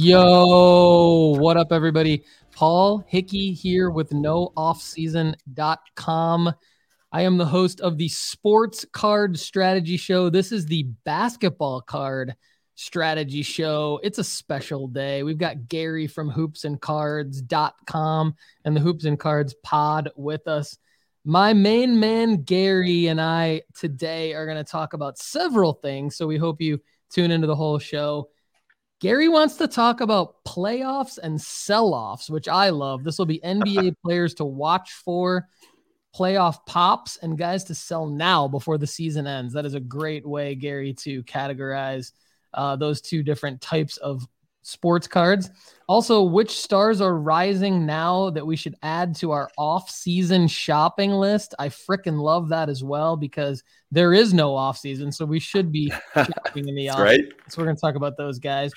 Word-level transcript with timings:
Yo, 0.00 1.34
what 1.40 1.56
up, 1.56 1.72
everybody? 1.72 2.22
Paul 2.52 3.04
Hickey 3.08 3.52
here 3.52 3.90
with 3.90 4.10
nooffseason.com. 4.10 6.54
I 7.10 7.22
am 7.22 7.36
the 7.36 7.44
host 7.44 7.80
of 7.80 7.98
the 7.98 8.06
Sports 8.06 8.86
Card 8.92 9.36
Strategy 9.36 9.96
Show. 9.96 10.30
This 10.30 10.52
is 10.52 10.66
the 10.66 10.84
basketball 11.02 11.80
card 11.80 12.36
strategy 12.76 13.42
show. 13.42 13.98
It's 14.04 14.20
a 14.20 14.24
special 14.24 14.86
day. 14.86 15.24
We've 15.24 15.36
got 15.36 15.66
Gary 15.66 16.06
from 16.06 16.30
hoopsandcards.com 16.30 18.36
and 18.64 18.76
the 18.76 18.80
Hoops 18.80 19.04
and 19.04 19.18
Cards 19.18 19.56
pod 19.64 20.10
with 20.14 20.46
us. 20.46 20.78
My 21.24 21.52
main 21.52 21.98
man, 21.98 22.44
Gary, 22.44 23.08
and 23.08 23.20
I 23.20 23.62
today 23.74 24.32
are 24.34 24.46
going 24.46 24.64
to 24.64 24.70
talk 24.70 24.92
about 24.92 25.18
several 25.18 25.72
things. 25.72 26.14
So 26.14 26.28
we 26.28 26.36
hope 26.36 26.60
you 26.60 26.80
tune 27.10 27.32
into 27.32 27.48
the 27.48 27.56
whole 27.56 27.80
show. 27.80 28.28
Gary 29.00 29.28
wants 29.28 29.56
to 29.56 29.68
talk 29.68 30.00
about 30.00 30.44
playoffs 30.44 31.18
and 31.18 31.40
sell 31.40 31.94
offs, 31.94 32.28
which 32.28 32.48
I 32.48 32.70
love. 32.70 33.04
This 33.04 33.18
will 33.18 33.26
be 33.26 33.40
NBA 33.40 33.94
players 34.04 34.34
to 34.34 34.44
watch 34.44 34.92
for, 34.92 35.48
playoff 36.16 36.66
pops, 36.66 37.16
and 37.18 37.38
guys 37.38 37.64
to 37.64 37.74
sell 37.74 38.06
now 38.06 38.48
before 38.48 38.76
the 38.76 38.86
season 38.86 39.26
ends. 39.26 39.54
That 39.54 39.66
is 39.66 39.74
a 39.74 39.80
great 39.80 40.26
way, 40.26 40.56
Gary, 40.56 40.94
to 40.94 41.22
categorize 41.24 42.12
uh, 42.54 42.74
those 42.74 43.00
two 43.00 43.22
different 43.22 43.60
types 43.60 43.98
of 43.98 44.26
sports 44.68 45.08
cards. 45.08 45.50
Also, 45.88 46.22
which 46.22 46.60
stars 46.60 47.00
are 47.00 47.16
rising 47.16 47.86
now 47.86 48.28
that 48.30 48.46
we 48.46 48.56
should 48.56 48.74
add 48.82 49.16
to 49.16 49.30
our 49.30 49.48
off 49.56 49.90
season 49.90 50.46
shopping 50.46 51.12
list? 51.12 51.54
I 51.58 51.70
freaking 51.70 52.20
love 52.20 52.50
that 52.50 52.68
as 52.68 52.84
well 52.84 53.16
because 53.16 53.62
there 53.90 54.12
is 54.12 54.34
no 54.34 54.54
off 54.54 54.78
season. 54.78 55.10
So 55.10 55.24
we 55.24 55.40
should 55.40 55.72
be 55.72 55.90
shopping 56.14 56.68
in 56.68 56.74
the 56.74 56.90
off. 56.90 56.98
right. 56.98 57.24
So 57.48 57.60
we're 57.60 57.64
going 57.64 57.76
to 57.76 57.80
talk 57.80 57.94
about 57.94 58.18
those 58.18 58.38
guys. 58.38 58.70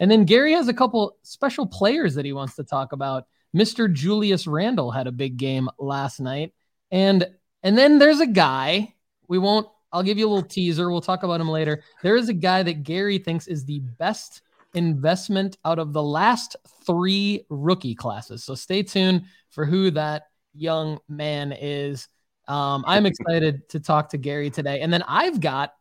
And 0.00 0.10
then 0.10 0.24
Gary 0.24 0.52
has 0.52 0.68
a 0.68 0.74
couple 0.74 1.16
special 1.22 1.66
players 1.66 2.14
that 2.14 2.24
he 2.24 2.32
wants 2.32 2.56
to 2.56 2.64
talk 2.64 2.92
about. 2.92 3.26
Mr. 3.54 3.92
Julius 3.92 4.46
Randle 4.46 4.90
had 4.90 5.06
a 5.06 5.12
big 5.12 5.36
game 5.36 5.68
last 5.78 6.18
night. 6.20 6.52
And 6.90 7.28
and 7.62 7.78
then 7.78 7.98
there's 7.98 8.20
a 8.20 8.26
guy, 8.26 8.94
we 9.28 9.38
won't 9.38 9.68
I'll 9.92 10.02
give 10.02 10.18
you 10.18 10.26
a 10.26 10.30
little 10.30 10.48
teaser. 10.48 10.90
We'll 10.90 11.00
talk 11.00 11.22
about 11.22 11.40
him 11.40 11.48
later. 11.48 11.84
There 12.02 12.16
is 12.16 12.28
a 12.28 12.34
guy 12.34 12.64
that 12.64 12.82
Gary 12.82 13.18
thinks 13.18 13.46
is 13.46 13.64
the 13.64 13.78
best 13.78 14.42
investment 14.74 15.56
out 15.64 15.78
of 15.78 15.92
the 15.92 16.02
last 16.02 16.56
3 16.86 17.44
rookie 17.48 17.94
classes. 17.94 18.44
So 18.44 18.54
stay 18.54 18.82
tuned 18.82 19.24
for 19.50 19.64
who 19.64 19.90
that 19.92 20.24
young 20.54 20.98
man 21.08 21.52
is. 21.52 22.08
Um, 22.46 22.84
I'm 22.86 23.06
excited 23.06 23.68
to 23.70 23.80
talk 23.80 24.10
to 24.10 24.18
Gary 24.18 24.50
today. 24.50 24.80
And 24.80 24.92
then 24.92 25.02
I've 25.02 25.40
got 25.40 25.72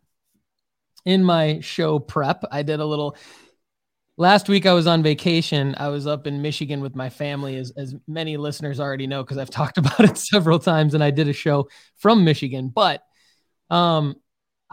in 1.05 1.23
my 1.23 1.59
show 1.59 1.99
prep, 1.99 2.43
I 2.51 2.63
did 2.63 2.79
a 2.79 2.85
little 2.85 3.17
last 4.17 4.47
week 4.47 4.65
I 4.65 4.73
was 4.73 4.87
on 4.87 5.03
vacation. 5.03 5.75
I 5.77 5.89
was 5.89 6.07
up 6.07 6.27
in 6.27 6.41
Michigan 6.41 6.81
with 6.81 6.95
my 6.95 7.09
family, 7.09 7.57
as, 7.57 7.71
as 7.71 7.95
many 8.07 8.37
listeners 8.37 8.79
already 8.79 9.07
know, 9.07 9.23
because 9.23 9.37
I've 9.37 9.49
talked 9.49 9.77
about 9.77 10.01
it 10.01 10.17
several 10.17 10.59
times 10.59 10.93
and 10.93 11.03
I 11.03 11.11
did 11.11 11.27
a 11.27 11.33
show 11.33 11.69
from 11.97 12.23
Michigan. 12.23 12.71
But 12.73 13.03
um, 13.69 14.15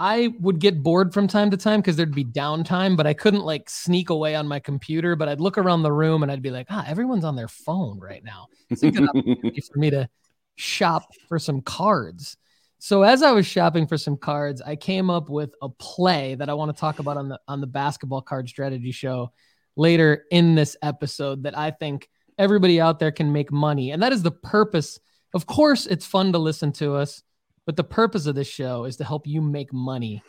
I 0.01 0.33
would 0.41 0.61
get 0.61 0.83
bored 0.83 1.12
from 1.12 1.29
time 1.29 1.51
to 1.51 1.59
time 1.59 1.81
because 1.81 1.95
there'd 1.95 2.15
be 2.15 2.25
downtime, 2.25 2.97
but 2.97 3.06
I 3.06 3.12
couldn't 3.12 3.45
like 3.45 3.69
sneak 3.69 4.09
away 4.09 4.34
on 4.34 4.48
my 4.48 4.59
computer. 4.59 5.15
But 5.15 5.29
I'd 5.29 5.41
look 5.41 5.59
around 5.59 5.83
the 5.83 5.92
room 5.92 6.23
and 6.23 6.33
I'd 6.33 6.41
be 6.41 6.51
like, 6.51 6.69
ah, 6.70 6.83
everyone's 6.89 7.23
on 7.23 7.37
their 7.37 7.48
phone 7.48 8.01
right 8.01 8.25
now. 8.25 8.47
It's 8.70 8.83
a 8.83 8.91
good 8.91 9.07
opportunity 9.11 9.61
for 9.61 9.79
me 9.79 9.91
to 9.91 10.09
shop 10.57 11.12
for 11.29 11.39
some 11.39 11.61
cards. 11.61 12.39
So 12.79 13.03
as 13.03 13.23
I 13.23 13.33
was 13.33 13.47
shopping 13.47 13.87
for 13.87 13.98
some 13.98 14.17
cards, 14.17 14.62
I 14.62 14.75
came 14.75 15.11
up 15.11 15.29
with 15.29 15.55
a 15.61 15.69
play 15.69 16.35
that 16.37 16.48
I 16.48 16.55
want 16.55 16.75
to 16.75 16.81
talk 16.81 16.98
about 16.98 17.19
on 17.19 17.29
the 17.29 17.39
on 17.47 17.61
the 17.61 17.67
basketball 17.67 18.23
card 18.23 18.48
strategy 18.48 18.92
show 18.92 19.33
later 19.77 20.24
in 20.30 20.55
this 20.55 20.79
episode 20.83 21.42
that 21.42 21.58
I 21.58 21.73
think 21.73 22.08
everybody 22.39 22.80
out 22.80 23.01
there 23.01 23.13
can 23.13 23.33
make 23.33 23.53
money. 23.53 23.91
And 23.91 24.03
that 24.03 24.14
is 24.14 24.23
the 24.23 24.30
purpose. 24.30 24.98
Of 25.35 25.45
course, 25.45 25.85
it's 25.85 26.07
fun 26.07 26.33
to 26.33 26.39
listen 26.39 26.73
to 26.73 26.95
us, 26.95 27.23
but 27.67 27.77
the 27.77 27.85
purpose 27.85 28.27
of 28.27 28.35
this 28.35 28.48
show 28.48 28.85
is 28.85 28.97
to 28.97 29.05
help 29.05 29.27
you 29.27 29.41
make 29.41 29.73
money 29.73 30.23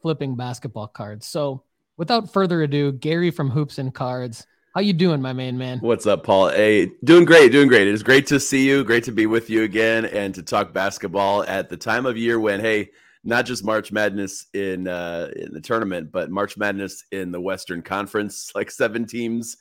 flipping 0.00 0.36
basketball 0.36 0.88
cards. 0.88 1.26
So, 1.26 1.64
without 1.96 2.32
further 2.32 2.62
ado, 2.62 2.92
Gary 2.92 3.30
from 3.30 3.50
Hoops 3.50 3.78
and 3.78 3.92
Cards, 3.92 4.46
how 4.74 4.80
you 4.80 4.92
doing, 4.92 5.20
my 5.20 5.32
main 5.32 5.58
man? 5.58 5.78
What's 5.80 6.06
up, 6.06 6.24
Paul? 6.24 6.50
Hey, 6.50 6.92
doing 7.02 7.24
great, 7.24 7.50
doing 7.50 7.68
great. 7.68 7.88
It 7.88 7.94
is 7.94 8.02
great 8.02 8.26
to 8.28 8.38
see 8.38 8.68
you. 8.68 8.84
Great 8.84 9.04
to 9.04 9.12
be 9.12 9.26
with 9.26 9.50
you 9.50 9.64
again 9.64 10.04
and 10.04 10.34
to 10.34 10.42
talk 10.42 10.72
basketball 10.72 11.42
at 11.44 11.68
the 11.68 11.76
time 11.76 12.06
of 12.06 12.16
year 12.16 12.38
when, 12.38 12.60
hey, 12.60 12.90
not 13.24 13.44
just 13.44 13.64
March 13.64 13.90
Madness 13.90 14.46
in 14.54 14.86
uh, 14.86 15.30
in 15.34 15.52
the 15.52 15.60
tournament, 15.60 16.12
but 16.12 16.30
March 16.30 16.56
Madness 16.56 17.04
in 17.10 17.32
the 17.32 17.40
Western 17.40 17.82
Conference, 17.82 18.52
like 18.54 18.70
seven 18.70 19.04
teams 19.06 19.56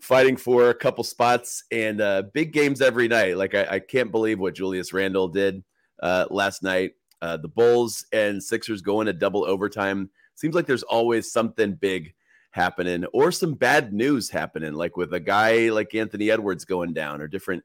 fighting 0.00 0.36
for 0.36 0.70
a 0.70 0.74
couple 0.74 1.02
spots 1.02 1.64
and 1.72 2.00
uh, 2.00 2.22
big 2.34 2.52
games 2.52 2.80
every 2.80 3.08
night. 3.08 3.36
Like 3.36 3.54
I, 3.54 3.66
I 3.70 3.78
can't 3.80 4.12
believe 4.12 4.38
what 4.38 4.54
Julius 4.54 4.92
Randle 4.92 5.28
did 5.28 5.64
uh, 6.02 6.26
last 6.30 6.62
night. 6.62 6.92
Uh, 7.20 7.36
the 7.36 7.48
Bulls 7.48 8.06
and 8.12 8.42
Sixers 8.42 8.80
going 8.80 9.06
to 9.06 9.12
double 9.12 9.44
overtime. 9.44 10.08
Seems 10.34 10.54
like 10.54 10.66
there's 10.66 10.84
always 10.84 11.32
something 11.32 11.74
big 11.74 12.14
happening 12.50 13.04
or 13.12 13.32
some 13.32 13.54
bad 13.54 13.92
news 13.92 14.30
happening, 14.30 14.74
like 14.74 14.96
with 14.96 15.12
a 15.12 15.20
guy 15.20 15.70
like 15.70 15.94
Anthony 15.94 16.30
Edwards 16.30 16.64
going 16.64 16.92
down 16.92 17.20
or 17.20 17.28
different 17.28 17.64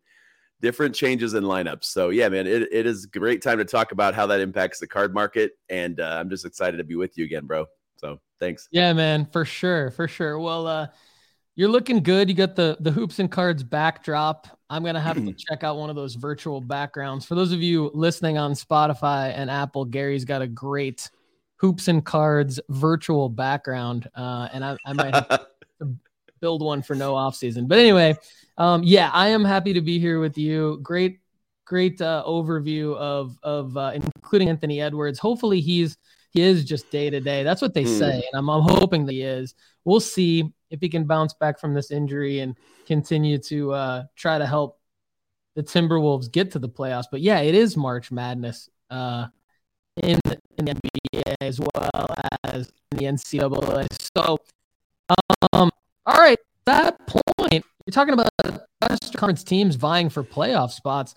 different 0.62 0.96
changes 0.96 1.34
in 1.34 1.44
lineups. 1.44 1.84
So 1.84 2.10
yeah, 2.10 2.30
man, 2.30 2.48
it, 2.48 2.70
it 2.72 2.86
is 2.86 3.04
a 3.04 3.20
great 3.20 3.42
time 3.42 3.58
to 3.58 3.66
talk 3.66 3.92
about 3.92 4.16
how 4.16 4.26
that 4.28 4.40
impacts 4.40 4.80
the 4.80 4.88
card 4.88 5.14
market. 5.14 5.52
And 5.70 6.00
uh, 6.00 6.18
I'm 6.20 6.30
just 6.30 6.46
excited 6.46 6.78
to 6.78 6.84
be 6.84 6.96
with 6.96 7.18
you 7.18 7.26
again, 7.26 7.46
bro. 7.46 7.66
So 7.98 8.20
thanks. 8.40 8.70
Yeah, 8.72 8.94
man, 8.94 9.28
for 9.32 9.46
sure, 9.46 9.92
for 9.92 10.08
sure. 10.08 10.40
Well, 10.40 10.68
uh, 10.68 10.88
you're 11.56 11.70
looking 11.70 12.02
good. 12.02 12.30
You 12.30 12.36
got 12.36 12.56
the 12.56 12.78
the 12.80 12.92
hoops 12.92 13.20
and 13.20 13.32
cards 13.32 13.64
backdrop. 13.64 14.48
I'm 14.74 14.84
gonna 14.84 15.00
have 15.00 15.24
to 15.24 15.34
check 15.38 15.64
out 15.64 15.78
one 15.78 15.90
of 15.92 15.96
those 15.96 16.16
virtual 16.16 16.60
backgrounds. 16.60 17.26
For 17.26 17.36
those 17.36 17.52
of 17.52 17.62
you 17.62 17.92
listening 17.94 18.38
on 18.40 18.54
Spotify 18.54 19.32
and 19.36 19.50
Apple, 19.52 19.86
Gary's 19.86 20.26
got 20.26 20.42
a 20.42 20.48
great 20.48 21.10
hoops 21.58 21.88
and 21.88 22.04
cards 22.04 22.60
virtual 22.70 23.30
background, 23.30 24.10
uh, 24.16 24.50
and 24.52 24.66
I, 24.66 24.76
I 24.86 24.94
might 24.94 25.14
have 25.14 25.28
to 25.28 25.48
build 26.42 26.64
one 26.64 26.82
for 26.82 26.96
no 26.96 27.16
off 27.16 27.36
season. 27.36 27.68
But 27.68 27.78
anyway, 27.78 28.18
um, 28.58 28.82
yeah, 28.84 29.12
I 29.14 29.30
am 29.30 29.46
happy 29.46 29.74
to 29.74 29.82
be 29.82 30.00
here 30.00 30.20
with 30.20 30.38
you. 30.38 30.80
Great, 30.82 31.20
great 31.66 32.02
uh, 32.02 32.24
overview 32.28 32.96
of 32.98 33.38
of 33.44 33.78
uh, 33.78 33.92
including 33.94 34.50
Anthony 34.50 34.82
Edwards. 34.82 35.20
Hopefully, 35.20 35.62
he's 35.62 35.98
he 36.32 36.42
is 36.42 36.66
just 36.66 36.90
day 36.90 37.12
to 37.12 37.20
day. 37.20 37.44
That's 37.44 37.62
what 37.62 37.76
they 37.76 37.84
Hmm. 37.84 38.00
say, 38.00 38.16
and 38.16 38.34
I'm, 38.34 38.50
I'm 38.50 38.64
hoping 38.64 39.06
that 39.06 39.14
he 39.14 39.22
is. 39.22 39.54
We'll 39.86 40.00
see 40.00 40.52
if 40.74 40.82
he 40.82 40.90
can 40.90 41.06
bounce 41.06 41.34
back 41.36 41.60
from 41.60 41.76
this 41.76 41.92
injury 41.92 42.40
and 42.40 42.58
continue 42.88 43.38
to 43.38 43.72
uh, 43.72 44.04
try 44.16 44.40
to 44.40 44.46
help 44.46 44.80
the 45.56 45.62
Timberwolves 45.62 46.30
get 46.32 46.52
to 46.52 46.60
the 46.60 46.68
playoffs. 46.68 47.06
But 47.12 47.22
yeah, 47.22 47.40
it 47.42 47.54
is 47.54 47.78
March 47.78 48.12
Madness 48.12 48.70
uh, 48.90 49.28
in, 50.02 50.20
in 50.58 50.66
the 50.66 50.74
NBA 50.74 51.36
as 51.42 51.60
well 51.60 52.08
as 52.44 52.72
in 52.92 52.98
the 52.98 53.06
NCAA. 53.06 53.88
So, 54.18 54.40
um, 55.54 55.70
all 56.08 56.20
right, 56.20 56.40
that 56.66 56.98
point, 57.06 57.64
you're 57.86 57.92
talking 57.92 58.16
about 58.16 58.30
Western 58.82 59.20
Conference 59.20 59.44
teams 59.44 59.76
vying 59.76 60.10
for 60.10 60.24
playoff 60.24 60.72
spots. 60.72 61.14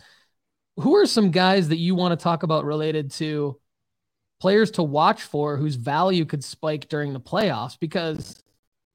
Who 0.77 0.97
are 0.97 1.07
some 1.07 1.31
guys 1.31 1.69
that 1.69 1.79
you 1.79 1.95
want 1.95 2.19
to 2.19 2.23
talk 2.23 2.43
about 2.43 2.67
related 2.67 3.11
to 3.13 3.59
players 4.39 4.71
to 4.73 4.83
watch 4.83 5.23
for 5.23 5.57
whose 5.57 5.77
value 5.77 6.27
could 6.27 6.45
spike 6.45 6.91
during 6.91 7.15
the 7.15 7.21
playoffs? 7.21 7.79
Because 7.81 8.43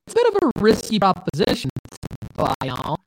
it's 0.07 0.13
a 0.13 0.15
bit 0.15 0.27
of 0.27 0.35
a 0.43 0.61
risky 0.61 0.99
proposition 0.99 1.69
to 1.91 2.27
buy 2.35 2.69
on 2.69 2.97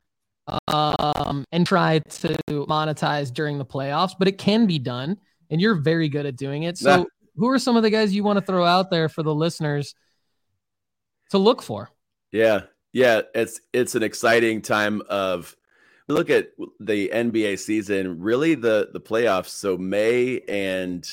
um, 0.67 1.45
and 1.51 1.65
try 1.65 1.99
to 1.99 2.35
monetize 2.49 3.33
during 3.33 3.57
the 3.57 3.65
playoffs, 3.65 4.11
but 4.17 4.27
it 4.27 4.37
can 4.37 4.65
be 4.65 4.79
done, 4.79 5.17
and 5.49 5.59
you're 5.59 5.75
very 5.75 6.09
good 6.09 6.25
at 6.25 6.35
doing 6.35 6.63
it. 6.63 6.77
So, 6.77 6.97
Nah. 6.97 7.05
who 7.35 7.49
are 7.49 7.59
some 7.59 7.75
of 7.75 7.83
the 7.83 7.89
guys 7.89 8.13
you 8.13 8.23
want 8.23 8.39
to 8.39 8.45
throw 8.45 8.65
out 8.65 8.89
there 8.91 9.09
for 9.09 9.23
the 9.23 9.33
listeners 9.33 9.95
to 11.31 11.37
look 11.37 11.61
for? 11.61 11.89
Yeah, 12.31 12.63
yeah, 12.93 13.21
it's 13.33 13.59
it's 13.73 13.95
an 13.95 14.03
exciting 14.03 14.61
time 14.61 15.01
of 15.09 15.55
look 16.07 16.29
at 16.29 16.49
the 16.79 17.09
NBA 17.13 17.57
season, 17.59 18.19
really 18.19 18.55
the 18.55 18.89
the 18.93 19.01
playoffs. 19.01 19.49
So 19.49 19.77
May 19.77 20.41
and 20.41 21.05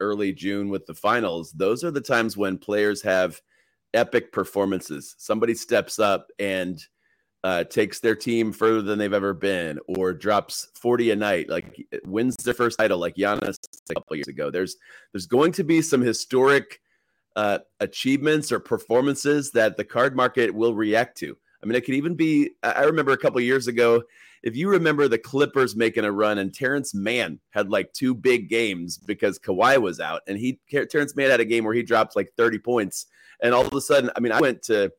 early 0.00 0.32
June 0.32 0.70
with 0.70 0.86
the 0.86 0.94
finals, 0.94 1.52
those 1.52 1.84
are 1.84 1.90
the 1.90 2.00
times 2.00 2.36
when 2.36 2.58
players 2.58 3.02
have 3.02 3.40
epic 3.94 4.32
performances. 4.32 5.14
Somebody 5.18 5.54
steps 5.54 5.98
up 5.98 6.28
and 6.38 6.84
uh, 7.44 7.64
takes 7.64 8.00
their 8.00 8.14
team 8.14 8.52
further 8.52 8.82
than 8.82 8.98
they've 8.98 9.12
ever 9.12 9.34
been, 9.34 9.78
or 9.86 10.12
drops 10.14 10.68
40 10.74 11.10
a 11.10 11.16
night, 11.16 11.48
like 11.48 11.86
wins 12.06 12.36
their 12.36 12.54
first 12.54 12.78
title, 12.78 12.98
like 12.98 13.16
Giannis 13.16 13.56
a 13.90 13.94
couple 13.94 14.16
years 14.16 14.28
ago. 14.28 14.50
There's 14.50 14.76
there's 15.12 15.26
going 15.26 15.52
to 15.52 15.64
be 15.64 15.82
some 15.82 16.00
historic 16.00 16.80
uh, 17.36 17.58
achievements 17.80 18.50
or 18.50 18.60
performances 18.60 19.50
that 19.52 19.76
the 19.76 19.84
card 19.84 20.16
market 20.16 20.54
will 20.54 20.74
react 20.74 21.18
to. 21.18 21.36
I 21.64 21.66
mean, 21.66 21.76
it 21.76 21.86
could 21.86 21.94
even 21.94 22.14
be. 22.14 22.50
I 22.62 22.82
remember 22.82 23.12
a 23.12 23.16
couple 23.16 23.40
years 23.40 23.68
ago, 23.68 24.02
if 24.42 24.54
you 24.54 24.68
remember 24.68 25.08
the 25.08 25.16
Clippers 25.16 25.74
making 25.74 26.04
a 26.04 26.12
run, 26.12 26.36
and 26.36 26.54
Terance 26.54 26.94
Mann 26.94 27.40
had 27.50 27.70
like 27.70 27.90
two 27.94 28.14
big 28.14 28.50
games 28.50 28.98
because 28.98 29.38
Kawhi 29.38 29.80
was 29.80 29.98
out, 29.98 30.20
and 30.28 30.36
he 30.36 30.60
Terance 30.70 31.16
Mann 31.16 31.30
had 31.30 31.40
a 31.40 31.44
game 31.46 31.64
where 31.64 31.72
he 31.72 31.82
dropped 31.82 32.16
like 32.16 32.32
30 32.36 32.58
points, 32.58 33.06
and 33.42 33.54
all 33.54 33.66
of 33.66 33.72
a 33.72 33.80
sudden, 33.80 34.10
I 34.14 34.20
mean, 34.20 34.32
I 34.32 34.40
went 34.40 34.62
to 34.64 34.92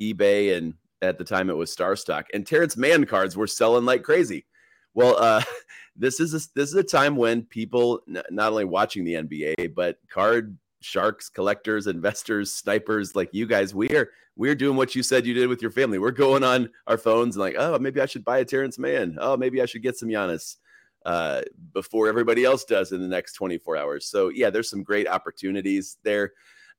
eBay 0.00 0.56
and 0.56 0.72
At 1.02 1.18
the 1.18 1.24
time, 1.24 1.50
it 1.50 1.56
was 1.56 1.70
Star 1.70 1.96
Stock, 1.96 2.28
and 2.32 2.46
Terance 2.46 2.78
Mann 2.78 3.04
cards 3.04 3.36
were 3.36 3.46
selling 3.46 3.84
like 3.84 4.02
crazy. 4.02 4.46
Well, 4.94 5.16
uh, 5.18 5.42
this 5.96 6.18
is 6.18 6.32
a, 6.32 6.40
this 6.54 6.70
is 6.70 6.74
a 6.76 6.82
time 6.82 7.16
when 7.16 7.42
people 7.42 8.00
n- 8.08 8.22
not 8.30 8.52
only 8.52 8.64
watching 8.64 9.04
the 9.04 9.14
NBA 9.14 9.74
but 9.74 9.98
card 10.08 10.56
sharks, 10.80 11.28
collectors, 11.28 11.86
investors, 11.86 12.52
snipers 12.52 13.14
like 13.14 13.30
you 13.32 13.46
guys, 13.46 13.74
we 13.74 13.88
are 13.90 14.10
we're 14.36 14.54
doing 14.54 14.76
what 14.76 14.94
you 14.94 15.02
said 15.02 15.26
you 15.26 15.34
did 15.34 15.48
with 15.48 15.60
your 15.60 15.70
family. 15.70 15.98
We're 15.98 16.12
going 16.12 16.44
on 16.44 16.70
our 16.86 16.96
phones 16.96 17.36
and 17.36 17.42
like, 17.42 17.56
oh, 17.58 17.78
maybe 17.78 18.00
I 18.00 18.06
should 18.06 18.24
buy 18.24 18.38
a 18.38 18.44
Terance 18.44 18.78
Mann. 18.78 19.18
Oh, 19.20 19.36
maybe 19.36 19.60
I 19.60 19.66
should 19.66 19.82
get 19.82 19.96
some 19.96 20.08
Giannis 20.08 20.56
uh, 21.04 21.42
before 21.72 22.08
everybody 22.08 22.44
else 22.44 22.64
does 22.64 22.92
in 22.92 23.00
the 23.00 23.08
next 23.08 23.34
24 23.34 23.76
hours. 23.76 24.06
So 24.06 24.28
yeah, 24.28 24.50
there's 24.50 24.70
some 24.70 24.82
great 24.82 25.08
opportunities 25.08 25.98
there 26.04 26.32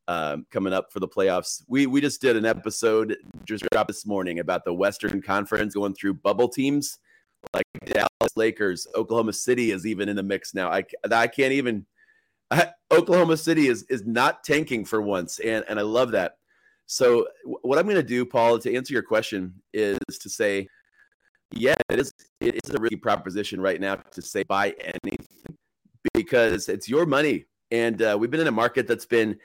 um, 0.08 0.46
coming 0.50 0.74
up 0.74 0.92
for 0.92 1.00
the 1.00 1.08
playoffs. 1.08 1.64
We 1.68 1.86
we 1.86 2.02
just 2.02 2.22
did 2.22 2.36
an 2.36 2.46
episode 2.46 3.16
just 3.46 3.64
dropped 3.72 3.90
this 3.90 4.06
morning 4.06 4.40
about 4.40 4.66
the 4.66 4.74
Western 4.74 5.22
Conference 5.22 5.76
going 5.76 5.94
through 5.94 6.16
bubble 6.16 6.50
teams 6.50 7.00
like 7.54 7.66
Dallas 7.86 8.36
Lakers, 8.36 8.88
Oklahoma 8.96 9.34
City 9.34 9.72
is 9.72 9.86
even 9.86 10.10
in 10.10 10.16
the 10.16 10.24
mix 10.24 10.54
now. 10.54 10.72
I 10.72 10.84
I 11.12 11.28
can't 11.28 11.54
even. 11.54 11.86
Oklahoma 12.92 13.38
City 13.38 13.68
is 13.68 13.84
is 13.84 14.06
not 14.06 14.44
tanking 14.44 14.86
for 14.86 15.02
once, 15.02 15.40
and 15.40 15.64
and 15.68 15.80
I 15.80 15.84
love 15.84 16.12
that. 16.12 16.38
So 16.88 17.28
what 17.44 17.80
I'm 17.80 17.86
going 17.86 17.96
to 17.96 18.04
do, 18.04 18.26
Paul, 18.26 18.60
to 18.60 18.76
answer 18.76 18.94
your 18.94 19.04
question, 19.04 19.54
is 19.74 19.98
to 20.20 20.30
say, 20.30 20.68
yeah, 21.52 21.76
it 21.90 22.00
is 22.00 22.14
it 22.40 22.60
is 22.64 22.74
a 22.74 22.80
risky 22.80 22.98
proposition 22.98 23.62
right 23.62 23.80
now 23.80 23.96
to 23.96 24.22
say 24.22 24.44
buy 24.44 24.76
anything 24.82 25.26
because 26.14 26.68
it's 26.68 26.90
your 26.90 27.06
money, 27.06 27.46
and 27.72 28.02
uh, 28.02 28.18
we've 28.20 28.32
been 28.32 28.42
in 28.42 28.48
a 28.48 28.52
market 28.52 28.88
that's 28.88 29.06
been 29.06 29.38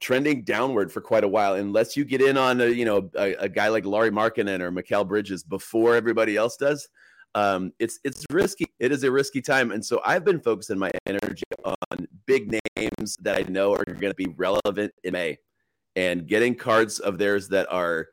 trending 0.00 0.42
downward 0.42 0.90
for 0.90 1.00
quite 1.00 1.24
a 1.24 1.28
while. 1.28 1.54
Unless 1.54 1.96
you 1.96 2.04
get 2.04 2.20
in 2.20 2.36
on 2.36 2.60
a 2.60 2.66
you 2.66 2.84
know 2.84 3.08
a, 3.16 3.34
a 3.34 3.48
guy 3.48 3.68
like 3.68 3.86
Lauri 3.86 4.10
Markkanen 4.10 4.60
or 4.60 4.70
Mikal 4.70 5.08
Bridges 5.08 5.42
before 5.42 5.96
everybody 5.96 6.36
else 6.36 6.56
does, 6.56 6.88
um, 7.34 7.72
it's 7.78 8.00
it's 8.04 8.24
risky. 8.30 8.66
It 8.78 8.92
is 8.92 9.04
a 9.04 9.10
risky 9.10 9.40
time, 9.40 9.70
and 9.70 9.84
so 9.84 10.00
I've 10.04 10.24
been 10.24 10.40
focusing 10.40 10.78
my 10.78 10.90
energy 11.06 11.44
on 11.64 12.08
big 12.26 12.52
names 12.76 13.16
that 13.22 13.36
I 13.36 13.42
know 13.50 13.72
are 13.72 13.84
going 13.84 14.10
to 14.10 14.14
be 14.14 14.34
relevant 14.36 14.92
in 15.04 15.12
May, 15.12 15.38
and 15.96 16.26
getting 16.26 16.54
cards 16.54 16.98
of 16.98 17.18
theirs 17.18 17.48
that 17.48 17.70
are 17.72 18.08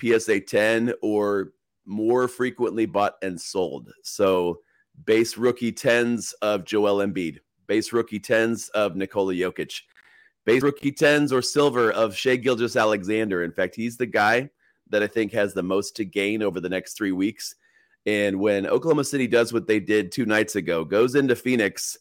PSA 0.00 0.40
10 0.40 0.94
or 1.02 1.52
more 1.86 2.28
frequently 2.28 2.86
bought 2.86 3.14
and 3.22 3.40
sold. 3.40 3.92
So 4.02 4.60
base 5.04 5.36
rookie 5.36 5.72
10s 5.72 6.34
of 6.42 6.64
Joel 6.64 7.06
Embiid, 7.06 7.38
base 7.66 7.92
rookie 7.92 8.20
10s 8.20 8.68
of 8.70 8.96
Nikola 8.96 9.34
Jokic, 9.34 9.80
base 10.44 10.62
rookie 10.62 10.92
10s 10.92 11.32
or 11.32 11.42
silver 11.42 11.90
of 11.92 12.16
Shai 12.16 12.36
Gilgeous-Alexander. 12.36 13.42
In 13.42 13.52
fact, 13.52 13.74
he's 13.74 13.96
the 13.96 14.06
guy 14.06 14.50
that 14.90 15.02
I 15.02 15.06
think 15.06 15.32
has 15.32 15.54
the 15.54 15.62
most 15.62 15.96
to 15.96 16.04
gain 16.04 16.42
over 16.42 16.60
the 16.60 16.68
next 16.68 16.94
three 16.94 17.12
weeks 17.12 17.54
and 18.06 18.40
when 18.40 18.66
Oklahoma 18.66 19.04
City 19.04 19.26
does 19.26 19.52
what 19.52 19.66
they 19.66 19.80
did 19.80 20.12
two 20.12 20.26
nights 20.26 20.56
ago, 20.56 20.84
goes 20.84 21.14
into 21.14 21.36
Phoenix, 21.36 21.96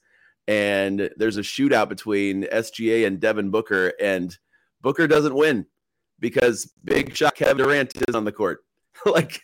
and 0.48 1.10
there's 1.18 1.38
a 1.38 1.42
shootout 1.42 1.90
between 1.90 2.44
SGA 2.44 3.06
and 3.06 3.20
Devin 3.20 3.52
Booker, 3.52 3.94
and 4.02 4.38
Booker 4.82 5.08
doesn't 5.08 5.36
win 5.36 5.66
because 6.20 6.72
big 6.84 7.16
shot 7.16 7.36
Kevin 7.36 7.58
Durant 7.58 7.94
is 8.08 8.16
on 8.16 8.26
the 8.26 8.32
court. 8.32 8.64
like 9.06 9.42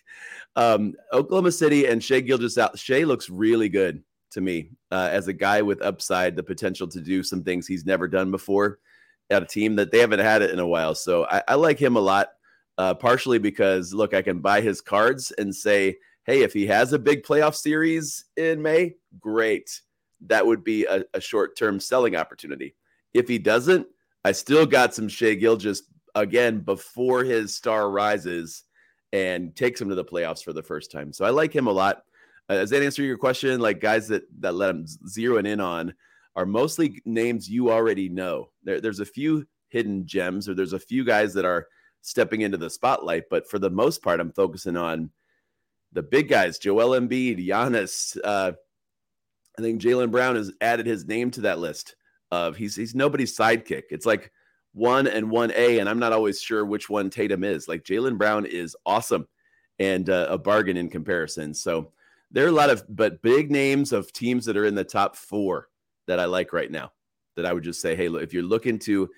um, 0.56 0.94
Oklahoma 1.13 1.51
City 1.51 1.86
and 1.86 2.04
Shai 2.04 2.21
Gilgis 2.21 2.57
out. 2.57 2.77
Shai 2.77 3.03
looks 3.03 3.30
really 3.30 3.69
good 3.69 4.03
to 4.31 4.42
me 4.42 4.71
uh, 4.92 5.10
as 5.12 5.27
a 5.27 5.33
guy 5.33 5.62
with 5.62 5.81
upside, 5.81 6.36
the 6.36 6.44
potential 6.44 6.88
to 6.88 7.01
do 7.01 7.24
some 7.24 7.44
things 7.44 7.68
he's 7.68 7.86
never 7.86 8.07
done 8.07 8.31
before 8.31 8.80
at 9.30 9.44
a 9.44 9.45
team 9.45 9.75
that 9.75 9.92
they 9.92 10.00
haven't 10.00 10.19
had 10.19 10.42
it 10.42 10.51
in 10.51 10.60
a 10.60 10.68
while. 10.68 10.95
So 10.95 11.25
I, 11.25 11.44
I 11.48 11.56
like 11.56 11.80
him 11.80 11.95
a 11.95 12.01
lot, 12.01 12.30
uh, 12.77 12.94
partially 12.94 13.39
because 13.39 13.94
look, 13.94 14.13
I 14.13 14.21
can 14.21 14.39
buy 14.39 14.62
his 14.62 14.81
cards 14.81 15.31
and 15.38 15.53
say, 15.53 15.98
hey, 16.27 16.44
if 16.44 16.53
he 16.53 16.68
has 16.68 16.94
a 16.94 17.00
big 17.00 17.24
playoff 17.24 17.56
series 17.56 18.25
in 18.35 18.62
May, 18.62 18.95
great. 19.19 19.81
That 20.27 20.45
would 20.45 20.63
be 20.63 20.85
a, 20.85 21.03
a 21.13 21.21
short 21.21 21.57
term 21.57 21.79
selling 21.79 22.15
opportunity. 22.15 22.75
If 23.13 23.27
he 23.27 23.39
doesn't, 23.39 23.88
I 24.24 24.33
still 24.33 24.65
got 24.65 24.94
some 24.94 25.07
Shai 25.07 25.35
Gilgeous 25.35 25.83
again 26.13 26.59
before 26.59 27.24
his 27.24 27.56
star 27.56 27.89
rises 27.89 28.63
and 29.13 29.56
takes 29.56 29.79
him 29.79 29.89
to 29.89 29.95
the 29.95 30.03
playoffs 30.03 30.44
for 30.44 30.53
the 30.53 30.63
first 30.63 30.91
time. 30.91 31.13
So 31.13 31.24
I 31.24 31.29
like 31.29 31.56
him 31.56 31.68
a 31.68 31.71
lot. 31.71 32.03
Uh, 32.50 32.56
does 32.56 32.69
that 32.71 32.83
answer 32.83 33.03
your 33.03 33.18
question? 33.18 33.59
Like 33.59 33.79
guys 33.79 34.07
that 34.09 34.24
that 34.39 34.56
let 34.56 34.71
him 34.71 34.85
zeroing 35.07 35.47
in 35.47 35.62
on 35.62 35.94
are 36.35 36.45
mostly 36.45 37.01
names 37.06 37.50
you 37.50 37.71
already 37.71 38.09
know. 38.09 38.50
There, 38.63 38.81
there's 38.81 39.00
a 39.00 39.06
few 39.06 39.47
hidden 39.69 40.06
gems, 40.06 40.47
or 40.47 40.53
there's 40.53 40.74
a 40.74 40.79
few 40.79 41.03
guys 41.03 41.33
that 41.33 41.45
are 41.45 41.68
stepping 42.01 42.41
into 42.41 42.57
the 42.57 42.69
spotlight, 42.69 43.24
but 43.29 43.50
for 43.50 43.59
the 43.59 43.69
most 43.69 44.01
part, 44.01 44.19
I'm 44.19 44.31
focusing 44.31 44.77
on 44.77 45.09
the 45.94 46.04
big 46.04 46.30
guys, 46.30 46.60
Joel 46.60 47.00
Embiid, 47.00 47.45
Giannis. 47.45 48.18
Uh, 48.24 48.54
I 49.57 49.62
think 49.62 49.81
Jaylen 49.81 50.12
Brown 50.12 50.36
has 50.36 50.51
added 50.62 50.86
his 50.86 51.06
name 51.06 51.31
to 51.31 51.42
that 51.42 51.60
list 51.60 51.95
of 52.31 52.56
he's 52.56 52.75
he's 52.75 52.94
nobody's 52.94 53.36
sidekick. 53.36 53.84
It's 53.89 54.06
like 54.06 54.31
one 54.74 55.07
and 55.07 55.31
one 55.31 55.51
A, 55.56 55.80
and 55.80 55.89
I'm 55.89 56.00
not 56.00 56.13
always 56.13 56.39
sure 56.42 56.66
which 56.66 56.89
one 56.89 57.10
Tatum 57.10 57.44
is. 57.44 57.68
Like 57.68 57.84
Jaylen 57.84 58.18
Brown 58.18 58.45
is 58.45 58.75
awesome 58.86 59.28
and 59.80 60.10
uh, 60.10 60.28
a 60.30 60.38
bargain 60.38 60.78
in 60.78 60.89
comparison. 60.89 61.54
So 61.54 61.92
there 62.31 62.45
are 62.45 62.50
a 62.50 62.51
lot 62.51 62.69
of 62.69 62.84
but 62.89 63.22
big 63.22 63.50
names 63.50 63.94
of 63.94 64.12
teams 64.12 64.45
that 64.45 64.57
are 64.57 64.66
in 64.66 64.75
the 64.75 64.84
top 64.84 65.16
four 65.16 65.69
that 66.07 66.19
I 66.19 66.25
like 66.25 66.54
right 66.54 66.72
now. 66.72 66.92
That 67.36 67.45
I 67.45 67.54
would 67.54 67.63
just 67.63 67.81
say, 67.81 67.95
hey, 67.95 68.10
look, 68.10 68.24
if 68.24 68.34
you're 68.34 68.44
looking 68.44 68.80
to 68.80 69.10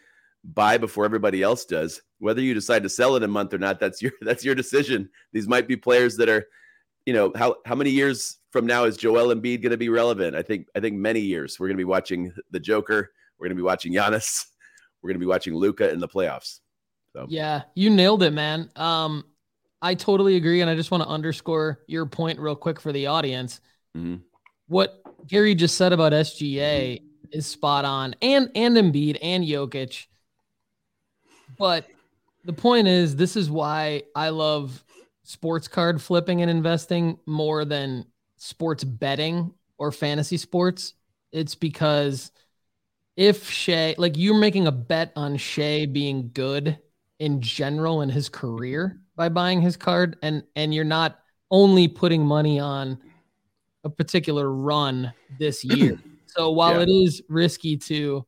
buy 0.43 0.77
before 0.77 1.05
everybody 1.05 1.41
else 1.43 1.65
does, 1.65 2.01
whether 2.19 2.41
you 2.41 2.53
decide 2.53 2.83
to 2.83 2.89
sell 2.89 3.15
it 3.15 3.23
a 3.23 3.27
month 3.27 3.53
or 3.53 3.57
not, 3.57 3.79
that's 3.79 4.01
your 4.01 4.11
that's 4.21 4.43
your 4.43 4.55
decision. 4.55 5.09
These 5.33 5.47
might 5.47 5.67
be 5.67 5.75
players 5.75 6.17
that 6.17 6.29
are 6.29 6.47
you 7.05 7.13
know, 7.13 7.31
how 7.35 7.55
how 7.65 7.73
many 7.73 7.89
years 7.89 8.37
from 8.51 8.67
now 8.67 8.83
is 8.83 8.95
Joel 8.95 9.33
Embiid 9.33 9.63
going 9.63 9.71
to 9.71 9.77
be 9.77 9.89
relevant? 9.89 10.35
I 10.35 10.43
think 10.43 10.67
I 10.75 10.79
think 10.79 10.95
many 10.95 11.19
years. 11.19 11.59
We're 11.59 11.67
going 11.67 11.77
to 11.77 11.81
be 11.81 11.85
watching 11.85 12.31
the 12.51 12.59
Joker. 12.59 13.11
We're 13.39 13.45
going 13.45 13.57
to 13.57 13.61
be 13.61 13.65
watching 13.65 13.93
Giannis. 13.93 14.45
We're 15.01 15.07
going 15.07 15.15
to 15.15 15.25
be 15.25 15.25
watching 15.25 15.55
Luka 15.55 15.89
in 15.91 15.99
the 15.99 16.07
playoffs. 16.07 16.59
So. 17.13 17.25
Yeah, 17.29 17.63
you 17.73 17.89
nailed 17.89 18.21
it, 18.21 18.31
man. 18.31 18.69
Um, 18.75 19.23
I 19.81 19.95
totally 19.95 20.35
agree, 20.35 20.61
and 20.61 20.69
I 20.69 20.75
just 20.75 20.91
want 20.91 21.01
to 21.01 21.09
underscore 21.09 21.79
your 21.87 22.05
point 22.05 22.37
real 22.37 22.55
quick 22.55 22.79
for 22.79 22.91
the 22.91 23.07
audience. 23.07 23.61
Mm-hmm. 23.97 24.17
What 24.67 25.01
Gary 25.25 25.55
just 25.55 25.77
said 25.77 25.93
about 25.93 26.11
SGA 26.11 27.01
is 27.31 27.47
spot 27.47 27.85
on, 27.85 28.13
and 28.21 28.51
and 28.53 28.77
Embiid 28.77 29.17
and 29.21 29.43
Jokic. 29.43 30.05
But 31.59 31.85
the 32.45 32.53
point 32.53 32.87
is, 32.87 33.15
this 33.15 33.35
is 33.35 33.51
why 33.51 34.03
I 34.15 34.29
love 34.29 34.83
sports 35.23 35.67
card 35.67 36.01
flipping 36.01 36.41
and 36.41 36.49
investing 36.49 37.19
more 37.27 37.65
than 37.65 38.05
sports 38.37 38.83
betting 38.83 39.53
or 39.77 39.91
fantasy 39.91 40.37
sports. 40.37 40.93
It's 41.31 41.53
because 41.53 42.31
if 43.15 43.49
Shai, 43.49 43.93
like 43.97 44.17
you're 44.17 44.39
making 44.39 44.65
a 44.65 44.71
bet 44.71 45.11
on 45.15 45.37
Shai 45.37 45.85
being 45.85 46.31
good 46.33 46.79
in 47.19 47.41
general 47.41 48.01
in 48.01 48.09
his 48.09 48.29
career 48.29 49.01
by 49.17 49.27
buying 49.27 49.61
his 49.61 49.75
card, 49.75 50.17
and 50.23 50.43
and 50.55 50.73
you're 50.73 50.85
not 50.85 51.19
only 51.51 51.87
putting 51.89 52.25
money 52.25 52.59
on 52.59 52.97
a 53.83 53.89
particular 53.89 54.51
run 54.51 55.11
this 55.37 55.63
year. 55.63 55.99
so 56.25 56.51
while 56.51 56.75
yeah. 56.75 56.83
it 56.83 56.89
is 56.89 57.21
risky 57.27 57.75
to, 57.75 58.25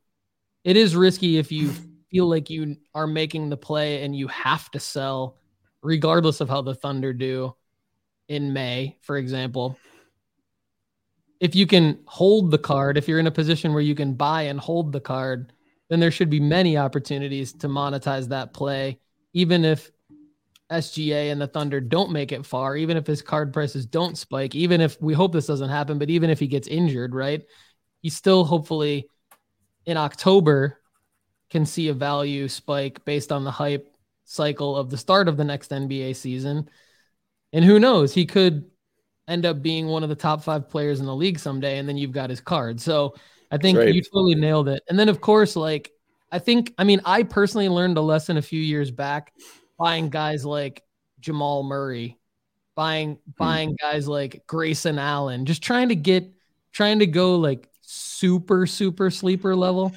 it 0.66 0.76
is 0.76 0.96
risky 0.96 1.38
if 1.38 1.52
you 1.52 1.74
feel 2.12 2.28
like 2.28 2.50
you 2.50 2.76
are 2.94 3.08
making 3.08 3.50
the 3.50 3.58
play 3.58 4.04
and 4.04 4.16
you 4.16 4.28
have 4.28 4.70
to 4.72 4.80
sell 4.80 5.38
regardless 5.82 6.42
of 6.42 6.50
how 6.50 6.62
the 6.62 6.76
Thunder 6.76 7.14
do 7.14 7.56
in 8.28 8.54
May, 8.54 8.98
for 9.02 9.18
example. 9.18 9.78
If 11.40 11.56
you 11.56 11.66
can 11.66 12.00
hold 12.06 12.52
the 12.52 12.58
card, 12.58 12.98
if 12.98 13.08
you're 13.08 13.20
in 13.20 13.28
a 13.28 13.32
position 13.32 13.74
where 13.74 13.82
you 13.82 13.96
can 13.96 14.14
buy 14.14 14.44
and 14.44 14.60
hold 14.60 14.92
the 14.92 15.00
card, 15.00 15.54
then 15.90 16.00
there 16.00 16.12
should 16.12 16.30
be 16.30 16.40
many 16.40 16.78
opportunities 16.78 17.54
to 17.54 17.68
monetize 17.68 18.28
that 18.28 18.54
play, 18.54 19.00
even 19.34 19.66
if 19.66 19.90
SGA 20.72 21.32
and 21.32 21.42
the 21.42 21.48
Thunder 21.48 21.82
don't 21.82 22.12
make 22.12 22.32
it 22.32 22.46
far, 22.46 22.78
even 22.78 22.96
if 22.96 23.08
his 23.08 23.22
card 23.22 23.52
prices 23.52 23.86
don't 23.86 24.18
spike, 24.18 24.56
even 24.56 24.82
if 24.82 25.02
we 25.02 25.14
hope 25.14 25.34
this 25.34 25.48
doesn't 25.48 25.70
happen, 25.70 25.98
but 25.98 26.10
even 26.10 26.30
if 26.30 26.40
he 26.40 26.48
gets 26.48 26.68
injured, 26.68 27.16
right? 27.16 27.42
He 28.02 28.10
still 28.10 28.46
hopefully 28.46 29.10
in 29.86 29.98
October 29.98 30.81
can 31.52 31.66
see 31.66 31.90
a 31.90 31.94
value 31.94 32.48
spike 32.48 33.04
based 33.06 33.32
on 33.32 33.44
the 33.44 33.52
hype 33.52 33.94
cycle 34.26 34.78
of 34.78 34.90
the 34.90 34.98
start 34.98 35.28
of 35.28 35.38
the 35.38 35.44
next 35.44 35.72
NBA 35.72 36.16
season. 36.16 36.70
And 37.54 37.66
who 37.66 37.80
knows, 37.80 38.14
he 38.14 38.26
could 38.26 38.72
end 39.28 39.46
up 39.46 39.62
being 39.62 39.88
one 39.88 40.04
of 40.04 40.10
the 40.10 40.16
top 40.16 40.42
five 40.42 40.70
players 40.70 41.02
in 41.02 41.06
the 41.06 41.16
league 41.16 41.38
someday, 41.38 41.78
and 41.78 41.88
then 41.88 41.98
you've 41.98 42.14
got 42.14 42.30
his 42.30 42.40
card. 42.40 42.80
So 42.80 43.16
I 43.52 43.58
think 43.58 43.78
right. 43.78 43.94
you 43.94 44.02
totally 44.02 44.36
nailed 44.36 44.70
it. 44.70 44.82
And 44.90 44.98
then, 44.98 45.10
of 45.10 45.20
course, 45.20 45.56
like, 45.56 45.92
I 46.32 46.40
think, 46.40 46.74
I 46.78 46.86
mean, 46.86 47.02
I 47.04 47.24
personally 47.24 47.68
learned 47.68 47.98
a 47.98 48.02
lesson 48.02 48.38
a 48.38 48.42
few 48.42 48.62
years 48.62 48.90
back 48.90 49.34
buying 49.78 50.10
guys 50.10 50.46
like 50.46 50.84
Jamal 51.20 51.64
Murray, 51.64 52.18
buying, 52.76 53.16
hmm. 53.16 53.32
buying 53.38 53.76
guys 53.82 54.08
like 54.08 54.44
Grayson 54.48 54.98
Allen, 54.98 55.46
just 55.46 55.62
trying 55.62 55.90
to 55.90 55.96
get, 55.96 56.32
trying 56.72 57.00
to 57.00 57.08
go 57.08 57.36
like 57.36 57.68
super, 57.82 58.66
super 58.66 59.10
sleeper 59.10 59.56
level. 59.56 59.92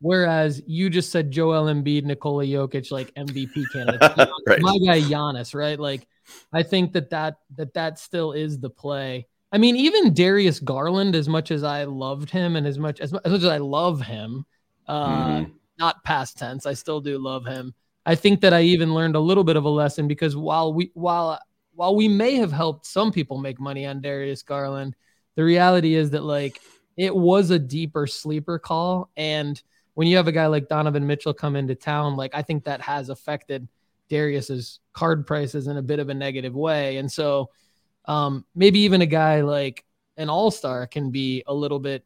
Whereas 0.00 0.62
you 0.66 0.90
just 0.90 1.10
said 1.10 1.30
Joel 1.30 1.64
Embiid, 1.64 2.04
Nikola 2.04 2.44
Jokic, 2.44 2.90
like 2.92 3.12
MVP 3.14 3.64
candidates. 3.72 4.16
right. 4.46 4.60
My 4.60 4.78
guy 4.78 5.00
Giannis, 5.00 5.54
right? 5.54 5.78
Like 5.78 6.06
I 6.52 6.62
think 6.62 6.92
that 6.92 7.10
that 7.10 7.36
that 7.56 7.74
that 7.74 7.98
still 7.98 8.32
is 8.32 8.60
the 8.60 8.70
play. 8.70 9.26
I 9.50 9.58
mean, 9.58 9.76
even 9.76 10.12
Darius 10.12 10.60
Garland, 10.60 11.14
as 11.14 11.28
much 11.28 11.50
as 11.50 11.64
I 11.64 11.84
loved 11.84 12.30
him 12.30 12.54
and 12.56 12.66
as 12.66 12.78
much 12.78 13.00
as, 13.00 13.14
as 13.14 13.32
much 13.32 13.42
as 13.42 13.46
I 13.46 13.56
love 13.56 14.02
him, 14.02 14.44
uh, 14.86 15.08
mm-hmm. 15.08 15.52
not 15.78 16.04
past 16.04 16.36
tense, 16.38 16.66
I 16.66 16.74
still 16.74 17.00
do 17.00 17.18
love 17.18 17.46
him. 17.46 17.74
I 18.04 18.14
think 18.14 18.40
that 18.42 18.52
I 18.52 18.62
even 18.62 18.94
learned 18.94 19.16
a 19.16 19.20
little 19.20 19.44
bit 19.44 19.56
of 19.56 19.64
a 19.64 19.70
lesson 19.70 20.06
because 20.06 20.36
while 20.36 20.72
we 20.72 20.90
while 20.94 21.40
while 21.74 21.94
we 21.94 22.08
may 22.08 22.34
have 22.36 22.52
helped 22.52 22.86
some 22.86 23.10
people 23.10 23.38
make 23.38 23.58
money 23.58 23.86
on 23.86 24.00
Darius 24.00 24.42
Garland, 24.42 24.96
the 25.34 25.44
reality 25.44 25.94
is 25.94 26.10
that 26.10 26.24
like 26.24 26.60
it 26.96 27.14
was 27.14 27.50
a 27.50 27.58
deeper 27.58 28.06
sleeper 28.06 28.58
call. 28.58 29.10
And 29.16 29.60
when 29.98 30.06
you 30.06 30.16
have 30.16 30.28
a 30.28 30.32
guy 30.32 30.46
like 30.46 30.68
Donovan 30.68 31.08
Mitchell 31.08 31.34
come 31.34 31.56
into 31.56 31.74
town, 31.74 32.14
like 32.14 32.30
I 32.32 32.40
think 32.40 32.62
that 32.62 32.80
has 32.82 33.08
affected 33.08 33.66
Darius's 34.08 34.78
card 34.92 35.26
prices 35.26 35.66
in 35.66 35.76
a 35.76 35.82
bit 35.82 35.98
of 35.98 36.08
a 36.08 36.14
negative 36.14 36.54
way. 36.54 36.98
And 36.98 37.10
so 37.10 37.50
um, 38.04 38.44
maybe 38.54 38.78
even 38.78 39.02
a 39.02 39.06
guy 39.06 39.40
like 39.40 39.84
an 40.16 40.30
all-star 40.30 40.86
can 40.86 41.10
be 41.10 41.42
a 41.48 41.52
little 41.52 41.80
bit 41.80 42.04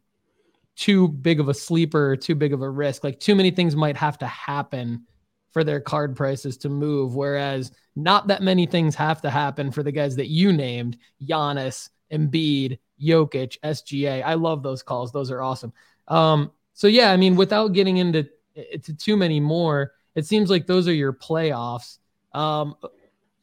too 0.74 1.06
big 1.06 1.38
of 1.38 1.50
a 1.50 1.54
sleeper, 1.54 2.16
too 2.16 2.34
big 2.34 2.54
of 2.54 2.62
a 2.62 2.70
risk. 2.70 3.04
Like 3.04 3.20
too 3.20 3.34
many 3.34 3.50
things 3.50 3.76
might 3.76 3.98
have 3.98 4.16
to 4.20 4.26
happen 4.26 5.06
for 5.50 5.62
their 5.62 5.78
card 5.78 6.16
prices 6.16 6.56
to 6.56 6.70
move. 6.70 7.14
Whereas 7.14 7.72
not 7.94 8.28
that 8.28 8.40
many 8.40 8.64
things 8.64 8.94
have 8.94 9.20
to 9.20 9.28
happen 9.28 9.70
for 9.70 9.82
the 9.82 9.92
guys 9.92 10.16
that 10.16 10.28
you 10.28 10.50
named, 10.50 10.96
Giannis, 11.22 11.90
Embiid, 12.10 12.78
Jokic, 12.98 13.58
SGA. 13.62 14.22
I 14.24 14.32
love 14.32 14.62
those 14.62 14.82
calls. 14.82 15.12
Those 15.12 15.30
are 15.30 15.42
awesome. 15.42 15.74
Um, 16.08 16.52
so 16.74 16.86
yeah, 16.86 17.12
I 17.12 17.16
mean, 17.16 17.36
without 17.36 17.68
getting 17.68 17.98
into 17.98 18.28
to 18.54 18.94
too 18.94 19.16
many 19.16 19.40
more, 19.40 19.92
it 20.14 20.26
seems 20.26 20.50
like 20.50 20.66
those 20.66 20.88
are 20.88 20.94
your 20.94 21.12
playoffs. 21.12 21.98
Um, 22.32 22.76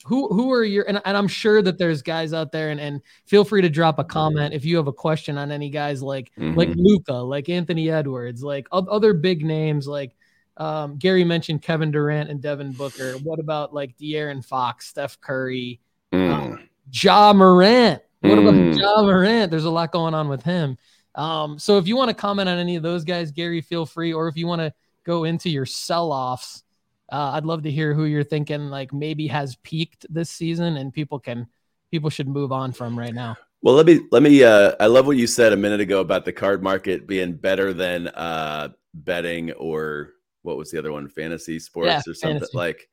who 0.05 0.27
who 0.29 0.51
are 0.51 0.63
your 0.63 0.85
and, 0.87 1.01
and 1.03 1.17
I'm 1.17 1.27
sure 1.27 1.61
that 1.61 1.77
there's 1.77 2.01
guys 2.01 2.33
out 2.33 2.51
there 2.51 2.69
and, 2.69 2.79
and 2.79 3.01
feel 3.25 3.43
free 3.43 3.61
to 3.61 3.69
drop 3.69 3.99
a 3.99 4.03
comment 4.03 4.53
if 4.53 4.63
you 4.65 4.77
have 4.77 4.87
a 4.87 4.93
question 4.93 5.37
on 5.37 5.51
any 5.51 5.69
guys 5.69 6.01
like 6.01 6.31
mm-hmm. 6.37 6.57
like 6.57 6.69
Luka, 6.75 7.13
like 7.13 7.49
Anthony 7.49 7.89
Edwards, 7.91 8.41
like 8.41 8.67
other 8.71 9.13
big 9.13 9.43
names 9.43 9.87
like 9.87 10.15
um, 10.57 10.97
Gary 10.97 11.23
mentioned 11.23 11.61
Kevin 11.61 11.91
Durant 11.91 12.29
and 12.29 12.41
Devin 12.41 12.73
Booker. 12.73 13.13
What 13.23 13.39
about 13.39 13.73
like 13.73 13.97
De'Aaron 13.97 14.43
Fox, 14.43 14.87
Steph 14.87 15.19
Curry, 15.21 15.79
mm. 16.11 16.31
um, 16.31 16.69
Ja 16.91 17.31
Morant? 17.33 18.01
What 18.21 18.33
mm. 18.33 18.41
about 18.41 18.77
Ja 18.77 19.01
Morant? 19.01 19.51
There's 19.51 19.65
a 19.65 19.69
lot 19.69 19.91
going 19.91 20.13
on 20.13 20.27
with 20.27 20.43
him. 20.43 20.77
Um, 21.15 21.59
so 21.59 21.77
if 21.77 21.87
you 21.87 21.95
want 21.95 22.09
to 22.09 22.13
comment 22.13 22.49
on 22.49 22.57
any 22.57 22.75
of 22.75 22.83
those 22.83 23.03
guys, 23.03 23.31
Gary, 23.31 23.61
feel 23.61 23.85
free. 23.85 24.13
Or 24.13 24.27
if 24.27 24.37
you 24.37 24.47
want 24.47 24.61
to 24.61 24.73
go 25.05 25.23
into 25.23 25.49
your 25.49 25.65
sell-offs, 25.65 26.63
uh, 27.11 27.31
I'd 27.33 27.45
love 27.45 27.63
to 27.63 27.71
hear 27.71 27.93
who 27.93 28.05
you're 28.05 28.23
thinking 28.23 28.69
like 28.69 28.93
maybe 28.93 29.27
has 29.27 29.55
peaked 29.57 30.05
this 30.09 30.29
season 30.29 30.77
and 30.77 30.93
people 30.93 31.19
can 31.19 31.47
people 31.91 32.09
should 32.09 32.27
move 32.27 32.51
on 32.51 32.71
from 32.71 32.97
right 32.97 33.13
now. 33.13 33.35
Well, 33.61 33.75
let 33.75 33.85
me 33.85 34.01
let 34.11 34.23
me. 34.23 34.43
Uh, 34.43 34.75
I 34.79 34.85
love 34.85 35.07
what 35.07 35.17
you 35.17 35.27
said 35.27 35.51
a 35.51 35.57
minute 35.57 35.81
ago 35.81 35.99
about 35.99 36.23
the 36.23 36.31
card 36.31 36.63
market 36.63 37.07
being 37.07 37.33
better 37.33 37.73
than 37.73 38.07
uh, 38.09 38.69
betting 38.93 39.51
or 39.53 40.13
what 40.43 40.57
was 40.57 40.71
the 40.71 40.79
other 40.79 40.91
one, 40.91 41.09
fantasy 41.09 41.59
sports 41.59 41.87
yeah, 41.87 42.01
or 42.07 42.13
something 42.13 42.39
fantasy. 42.39 42.57
like. 42.57 42.89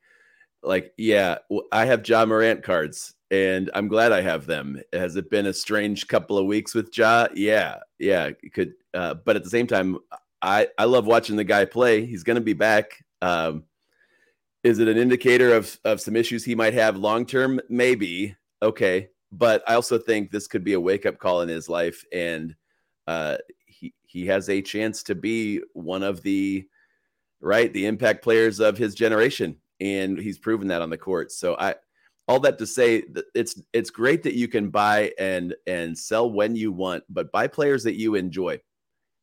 Like, 0.62 0.94
yeah, 0.96 1.38
I 1.70 1.84
have 1.84 2.02
John 2.02 2.28
Morant 2.28 2.64
cards 2.64 3.14
and 3.30 3.70
I'm 3.74 3.88
glad 3.88 4.12
I 4.12 4.20
have 4.20 4.46
them. 4.46 4.80
Has 4.92 5.16
it 5.16 5.30
been 5.30 5.46
a 5.46 5.52
strange 5.52 6.06
couple 6.06 6.38
of 6.38 6.46
weeks 6.46 6.74
with 6.74 6.96
Ja? 6.96 7.28
Yeah, 7.34 7.78
yeah, 7.98 8.30
could. 8.52 8.74
Uh, 8.94 9.14
but 9.14 9.36
at 9.36 9.44
the 9.44 9.50
same 9.50 9.66
time, 9.66 9.98
I 10.42 10.68
I 10.78 10.84
love 10.84 11.06
watching 11.06 11.36
the 11.36 11.44
guy 11.44 11.64
play. 11.64 12.06
He's 12.06 12.22
going 12.22 12.36
to 12.36 12.40
be 12.40 12.52
back. 12.52 13.04
Um, 13.22 13.64
is 14.62 14.78
it 14.78 14.88
an 14.88 14.96
indicator 14.96 15.54
of 15.54 15.78
of 15.84 16.00
some 16.00 16.16
issues 16.16 16.44
he 16.44 16.54
might 16.54 16.74
have 16.74 16.96
long 16.96 17.26
term? 17.26 17.60
Maybe. 17.68 18.36
Okay, 18.62 19.08
but 19.32 19.62
I 19.68 19.74
also 19.74 19.98
think 19.98 20.30
this 20.30 20.46
could 20.46 20.64
be 20.64 20.74
a 20.74 20.80
wake 20.80 21.06
up 21.06 21.18
call 21.18 21.42
in 21.42 21.48
his 21.48 21.68
life, 21.68 22.04
and 22.12 22.54
uh, 23.06 23.38
he 23.66 23.92
he 24.02 24.26
has 24.26 24.48
a 24.48 24.62
chance 24.62 25.02
to 25.04 25.14
be 25.14 25.60
one 25.72 26.02
of 26.02 26.22
the 26.22 26.66
right 27.40 27.72
the 27.72 27.86
impact 27.86 28.22
players 28.22 28.60
of 28.60 28.78
his 28.78 28.94
generation, 28.94 29.56
and 29.80 30.16
he's 30.16 30.38
proven 30.38 30.68
that 30.68 30.82
on 30.82 30.90
the 30.90 30.96
court. 30.96 31.32
So 31.32 31.56
I 31.58 31.74
all 32.28 32.40
that 32.40 32.58
to 32.58 32.66
say 32.66 33.02
that 33.12 33.24
it's 33.34 33.60
it's 33.72 33.90
great 33.90 34.22
that 34.24 34.34
you 34.34 34.48
can 34.48 34.70
buy 34.70 35.12
and 35.18 35.54
and 35.66 35.96
sell 35.96 36.30
when 36.30 36.56
you 36.56 36.72
want, 36.72 37.04
but 37.08 37.32
buy 37.32 37.46
players 37.46 37.84
that 37.84 37.98
you 37.98 38.14
enjoy. 38.14 38.60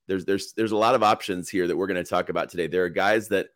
There's 0.07 0.25
there's 0.25 0.53
there's 0.53 0.72
a 0.72 0.77
lot 0.77 0.95
of 0.95 1.03
options 1.03 1.50
here 1.50 1.67
that 1.67 1.75
we're 1.75 1.88
going 1.88 2.03
to 2.03 2.10
talk 2.10 2.29
about 2.29 2.50
today. 2.50 2.67
There 2.67 2.83
are 2.86 2.89
guys 2.89 3.27
that 3.29 3.48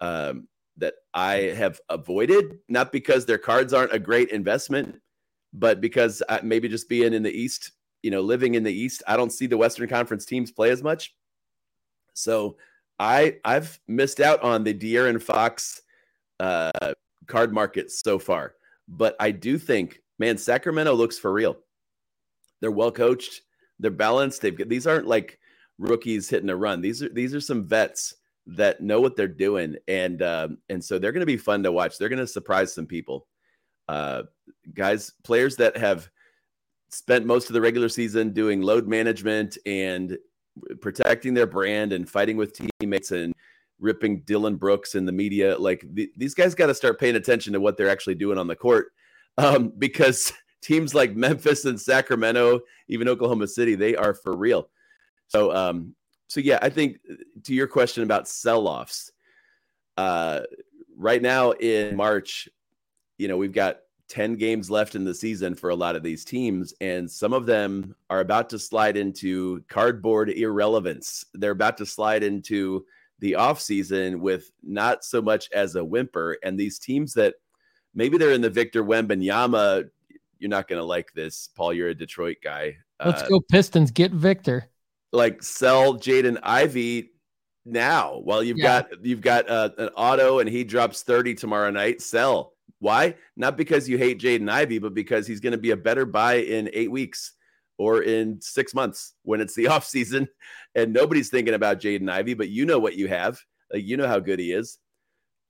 um, 0.00 0.48
that 0.76 0.94
I 1.12 1.34
have 1.56 1.80
avoided, 1.88 2.58
not 2.68 2.92
because 2.92 3.26
their 3.26 3.38
cards 3.38 3.72
aren't 3.72 3.92
a 3.94 3.98
great 3.98 4.30
investment, 4.30 5.00
but 5.52 5.80
because 5.80 6.22
I, 6.28 6.40
maybe 6.42 6.68
just 6.68 6.88
being 6.88 7.14
in 7.14 7.22
the 7.22 7.32
East, 7.32 7.72
you 8.02 8.10
know, 8.10 8.20
living 8.20 8.54
in 8.54 8.62
the 8.62 8.72
East, 8.72 9.02
I 9.06 9.16
don't 9.16 9.32
see 9.32 9.46
the 9.46 9.56
Western 9.56 9.88
Conference 9.88 10.24
teams 10.24 10.50
play 10.50 10.70
as 10.70 10.82
much. 10.82 11.14
So 12.14 12.56
I 12.98 13.38
I've 13.44 13.78
missed 13.88 14.20
out 14.20 14.40
on 14.42 14.62
the 14.62 14.74
De'Aaron 14.74 15.20
Fox 15.20 15.82
uh, 16.38 16.70
card 17.26 17.52
market 17.52 17.90
so 17.90 18.18
far. 18.18 18.54
But 18.88 19.16
I 19.18 19.30
do 19.30 19.58
think, 19.58 20.00
man, 20.18 20.38
Sacramento 20.38 20.94
looks 20.94 21.18
for 21.18 21.32
real. 21.32 21.56
They're 22.60 22.70
well 22.70 22.92
coached. 22.92 23.42
They're 23.78 23.90
balanced. 23.90 24.42
They've 24.42 24.56
got, 24.56 24.68
these 24.68 24.86
aren't 24.86 25.06
like 25.06 25.38
rookies 25.78 26.28
hitting 26.28 26.50
a 26.50 26.56
run. 26.56 26.80
These 26.80 27.02
are 27.02 27.08
these 27.08 27.34
are 27.34 27.40
some 27.40 27.66
vets 27.66 28.14
that 28.46 28.80
know 28.80 29.00
what 29.00 29.16
they're 29.16 29.26
doing, 29.26 29.76
and 29.88 30.22
um, 30.22 30.58
and 30.68 30.84
so 30.84 30.98
they're 30.98 31.12
going 31.12 31.20
to 31.20 31.26
be 31.26 31.36
fun 31.36 31.62
to 31.62 31.72
watch. 31.72 31.98
They're 31.98 32.08
going 32.08 32.18
to 32.18 32.26
surprise 32.26 32.74
some 32.74 32.86
people. 32.86 33.26
Uh, 33.88 34.22
guys, 34.72 35.12
players 35.24 35.56
that 35.56 35.76
have 35.76 36.08
spent 36.90 37.26
most 37.26 37.48
of 37.48 37.54
the 37.54 37.60
regular 37.60 37.88
season 37.88 38.32
doing 38.32 38.62
load 38.62 38.86
management 38.86 39.58
and 39.66 40.16
protecting 40.80 41.34
their 41.34 41.46
brand 41.46 41.92
and 41.92 42.08
fighting 42.08 42.36
with 42.36 42.58
teammates 42.80 43.10
and 43.10 43.34
ripping 43.80 44.20
Dillon 44.20 44.56
Brooks 44.56 44.94
in 44.94 45.04
the 45.04 45.12
media. 45.12 45.56
Like 45.56 45.84
th- 45.94 46.10
these 46.16 46.34
guys 46.34 46.54
got 46.54 46.66
to 46.66 46.74
start 46.74 47.00
paying 47.00 47.16
attention 47.16 47.52
to 47.52 47.60
what 47.60 47.76
they're 47.76 47.90
actually 47.90 48.14
doing 48.14 48.38
on 48.38 48.46
the 48.46 48.56
court 48.56 48.92
um, 49.38 49.72
because 49.78 50.32
teams 50.62 50.94
like 50.94 51.14
Memphis 51.14 51.64
and 51.64 51.80
Sacramento, 51.80 52.60
even 52.88 53.08
Oklahoma 53.08 53.46
City, 53.46 53.74
they 53.74 53.96
are 53.96 54.14
for 54.14 54.36
real. 54.36 54.68
So, 55.28 55.54
um, 55.54 55.94
so 56.28 56.40
yeah, 56.40 56.58
I 56.62 56.68
think 56.68 56.98
uh, 57.10 57.14
to 57.44 57.54
your 57.54 57.66
question 57.66 58.02
about 58.02 58.28
sell-offs, 58.28 59.12
uh, 59.96 60.40
right 60.96 61.22
now 61.22 61.52
in 61.52 61.96
March, 61.96 62.48
you 63.18 63.28
know, 63.28 63.36
we've 63.36 63.52
got 63.52 63.78
10 64.08 64.36
games 64.36 64.70
left 64.70 64.94
in 64.94 65.04
the 65.04 65.14
season 65.14 65.54
for 65.54 65.70
a 65.70 65.74
lot 65.74 65.96
of 65.96 66.02
these 66.02 66.24
teams, 66.24 66.74
and 66.80 67.10
some 67.10 67.32
of 67.32 67.46
them 67.46 67.94
are 68.10 68.20
about 68.20 68.48
to 68.50 68.58
slide 68.58 68.96
into 68.96 69.62
cardboard 69.68 70.30
irrelevance. 70.30 71.24
They're 71.34 71.52
about 71.52 71.76
to 71.78 71.86
slide 71.86 72.22
into 72.22 72.84
the 73.18 73.32
offseason 73.32 74.20
with 74.20 74.50
not 74.62 75.04
so 75.04 75.22
much 75.22 75.48
as 75.52 75.76
a 75.76 75.84
whimper. 75.84 76.38
And 76.42 76.58
these 76.58 76.78
teams 76.78 77.14
that 77.14 77.34
maybe 77.94 78.18
they're 78.18 78.32
in 78.32 78.40
the 78.40 78.50
Victor 78.50 78.84
Wembanyama, 78.84 79.88
you're 80.38 80.50
not 80.50 80.68
going 80.68 80.80
to 80.80 80.84
like 80.84 81.12
this, 81.14 81.48
Paul. 81.54 81.72
You're 81.72 81.88
a 81.88 81.94
Detroit 81.94 82.38
guy. 82.42 82.76
Let's 83.04 83.22
uh, 83.22 83.28
go 83.28 83.40
Pistons. 83.40 83.90
Get 83.90 84.12
Victor. 84.12 84.68
Like 85.12 85.42
sell 85.42 85.94
Jaden 85.94 86.38
Ivey 86.42 87.12
now 87.64 88.20
while 88.24 88.42
you've 88.42 88.58
yeah. 88.58 88.82
got 88.82 89.04
you've 89.04 89.20
got 89.20 89.48
uh, 89.48 89.70
an 89.78 89.88
auto 89.96 90.40
and 90.40 90.48
he 90.48 90.64
drops 90.64 91.02
30 91.02 91.34
tomorrow 91.34 91.70
night. 91.70 92.02
Sell. 92.02 92.52
Why? 92.80 93.14
Not 93.36 93.56
because 93.56 93.88
you 93.88 93.96
hate 93.96 94.20
Jaden 94.20 94.50
Ivey, 94.50 94.78
but 94.78 94.92
because 94.92 95.26
he's 95.26 95.40
going 95.40 95.52
to 95.52 95.58
be 95.58 95.70
a 95.70 95.76
better 95.76 96.04
buy 96.04 96.34
in 96.34 96.68
eight 96.72 96.90
weeks 96.90 97.32
or 97.78 98.02
in 98.02 98.40
six 98.40 98.74
months 98.74 99.14
when 99.22 99.40
it's 99.40 99.54
the 99.54 99.66
off 99.68 99.84
season 99.84 100.28
and 100.74 100.92
nobody's 100.92 101.30
thinking 101.30 101.54
about 101.54 101.80
Jaden 101.80 102.10
Ivey, 102.10 102.34
but 102.34 102.48
you 102.48 102.66
know 102.66 102.78
what 102.78 102.96
you 102.96 103.08
have. 103.08 103.40
Like 103.72 103.84
you 103.84 103.96
know 103.96 104.08
how 104.08 104.20
good 104.20 104.38
he 104.38 104.52
is. 104.52 104.78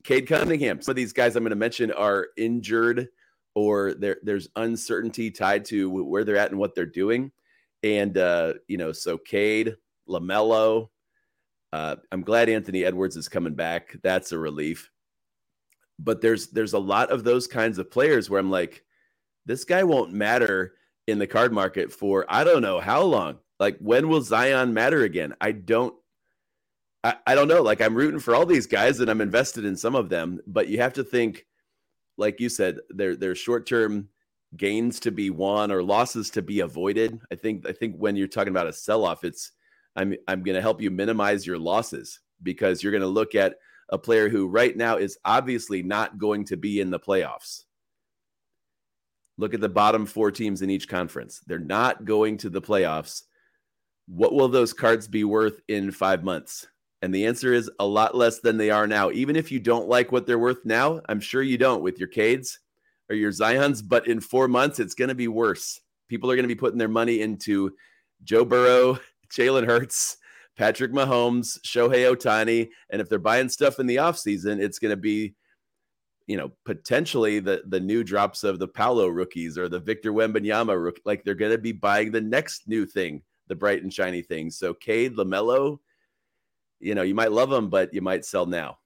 Cade 0.04 0.28
Cunningham. 0.28 0.80
Some 0.80 0.92
of 0.92 0.96
these 0.96 1.12
guys 1.12 1.34
I'm 1.34 1.42
going 1.42 1.50
to 1.50 1.56
mention 1.56 1.90
are 1.90 2.28
injured 2.36 3.08
or 3.54 3.94
there's 3.94 4.48
uncertainty 4.56 5.30
tied 5.30 5.64
to 5.66 5.88
where 5.88 6.24
they're 6.24 6.36
at 6.36 6.50
and 6.50 6.58
what 6.58 6.74
they're 6.74 6.86
doing. 6.86 7.30
And 7.82 8.16
uh, 8.18 8.54
you 8.68 8.76
know, 8.76 8.92
so 8.92 9.18
Cade, 9.18 9.76
LaMelo. 10.08 10.88
Uh, 11.72 11.96
I'm 12.12 12.22
glad 12.22 12.48
Anthony 12.48 12.84
Edwards 12.84 13.16
is 13.16 13.28
coming 13.28 13.54
back. 13.54 13.96
That's 14.02 14.32
a 14.32 14.38
relief. 14.38 14.90
But 15.98 16.20
there's 16.20 16.48
there's 16.48 16.72
a 16.72 16.78
lot 16.78 17.10
of 17.10 17.24
those 17.24 17.46
kinds 17.46 17.78
of 17.78 17.90
players 17.90 18.28
where 18.28 18.40
I'm 18.40 18.50
like, 18.50 18.84
this 19.46 19.64
guy 19.64 19.84
won't 19.84 20.12
matter 20.12 20.74
in 21.06 21.18
the 21.18 21.26
card 21.26 21.52
market 21.52 21.92
for 21.92 22.24
I 22.28 22.44
don't 22.44 22.62
know 22.62 22.80
how 22.80 23.02
long. 23.02 23.38
Like 23.60 23.78
when 23.78 24.08
will 24.08 24.22
Zion 24.22 24.74
matter 24.74 25.02
again? 25.02 25.34
I 25.40 25.52
don't 25.52 25.94
I, 27.02 27.16
I 27.26 27.34
don't 27.34 27.48
know. 27.48 27.62
Like 27.62 27.80
I'm 27.80 27.94
rooting 27.94 28.20
for 28.20 28.34
all 28.34 28.46
these 28.46 28.66
guys 28.66 29.00
and 29.00 29.10
I'm 29.10 29.20
invested 29.20 29.64
in 29.64 29.76
some 29.76 29.94
of 29.94 30.08
them, 30.08 30.40
but 30.46 30.68
you 30.68 30.78
have 30.78 30.94
to 30.94 31.04
think, 31.04 31.44
like 32.16 32.40
you 32.40 32.48
said, 32.48 32.78
there 32.90 33.14
there's 33.16 33.38
short 33.38 33.66
term 33.66 34.08
gains 34.56 35.00
to 35.00 35.10
be 35.10 35.30
won 35.30 35.70
or 35.70 35.82
losses 35.82 36.30
to 36.30 36.42
be 36.42 36.60
avoided. 36.60 37.20
I 37.30 37.34
think 37.34 37.68
I 37.68 37.72
think 37.72 37.96
when 37.96 38.16
you're 38.16 38.28
talking 38.28 38.52
about 38.52 38.68
a 38.68 38.72
sell 38.72 39.04
off, 39.04 39.24
it's 39.24 39.52
I'm 39.96 40.14
I'm 40.26 40.42
to 40.56 40.62
help 40.62 40.80
you 40.80 40.90
minimize 40.90 41.46
your 41.46 41.58
losses 41.58 42.20
because 42.42 42.82
you're 42.82 42.92
to 43.02 43.08
look 43.08 43.34
at 43.34 43.56
a 43.90 43.98
player 43.98 44.28
who 44.28 44.48
right 44.48 44.76
now 44.76 44.96
is 44.96 45.18
obviously 45.24 45.82
not 45.82 46.18
going 46.18 46.44
to 46.46 46.56
be 46.56 46.80
in 46.80 46.90
the 46.90 46.98
playoffs 46.98 47.63
Look 49.36 49.54
at 49.54 49.60
the 49.60 49.68
bottom 49.68 50.06
four 50.06 50.30
teams 50.30 50.62
in 50.62 50.70
each 50.70 50.88
conference. 50.88 51.40
They're 51.46 51.58
not 51.58 52.04
going 52.04 52.36
to 52.38 52.50
the 52.50 52.62
playoffs. 52.62 53.22
What 54.06 54.34
will 54.34 54.48
those 54.48 54.72
cards 54.72 55.08
be 55.08 55.24
worth 55.24 55.60
in 55.68 55.90
five 55.90 56.22
months? 56.22 56.66
And 57.02 57.14
the 57.14 57.26
answer 57.26 57.52
is 57.52 57.70
a 57.80 57.86
lot 57.86 58.16
less 58.16 58.40
than 58.40 58.56
they 58.56 58.70
are 58.70 58.86
now. 58.86 59.10
Even 59.10 59.36
if 59.36 59.52
you 59.52 59.60
don't 59.60 59.88
like 59.88 60.12
what 60.12 60.26
they're 60.26 60.38
worth 60.38 60.64
now, 60.64 61.00
I'm 61.08 61.20
sure 61.20 61.42
you 61.42 61.58
don't 61.58 61.82
with 61.82 61.98
your 61.98 62.08
Cades 62.08 62.58
or 63.10 63.16
your 63.16 63.32
Zions, 63.32 63.82
but 63.86 64.06
in 64.06 64.20
four 64.20 64.48
months, 64.48 64.80
it's 64.80 64.94
going 64.94 65.10
to 65.10 65.14
be 65.14 65.28
worse. 65.28 65.80
People 66.08 66.30
are 66.30 66.36
going 66.36 66.44
to 66.44 66.54
be 66.54 66.58
putting 66.58 66.78
their 66.78 66.88
money 66.88 67.20
into 67.20 67.72
Joe 68.22 68.44
Burrow, 68.44 68.98
Jalen 69.30 69.66
Hurts, 69.66 70.16
Patrick 70.56 70.92
Mahomes, 70.92 71.58
Shohei 71.60 72.10
Ohtani. 72.10 72.70
And 72.90 73.02
if 73.02 73.08
they're 73.08 73.18
buying 73.18 73.48
stuff 73.48 73.78
in 73.78 73.86
the 73.86 73.96
offseason, 73.96 74.60
it's 74.60 74.78
going 74.78 74.90
to 74.90 74.96
be, 74.96 75.34
you 76.26 76.36
know, 76.36 76.52
potentially 76.64 77.38
the, 77.38 77.62
the 77.66 77.80
new 77.80 78.02
drops 78.02 78.44
of 78.44 78.58
the 78.58 78.68
Paolo 78.68 79.08
rookies 79.08 79.58
or 79.58 79.68
the 79.68 79.80
Victor 79.80 80.12
Wembanyama 80.12 80.82
rookie. 80.82 81.02
Like 81.04 81.24
they're 81.24 81.34
going 81.34 81.52
to 81.52 81.58
be 81.58 81.72
buying 81.72 82.12
the 82.12 82.20
next 82.20 82.66
new 82.68 82.86
thing, 82.86 83.22
the 83.48 83.54
bright 83.54 83.82
and 83.82 83.92
shiny 83.92 84.22
thing. 84.22 84.50
So 84.50 84.74
Cade, 84.74 85.16
LaMelo, 85.16 85.78
you 86.80 86.94
know, 86.94 87.02
you 87.02 87.14
might 87.14 87.32
love 87.32 87.50
them, 87.50 87.68
but 87.68 87.92
you 87.92 88.02
might 88.02 88.24
sell 88.24 88.46
now. 88.46 88.78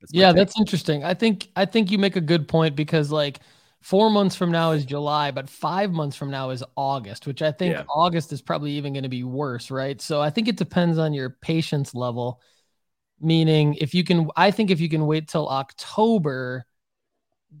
That's 0.00 0.12
yeah, 0.12 0.28
take. 0.28 0.36
that's 0.36 0.58
interesting. 0.58 1.04
I 1.04 1.14
think 1.14 1.48
I 1.56 1.64
think 1.64 1.90
you 1.90 1.98
make 1.98 2.16
a 2.16 2.20
good 2.20 2.48
point 2.48 2.76
because 2.76 3.10
like– 3.10 3.40
four 3.86 4.10
months 4.10 4.34
from 4.34 4.50
now 4.50 4.72
is 4.72 4.84
July, 4.84 5.30
but 5.30 5.48
five 5.48 5.92
months 5.92 6.16
from 6.16 6.28
now 6.28 6.50
is 6.50 6.64
August, 6.76 7.24
which 7.24 7.40
I 7.40 7.52
think 7.52 7.72
yeah. 7.72 7.84
August 7.88 8.32
is 8.32 8.42
probably 8.42 8.72
even 8.72 8.92
going 8.92 9.04
to 9.04 9.08
be 9.08 9.22
worse, 9.22 9.70
right? 9.70 10.00
So 10.00 10.20
I 10.20 10.28
think 10.28 10.48
it 10.48 10.56
depends 10.56 10.98
on 10.98 11.12
your 11.12 11.30
patience 11.40 11.94
level. 11.94 12.40
Meaning, 13.20 13.74
if 13.74 13.94
you 13.94 14.04
can, 14.04 14.28
I 14.36 14.50
think 14.50 14.70
if 14.70 14.80
you 14.80 14.88
can 14.88 15.06
wait 15.06 15.28
till 15.28 15.48
October, 15.48 16.66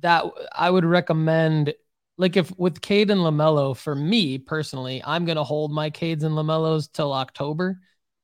that 0.00 0.24
I 0.52 0.70
would 0.70 0.84
recommend. 0.84 1.74
Like 2.18 2.36
if 2.36 2.56
with 2.58 2.80
Cade 2.80 3.10
and 3.10 3.20
Lamelo, 3.20 3.76
for 3.76 3.94
me 3.94 4.38
personally, 4.38 5.02
I'm 5.04 5.24
gonna 5.24 5.44
hold 5.44 5.72
my 5.72 5.90
Cades 5.90 6.24
and 6.24 6.34
Lamelos 6.34 6.90
till 6.92 7.12
October, 7.12 7.78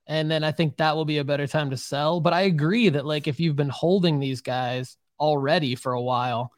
and 0.06 0.30
then 0.30 0.44
I 0.44 0.52
think 0.52 0.76
that 0.76 0.96
will 0.96 1.04
be 1.04 1.18
a 1.18 1.24
better 1.24 1.46
time 1.46 1.70
to 1.70 1.76
sell. 1.76 2.20
But 2.20 2.32
I 2.32 2.42
agree 2.42 2.88
that 2.90 3.06
like 3.06 3.28
if 3.28 3.40
you've 3.40 3.56
been 3.56 3.68
holding 3.68 4.18
these 4.18 4.40
guys 4.40 4.96
already 5.20 5.74
for 5.74 5.92
a 5.92 6.00
while, 6.00 6.52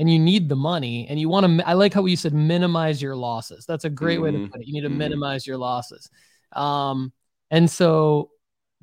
and 0.00 0.10
you 0.10 0.18
need 0.18 0.48
the 0.48 0.56
money 0.56 1.06
and 1.08 1.20
you 1.20 1.28
want 1.28 1.46
to 1.46 1.68
i 1.68 1.74
like 1.74 1.92
how 1.92 2.04
you 2.06 2.16
said 2.16 2.32
minimize 2.32 3.02
your 3.02 3.14
losses 3.14 3.66
that's 3.66 3.84
a 3.84 3.90
great 3.90 4.14
mm-hmm. 4.14 4.24
way 4.24 4.30
to 4.30 4.38
mm-hmm. 4.38 4.46
put 4.50 4.60
it 4.62 4.66
you 4.66 4.72
need 4.72 4.80
to 4.80 4.88
mm-hmm. 4.88 4.98
minimize 4.98 5.46
your 5.46 5.58
losses 5.58 6.10
um, 6.52 7.12
and 7.52 7.70
so 7.70 8.30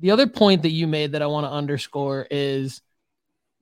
the 0.00 0.10
other 0.10 0.26
point 0.26 0.62
that 0.62 0.70
you 0.70 0.86
made 0.86 1.12
that 1.12 1.22
i 1.22 1.26
want 1.26 1.44
to 1.44 1.50
underscore 1.50 2.26
is 2.30 2.80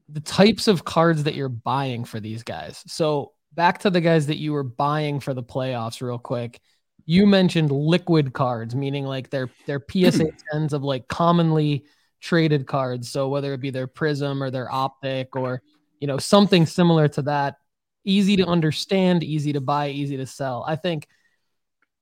the 0.09 0.21
types 0.21 0.69
of 0.69 0.85
cards 0.85 1.25
that 1.25 1.35
you're 1.35 1.49
buying 1.49 2.05
for 2.05 2.21
these 2.21 2.43
guys 2.43 2.83
so 2.87 3.33
back 3.55 3.79
to 3.79 3.91
the 3.91 4.01
guys 4.01 4.27
that 4.27 4.39
you 4.39 4.53
were 4.53 4.63
buying 4.63 5.21
for 5.21 5.35
the 5.35 5.43
playoffs 5.43 6.01
real 6.01 6.19
quick 6.19 6.61
you 7.07 7.27
mentioned 7.27 7.71
liquid 7.71 8.33
cards 8.33 8.75
meaning 8.75 9.05
like 9.05 9.31
their 9.31 9.51
their 9.67 9.81
psa 9.91 10.31
10s 10.53 10.73
of 10.73 10.83
like 10.83 11.09
commonly 11.09 11.85
traded 12.21 12.67
cards 12.67 13.11
so 13.11 13.29
whether 13.29 13.53
it 13.53 13.61
be 13.61 13.71
their 13.71 13.87
prism 13.87 14.43
or 14.43 14.51
their 14.51 14.73
optic 14.73 15.37
or 15.37 15.63
you 16.01 16.07
know, 16.07 16.19
something 16.19 16.67
similar 16.67 17.09
to 17.09 17.23
that. 17.23 17.57
Easy 18.05 18.37
to 18.37 18.47
understand, 18.47 19.25
easy 19.25 19.53
to 19.53 19.61
buy, 19.61 19.89
easy 19.89 20.17
to 20.19 20.27
sell. 20.27 20.65
I 20.67 20.77
think 20.77 21.09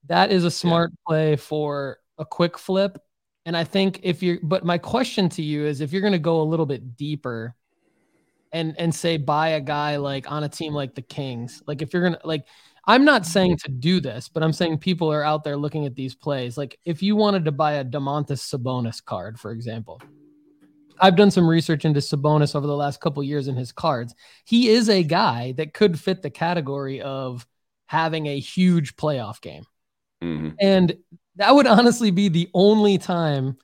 that 0.07 0.31
is 0.31 0.45
a 0.45 0.51
smart 0.51 0.91
yeah. 0.93 1.03
play 1.07 1.37
for 1.37 1.99
a 2.19 2.27
quick 2.27 2.59
flip. 2.59 2.99
And 3.47 3.57
I 3.57 3.65
think 3.65 4.01
if 4.03 4.23
you're, 4.23 4.39
but 4.43 4.65
my 4.65 4.79
question 4.79 5.29
to 5.31 5.43
you 5.43 5.67
is 5.67 5.81
if 5.81 5.93
you're 5.93 6.01
going 6.01 6.13
to 6.13 6.19
go 6.19 6.41
a 6.41 6.43
little 6.43 6.67
bit 6.67 6.97
deeper 6.97 7.55
and, 8.53 8.75
and 8.79 8.95
say 8.95 9.17
buy 9.17 9.49
a 9.49 9.61
guy 9.61 9.97
like 9.97 10.31
on 10.31 10.45
a 10.45 10.49
team 10.49 10.73
like 10.73 10.95
the 10.95 11.03
Kings, 11.03 11.63
like 11.67 11.83
if 11.83 11.93
you're 11.93 12.03
going 12.03 12.15
to, 12.15 12.27
like, 12.27 12.47
I'm 12.87 13.05
not 13.05 13.27
saying 13.27 13.59
to 13.59 13.71
do 13.71 14.01
this, 14.01 14.29
but 14.29 14.43
I'm 14.43 14.53
saying 14.53 14.79
people 14.79 15.11
are 15.13 15.25
out 15.25 15.43
there 15.43 15.57
looking 15.57 15.87
at 15.87 15.95
these 15.95 16.15
plays. 16.15 16.59
Like 16.59 16.79
if 16.85 17.03
you 17.03 17.17
wanted 17.17 17.45
to 17.47 17.53
buy 17.53 17.75
a 17.75 17.85
Domantas 17.85 18.55
Sabonis 18.55 19.03
card, 19.03 19.41
for 19.41 19.53
example, 19.53 20.01
I've 21.01 21.17
done 21.17 21.31
some 21.31 21.49
research 21.49 21.85
into 21.85 22.01
Sabonis 22.01 22.55
over 22.55 22.67
the 22.67 22.77
last 22.77 23.01
couple 23.01 23.23
years 23.23 23.49
in 23.49 23.57
his 23.57 23.73
cards. 23.73 24.15
He 24.45 24.69
is 24.69 24.89
a 24.89 25.03
guy 25.03 25.53
that 25.57 25.75
could 25.75 25.99
fit 25.99 26.23
the 26.23 26.31
category 26.31 27.01
of 27.01 27.47
having 27.87 28.27
a 28.27 28.39
huge 28.39 28.97
playoff 28.97 29.41
game. 29.41 29.65
Mm-hmm. 30.23 30.51
And 30.61 30.97
that 31.37 31.55
would 31.55 31.67
honestly 31.67 32.11
be 32.11 32.29
the 32.29 32.49
only 32.55 32.99
time 32.99 33.57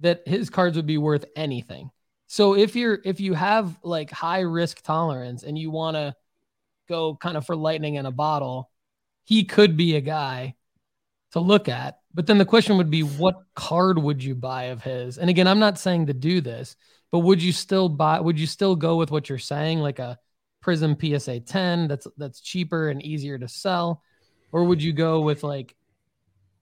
that 0.00 0.26
his 0.26 0.50
cards 0.50 0.76
would 0.76 0.86
be 0.86 0.98
worth 0.98 1.24
anything. 1.36 1.90
So 2.28 2.54
if 2.54 2.76
you're 2.76 2.98
if 3.04 3.20
you 3.20 3.34
have 3.34 3.78
like 3.82 4.10
high 4.10 4.40
risk 4.40 4.82
tolerance 4.82 5.42
and 5.42 5.58
you 5.58 5.70
want 5.70 5.96
to 5.96 6.14
go 6.88 7.16
kind 7.16 7.36
of 7.36 7.46
for 7.46 7.56
lightning 7.56 7.94
in 7.94 8.06
a 8.06 8.10
bottle, 8.10 8.70
he 9.24 9.44
could 9.44 9.76
be 9.76 9.96
a 9.96 10.00
guy 10.00 10.54
to 11.32 11.40
look 11.40 11.68
at. 11.68 11.98
But 12.14 12.26
then 12.26 12.38
the 12.38 12.44
question 12.44 12.78
would 12.78 12.90
be, 12.90 13.02
what 13.02 13.36
card 13.54 13.98
would 13.98 14.22
you 14.22 14.34
buy 14.34 14.64
of 14.64 14.82
his? 14.82 15.18
And 15.18 15.28
again, 15.30 15.46
I'm 15.46 15.58
not 15.58 15.78
saying 15.78 16.06
to 16.06 16.14
do 16.14 16.40
this, 16.40 16.76
but 17.12 17.20
would 17.20 17.42
you 17.42 17.52
still 17.52 17.88
buy? 17.88 18.20
Would 18.20 18.38
you 18.38 18.46
still 18.46 18.76
go 18.76 18.96
with 18.96 19.10
what 19.10 19.28
you're 19.28 19.38
saying, 19.38 19.80
like 19.80 19.98
a 19.98 20.18
Prism 20.60 20.96
PSA 21.00 21.40
10 21.40 21.88
that's 21.88 22.06
that's 22.16 22.40
cheaper 22.40 22.88
and 22.88 23.02
easier 23.02 23.38
to 23.38 23.48
sell, 23.48 24.02
or 24.52 24.64
would 24.64 24.82
you 24.82 24.92
go 24.92 25.20
with 25.20 25.42
like 25.42 25.74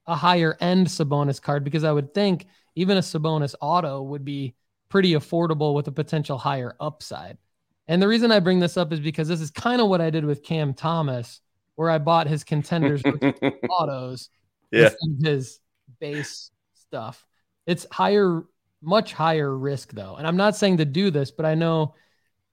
a 0.07 0.15
higher 0.15 0.57
end 0.61 0.87
Sabonis 0.87 1.41
card? 1.41 1.65
Because 1.65 1.85
I 1.85 1.93
would 1.93 2.15
think 2.15 2.47
even 2.75 2.97
a 2.97 3.01
Sabonis 3.01 3.55
auto 3.61 4.03
would 4.03 4.25
be 4.25 4.55
pretty 4.89 5.13
affordable 5.13 5.75
with 5.75 5.89
a 5.89 5.93
potential 5.93 6.39
higher 6.39 6.75
upside. 6.81 7.39
And 7.89 8.03
the 8.03 8.09
reason 8.09 8.33
I 8.33 8.41
bring 8.41 8.59
this 8.59 8.77
up 8.77 8.93
is 8.93 9.01
because 9.01 9.29
this 9.29 9.41
is 9.41 9.51
kind 9.51 9.81
of 9.81 9.89
what 9.89 10.01
I 10.01 10.11
did 10.11 10.25
with 10.25 10.43
Cam 10.43 10.75
Thomas, 10.75 11.41
where 11.77 11.91
I 11.91 11.99
bought 11.99 12.27
his 12.27 12.45
contenders 12.45 13.03
autos 13.71 14.31
yeah. 14.71 14.91
his 15.23 15.61
base 16.01 16.51
stuff. 16.75 17.25
It's 17.67 17.87
higher, 17.91 18.43
much 18.83 19.13
higher 19.13 19.57
risk 19.57 19.93
though. 19.93 20.17
And 20.17 20.27
I'm 20.27 20.37
not 20.37 20.57
saying 20.57 20.79
to 20.79 20.85
do 20.85 21.11
this, 21.11 21.31
but 21.31 21.47
I 21.47 21.55
know 21.55 21.95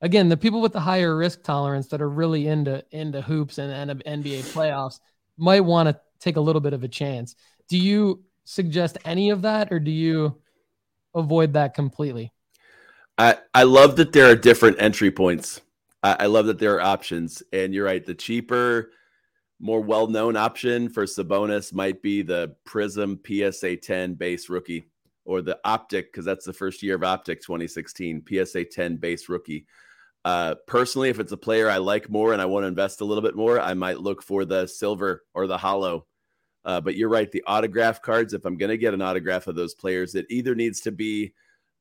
again, 0.04 0.28
the 0.30 0.38
people 0.38 0.62
with 0.62 0.74
the 0.74 0.80
higher 0.80 1.16
risk 1.16 1.44
tolerance 1.44 1.88
that 1.88 2.02
are 2.02 2.10
really 2.10 2.48
into 2.48 2.84
into 2.92 3.22
hoops 3.22 3.58
and, 3.58 3.72
and 3.90 4.04
NBA 4.04 4.42
playoffs 4.54 5.00
might 5.38 5.62
want 5.62 5.90
to 5.90 6.00
take 6.24 6.38
a 6.38 6.42
little 6.42 6.62
bit 6.62 6.74
of 6.74 6.84
a 6.84 6.88
chance. 6.88 7.36
Do 7.70 7.78
you 7.78 8.24
suggest 8.46 8.98
any 9.06 9.30
of 9.30 9.42
that 9.44 9.72
or 9.72 9.80
do 9.80 9.92
you 9.92 10.42
avoid 11.14 11.54
that 11.54 11.74
completely? 11.74 12.32
I, 13.18 13.38
I 13.54 13.64
love 13.64 13.98
that 13.98 14.14
there 14.14 14.30
are 14.30 14.36
different 14.36 14.82
entry 14.82 15.12
points. 15.12 15.62
I, 16.02 16.18
I 16.22 16.26
love 16.28 16.48
that 16.48 16.60
there 16.60 16.76
are 16.76 16.82
options. 16.82 17.44
And 17.52 17.74
you're 17.74 17.86
right, 17.86 18.06
the 18.06 18.16
cheaper 18.16 18.92
more 19.60 19.82
well-known 19.82 20.36
option 20.36 20.90
for 20.90 21.06
Sabonis 21.06 21.74
might 21.74 22.02
be 22.02 22.22
the 22.22 22.56
Prism 22.66 23.20
PSA 23.26 23.78
10 23.78 24.16
base 24.16 24.50
rookie 24.50 24.90
or 25.26 25.42
the 25.42 25.58
Optic 25.64 26.12
because 26.12 26.26
that's 26.26 26.46
the 26.46 26.52
first 26.52 26.84
year 26.84 26.96
of 26.96 27.04
Optic 27.04 27.42
2016 27.42 28.24
PSA 28.28 28.66
10 28.66 28.98
base 28.98 29.30
rookie. 29.30 29.66
Uh, 30.26 30.56
personally, 30.68 31.10
if 31.10 31.20
it's 31.20 31.32
a 31.32 31.38
player 31.38 31.70
I 31.70 31.78
like 31.78 32.10
more 32.10 32.34
and 32.34 32.42
I 32.42 32.46
want 32.46 32.64
to 32.64 32.68
invest 32.68 33.02
a 33.02 33.06
little 33.06 33.22
bit 33.22 33.36
more, 33.36 33.60
I 33.60 33.74
might 33.74 34.00
look 34.00 34.22
for 34.22 34.46
the 34.46 34.68
silver 34.68 35.24
or 35.34 35.48
the 35.48 35.58
holo. 35.58 36.08
Uh, 36.66 36.80
but 36.80 36.96
you're 36.96 37.10
right, 37.10 37.32
the 37.32 37.44
autograph 37.46 38.02
cards. 38.02 38.34
If 38.34 38.46
I'm 38.46 38.58
going 38.58 38.70
to 38.70 38.78
get 38.78 38.94
an 38.94 39.02
autograph 39.02 39.48
of 39.48 39.56
those 39.56 39.74
players, 39.74 40.16
it 40.16 40.26
either 40.30 40.56
needs 40.56 40.82
to 40.82 40.92
be 40.92 41.34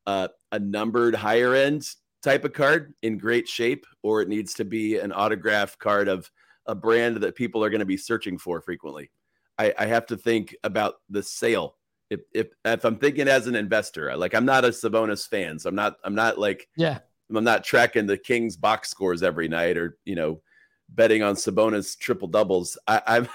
uh, 0.07 0.29
a 0.51 0.59
numbered 0.59 1.15
higher 1.15 1.55
end 1.55 1.89
type 2.23 2.45
of 2.45 2.53
card 2.53 2.95
in 3.03 3.19
great 3.19 3.49
shape, 3.49 3.87
or 4.03 4.23
it 4.23 4.29
needs 4.29 4.55
to 4.55 4.65
be 4.65 4.99
an 4.99 5.13
autograph 5.13 5.79
card 5.79 6.09
of 6.09 6.31
a 6.67 6.75
brand 6.75 7.17
that 7.17 7.35
people 7.35 7.63
are 7.65 7.71
going 7.71 7.81
to 7.81 7.87
be 7.87 7.97
searching 7.97 8.39
for 8.39 8.61
frequently. 8.61 9.11
I, 9.59 9.75
I 9.79 9.87
have 9.87 10.07
to 10.07 10.17
think 10.17 10.57
about 10.65 10.95
the 11.11 11.23
sale. 11.23 11.77
If, 12.11 12.21
if 12.33 12.49
if 12.65 12.85
I'm 12.85 12.97
thinking 12.97 13.29
as 13.29 13.47
an 13.47 13.55
investor, 13.55 14.15
like 14.17 14.35
I'm 14.35 14.45
not 14.45 14.65
a 14.65 14.69
Sabonis 14.69 15.27
fan, 15.27 15.59
so 15.59 15.69
I'm 15.69 15.75
not 15.75 15.97
I'm 16.05 16.15
not 16.15 16.39
like 16.39 16.69
yeah 16.77 16.99
I'm 17.35 17.45
not 17.45 17.65
tracking 17.65 18.07
the 18.07 18.19
Kings 18.19 18.57
box 18.57 18.91
scores 18.91 19.23
every 19.23 19.49
night 19.49 19.77
or 19.77 19.97
you 20.05 20.15
know 20.15 20.43
betting 20.91 21.23
on 21.23 21.37
Sabonis 21.37 21.99
triple 21.99 22.29
doubles. 22.29 22.79
I, 22.87 23.03
I'm 23.07 23.29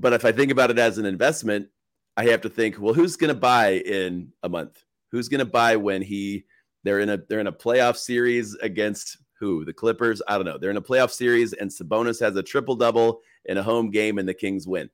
but 0.00 0.12
if 0.12 0.24
I 0.24 0.32
think 0.32 0.50
about 0.52 0.70
it 0.70 0.78
as 0.78 0.98
an 0.98 1.06
investment, 1.06 1.68
I 2.16 2.24
have 2.26 2.40
to 2.42 2.48
think, 2.48 2.80
well, 2.80 2.94
who's 2.94 3.16
going 3.16 3.32
to 3.32 3.38
buy 3.38 3.74
in 3.74 4.32
a 4.42 4.48
month? 4.48 4.82
Who's 5.10 5.28
going 5.28 5.40
to 5.40 5.44
buy 5.44 5.76
when 5.76 6.02
he 6.02 6.44
they're 6.84 7.00
in 7.00 7.08
a 7.08 7.16
they're 7.16 7.40
in 7.40 7.46
a 7.46 7.52
playoff 7.52 7.96
series 7.96 8.54
against 8.56 9.18
who? 9.38 9.64
The 9.64 9.72
Clippers? 9.72 10.20
I 10.26 10.36
don't 10.36 10.44
know. 10.44 10.58
They're 10.58 10.70
in 10.70 10.76
a 10.76 10.82
playoff 10.82 11.10
series 11.10 11.52
and 11.52 11.70
Sabonis 11.70 12.20
has 12.20 12.36
a 12.36 12.42
triple 12.42 12.76
double 12.76 13.20
in 13.44 13.58
a 13.58 13.62
home 13.62 13.90
game 13.90 14.18
and 14.18 14.28
the 14.28 14.34
Kings 14.34 14.66
win. 14.66 14.90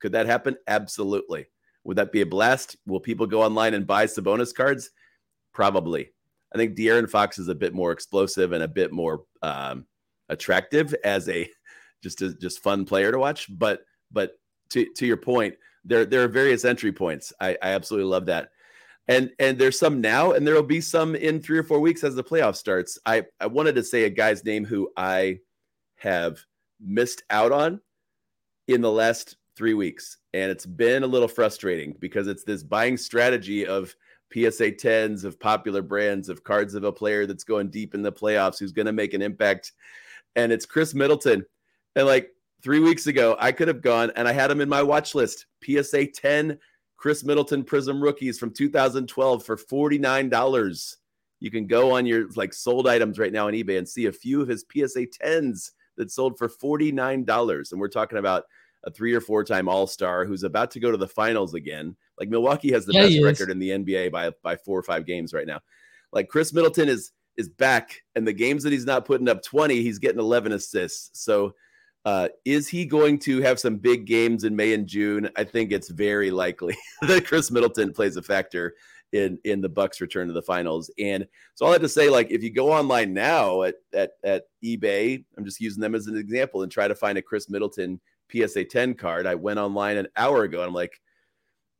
Could 0.00 0.12
that 0.12 0.26
happen? 0.26 0.56
Absolutely. 0.66 1.46
Would 1.84 1.96
that 1.96 2.12
be 2.12 2.20
a 2.20 2.26
blast? 2.26 2.76
Will 2.86 3.00
people 3.00 3.26
go 3.26 3.42
online 3.42 3.74
and 3.74 3.86
buy 3.86 4.06
Sabonis 4.06 4.54
cards? 4.54 4.90
Probably. 5.52 6.12
I 6.54 6.58
think 6.58 6.76
De'Aaron 6.76 7.08
Fox 7.08 7.38
is 7.38 7.48
a 7.48 7.54
bit 7.54 7.74
more 7.74 7.92
explosive 7.92 8.52
and 8.52 8.62
a 8.62 8.68
bit 8.68 8.92
more 8.92 9.24
um, 9.42 9.86
attractive 10.28 10.94
as 11.04 11.28
a 11.28 11.48
just 12.02 12.22
a 12.22 12.34
just 12.34 12.62
fun 12.62 12.84
player 12.84 13.12
to 13.12 13.18
watch. 13.18 13.46
But 13.50 13.84
but 14.12 14.38
to 14.70 14.86
to 14.96 15.06
your 15.06 15.16
point, 15.16 15.54
there 15.84 16.04
there 16.04 16.22
are 16.22 16.28
various 16.28 16.64
entry 16.64 16.92
points. 16.92 17.32
I, 17.40 17.50
I 17.62 17.70
absolutely 17.70 18.10
love 18.10 18.26
that 18.26 18.50
and 19.08 19.32
and 19.40 19.58
there's 19.58 19.80
some 19.80 20.00
now 20.00 20.30
and 20.30 20.46
there 20.46 20.54
will 20.54 20.62
be 20.62 20.80
some 20.80 21.16
in 21.16 21.40
three 21.40 21.58
or 21.58 21.64
four 21.64 21.80
weeks 21.80 22.04
as 22.04 22.14
the 22.14 22.22
playoff 22.22 22.54
starts 22.54 23.00
i 23.04 23.20
i 23.40 23.46
wanted 23.48 23.74
to 23.74 23.82
say 23.82 24.04
a 24.04 24.08
guy's 24.08 24.44
name 24.44 24.64
who 24.64 24.88
i 24.96 25.36
have 25.96 26.38
missed 26.84 27.22
out 27.30 27.52
on 27.52 27.80
in 28.68 28.80
the 28.80 28.90
last 28.90 29.36
three 29.56 29.74
weeks. 29.74 30.18
And 30.34 30.50
it's 30.50 30.66
been 30.66 31.02
a 31.02 31.06
little 31.06 31.28
frustrating 31.28 31.94
because 32.00 32.26
it's 32.26 32.44
this 32.44 32.62
buying 32.62 32.96
strategy 32.96 33.66
of 33.66 33.94
PSA 34.32 34.72
10s, 34.72 35.24
of 35.24 35.38
popular 35.38 35.82
brands, 35.82 36.28
of 36.28 36.42
cards 36.42 36.74
of 36.74 36.84
a 36.84 36.92
player 36.92 37.26
that's 37.26 37.44
going 37.44 37.68
deep 37.68 37.94
in 37.94 38.02
the 38.02 38.12
playoffs 38.12 38.58
who's 38.58 38.72
going 38.72 38.86
to 38.86 38.92
make 38.92 39.14
an 39.14 39.22
impact. 39.22 39.72
And 40.36 40.50
it's 40.50 40.66
Khris 40.66 40.94
Middleton. 40.94 41.44
And 41.94 42.06
like 42.06 42.30
three 42.62 42.80
weeks 42.80 43.06
ago, 43.06 43.36
I 43.38 43.52
could 43.52 43.68
have 43.68 43.82
gone 43.82 44.12
and 44.16 44.26
I 44.28 44.32
had 44.32 44.50
him 44.50 44.60
in 44.60 44.68
my 44.68 44.82
watch 44.82 45.14
list 45.14 45.46
PSA 45.64 46.06
10 46.06 46.58
Khris 46.96 47.24
Middleton 47.24 47.64
Prism 47.64 48.00
rookies 48.00 48.38
from 48.38 48.52
2012 48.52 49.44
for 49.44 49.56
$49. 49.56 50.96
You 51.40 51.50
can 51.50 51.66
go 51.66 51.96
on 51.96 52.06
your 52.06 52.28
like 52.36 52.54
sold 52.54 52.86
items 52.86 53.18
right 53.18 53.32
now 53.32 53.48
on 53.48 53.54
eBay 53.54 53.78
and 53.78 53.88
see 53.88 54.06
a 54.06 54.12
few 54.12 54.40
of 54.40 54.48
his 54.48 54.64
PSA 54.72 55.06
10s 55.06 55.72
that 55.96 56.12
sold 56.12 56.38
for 56.38 56.48
$49. 56.48 57.72
And 57.72 57.80
we're 57.80 57.88
talking 57.88 58.18
about 58.18 58.44
a 58.84 58.90
three 58.90 59.14
or 59.14 59.20
four 59.20 59.44
time 59.44 59.68
All 59.68 59.86
Star 59.86 60.24
who's 60.24 60.44
about 60.44 60.70
to 60.72 60.80
go 60.80 60.90
to 60.90 60.96
the 60.96 61.08
finals 61.08 61.54
again. 61.54 61.96
Like 62.18 62.28
Milwaukee 62.28 62.72
has 62.72 62.86
the 62.86 62.92
yeah, 62.92 63.02
best 63.02 63.22
record 63.22 63.50
in 63.50 63.58
the 63.58 63.70
NBA 63.70 64.12
by 64.12 64.30
by 64.42 64.56
four 64.56 64.78
or 64.78 64.82
five 64.82 65.06
games 65.06 65.32
right 65.32 65.46
now. 65.46 65.60
Like 66.12 66.28
Khris 66.28 66.52
Middleton 66.52 66.88
is 66.88 67.12
is 67.36 67.48
back, 67.48 68.02
and 68.14 68.26
the 68.26 68.32
games 68.32 68.62
that 68.62 68.72
he's 68.72 68.84
not 68.84 69.06
putting 69.06 69.28
up 69.28 69.42
20, 69.42 69.82
he's 69.82 69.98
getting 69.98 70.20
11 70.20 70.52
assists. 70.52 71.18
So 71.20 71.54
uh, 72.04 72.28
is 72.44 72.68
he 72.68 72.84
going 72.84 73.18
to 73.20 73.40
have 73.42 73.60
some 73.60 73.76
big 73.76 74.06
games 74.06 74.44
in 74.44 74.56
May 74.56 74.74
and 74.74 74.86
June? 74.86 75.30
I 75.36 75.44
think 75.44 75.72
it's 75.72 75.88
very 75.88 76.30
likely 76.30 76.76
that 77.02 77.26
Khris 77.26 77.50
Middleton 77.50 77.92
plays 77.92 78.16
a 78.16 78.22
factor 78.22 78.74
in 79.12 79.38
in 79.44 79.60
the 79.60 79.68
Bucks 79.68 80.00
return 80.00 80.26
to 80.26 80.32
the 80.32 80.42
finals. 80.42 80.90
And 80.98 81.26
so 81.54 81.66
all 81.66 81.72
I 81.72 81.74
have 81.74 81.82
to 81.82 81.88
say, 81.88 82.08
like, 82.08 82.30
if 82.30 82.42
you 82.42 82.50
go 82.50 82.72
online 82.72 83.12
now 83.12 83.62
at 83.62 83.76
at 83.92 84.12
at 84.24 84.44
eBay, 84.64 85.24
I'm 85.36 85.44
just 85.44 85.60
using 85.60 85.80
them 85.80 85.94
as 85.94 86.06
an 86.06 86.16
example, 86.16 86.62
and 86.62 86.72
try 86.72 86.88
to 86.88 86.94
find 86.94 87.18
a 87.18 87.22
Khris 87.22 87.48
Middleton 87.48 88.00
PSA 88.32 88.64
10 88.64 88.94
card. 88.94 89.26
I 89.26 89.34
went 89.34 89.58
online 89.58 89.96
an 89.98 90.08
hour 90.16 90.44
ago 90.44 90.60
and 90.60 90.68
I'm 90.68 90.74
like, 90.74 91.00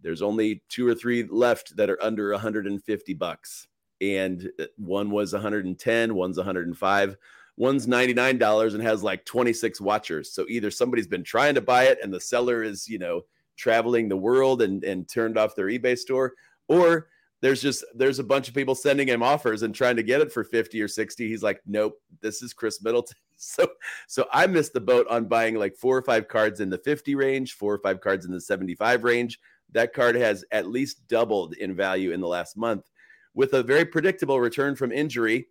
there's 0.03 0.23
only 0.23 0.63
two 0.69 0.87
or 0.87 0.95
three 0.95 1.25
left 1.25 1.77
that 1.77 1.91
are 1.91 2.03
under 2.03 2.31
150 2.33 3.15
bucks. 3.15 3.67
And 4.01 4.51
uh, 4.61 4.65
one 4.77 5.11
was 5.11 5.33
110, 5.33 6.15
one's 6.15 6.37
105, 6.37 7.17
one's 7.57 7.87
$99 7.87 8.75
and 8.75 8.83
has 8.83 9.03
like 9.03 9.25
26 9.25 9.81
watchers. 9.81 10.33
So 10.33 10.47
either 10.49 10.71
somebody's 10.71 11.07
been 11.07 11.25
trying 11.25 11.55
to 11.55 11.61
buy 11.61 11.85
it 11.85 11.99
and 12.03 12.12
the 12.12 12.21
seller 12.21 12.62
is, 12.62 12.88
you 12.88 12.99
know, 12.99 13.23
traveling 13.57 14.09
the 14.09 14.17
world 14.17 14.62
and, 14.62 14.83
and 14.85 15.09
turned 15.09 15.38
off 15.38 15.55
their 15.55 15.67
eBay 15.67 15.97
store, 15.97 16.33
or 16.69 17.09
there's 17.43 17.61
just 17.61 17.85
there's 17.95 18.21
a 18.21 18.25
bunch 18.25 18.49
of 18.49 18.55
people 18.55 18.75
sending 18.75 19.09
him 19.09 19.23
offers 19.23 19.62
and 19.62 19.75
trying 19.75 19.97
to 19.97 20.03
get 20.03 20.21
it 20.21 20.33
for 20.33 20.45
50 20.45 20.81
or 20.81 20.88
60 20.88 21.29
he's 21.29 21.43
like 21.43 21.61
nope 21.67 22.01
this 22.23 22.41
is 22.41 22.55
Khris 22.55 22.83
middleton. 22.83 23.17
So 23.45 23.67
so 24.07 24.29
i 24.33 24.47
missed 24.47 24.73
the 24.73 24.81
boat 24.81 25.09
on 25.11 25.25
buying 25.25 25.57
like 25.57 25.75
four 25.75 25.97
or 25.97 26.03
five 26.03 26.29
cards 26.29 26.61
in 26.61 26.71
the 26.71 26.79
50 26.79 27.17
range 27.17 27.55
four 27.55 27.75
or 27.75 27.81
five 27.81 28.01
cards 28.01 28.25
in 28.25 28.31
the 28.31 28.41
75 28.41 29.03
range. 29.03 29.41
That 29.73 29.93
card 29.93 30.15
has 30.15 30.45
at 30.53 30.69
least 30.69 31.09
doubled 31.09 31.55
in 31.55 31.75
value 31.75 32.12
in 32.12 32.21
the 32.21 32.29
last 32.29 32.57
month 32.57 32.88
with 33.35 33.55
a 33.55 33.62
very 33.65 33.85
predictable 33.85 34.38
return 34.38 34.77
from 34.77 34.93
injury 34.93 35.49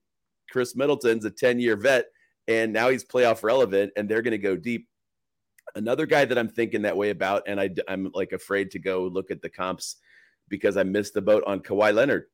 khris 0.51 0.75
middleton's 0.75 1.25
a 1.25 1.31
10 1.31 1.59
year 1.59 1.75
vet 1.75 2.05
and 2.47 2.73
now 2.73 2.89
he's 2.89 3.05
playoff 3.05 3.43
relevant 3.43 3.91
and 3.95 4.07
they're 4.09 4.21
going 4.21 4.31
to 4.31 4.37
go 4.37 4.55
deep 4.55 4.87
another 5.75 6.05
guy 6.05 6.25
that 6.25 6.37
i'm 6.37 6.49
thinking 6.49 6.81
that 6.81 6.97
way 6.97 7.09
about 7.09 7.43
and 7.47 7.59
I, 7.59 7.69
i'm 7.87 8.11
like 8.13 8.31
afraid 8.31 8.71
to 8.71 8.79
go 8.79 9.03
look 9.03 9.31
at 9.31 9.41
the 9.41 9.49
comps 9.49 9.97
because 10.51 10.77
I 10.77 10.83
missed 10.83 11.15
the 11.15 11.21
boat 11.21 11.43
on 11.47 11.61
Kawhi 11.61 11.91
Leonard. 11.91 12.25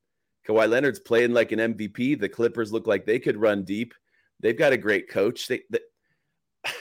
Kawhi 0.46 0.68
Leonard's 0.68 1.00
playing 1.00 1.32
like 1.32 1.54
an 1.54 1.60
MVP. 1.60 2.20
The 2.20 2.28
Clippers 2.28 2.74
look 2.74 2.88
like 2.88 3.06
they 3.06 3.20
could 3.20 3.38
run 3.38 3.64
deep. 3.64 3.94
They've 4.42 4.58
got 4.58 4.74
a 4.74 4.78
great 4.78 5.08
coach. 5.10 5.48
They, 5.48 5.62
they 5.70 5.80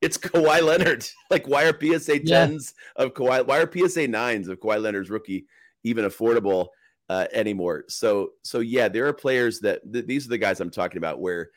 it's 0.00 0.18
Kawhi 0.18 0.62
Leonard. 0.62 1.06
Like, 1.30 1.46
why 1.46 1.64
are 1.64 1.78
PSA 1.78 2.20
tens 2.20 2.74
yeah. 2.96 3.04
of 3.04 3.12
Kawhi? 3.12 3.46
Why 3.46 3.60
are 3.60 3.70
PSA 3.70 4.08
nines 4.08 4.48
of 4.48 4.58
Kawhi 4.58 4.80
Leonard's 4.80 5.10
rookie 5.10 5.46
even 5.84 6.06
affordable 6.06 6.68
uh, 7.08 7.26
anymore? 7.32 7.84
So, 7.88 8.30
so 8.42 8.60
yeah, 8.60 8.88
there 8.88 9.06
are 9.06 9.12
players 9.12 9.60
that 9.60 9.80
th- 9.92 10.06
these 10.06 10.26
are 10.26 10.30
the 10.30 10.38
guys 10.38 10.60
I'm 10.60 10.70
talking 10.70 10.98
about. 10.98 11.20
Where 11.20 11.50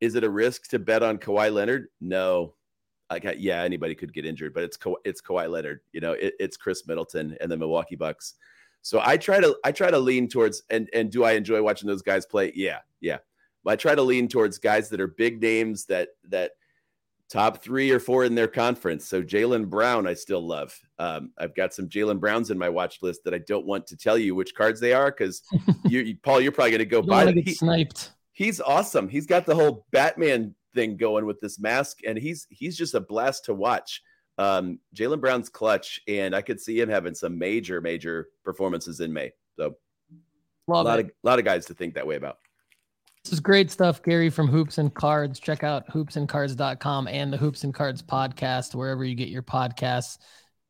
is 0.00 0.14
it 0.14 0.24
a 0.24 0.30
risk 0.30 0.68
to 0.70 0.78
bet 0.78 1.02
on 1.02 1.18
Kawhi 1.18 1.52
Leonard? 1.52 1.88
No. 2.00 2.54
Like, 3.10 3.26
yeah, 3.38 3.62
anybody 3.62 3.94
could 3.94 4.12
get 4.12 4.26
injured, 4.26 4.52
but 4.52 4.64
it's 4.64 4.76
Ka- 4.76 4.94
it's 5.04 5.22
Kawhi 5.22 5.50
Leonard. 5.50 5.80
You 5.92 6.00
know, 6.00 6.12
it, 6.12 6.34
it's 6.38 6.56
Khris 6.56 6.86
Middleton 6.86 7.36
and 7.40 7.50
the 7.50 7.56
Milwaukee 7.56 7.96
Bucks. 7.96 8.34
So 8.82 9.00
I 9.02 9.16
try 9.16 9.40
to 9.40 9.56
I 9.64 9.72
try 9.72 9.90
to 9.90 9.98
lean 9.98 10.28
towards 10.28 10.62
and 10.70 10.88
and 10.92 11.10
do 11.10 11.24
I 11.24 11.32
enjoy 11.32 11.62
watching 11.62 11.88
those 11.88 12.02
guys 12.02 12.26
play? 12.26 12.52
Yeah, 12.54 12.78
yeah. 13.00 13.18
I 13.66 13.76
try 13.76 13.94
to 13.94 14.02
lean 14.02 14.28
towards 14.28 14.58
guys 14.58 14.88
that 14.88 15.00
are 15.00 15.08
big 15.08 15.42
names 15.42 15.84
that 15.86 16.10
that 16.28 16.52
top 17.28 17.62
three 17.62 17.90
or 17.90 18.00
four 18.00 18.24
in 18.24 18.34
their 18.34 18.48
conference. 18.48 19.06
So 19.06 19.22
Jaylen 19.22 19.68
Brown, 19.68 20.06
I 20.06 20.14
still 20.14 20.46
love. 20.46 20.78
Um, 20.98 21.30
I've 21.38 21.54
got 21.54 21.74
some 21.74 21.88
Jaylen 21.88 22.18
Browns 22.18 22.50
in 22.50 22.58
my 22.58 22.68
watch 22.68 23.02
list 23.02 23.22
that 23.24 23.34
I 23.34 23.38
don't 23.38 23.66
want 23.66 23.86
to 23.88 23.96
tell 23.96 24.16
you 24.16 24.34
which 24.34 24.54
cards 24.54 24.80
they 24.80 24.92
are 24.92 25.10
because 25.10 25.42
you, 25.84 26.16
Paul, 26.22 26.40
you're 26.40 26.52
probably 26.52 26.70
going 26.70 26.78
to 26.78 26.86
go 26.86 27.02
buy 27.02 27.26
them. 27.26 27.36
He, 27.36 27.54
sniped. 27.54 28.12
He's 28.32 28.60
awesome. 28.60 29.08
He's 29.08 29.26
got 29.26 29.44
the 29.44 29.54
whole 29.54 29.86
Batman 29.90 30.54
thing 30.74 30.96
going 30.96 31.26
with 31.26 31.40
this 31.40 31.58
mask, 31.58 31.98
and 32.06 32.16
he's 32.16 32.46
he's 32.50 32.76
just 32.76 32.94
a 32.94 33.00
blast 33.00 33.44
to 33.46 33.54
watch. 33.54 34.02
Um, 34.38 34.78
Jaylen 34.94 35.20
Brown's 35.20 35.48
clutch, 35.48 36.00
and 36.06 36.34
I 36.34 36.42
could 36.42 36.60
see 36.60 36.80
him 36.80 36.88
having 36.88 37.14
some 37.14 37.36
major, 37.36 37.80
major 37.80 38.28
performances 38.44 39.00
in 39.00 39.12
May. 39.12 39.32
So, 39.56 39.74
Love 40.68 40.86
a 40.86 40.88
lot 40.88 41.00
it. 41.00 41.06
of 41.06 41.12
lot 41.24 41.38
of 41.38 41.44
guys 41.44 41.66
to 41.66 41.74
think 41.74 41.94
that 41.94 42.06
way 42.06 42.14
about. 42.14 42.38
This 43.24 43.32
is 43.34 43.40
great 43.40 43.70
stuff, 43.70 44.02
Gary 44.02 44.30
from 44.30 44.48
Hoops 44.48 44.78
and 44.78 44.94
Cards. 44.94 45.38
Check 45.38 45.62
out 45.62 45.86
hoopsandcards.com 45.88 47.08
and 47.08 47.32
the 47.32 47.36
Hoops 47.36 47.64
and 47.64 47.74
Cards 47.74 48.02
podcast, 48.02 48.74
wherever 48.74 49.04
you 49.04 49.14
get 49.14 49.28
your 49.28 49.42
podcasts. 49.42 50.18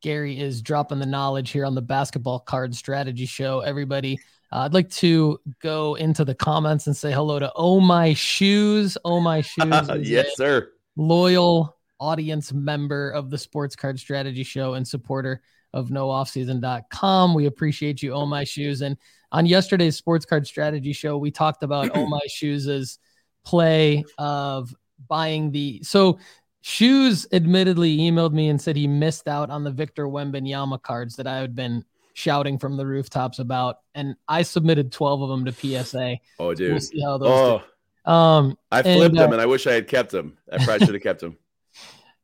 Gary 0.02 0.38
is 0.40 0.62
dropping 0.62 0.98
the 0.98 1.06
knowledge 1.06 1.50
here 1.50 1.64
on 1.64 1.74
the 1.74 1.82
Basketball 1.82 2.40
Card 2.40 2.74
Strategy 2.74 3.26
Show. 3.26 3.60
Everybody, 3.60 4.18
uh, 4.52 4.60
I'd 4.60 4.74
like 4.74 4.90
to 4.90 5.40
go 5.60 5.94
into 5.96 6.24
the 6.24 6.34
comments 6.34 6.86
and 6.86 6.96
say 6.96 7.12
hello 7.12 7.38
to 7.38 7.52
Oh 7.54 7.80
My 7.80 8.14
Shoes. 8.14 8.96
Oh 9.04 9.20
My 9.20 9.40
Shoes. 9.42 10.08
yes, 10.08 10.36
sir. 10.36 10.70
Loyal 10.96 11.76
audience 12.00 12.52
member 12.52 13.10
of 13.10 13.30
the 13.30 13.38
Sports 13.38 13.76
Card 13.76 13.98
Strategy 14.00 14.42
Show 14.44 14.74
and 14.74 14.86
supporter 14.86 15.42
of 15.74 15.88
nooffseason.com. 15.90 17.34
We 17.34 17.46
appreciate 17.46 18.02
you, 18.02 18.12
Oh 18.14 18.26
My 18.26 18.42
Shoes. 18.44 18.80
And 18.82 18.96
on 19.32 19.46
yesterday's 19.46 19.96
Sports 19.96 20.24
Card 20.24 20.46
Strategy 20.46 20.92
Show, 20.92 21.18
we 21.18 21.30
talked 21.30 21.62
about 21.62 21.90
Oh 21.94 22.06
My 22.06 22.20
Shoes' 22.28 22.98
play 23.44 24.04
of 24.18 24.74
buying 25.08 25.50
the. 25.50 25.80
So, 25.82 26.18
Shoes 26.60 27.26
admittedly 27.32 27.96
emailed 27.98 28.32
me 28.32 28.48
and 28.48 28.60
said 28.60 28.76
he 28.76 28.86
missed 28.86 29.28
out 29.28 29.48
on 29.48 29.64
the 29.64 29.70
Victor 29.70 30.06
Wembanyama 30.06 30.82
cards 30.82 31.16
that 31.16 31.26
I 31.26 31.36
had 31.36 31.54
been 31.54 31.84
shouting 32.14 32.58
from 32.58 32.76
the 32.76 32.84
rooftops 32.84 33.38
about, 33.38 33.78
and 33.94 34.16
I 34.26 34.42
submitted 34.42 34.90
12 34.90 35.22
of 35.22 35.28
them 35.28 35.44
to 35.44 35.52
PSA. 35.52 36.18
Oh, 36.38 36.52
dude. 36.52 36.72
We'll 36.72 36.80
see 36.80 37.00
how 37.00 37.16
those 37.18 37.28
oh. 37.28 37.62
Do. 38.04 38.12
Um, 38.12 38.58
I 38.72 38.82
flipped 38.82 39.10
and, 39.10 39.18
them, 39.18 39.30
uh, 39.30 39.32
and 39.34 39.40
I 39.40 39.46
wish 39.46 39.66
I 39.66 39.72
had 39.72 39.86
kept 39.86 40.10
them. 40.10 40.36
I 40.50 40.56
probably 40.64 40.86
should 40.86 40.94
have 40.94 41.02
kept 41.02 41.20
them. 41.20 41.36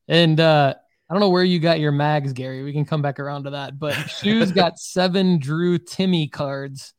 And 0.06 0.38
uh, 0.38 0.74
I 1.14 1.16
don't 1.16 1.20
know 1.20 1.30
where 1.30 1.44
you 1.44 1.60
got 1.60 1.78
your 1.78 1.92
mags, 1.92 2.32
Gary. 2.32 2.64
We 2.64 2.72
can 2.72 2.84
come 2.84 3.00
back 3.00 3.20
around 3.20 3.44
to 3.44 3.50
that. 3.50 3.78
But 3.78 3.92
Shoes 3.92 4.50
got 4.50 4.78
seven 4.80 5.38
Drew 5.38 5.78
Timme 5.78 6.28
cards 6.32 6.92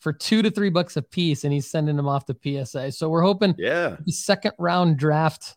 for 0.00 0.10
two 0.10 0.40
to 0.40 0.50
three 0.50 0.70
bucks 0.70 0.96
a 0.96 1.02
piece, 1.02 1.44
and 1.44 1.52
he's 1.52 1.70
sending 1.70 1.94
them 1.94 2.08
off 2.08 2.24
to 2.24 2.64
PSA. 2.64 2.92
So 2.92 3.10
we're 3.10 3.20
hoping, 3.20 3.54
yeah, 3.58 3.98
the 4.06 4.12
second 4.12 4.52
round 4.58 4.96
draft 4.96 5.54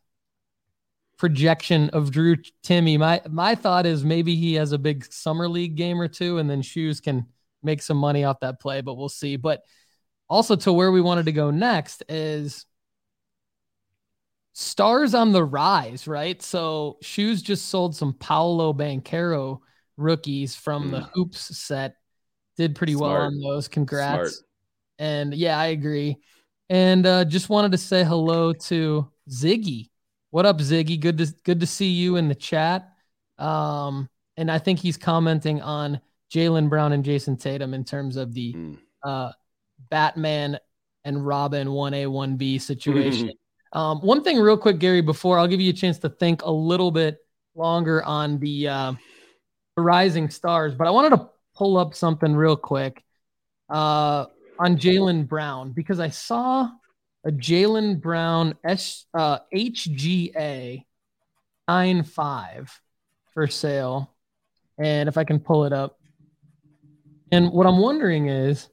projection 1.19 1.89
of 1.91 2.11
Drew 2.11 2.35
Timme. 2.65 2.99
My 2.99 3.21
my 3.29 3.55
thought 3.55 3.85
is 3.85 4.03
maybe 4.03 4.35
he 4.35 4.55
has 4.55 4.73
a 4.73 4.77
big 4.77 5.05
summer 5.09 5.47
league 5.47 5.75
game 5.75 6.01
or 6.01 6.09
two, 6.09 6.37
and 6.37 6.49
then 6.49 6.61
Shoes 6.61 6.99
can 6.99 7.27
make 7.63 7.81
some 7.81 7.95
money 7.95 8.25
off 8.25 8.41
that 8.41 8.59
play, 8.59 8.81
but 8.81 8.95
we'll 8.95 9.07
see. 9.07 9.37
But 9.37 9.63
also 10.27 10.57
to 10.57 10.73
where 10.73 10.91
we 10.91 10.99
wanted 10.99 11.27
to 11.27 11.31
go 11.31 11.49
next 11.49 12.03
is 12.09 12.65
stars 14.53 15.13
on 15.13 15.31
the 15.31 15.43
rise, 15.43 16.07
right? 16.07 16.41
So 16.41 16.97
Shoes 17.01 17.41
just 17.41 17.67
sold 17.67 17.95
some 17.95 18.13
Paolo 18.13 18.73
Banchero 18.73 19.59
rookies 19.97 20.55
from 20.55 20.89
mm. 20.89 20.91
the 20.91 21.01
hoops 21.13 21.57
set. 21.57 21.95
Did 22.57 22.75
pretty 22.75 22.93
Smart. 22.93 23.11
well 23.11 23.21
on 23.27 23.39
those. 23.39 23.67
Congrats. 23.67 24.37
Smart. 24.37 24.47
And 24.99 25.33
yeah, 25.33 25.57
I 25.57 25.67
agree. 25.67 26.17
And 26.69 27.05
uh, 27.05 27.25
just 27.25 27.49
wanted 27.49 27.71
to 27.71 27.77
say 27.77 28.03
hello 28.03 28.53
to 28.53 29.09
Ziggy. 29.29 29.89
What 30.29 30.45
up, 30.45 30.59
Ziggy? 30.59 30.99
Good 30.99 31.17
to 31.17 31.33
good 31.43 31.59
to 31.59 31.67
see 31.67 31.89
you 31.89 32.15
in 32.17 32.27
the 32.27 32.35
chat. 32.35 32.89
Um, 33.37 34.09
and 34.37 34.49
I 34.49 34.59
think 34.59 34.79
he's 34.79 34.97
commenting 34.97 35.61
on 35.61 35.99
Jaylen 36.33 36.69
Brown 36.69 36.93
and 36.93 37.03
Jayson 37.03 37.37
Tatum 37.37 37.73
in 37.73 37.83
terms 37.83 38.15
of 38.15 38.33
the 38.33 38.53
mm. 38.53 38.77
uh, 39.03 39.31
Batman 39.89 40.57
and 41.03 41.25
Robin 41.25 41.67
1A, 41.67 42.07
1B 42.07 42.61
situation. 42.61 43.31
Um, 43.73 44.01
one 44.01 44.23
thing, 44.23 44.37
real 44.39 44.57
quick, 44.57 44.79
Gary, 44.79 45.01
before 45.01 45.39
I'll 45.39 45.47
give 45.47 45.61
you 45.61 45.69
a 45.69 45.73
chance 45.73 45.97
to 45.99 46.09
think 46.09 46.41
a 46.43 46.51
little 46.51 46.91
bit 46.91 47.19
longer 47.55 48.03
on 48.03 48.39
the, 48.39 48.67
uh, 48.67 48.93
rising 49.77 50.29
stars, 50.29 50.75
but 50.75 50.87
I 50.87 50.91
wanted 50.91 51.11
to 51.11 51.29
pull 51.55 51.77
up 51.77 51.93
something 51.93 52.35
real 52.35 52.55
quick 52.55 53.03
uh, 53.69 54.25
on 54.59 54.77
Jaylen 54.77 55.27
Brown 55.27 55.71
because 55.71 55.99
I 55.99 56.09
saw 56.09 56.69
a 57.25 57.31
Jaylen 57.31 58.01
Brown 58.01 58.55
S, 58.63 59.05
uh, 59.13 59.39
HGA 59.53 60.85
nine 61.67 62.03
five 62.03 62.81
for 63.33 63.47
sale, 63.47 64.13
and 64.77 65.07
if 65.07 65.17
I 65.17 65.23
can 65.23 65.39
pull 65.39 65.65
it 65.65 65.73
up, 65.73 65.99
and 67.31 67.51
what 67.51 67.65
I'm 67.65 67.77
wondering 67.77 68.27
is, 68.27 68.67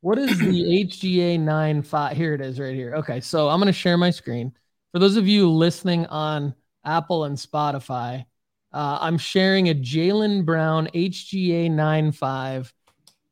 what 0.00 0.18
is 0.18 0.38
the 0.38 0.44
HGA 0.86 1.38
nine 1.40 1.82
five? 1.82 2.16
Here 2.16 2.34
it 2.34 2.40
is, 2.40 2.60
right 2.60 2.74
here. 2.74 2.94
Okay, 2.96 3.20
so 3.20 3.48
I'm 3.48 3.58
gonna 3.60 3.72
share 3.72 3.96
my 3.96 4.10
screen 4.10 4.52
for 4.92 4.98
those 4.98 5.16
of 5.16 5.28
you 5.28 5.50
listening 5.50 6.06
on 6.06 6.54
Apple 6.84 7.24
and 7.24 7.36
Spotify. 7.36 8.24
Uh, 8.72 8.98
I'm 9.00 9.18
sharing 9.18 9.68
a 9.68 9.74
Jaylen 9.74 10.44
Brown 10.44 10.88
HGA 10.94 11.70
9.5, 11.70 12.72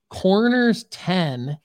corners 0.08 0.84
10, 0.84 1.58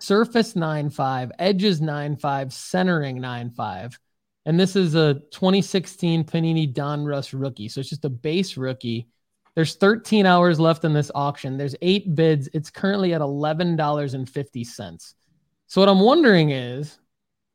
surface 0.00 0.54
9.5, 0.54 1.30
edges 1.38 1.80
9.5, 1.80 2.52
centering 2.52 3.18
9.5. 3.18 3.96
And 4.46 4.58
this 4.58 4.74
is 4.74 4.94
a 4.94 5.14
2016 5.30 6.24
Panini 6.24 6.72
Donruss 6.72 7.38
rookie. 7.38 7.68
So 7.68 7.80
it's 7.80 7.90
just 7.90 8.04
a 8.04 8.10
base 8.10 8.56
rookie. 8.56 9.08
There's 9.54 9.74
13 9.74 10.26
hours 10.26 10.60
left 10.60 10.84
in 10.84 10.92
this 10.92 11.10
auction. 11.14 11.56
There's 11.56 11.74
eight 11.82 12.14
bids. 12.14 12.48
It's 12.52 12.70
currently 12.70 13.14
at 13.14 13.20
$11.50. 13.20 15.14
So 15.66 15.80
what 15.80 15.88
I'm 15.88 16.00
wondering 16.00 16.50
is 16.50 16.98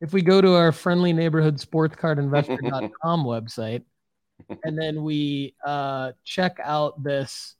if 0.02 0.14
we 0.14 0.22
go 0.22 0.42
to 0.42 0.54
our 0.54 0.72
friendly 0.72 1.14
neighborhood 1.14 1.58
sportscardinvestor.com 1.58 3.24
website, 3.26 3.84
and 4.64 4.78
then 4.78 5.04
we 5.04 5.56
uh, 5.66 6.12
check 6.24 6.60
out 6.62 7.02
this 7.02 7.56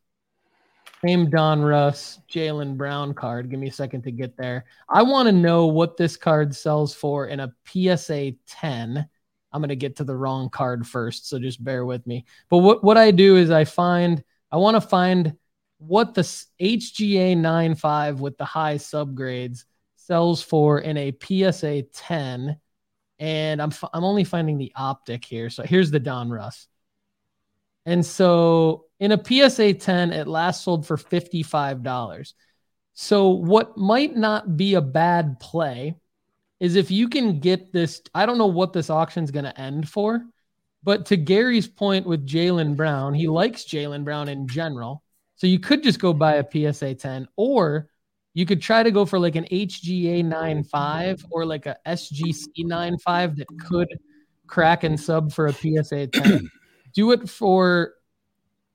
same 1.06 1.30
Donruss 1.30 2.20
Jaylen 2.30 2.78
Brown 2.78 3.14
card. 3.14 3.50
Give 3.50 3.60
me 3.60 3.68
a 3.68 3.72
second 3.72 4.04
to 4.04 4.12
get 4.12 4.36
there. 4.38 4.66
I 4.90 5.04
want 5.04 5.28
to 5.28 5.32
know 5.32 5.68
what 5.68 5.98
this 5.98 6.18
card 6.18 6.56
sells 6.56 6.94
for 6.94 7.28
in 7.28 7.40
a 7.40 7.54
PSA 7.66 8.34
10. 8.48 9.08
I'm 9.56 9.62
going 9.62 9.70
to 9.70 9.76
get 9.78 9.96
to 9.98 10.04
the 10.04 10.16
wrong 10.16 10.50
card 10.50 10.86
first, 10.86 11.30
so 11.30 11.40
just 11.40 11.64
bear 11.64 11.86
with 11.86 12.06
me. 12.06 12.26
But 12.50 12.58
what, 12.58 12.84
what 12.84 12.98
I 12.98 13.12
do 13.12 13.38
is 13.38 13.52
I 13.52 13.64
find, 13.64 14.22
I 14.52 14.58
want 14.58 14.76
to 14.76 14.82
find 14.82 15.38
what 15.78 16.14
the 16.14 16.22
HGA 16.22 17.38
9.5 17.38 18.18
with 18.18 18.38
the 18.38 18.44
high 18.44 18.76
subgrades 18.76 19.64
sells 19.96 20.42
for 20.42 20.80
in 20.80 20.98
a 20.98 21.16
PSA 21.24 21.84
10 21.94 22.58
and 23.18 23.62
I'm 23.62 23.72
I'm 23.94 24.04
only 24.04 24.26
finding 24.26 24.58
the 24.58 24.74
optic 24.76 25.24
here. 25.24 25.50
So 25.50 25.64
here's 25.64 25.90
the 25.90 26.02
Donruss. 26.02 26.68
And 27.86 28.06
so 28.06 28.86
in 29.00 29.14
a 29.14 29.24
PSA 29.24 29.76
10, 29.76 30.12
it 30.12 30.28
last 30.28 30.64
sold 30.64 30.86
for 30.86 30.98
$55. 30.98 32.34
So 32.94 33.30
what 33.30 33.78
might 33.78 34.16
not 34.16 34.58
be 34.58 34.74
a 34.74 34.82
bad 34.82 35.40
play 35.40 35.96
is 36.60 36.76
if 36.76 36.90
you 36.90 37.10
can 37.10 37.40
get 37.40 37.74
this, 37.74 38.02
I 38.14 38.26
don't 38.26 38.38
know 38.38 38.48
what 38.48 38.74
this 38.74 38.90
auction 38.90 39.24
is 39.24 39.32
going 39.32 39.46
to 39.46 39.60
end 39.60 39.90
for, 39.90 40.24
but 40.84 41.06
to 41.08 41.18
Gary's 41.18 41.68
point 41.68 42.06
with 42.06 42.28
Jaylen 42.28 42.76
Brown, 42.76 43.14
he 43.14 43.28
likes 43.28 43.66
Jaylen 43.66 44.04
Brown 44.04 44.30
in 44.30 44.48
general. 44.48 45.04
So 45.36 45.48
you 45.48 45.60
could 45.60 45.84
just 45.84 46.00
go 46.00 46.14
buy 46.14 46.36
a 46.36 46.74
PSA 46.74 46.96
10 46.96 47.28
or 47.36 47.90
you 48.34 48.46
could 48.46 48.62
try 48.62 48.84
to 48.84 48.92
go 48.92 49.06
for 49.06 49.18
like 49.18 49.36
an 49.36 49.46
HGA 49.46 50.24
9.5 50.24 51.26
or 51.32 51.46
like 51.46 51.66
a 51.66 51.78
SGC 51.86 52.50
9.5 52.60 53.38
that 53.38 53.48
could 53.60 53.88
crack 54.48 54.84
and 54.84 55.00
sub 55.00 55.32
for 55.32 55.48
a 55.48 55.54
PSA 55.54 56.08
10. 56.08 56.50
Do 56.94 57.12
it 57.12 57.30
for 57.30 57.94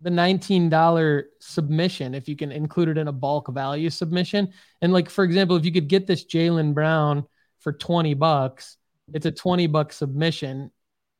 the 0.02 0.10
$19 0.10 1.22
submission 1.40 2.14
if 2.14 2.28
you 2.28 2.36
can 2.36 2.50
include 2.50 2.88
it 2.88 2.98
in 2.98 3.08
a 3.08 3.12
bulk 3.12 3.52
value 3.52 3.90
submission. 3.90 4.52
And 4.80 4.92
like 4.92 5.10
for 5.10 5.24
example, 5.24 5.56
if 5.56 5.64
you 5.64 5.72
could 5.72 5.88
get 5.88 6.06
this 6.06 6.24
Jaylen 6.24 6.74
Brown 6.74 7.26
for 7.60 7.72
20 7.72 8.14
bucks, 8.14 8.76
it's 9.12 9.26
a 9.26 9.30
20 9.30 9.66
buck 9.68 9.92
submission. 9.92 10.70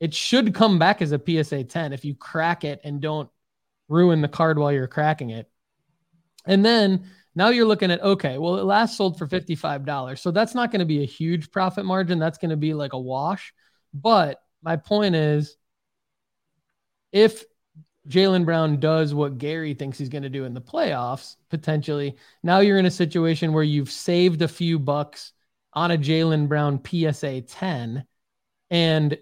It 0.01 0.15
should 0.15 0.55
come 0.55 0.79
back 0.79 1.03
as 1.03 1.13
a 1.13 1.21
PSA 1.21 1.65
10 1.65 1.93
if 1.93 2.05
you 2.05 2.15
crack 2.15 2.65
it 2.65 2.81
and 2.85 3.01
don't 3.01 3.29
ruin 3.89 4.21
the 4.21 4.29
card 4.29 4.59
while 4.59 4.73
you're 4.73 4.87
cracking 4.87 5.31
it. 5.31 5.49
And 6.47 6.65
then 6.65 7.05
now 7.35 7.51
you're 7.51 7.67
looking 7.67 7.91
at 7.91 8.03
okay, 8.03 8.39
well, 8.39 8.57
it 8.57 8.65
last 8.65 8.97
sold 8.97 9.19
for 9.19 9.27
$55. 9.27 10.19
So 10.19 10.31
that's 10.31 10.55
not 10.55 10.71
going 10.71 10.81
to 10.81 10.87
be 10.87 11.03
a 11.03 11.07
huge 11.07 11.51
profit 11.51 11.85
margin. 11.85 12.19
That's 12.19 12.39
going 12.39 12.51
to 12.51 12.57
be 12.57 12.75
like 12.75 12.93
a 12.93 12.99
wash. 12.99 13.53
But 13.93 14.41
my 14.63 14.77
point 14.77 15.15
is 15.15 15.57
if 17.13 17.45
Jaylen 18.09 18.45
Brown 18.45 18.81
does 18.81 19.13
what 19.15 19.39
Gary 19.39 19.75
thinks 19.75 19.99
he's 19.99 20.09
going 20.09 20.23
to 20.23 20.31
do 20.31 20.45
in 20.45 20.55
the 20.55 20.61
playoffs, 20.61 21.37
potentially, 21.51 22.17
now 22.43 22.61
you're 22.61 22.79
in 22.79 22.87
a 22.87 22.91
situation 22.91 23.53
where 23.53 23.63
you've 23.63 23.91
saved 23.91 24.43
a 24.43 24.49
few 24.49 24.79
bucks 24.79 25.33
on 25.73 25.91
a 25.91 25.99
Jaylen 25.99 26.49
Brown 26.49 26.81
PSA 26.85 27.43
10 27.43 28.05
and 28.71 29.19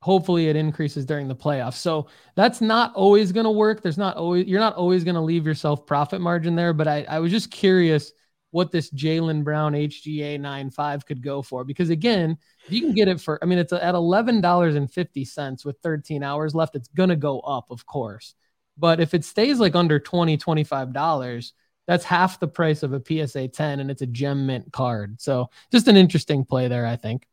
hopefully 0.00 0.48
it 0.48 0.56
increases 0.56 1.04
during 1.04 1.28
the 1.28 1.36
playoffs. 1.36 1.74
So 1.74 2.08
that's 2.36 2.60
not 2.60 2.94
always 2.94 3.32
going 3.32 3.44
to 3.44 3.50
work. 3.50 3.82
There's 3.82 3.98
not 3.98 4.16
always, 4.16 4.46
you're 4.46 4.60
not 4.60 4.76
always 4.76 5.04
going 5.04 5.16
to 5.16 5.20
leave 5.20 5.46
yourself 5.46 5.86
profit 5.86 6.20
margin 6.20 6.54
there. 6.54 6.72
But 6.72 6.88
I, 6.88 7.04
I 7.08 7.18
was 7.18 7.32
just 7.32 7.50
curious 7.50 8.12
what 8.50 8.70
this 8.70 8.90
Jaylen 8.90 9.44
Brown 9.44 9.72
HGA 9.72 10.38
9.5 10.38 11.04
could 11.04 11.22
go 11.22 11.42
for. 11.42 11.64
Because 11.64 11.90
again, 11.90 12.38
if 12.64 12.72
you 12.72 12.80
can 12.80 12.94
get 12.94 13.08
it 13.08 13.20
for, 13.20 13.38
I 13.42 13.46
mean, 13.46 13.58
it's 13.58 13.72
at 13.72 13.94
$11.50 13.94 15.64
with 15.64 15.76
13 15.82 16.22
hours 16.22 16.54
left, 16.54 16.76
it's 16.76 16.88
going 16.88 17.10
to 17.10 17.16
go 17.16 17.40
up, 17.40 17.66
of 17.70 17.84
course. 17.84 18.34
But 18.76 19.00
if 19.00 19.14
it 19.14 19.24
stays 19.24 19.58
like 19.58 19.74
under 19.74 19.98
20, 19.98 20.38
$25, 20.38 21.52
that's 21.88 22.04
half 22.04 22.38
the 22.38 22.46
price 22.46 22.84
of 22.84 22.92
a 22.92 23.02
PSA 23.04 23.48
10 23.48 23.80
and 23.80 23.90
it's 23.90 24.02
a 24.02 24.06
gem 24.06 24.46
mint 24.46 24.72
card. 24.72 25.20
So 25.20 25.50
just 25.72 25.88
an 25.88 25.96
interesting 25.96 26.44
play 26.44 26.68
there, 26.68 26.86
I 26.86 26.94
think. 26.94 27.26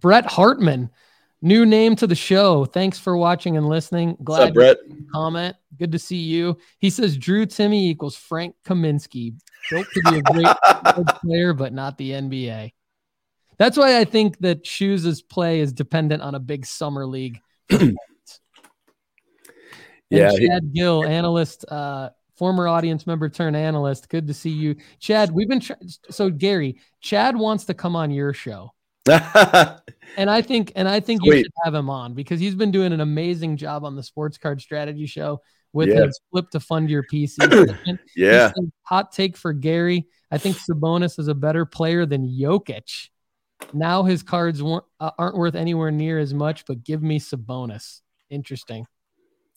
Brett 0.00 0.26
Hartman 0.26 0.90
New 1.40 1.64
name 1.64 1.94
to 1.96 2.06
the 2.06 2.16
show. 2.16 2.64
Thanks 2.64 2.98
for 2.98 3.16
watching 3.16 3.56
and 3.56 3.68
listening. 3.68 4.16
Glad 4.24 4.38
What's 4.38 4.48
up, 4.48 4.54
Brett? 4.54 4.78
Comment. 5.12 5.54
Good 5.78 5.92
to 5.92 5.98
see 5.98 6.16
you. 6.16 6.58
He 6.80 6.90
says 6.90 7.16
Drew 7.16 7.46
Timme 7.46 7.74
equals 7.74 8.16
Frank 8.16 8.56
Kaminsky. 8.66 9.34
Built 9.70 9.86
to 9.94 10.02
be 10.10 10.18
a 10.18 10.22
great 10.22 11.06
player, 11.20 11.52
but 11.52 11.72
not 11.72 11.96
the 11.96 12.10
NBA. 12.10 12.72
That's 13.56 13.76
why 13.76 14.00
I 14.00 14.04
think 14.04 14.38
that 14.38 14.66
Shoes' 14.66 15.22
play 15.22 15.60
is 15.60 15.72
dependent 15.72 16.22
on 16.22 16.34
a 16.34 16.40
big 16.40 16.66
summer 16.66 17.06
league. 17.06 17.40
yeah, 17.70 17.86
Chad 20.10 20.40
he- 20.40 20.70
Gill, 20.74 21.04
analyst, 21.04 21.64
uh, 21.68 22.10
former 22.38 22.68
audience 22.68 23.06
member 23.06 23.28
turn 23.28 23.54
analyst. 23.54 24.08
Good 24.08 24.26
to 24.28 24.34
see 24.34 24.50
you, 24.50 24.76
Chad. 25.00 25.30
We've 25.32 25.48
been 25.48 25.62
so 26.10 26.30
Gary. 26.30 26.80
Chad 27.00 27.36
wants 27.36 27.64
to 27.66 27.74
come 27.74 27.96
on 27.96 28.10
your 28.10 28.32
show. 28.32 28.72
and 29.08 30.30
I 30.30 30.42
think 30.42 30.72
and 30.76 30.88
I 30.88 31.00
think 31.00 31.22
Sweet. 31.22 31.36
you 31.36 31.42
should 31.44 31.52
have 31.64 31.74
him 31.74 31.90
on 31.90 32.14
because 32.14 32.40
he's 32.40 32.54
been 32.54 32.70
doing 32.70 32.92
an 32.92 33.00
amazing 33.00 33.56
job 33.56 33.84
on 33.84 33.96
the 33.96 34.02
Sports 34.02 34.38
Card 34.38 34.60
Strategy 34.60 35.06
Show 35.06 35.40
with 35.72 35.88
yeah. 35.88 36.06
his 36.06 36.20
flip 36.30 36.50
to 36.50 36.60
fund 36.60 36.90
your 36.90 37.04
PC. 37.04 37.98
yeah. 38.16 38.52
Hot 38.82 39.12
take 39.12 39.36
for 39.36 39.52
Gary. 39.52 40.06
I 40.30 40.38
think 40.38 40.56
Sabonis 40.56 41.18
is 41.18 41.28
a 41.28 41.34
better 41.34 41.64
player 41.64 42.04
than 42.06 42.28
Jokic. 42.28 43.08
Now 43.72 44.02
his 44.02 44.22
cards 44.22 44.62
uh, 44.62 44.80
aren't 45.18 45.36
worth 45.36 45.54
anywhere 45.54 45.90
near 45.90 46.18
as 46.18 46.34
much, 46.34 46.64
but 46.66 46.84
give 46.84 47.02
me 47.02 47.18
Sabonis. 47.18 48.00
Interesting. 48.30 48.86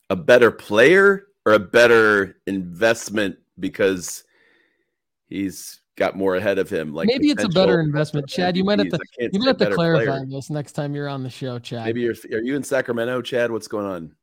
A 0.09 0.15
better 0.15 0.51
player 0.51 1.27
or 1.45 1.53
a 1.53 1.59
better 1.59 2.37
investment 2.47 3.37
because 3.59 4.23
he's 5.27 5.81
got 5.97 6.15
more 6.15 6.35
ahead 6.35 6.57
of 6.57 6.69
him. 6.69 6.93
Like 6.93 7.07
maybe 7.07 7.29
it's 7.29 7.43
a 7.43 7.49
better 7.49 7.79
investment, 7.79 8.27
Chad. 8.27 8.55
You 8.55 8.63
might 8.63 8.79
have 8.79 8.89
to 8.89 8.99
you 9.19 9.39
might 9.39 9.47
have 9.47 9.57
to 9.57 9.71
clarify 9.73 10.05
player. 10.05 10.25
this 10.27 10.49
next 10.49 10.73
time 10.73 10.95
you're 10.95 11.09
on 11.09 11.23
the 11.23 11.29
show, 11.29 11.59
Chad. 11.59 11.85
Maybe 11.85 12.01
you're 12.01 12.15
are 12.33 12.41
you 12.41 12.55
in 12.55 12.63
Sacramento, 12.63 13.21
Chad? 13.21 13.51
What's 13.51 13.67
going 13.67 13.85
on? 13.85 14.15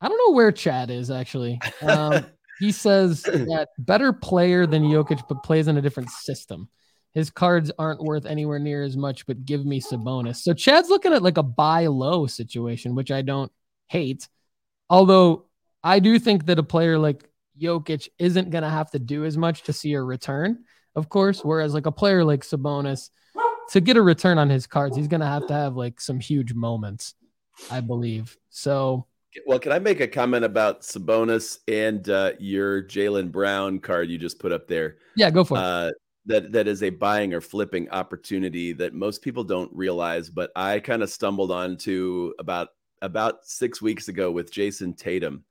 I 0.00 0.08
don't 0.08 0.18
know 0.18 0.34
where 0.34 0.52
Chad 0.52 0.90
is 0.90 1.10
actually. 1.10 1.60
Um, 1.82 2.26
he 2.58 2.72
says 2.72 3.22
that 3.22 3.68
better 3.78 4.12
player 4.12 4.66
than 4.66 4.82
Jokic, 4.82 5.22
but 5.28 5.42
plays 5.42 5.68
in 5.68 5.76
a 5.76 5.82
different 5.82 6.10
system. 6.10 6.68
His 7.12 7.30
cards 7.30 7.70
aren't 7.78 8.02
worth 8.02 8.24
anywhere 8.24 8.58
near 8.58 8.82
as 8.82 8.96
much, 8.96 9.26
but 9.26 9.44
give 9.44 9.66
me 9.66 9.80
Sabonis. 9.80 10.36
So 10.36 10.54
Chad's 10.54 10.88
looking 10.88 11.12
at 11.12 11.22
like 11.22 11.36
a 11.36 11.42
buy 11.42 11.86
low 11.86 12.26
situation, 12.26 12.94
which 12.94 13.10
I 13.10 13.20
don't 13.20 13.52
hate. 13.88 14.28
Although 14.88 15.44
I 15.84 15.98
do 15.98 16.18
think 16.18 16.46
that 16.46 16.58
a 16.58 16.62
player 16.62 16.98
like 16.98 17.28
Jokic 17.60 18.08
isn't 18.18 18.50
going 18.50 18.62
to 18.62 18.70
have 18.70 18.90
to 18.92 18.98
do 18.98 19.24
as 19.24 19.36
much 19.36 19.62
to 19.64 19.72
see 19.72 19.92
a 19.94 20.02
return 20.02 20.64
of 20.94 21.08
course. 21.08 21.44
Whereas 21.44 21.74
like 21.74 21.86
a 21.86 21.92
player 21.92 22.24
like 22.24 22.42
Sabonis, 22.42 23.10
to 23.70 23.80
get 23.80 23.96
a 23.96 24.02
return 24.02 24.38
on 24.38 24.50
his 24.50 24.66
cards, 24.66 24.96
he's 24.96 25.08
gonna 25.08 25.26
have 25.26 25.46
to 25.48 25.54
have 25.54 25.76
like 25.76 26.00
some 26.00 26.20
huge 26.20 26.54
moments, 26.54 27.14
I 27.70 27.80
believe. 27.80 28.36
So 28.50 29.06
well, 29.46 29.58
can 29.58 29.72
I 29.72 29.78
make 29.78 30.00
a 30.00 30.08
comment 30.08 30.44
about 30.44 30.82
Sabonis 30.82 31.58
and 31.66 32.06
uh, 32.08 32.32
your 32.38 32.82
Jaylen 32.82 33.32
Brown 33.32 33.78
card 33.78 34.10
you 34.10 34.18
just 34.18 34.38
put 34.38 34.52
up 34.52 34.68
there? 34.68 34.96
Yeah, 35.16 35.30
go 35.30 35.44
for 35.44 35.56
uh, 35.56 35.88
it. 35.88 35.94
That 36.26 36.52
that 36.52 36.68
is 36.68 36.82
a 36.82 36.90
buying 36.90 37.34
or 37.34 37.40
flipping 37.40 37.88
opportunity 37.90 38.72
that 38.74 38.94
most 38.94 39.22
people 39.22 39.44
don't 39.44 39.70
realize, 39.72 40.28
but 40.28 40.50
I 40.54 40.80
kind 40.80 41.02
of 41.02 41.10
stumbled 41.10 41.50
onto 41.50 42.32
about 42.38 42.68
about 43.00 43.44
six 43.44 43.82
weeks 43.82 44.08
ago 44.08 44.30
with 44.30 44.52
Jayson 44.52 44.94
Tatum. 44.94 45.44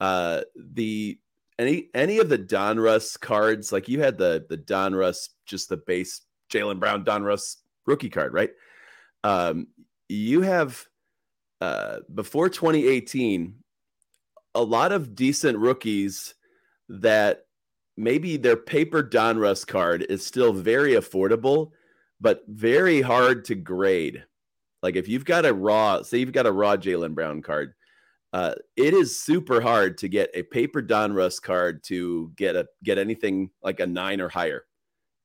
Uh, 0.00 0.42
the 0.56 1.18
any 1.58 1.88
any 1.94 2.18
of 2.18 2.28
the 2.28 2.38
Donruss 2.38 3.18
cards, 3.18 3.72
like 3.72 3.88
you 3.88 4.00
had 4.00 4.18
the 4.18 4.46
the 4.48 4.56
Donruss, 4.58 5.30
just 5.46 5.68
the 5.68 5.76
base 5.76 6.22
Jaylen 6.50 6.78
Brown 6.78 7.04
Donruss 7.04 7.56
rookie 7.86 8.10
card, 8.10 8.32
right? 8.32 8.50
Um, 9.24 9.68
you 10.08 10.42
have 10.42 10.86
uh, 11.60 11.98
before 12.14 12.48
2018, 12.48 13.54
a 14.54 14.62
lot 14.62 14.92
of 14.92 15.14
decent 15.14 15.58
rookies 15.58 16.34
that 16.88 17.46
maybe 17.96 18.36
their 18.36 18.56
paper 18.56 19.02
Donruss 19.02 19.66
card 19.66 20.06
is 20.08 20.24
still 20.24 20.52
very 20.52 20.92
affordable, 20.92 21.72
but 22.20 22.42
very 22.46 23.00
hard 23.00 23.44
to 23.46 23.54
grade. 23.54 24.24
Like 24.82 24.96
if 24.96 25.08
you've 25.08 25.24
got 25.24 25.44
a 25.44 25.52
raw, 25.52 26.02
say 26.02 26.18
you've 26.18 26.32
got 26.32 26.46
a 26.46 26.52
raw 26.52 26.76
Jaylen 26.76 27.14
Brown 27.14 27.42
card, 27.42 27.74
uh, 28.32 28.54
it 28.76 28.94
is 28.94 29.18
super 29.18 29.60
hard 29.60 29.98
to 29.98 30.08
get 30.08 30.30
a 30.34 30.42
paper 30.42 30.82
Donruss 30.82 31.40
card 31.40 31.82
to 31.84 32.30
get 32.36 32.56
a 32.56 32.66
get 32.84 32.98
anything 32.98 33.50
like 33.62 33.80
a 33.80 33.86
nine 33.86 34.20
or 34.20 34.28
higher. 34.28 34.64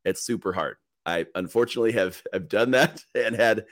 It's 0.06 0.24
super 0.24 0.54
hard. 0.54 0.78
I 1.06 1.26
unfortunately 1.36 1.92
have 1.94 2.22
have 2.32 2.48
done 2.48 2.72
that 2.72 3.04
and 3.16 3.36
had 3.36 3.66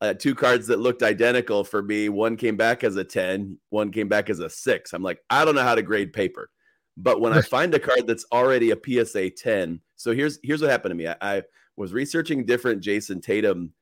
uh, 0.00 0.12
two 0.12 0.34
cards 0.34 0.66
that 0.66 0.80
looked 0.80 1.02
identical 1.02 1.64
for 1.64 1.82
me. 1.82 2.08
One 2.10 2.36
came 2.36 2.56
back 2.56 2.84
as 2.84 2.96
a 2.96 3.04
10, 3.04 3.58
one 3.70 3.90
came 3.90 4.08
back 4.08 4.28
as 4.28 4.40
a 4.40 4.50
six. 4.50 4.92
I'm 4.92 5.02
like, 5.02 5.20
I 5.30 5.44
don't 5.44 5.54
know 5.54 5.62
how 5.62 5.74
to 5.74 5.82
grade 5.82 6.12
paper. 6.12 6.50
But 6.96 7.20
when 7.20 7.32
I 7.32 7.40
find 7.40 7.74
a 7.74 7.80
card 7.80 8.06
that's 8.06 8.26
already 8.32 8.70
a 8.70 8.76
PSA 8.76 9.30
10, 9.30 9.80
so 9.96 10.12
here's 10.12 10.38
here's 10.42 10.60
what 10.60 10.70
happened 10.70 10.90
to 10.90 10.96
me. 10.96 11.08
I, 11.08 11.16
I 11.20 11.42
was 11.76 11.92
researching 11.92 12.44
different 12.44 12.82
Jayson 12.82 13.22
Tatum 13.22 13.72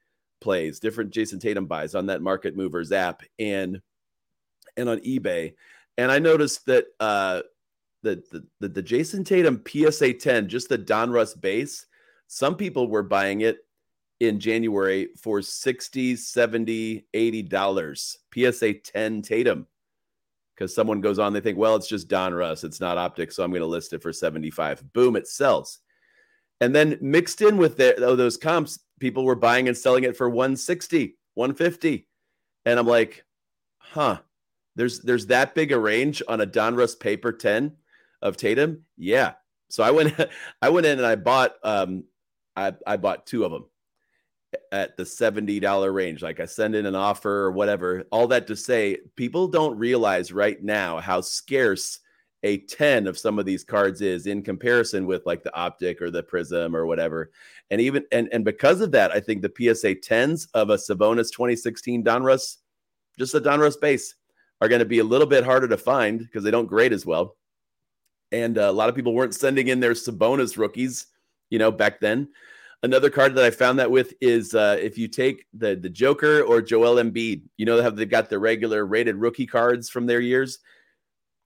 plays, 0.41 0.79
different 0.79 1.11
Jayson 1.11 1.41
Tatum 1.41 1.67
buys 1.67 1.95
on 1.95 2.07
that 2.07 2.23
Market 2.23 2.57
Movers 2.57 2.93
app 2.93 3.23
and 3.38 3.81
and 4.76 4.88
on 4.88 4.98
eBay, 5.00 5.54
and 5.98 6.11
I 6.11 6.18
noticed 6.18 6.66
that 6.66 6.87
uh, 7.00 7.42
the, 8.02 8.22
the 8.30 8.46
the 8.61 8.68
the 8.68 8.82
Jayson 8.82 9.24
Tatum 9.24 9.62
PSA 9.66 10.14
10, 10.14 10.48
just 10.48 10.68
the 10.68 10.78
Donruss 10.78 11.38
base, 11.38 11.87
some 12.26 12.56
people 12.56 12.88
were 12.88 13.02
buying 13.02 13.42
it 13.42 13.58
in 14.20 14.38
January 14.38 15.08
for 15.20 15.42
60, 15.42 16.16
70, 16.16 17.06
80 17.12 17.42
dollars. 17.42 18.18
PSA 18.32 18.74
10 18.74 19.22
Tatum 19.22 19.66
because 20.54 20.74
someone 20.74 21.00
goes 21.00 21.18
on, 21.18 21.32
they 21.32 21.40
think, 21.40 21.58
well, 21.58 21.76
it's 21.76 21.88
just 21.88 22.08
Donruss, 22.08 22.64
it's 22.64 22.80
not 22.80 22.98
optic, 22.98 23.32
so 23.32 23.42
I'm 23.42 23.50
going 23.50 23.62
to 23.62 23.66
list 23.66 23.92
it 23.92 24.02
for 24.02 24.12
75. 24.12 24.92
Boom, 24.92 25.16
it 25.16 25.26
sells. 25.26 25.78
And 26.61 26.74
then 26.74 26.98
mixed 27.00 27.42
in 27.42 27.56
with 27.56 27.76
the, 27.76 27.96
oh, 28.04 28.14
those 28.14 28.37
comps, 28.37 28.78
people 29.00 29.24
were 29.24 29.35
buying 29.35 29.66
and 29.66 29.76
selling 29.76 30.04
it 30.04 30.16
for 30.16 30.28
160, 30.28 31.16
150. 31.35 32.06
And 32.64 32.78
I'm 32.78 32.87
like, 32.87 33.24
huh, 33.78 34.18
there's 34.76 35.00
there's 35.00 35.26
that 35.26 35.54
big 35.54 35.72
a 35.72 35.78
range 35.78 36.22
on 36.28 36.40
a 36.40 36.46
Donruss 36.46 36.98
paper 36.98 37.32
10 37.32 37.76
of 38.22 38.37
Tatum. 38.37 38.85
Yeah. 38.96 39.35
So 39.68 39.82
I 39.82 39.90
went 39.90 40.14
I 40.62 40.68
went 40.70 40.87
in 40.87 40.98
and 40.98 41.06
I 41.06 41.16
bought 41.16 41.54
um 41.62 42.04
I, 42.56 42.74
I 42.87 42.96
bought 42.96 43.26
two 43.26 43.44
of 43.44 43.52
them 43.52 43.64
at 44.70 44.96
the 44.96 45.04
$70 45.04 45.94
range. 45.94 46.22
Like 46.22 46.40
I 46.40 46.44
send 46.44 46.74
in 46.74 46.87
an 46.87 46.94
offer 46.94 47.44
or 47.44 47.52
whatever. 47.52 48.04
All 48.12 48.26
that 48.28 48.46
to 48.48 48.56
say, 48.56 48.98
people 49.16 49.48
don't 49.48 49.78
realize 49.78 50.32
right 50.32 50.62
now 50.62 50.98
how 50.98 51.22
scarce 51.22 52.00
a 52.42 52.58
10 52.58 53.06
of 53.06 53.16
some 53.16 53.38
of 53.38 53.46
these 53.46 53.64
cards 53.64 54.00
is 54.00 54.26
in 54.26 54.42
comparison 54.42 55.06
with 55.06 55.24
like 55.26 55.42
the 55.42 55.54
optic 55.56 56.02
or 56.02 56.11
the 56.11 56.22
prism 56.22 56.74
or 56.74 56.87
whatever. 56.87 57.30
And 57.70 57.80
even 57.80 58.04
and 58.12 58.28
and 58.32 58.44
because 58.44 58.80
of 58.80 58.90
that, 58.92 59.12
I 59.12 59.20
think 59.20 59.42
the 59.42 59.52
PSA 59.74 59.94
10s 59.96 60.48
of 60.54 60.70
a 60.70 60.76
Sabonis 60.76 61.30
2016 61.30 62.04
Donruss, 62.04 62.56
just 63.18 63.35
a 63.35 63.40
Donruss 63.40 63.80
base, 63.80 64.16
are 64.62 64.68
going 64.68 64.79
to 64.79 64.85
be 64.85 65.01
a 65.01 65.05
little 65.05 65.27
bit 65.27 65.42
harder 65.42 65.66
to 65.66 65.77
find 65.77 66.20
because 66.20 66.44
they 66.44 66.51
don't 66.53 66.66
grade 66.66 66.92
as 66.92 67.05
well. 67.05 67.37
And 68.31 68.57
uh, 68.57 68.70
a 68.70 68.72
lot 68.72 68.88
of 68.88 68.94
people 68.94 69.12
weren't 69.12 69.35
sending 69.35 69.66
in 69.66 69.81
their 69.81 69.92
Sabonis 69.92 70.57
rookies, 70.57 71.07
you 71.51 71.59
know, 71.59 71.72
back 71.72 71.98
then. 71.98 72.29
Another 72.85 73.11
card 73.11 73.35
that 73.35 73.44
I 73.44 73.51
found 73.51 73.81
that 73.81 73.90
with 73.90 74.14
is 74.20 74.55
uh, 74.55 74.77
if 74.81 74.96
you 74.96 75.09
take 75.09 75.46
the 75.53 75.75
the 75.75 75.88
Joker 75.88 76.42
or 76.42 76.62
Joel 76.62 77.03
Embiid, 77.03 77.42
you 77.57 77.66
know 77.66 77.83
how 77.83 77.90
they've 77.90 78.09
got 78.09 78.31
the 78.31 78.38
regular 78.38 78.87
rated 78.87 79.16
rookie 79.16 79.46
cards 79.46 79.90
from 79.90 80.07
their 80.07 80.20
years. 80.20 80.61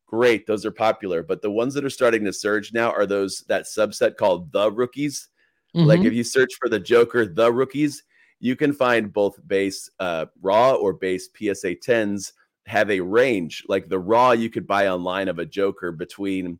Great, 0.06 0.46
those 0.46 0.66
are 0.66 0.70
popular, 0.70 1.22
but 1.22 1.40
the 1.40 1.50
ones 1.50 1.72
that 1.72 1.86
are 1.86 1.90
starting 1.90 2.24
to 2.24 2.34
surge 2.34 2.74
now 2.74 2.90
are 2.90 3.06
those 3.06 3.44
that 3.48 3.64
subset 3.64 4.16
called 4.16 4.52
the 4.52 4.70
rookies. 4.70 5.28
Mm-hmm. 5.74 5.88
Like 5.88 6.00
if 6.00 6.12
you 6.12 6.22
search 6.22 6.52
for 6.60 6.68
the 6.68 6.80
Joker, 6.80 7.24
the 7.24 7.50
rookies, 7.50 8.02
you 8.40 8.56
can 8.56 8.74
find 8.74 9.10
both 9.10 9.38
base 9.46 9.90
uh, 10.00 10.26
raw 10.42 10.74
or 10.74 10.92
base 10.92 11.30
PSA 11.34 11.76
tens 11.76 12.34
have 12.66 12.90
a 12.90 13.00
range. 13.00 13.64
Like 13.68 13.88
the 13.88 13.98
raw 13.98 14.32
you 14.32 14.50
could 14.50 14.66
buy 14.66 14.88
online 14.88 15.28
of 15.28 15.38
a 15.38 15.46
Joker 15.46 15.92
between 15.92 16.58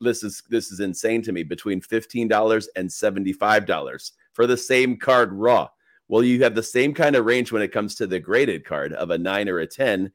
this 0.00 0.22
is 0.22 0.42
this 0.50 0.70
is 0.70 0.80
insane 0.80 1.22
to 1.22 1.32
me 1.32 1.42
between 1.42 1.80
$15 1.80 2.66
and 2.76 2.88
$75 2.88 4.12
for 4.32 4.46
the 4.46 4.56
same 4.56 4.96
card 4.96 5.32
raw. 5.32 5.68
Well, 6.08 6.22
you 6.22 6.42
have 6.42 6.54
the 6.54 6.62
same 6.62 6.92
kind 6.92 7.16
of 7.16 7.24
range 7.24 7.50
when 7.50 7.62
it 7.62 7.72
comes 7.72 7.94
to 7.96 8.06
the 8.06 8.20
graded 8.20 8.64
card 8.64 8.92
of 8.92 9.10
a 9.10 9.18
9 9.18 9.48
or 9.48 9.60
a 9.60 9.66
10 9.66 10.12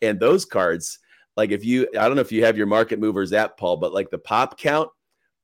and 0.00 0.20
those 0.20 0.44
cards 0.44 0.98
like 1.36 1.50
if 1.50 1.64
you 1.64 1.88
I 1.98 2.06
don't 2.06 2.16
know 2.16 2.22
if 2.22 2.32
you 2.32 2.44
have 2.44 2.58
your 2.58 2.66
market 2.66 2.98
movers 2.98 3.32
app 3.32 3.56
Paul, 3.56 3.78
but 3.78 3.94
like 3.94 4.10
the 4.10 4.18
pop 4.18 4.58
count 4.58 4.90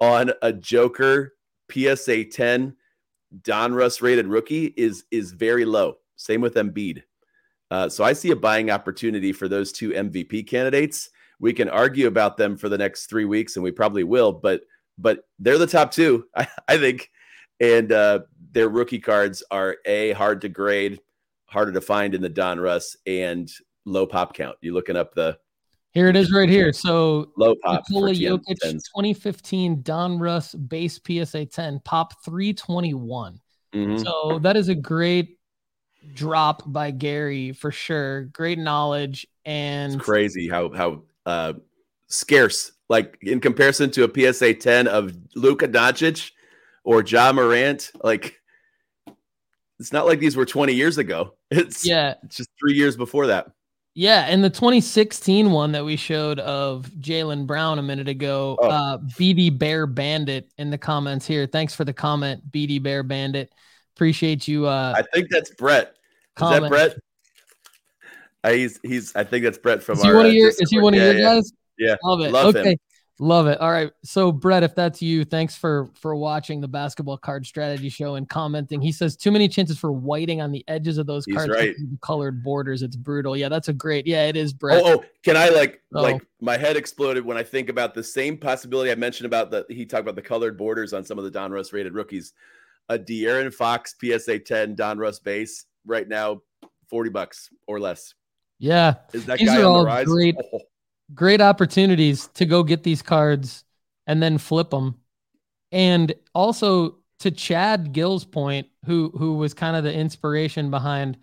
on 0.01 0.33
a 0.43 0.53
Joker 0.53 1.35
PSA 1.73 2.25
10 2.25 2.77
Donruss 3.43 4.03
rated 4.03 4.27
rookie 4.27 4.75
is 4.77 5.05
is 5.11 5.33
very 5.33 5.65
low. 5.65 5.97
Same 6.17 6.41
with 6.41 6.55
Embiid. 6.55 7.03
Uh, 7.71 7.89
so 7.89 8.05
I 8.05 8.13
see 8.13 8.31
a 8.31 8.37
buying 8.37 8.71
opportunity 8.71 9.33
for 9.33 9.49
those 9.49 9.73
two 9.73 9.91
MVP 9.91 10.47
candidates 10.47 11.11
we 11.41 11.53
can 11.53 11.69
argue 11.69 12.07
about 12.07 12.37
them 12.37 12.57
for 12.57 12.69
the 12.69 12.79
next 12.79 13.07
three 13.07 13.25
weeks, 13.25 13.57
and 13.57 13.63
we 13.63 13.71
probably 13.71 14.05
will. 14.05 14.33
But 14.33 14.63
but 14.97 15.21
they're 15.39 15.59
the 15.59 15.67
top 15.67 15.93
two, 15.93 16.27
I, 16.37 16.49
I 16.67 16.79
think, 16.79 17.11
and 17.61 17.91
uh, 17.93 18.21
their 18.53 18.69
rookie 18.69 18.99
cards 18.99 19.43
are 19.51 19.77
a 19.85 20.13
hard 20.13 20.41
to 20.43 20.49
grade, 20.49 21.01
harder 21.47 21.73
to 21.73 21.81
find 21.81 22.15
in 22.15 22.23
the 22.23 22.31
Donruss, 22.31 22.97
and 23.07 23.51
low 23.85 24.07
pop 24.07 24.35
count. 24.35 24.57
You 24.61 24.75
looking 24.75 24.97
up 24.97 25.15
the 25.15 25.39
here 25.93 26.09
it 26.09 26.17
is 26.17 26.33
right 26.33 26.49
here. 26.49 26.73
So 26.73 27.33
low 27.37 27.55
pop 27.63 27.85
Nikola 27.89 28.13
Jokic 28.13 28.61
2015 28.61 29.83
Donruss 29.83 30.69
base 30.69 31.01
PSA 31.05 31.47
10 31.47 31.81
pop 31.85 32.23
321. 32.25 33.41
Mm-hmm. 33.75 33.99
So 33.99 34.39
that 34.41 34.57
is 34.57 34.69
a 34.69 34.75
great 34.75 35.38
drop 36.15 36.63
by 36.67 36.91
Gary 36.91 37.53
for 37.53 37.71
sure. 37.71 38.25
Great 38.25 38.59
knowledge 38.59 39.27
and 39.49 39.95
it's 39.95 40.05
crazy 40.05 40.47
how 40.47 40.71
how 40.71 41.03
uh, 41.25 41.55
scarce, 42.09 42.73
like 42.89 43.19
in 43.23 43.41
comparison 43.41 43.91
to 43.93 44.05
a 44.05 44.33
PSA 44.33 44.55
10 44.55 44.87
of 44.87 45.17
Luka 45.35 45.67
Doncic 45.67 46.33
or 46.85 47.03
Ja 47.03 47.33
Morant. 47.33 47.91
Like, 48.03 48.41
it's 49.79 49.93
not 49.93 50.07
like 50.07 50.21
these 50.21 50.37
were 50.37 50.45
20 50.45 50.75
years 50.75 50.99
ago. 50.99 51.35
It's 51.51 51.83
yeah, 51.83 52.17
it's 52.25 52.37
just 52.37 52.51
three 52.61 52.75
years 52.75 52.95
before 52.95 53.29
that. 53.29 53.51
Yeah, 53.95 54.27
and 54.29 54.45
the 54.45 54.51
2016 54.51 55.51
one 55.51 55.73
that 55.73 55.83
we 55.83 55.97
showed 55.97 56.39
of 56.41 56.85
Jaylen 57.01 57.47
Brown 57.47 57.79
a 57.79 57.83
minute 57.83 58.07
ago, 58.07 58.59
oh. 58.61 58.69
uh, 58.69 58.99
BD 58.99 59.59
Bear 59.59 59.87
Bandit 59.87 60.53
in 60.59 60.69
the 60.69 60.77
comments 60.77 61.27
here. 61.27 61.47
Thanks 61.47 61.75
for 61.75 61.87
the 61.87 61.95
comment, 61.95 62.53
BD 62.53 62.83
Bear 62.83 63.03
Bandit. 63.03 63.51
Appreciate 63.99 64.47
you. 64.47 64.65
Uh, 64.65 64.95
I 64.97 65.03
think 65.13 65.29
that's 65.29 65.51
Brett. 65.51 65.97
Is 66.41 66.51
that 66.51 66.69
Brett? 66.69 66.95
Uh, 68.45 68.51
he's 68.53 68.79
he's. 68.85 69.17
I 69.17 69.25
think 69.25 69.43
that's 69.43 69.59
Brett 69.59 69.83
from. 69.83 69.99
Is 69.99 70.05
he 70.05 70.09
our, 70.11 70.15
one 70.15 70.27
of 70.27 70.31
uh, 70.31 70.35
your? 70.35 70.51
Discord. 70.51 70.63
Is 70.63 70.71
he 70.71 70.79
one 70.79 70.95
of 70.95 71.01
yeah, 71.01 71.11
your 71.11 71.21
guys? 71.21 71.53
Yeah, 71.79 71.97
love 72.05 72.21
it. 72.21 72.31
Love 72.31 72.55
okay, 72.55 72.71
him. 72.71 72.79
love 73.19 73.49
it. 73.49 73.61
All 73.61 73.73
right, 73.73 73.91
so 74.05 74.31
Brett, 74.31 74.63
if 74.63 74.77
that's 74.77 75.03
you, 75.03 75.25
thanks 75.25 75.57
for 75.57 75.91
for 75.97 76.15
watching 76.15 76.61
the 76.61 76.69
basketball 76.69 77.19
card 77.19 77.45
strategy 77.45 77.89
show 77.89 78.15
and 78.15 78.29
commenting. 78.29 78.81
He 78.81 78.93
says 78.93 79.17
too 79.17 79.33
many 79.33 79.49
chances 79.49 79.77
for 79.81 79.91
whiting 79.91 80.41
on 80.41 80.53
the 80.53 80.65
edges 80.69 80.97
of 80.99 81.09
those 81.09 81.25
he's 81.25 81.35
cards, 81.35 81.51
right. 81.51 81.75
colored 82.01 82.45
borders. 82.45 82.85
It's 82.85 82.95
brutal. 82.95 83.37
Yeah, 83.37 83.49
that's 83.49 83.67
a 83.67 83.73
great. 83.73 84.07
Yeah, 84.07 84.29
it 84.29 84.37
is, 84.37 84.53
Brett. 84.53 84.81
Oh, 84.81 85.01
oh 85.01 85.05
can 85.25 85.37
I 85.37 85.49
like 85.49 85.83
oh. 85.93 86.03
like 86.03 86.25
my 86.41 86.57
head 86.57 86.77
exploded 86.77 87.25
when 87.25 87.37
I 87.37 87.43
think 87.43 87.69
about 87.69 87.95
the 87.95 88.05
same 88.05 88.37
possibility 88.37 88.93
I 88.93 88.95
mentioned 88.95 89.27
about 89.27 89.51
the 89.51 89.67
he 89.69 89.85
talked 89.85 90.03
about 90.03 90.15
the 90.15 90.23
colored 90.23 90.57
borders 90.57 90.93
on 90.93 91.03
some 91.03 91.19
of 91.19 91.25
the 91.25 91.33
Don 91.33 91.51
Donruss 91.51 91.73
rated 91.73 91.95
rookies. 91.95 92.33
A 92.89 92.99
De'Aaron 92.99 93.53
Fox 93.53 93.95
PSA 94.01 94.41
10 94.41 94.77
Donruss 94.77 95.23
base 95.23 95.67
right 95.87 96.09
now, 96.09 96.43
40 96.89 97.11
bucks 97.11 97.51
or 97.67 97.79
less. 97.81 98.15
Yeah. 98.59 98.95
Is 99.13 99.27
that 99.27 99.39
these 99.39 99.49
guy 99.49 99.61
are 99.61 99.65
all 99.65 99.85
the 99.85 100.05
great, 100.05 100.37
oh. 100.53 100.61
great 101.15 101.41
opportunities 101.41 102.29
to 102.35 102.47
go 102.47 102.63
get 102.63 102.83
these 102.83 103.03
cards 103.03 103.65
and 104.07 104.23
then 104.23 104.39
flip 104.39 104.71
them. 104.71 104.97
And 105.71 106.15
also 106.35 106.99
to 107.21 107.31
Chad 107.31 107.93
Gill's 107.93 108.25
point, 108.25 108.69
who 108.85 109.13
who 109.17 109.37
was 109.37 109.55
kind 109.55 109.77
of 109.77 109.85
the 109.85 109.93
inspiration 109.93 110.71
behind 110.71 111.19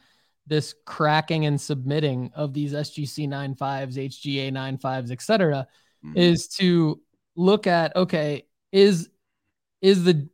this 0.47 0.76
cracking 0.86 1.45
and 1.45 1.59
submitting 1.59 2.32
of 2.36 2.53
these 2.53 2.74
SGC 2.74 3.28
95s, 3.28 3.95
HGA 3.95 4.51
95s, 4.51 5.11
etc., 5.11 5.68
mm-hmm. 6.05 6.18
is 6.18 6.47
to 6.47 7.01
look 7.36 7.66
at 7.66 7.95
okay, 7.95 8.45
is 8.72 9.09
is 9.82 10.03
the 10.03 10.30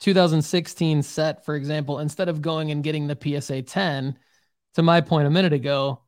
2016 0.00 1.02
set, 1.02 1.44
for 1.44 1.54
example, 1.54 1.98
instead 1.98 2.28
of 2.28 2.42
going 2.42 2.70
and 2.70 2.82
getting 2.82 3.06
the 3.06 3.18
PSA 3.40 3.62
10, 3.62 4.16
to 4.74 4.82
my 4.82 5.00
point 5.00 5.26
a 5.26 5.30
minute 5.30 5.52
ago, 5.52 6.00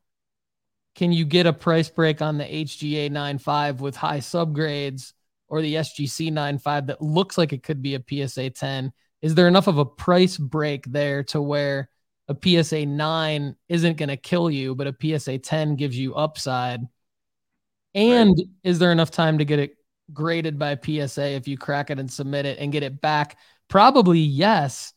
can 0.94 1.12
you 1.12 1.24
get 1.24 1.46
a 1.46 1.52
price 1.52 1.88
break 1.88 2.20
on 2.20 2.38
the 2.38 2.44
HGA 2.44 3.10
95 3.10 3.80
with 3.80 3.96
high 3.96 4.18
subgrades 4.18 5.12
or 5.48 5.62
the 5.62 5.76
SGC 5.76 6.32
95 6.32 6.88
that 6.88 7.02
looks 7.02 7.38
like 7.38 7.52
it 7.52 7.62
could 7.62 7.82
be 7.82 7.94
a 7.94 8.26
PSA 8.28 8.50
10? 8.50 8.92
Is 9.20 9.34
there 9.34 9.48
enough 9.48 9.68
of 9.68 9.78
a 9.78 9.84
price 9.84 10.36
break 10.36 10.84
there 10.86 11.22
to 11.24 11.40
where 11.40 11.88
a 12.28 12.62
PSA 12.64 12.86
9 12.86 13.56
isn't 13.68 13.96
going 13.96 14.08
to 14.08 14.16
kill 14.16 14.50
you, 14.50 14.74
but 14.74 14.86
a 14.86 15.18
PSA 15.18 15.38
10 15.38 15.76
gives 15.76 15.98
you 15.98 16.14
upside. 16.14 16.80
And 17.94 18.30
right. 18.30 18.46
is 18.62 18.78
there 18.78 18.92
enough 18.92 19.10
time 19.10 19.38
to 19.38 19.44
get 19.44 19.58
it 19.58 19.76
graded 20.12 20.58
by 20.58 20.76
PSA 20.82 21.30
if 21.32 21.48
you 21.48 21.58
crack 21.58 21.90
it 21.90 21.98
and 21.98 22.10
submit 22.10 22.46
it 22.46 22.58
and 22.58 22.72
get 22.72 22.82
it 22.82 23.00
back? 23.00 23.38
Probably 23.72 24.18
yes. 24.18 24.92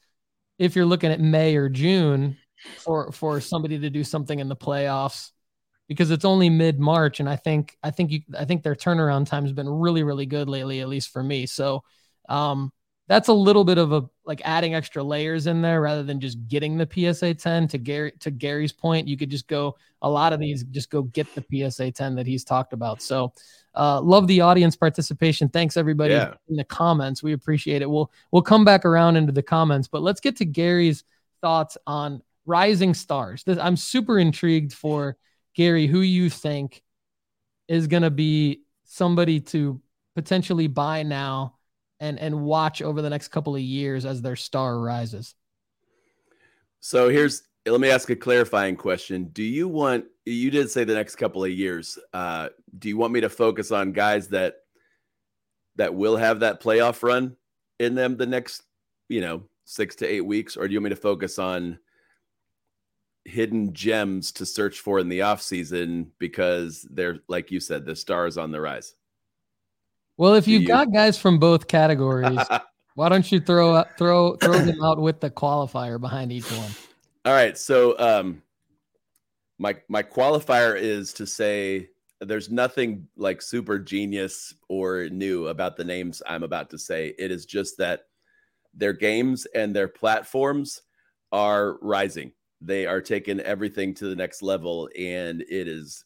If 0.60 0.76
you're 0.76 0.86
looking 0.86 1.10
at 1.10 1.22
May 1.22 1.56
or 1.56 1.70
June 1.70 2.36
for 2.80 3.10
for 3.14 3.40
somebody 3.40 3.80
to 3.80 3.90
do 3.90 4.04
something 4.04 4.38
in 4.38 4.50
the 4.50 4.56
playoffs 4.58 5.32
because 5.88 6.12
it's 6.12 6.26
only 6.26 6.50
mid 6.50 6.78
March 6.78 7.22
and 7.22 7.30
I 7.30 7.38
think 7.38 7.78
I 7.82 7.92
think 7.92 8.12
you 8.12 8.20
I 8.38 8.44
think 8.44 8.64
their 8.64 8.76
turnaround 8.76 9.28
time 9.28 9.44
has 9.44 9.54
been 9.54 9.70
really 9.70 10.04
really 10.04 10.26
good 10.26 10.50
lately 10.50 10.82
at 10.82 10.90
least 10.90 11.14
for 11.14 11.24
me. 11.24 11.46
So 11.46 11.84
um 12.28 12.70
that's 13.08 13.28
a 13.28 13.34
little 13.34 13.64
bit 13.64 13.78
of 13.78 13.92
a 13.92 14.04
like 14.26 14.42
adding 14.44 14.74
extra 14.74 15.04
layers 15.04 15.46
in 15.48 15.62
there 15.62 15.82
rather 15.82 16.04
than 16.04 16.20
just 16.20 16.48
getting 16.48 16.78
the 16.78 16.88
PSA 16.92 17.36
10 17.36 17.68
to 17.70 17.78
Gary 17.78 18.12
to 18.20 18.32
Gary's 18.32 18.72
point 18.72 19.08
you 19.08 19.18
could 19.18 19.30
just 19.30 19.48
go 19.48 19.76
a 20.02 20.10
lot 20.10 20.34
of 20.34 20.40
these 20.40 20.64
just 20.64 20.90
go 20.90 21.04
get 21.04 21.28
the 21.36 21.70
PSA 21.70 21.92
10 21.92 22.16
that 22.16 22.28
he's 22.28 22.44
talked 22.44 22.74
about. 22.74 23.02
So 23.02 23.34
uh, 23.76 24.02
love 24.02 24.28
the 24.28 24.42
audience 24.42 24.76
participation. 24.76 25.50
Thanks 25.50 25.78
everybody 25.78 26.14
yeah. 26.14 26.34
in 26.50 26.56
the 26.56 26.64
comments. 26.64 27.22
We 27.22 27.34
appreciate 27.34 27.82
it. 27.82 27.90
We'll 27.90 28.12
we'll 28.32 28.42
come 28.42 28.66
back 28.66 28.86
around 28.86 29.18
into 29.18 29.32
the 29.32 29.44
comments 29.44 29.88
but 29.88 30.02
let's 30.02 30.20
get 30.20 30.38
to 30.38 30.46
Gary's 30.46 31.04
thoughts 31.42 31.78
on 31.86 32.22
rising 32.46 32.94
stars. 32.94 33.44
This, 33.44 33.58
I'm 33.60 33.78
super 33.78 34.18
intrigued 34.18 34.74
for 34.74 35.18
Gary 35.54 35.88
who 35.88 36.02
you 36.02 36.30
think 36.30 36.82
is 37.68 37.88
going 37.88 38.04
to 38.04 38.12
be 38.12 38.62
somebody 38.84 39.40
to 39.40 39.82
potentially 40.16 40.68
buy 40.68 41.04
now 41.04 41.56
and 42.00 42.20
and 42.20 42.42
watch 42.42 42.82
over 42.82 43.02
the 43.02 43.10
next 43.10 43.30
couple 43.30 43.56
of 43.56 43.62
years 43.62 44.06
as 44.06 44.22
their 44.22 44.36
star 44.36 44.80
rises. 44.80 45.36
So 46.80 47.10
here's 47.10 47.44
let 47.66 47.82
me 47.82 47.90
ask 47.90 48.10
a 48.10 48.16
clarifying 48.16 48.76
question. 48.76 49.26
Do 49.26 49.44
you 49.44 49.68
want 49.68 50.06
you 50.26 50.52
did 50.52 50.70
say 50.70 50.84
the 50.84 50.94
next 50.94 51.16
couple 51.16 51.44
of 51.44 51.52
years. 51.52 51.98
Uh, 52.14 52.50
do 52.78 52.90
you 52.90 52.98
want 52.98 53.14
me 53.14 53.22
to 53.22 53.30
focus 53.30 53.72
on 53.72 53.92
guys 53.92 54.30
that 54.30 54.58
that 55.76 55.94
will 55.94 56.18
have 56.18 56.40
that 56.40 56.62
playoff 56.62 57.04
run 57.04 57.36
in 57.80 57.96
them 57.96 58.18
the 58.18 58.26
next, 58.26 58.64
you 59.10 59.22
know, 59.22 59.44
six 59.66 59.96
to 59.98 60.08
eight 60.08 60.22
weeks, 60.26 60.58
or 60.58 60.68
do 60.68 60.74
you 60.74 60.80
want 60.80 60.86
me 60.86 60.90
to 60.92 60.96
focus 60.96 61.38
on 61.38 61.80
hidden 63.26 63.74
gems 63.74 64.32
to 64.32 64.46
search 64.46 64.80
for 64.80 65.00
in 65.00 65.10
the 65.10 65.24
off 65.24 65.42
season 65.42 66.12
because 66.20 66.88
they're 66.92 67.20
like 67.28 67.52
you 67.52 67.60
said, 67.60 67.86
the 67.86 67.96
stars 67.96 68.38
on 68.38 68.52
the 68.52 68.62
rise? 68.62 68.96
Well, 70.18 70.36
if 70.36 70.48
you've 70.48 70.62
you? 70.62 70.68
got 70.68 70.94
guys 70.94 71.18
from 71.18 71.40
both 71.40 71.68
categories, 71.68 72.40
why 72.96 73.10
don't 73.10 73.30
you 73.32 73.40
throw 73.40 73.84
throw 73.98 74.36
throw 74.38 74.54
them 74.54 74.82
out 74.82 75.00
with 75.00 75.20
the 75.20 75.30
qualifier 75.30 76.00
behind 76.00 76.32
each 76.32 76.50
one? 76.52 76.72
All 77.26 77.34
right. 77.34 77.58
So 77.58 77.98
um 78.00 78.42
my 79.60 79.76
my 79.90 80.04
qualifier 80.04 80.80
is 80.80 81.14
to 81.14 81.28
say 81.28 81.90
there's 82.22 82.50
nothing 82.50 83.08
like 83.18 83.42
super 83.42 83.78
genius 83.78 84.54
or 84.70 85.10
new 85.10 85.48
about 85.48 85.76
the 85.76 85.84
names 85.84 86.22
I'm 86.26 86.44
about 86.44 86.70
to 86.72 86.78
say. 86.78 87.14
It 87.20 87.32
is 87.32 87.46
just 87.46 87.78
that 87.78 88.02
their 88.74 88.94
games 88.94 89.46
and 89.54 89.76
their 89.76 89.88
platforms 89.88 90.82
are 91.32 91.78
rising. 91.82 92.32
They 92.62 92.86
are 92.86 93.02
taking 93.02 93.42
everything 93.42 93.94
to 93.96 94.08
the 94.08 94.16
next 94.16 94.42
level 94.42 94.90
and 94.98 95.42
it 95.42 95.68
is 95.68 96.06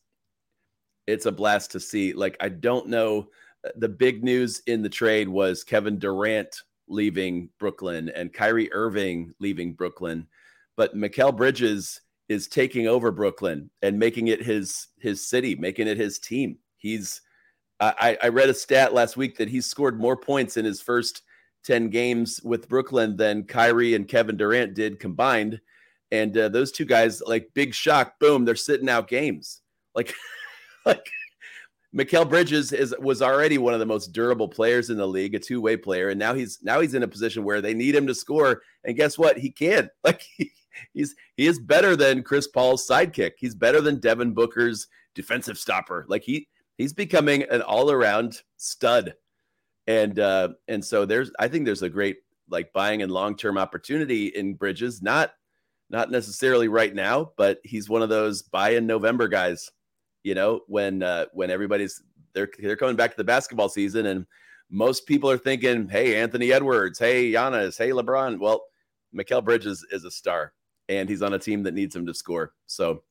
it's 1.05 1.25
a 1.27 1.31
blast 1.31 1.71
to 1.71 1.79
see. 1.79 2.13
Like 2.13 2.37
I 2.39 2.49
don't 2.49 2.87
know 2.87 3.27
the 3.75 3.89
big 3.89 4.23
news 4.23 4.61
in 4.67 4.81
the 4.81 4.89
trade 4.89 5.27
was 5.27 5.63
Kevin 5.63 5.99
Durant 5.99 6.63
leaving 6.87 7.49
Brooklyn 7.59 8.09
and 8.09 8.33
Kyrie 8.33 8.71
Irving 8.73 9.33
leaving 9.39 9.73
Brooklyn, 9.73 10.27
but 10.75 10.95
Mikal 10.95 11.35
Bridges 11.35 12.01
is 12.29 12.47
taking 12.47 12.87
over 12.87 13.11
Brooklyn 13.11 13.69
and 13.81 13.99
making 13.99 14.27
it 14.27 14.43
his 14.43 14.87
his 14.99 15.27
city, 15.27 15.55
making 15.55 15.87
it 15.87 15.97
his 15.97 16.19
team. 16.19 16.57
He's 16.77 17.21
I, 17.81 18.17
I 18.21 18.27
read 18.27 18.49
a 18.49 18.53
stat 18.53 18.93
last 18.93 19.15
week 19.15 19.37
that 19.37 19.47
he 19.47 19.61
scored 19.61 19.99
more 19.99 20.17
points 20.17 20.57
in 20.57 20.65
his 20.65 20.81
first 20.81 21.21
10 21.63 21.89
games 21.89 22.41
with 22.43 22.67
Brooklyn 22.67 23.15
than 23.15 23.45
Kyrie 23.45 23.95
and 23.95 24.07
Kevin 24.07 24.37
Durant 24.37 24.73
did 24.73 24.99
combined. 24.99 25.61
And 26.11 26.37
uh, 26.37 26.49
those 26.49 26.71
two 26.71 26.85
guys, 26.85 27.21
like 27.25 27.53
big 27.53 27.73
shock, 27.73 28.19
boom, 28.19 28.43
they're 28.43 28.55
sitting 28.55 28.89
out 28.89 29.07
games. 29.07 29.61
Like, 29.95 30.13
like 30.85 31.09
Mikal 31.95 32.29
Bridges 32.29 32.71
is 32.71 32.93
was 32.99 33.21
already 33.21 33.57
one 33.57 33.73
of 33.73 33.79
the 33.79 33.85
most 33.85 34.13
durable 34.13 34.47
players 34.47 34.91
in 34.91 34.97
the 34.97 35.07
league, 35.07 35.33
a 35.33 35.39
two-way 35.39 35.75
player, 35.75 36.09
and 36.09 36.19
now 36.19 36.35
he's 36.35 36.59
now 36.61 36.79
he's 36.79 36.93
in 36.93 37.03
a 37.03 37.07
position 37.07 37.43
where 37.43 37.61
they 37.61 37.73
need 37.73 37.95
him 37.95 38.05
to 38.07 38.13
score. 38.13 38.61
And 38.83 38.95
guess 38.95 39.17
what? 39.17 39.37
He 39.37 39.51
can. 39.51 39.89
Like 40.03 40.21
he, 40.21 40.51
he's 40.93 41.15
he 41.35 41.47
is 41.47 41.59
better 41.59 41.95
than 41.95 42.23
Chris 42.23 42.47
Paul's 42.47 42.87
sidekick. 42.87 43.31
He's 43.37 43.55
better 43.55 43.81
than 43.81 43.99
Devin 43.99 44.33
Booker's 44.33 44.87
defensive 45.15 45.57
stopper. 45.57 46.05
Like 46.07 46.23
he 46.23 46.47
he's 46.77 46.93
becoming 46.93 47.43
an 47.43 47.61
all-around 47.61 48.41
stud. 48.57 49.15
And 49.87 50.19
uh 50.19 50.49
and 50.67 50.85
so 50.85 51.05
there's 51.05 51.31
I 51.39 51.47
think 51.47 51.65
there's 51.65 51.81
a 51.81 51.89
great 51.89 52.17
like 52.49 52.71
buying 52.71 53.01
and 53.01 53.11
long-term 53.11 53.57
opportunity 53.57 54.27
in 54.27 54.53
Bridges, 54.53 55.01
not 55.01 55.33
not 55.89 56.11
necessarily 56.11 56.67
right 56.67 56.93
now, 56.93 57.31
but 57.35 57.59
he's 57.63 57.89
one 57.89 58.03
of 58.03 58.09
those 58.09 58.43
buy 58.43 58.71
in 58.71 58.85
November 58.85 59.27
guys 59.27 59.71
you 60.23 60.35
know, 60.35 60.61
when 60.67 61.03
uh, 61.03 61.25
when 61.33 61.49
everybody's 61.49 62.01
they're 62.33 62.49
they're 62.59 62.75
coming 62.75 62.95
back 62.95 63.11
to 63.11 63.17
the 63.17 63.23
basketball 63.23 63.69
season 63.69 64.05
and 64.07 64.25
most 64.69 65.07
people 65.07 65.29
are 65.29 65.37
thinking, 65.37 65.89
hey, 65.89 66.21
Anthony 66.21 66.51
Edwards, 66.51 66.99
hey, 66.99 67.31
Giannis, 67.31 67.77
hey, 67.77 67.89
LeBron. 67.89 68.39
Well, 68.39 68.63
Mikal 69.15 69.43
Bridges 69.43 69.85
is 69.91 70.05
a 70.05 70.11
star 70.11 70.53
and 70.87 71.09
he's 71.09 71.21
on 71.21 71.33
a 71.33 71.39
team 71.39 71.63
that 71.63 71.73
needs 71.73 71.95
him 71.95 72.05
to 72.05 72.13
score. 72.13 72.53
So 72.67 73.03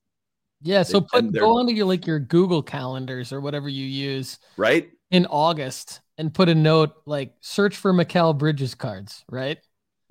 yeah, 0.61 0.83
so 0.83 1.01
put 1.01 1.33
go 1.33 1.59
onto 1.59 1.73
your 1.73 1.87
like 1.87 2.07
your 2.07 2.19
Google 2.19 2.63
calendars 2.63 3.33
or 3.33 3.41
whatever 3.41 3.69
you 3.69 3.87
use. 3.87 4.39
Right. 4.57 4.91
In 5.11 5.27
August 5.27 6.01
and 6.19 6.35
put 6.35 6.49
a 6.49 6.55
note 6.55 6.91
like 7.07 7.35
search 7.41 7.77
for 7.77 7.93
Mikal 7.93 8.37
Bridges 8.37 8.75
cards, 8.75 9.25
right? 9.31 9.59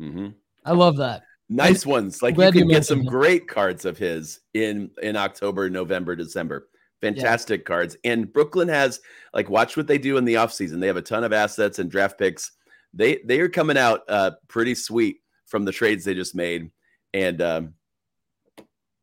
Mm-hmm. 0.01 0.29
I 0.65 0.71
love 0.71 0.97
that. 0.97 1.23
Nice 1.49 1.85
ones. 1.85 2.21
Like 2.21 2.37
you 2.37 2.51
can 2.51 2.67
get 2.67 2.85
some 2.85 3.05
great 3.05 3.47
cards 3.47 3.85
of 3.85 3.97
his 3.97 4.39
in 4.53 4.89
in 5.01 5.15
October, 5.15 5.69
November, 5.69 6.15
December. 6.15 6.67
Fantastic 7.01 7.61
yeah. 7.61 7.65
cards. 7.65 7.97
And 8.03 8.31
Brooklyn 8.31 8.67
has 8.69 8.99
like 9.33 9.49
watch 9.49 9.77
what 9.77 9.87
they 9.87 9.97
do 9.97 10.17
in 10.17 10.25
the 10.25 10.35
offseason. 10.35 10.79
They 10.79 10.87
have 10.87 10.97
a 10.97 11.01
ton 11.01 11.23
of 11.23 11.33
assets 11.33 11.79
and 11.79 11.91
draft 11.91 12.17
picks. 12.17 12.51
They 12.93 13.19
they 13.25 13.39
are 13.39 13.49
coming 13.49 13.77
out 13.77 14.01
uh 14.07 14.31
pretty 14.47 14.73
sweet 14.73 15.17
from 15.45 15.65
the 15.65 15.71
trades 15.71 16.03
they 16.03 16.15
just 16.15 16.35
made. 16.35 16.71
And 17.13 17.41
um 17.41 17.73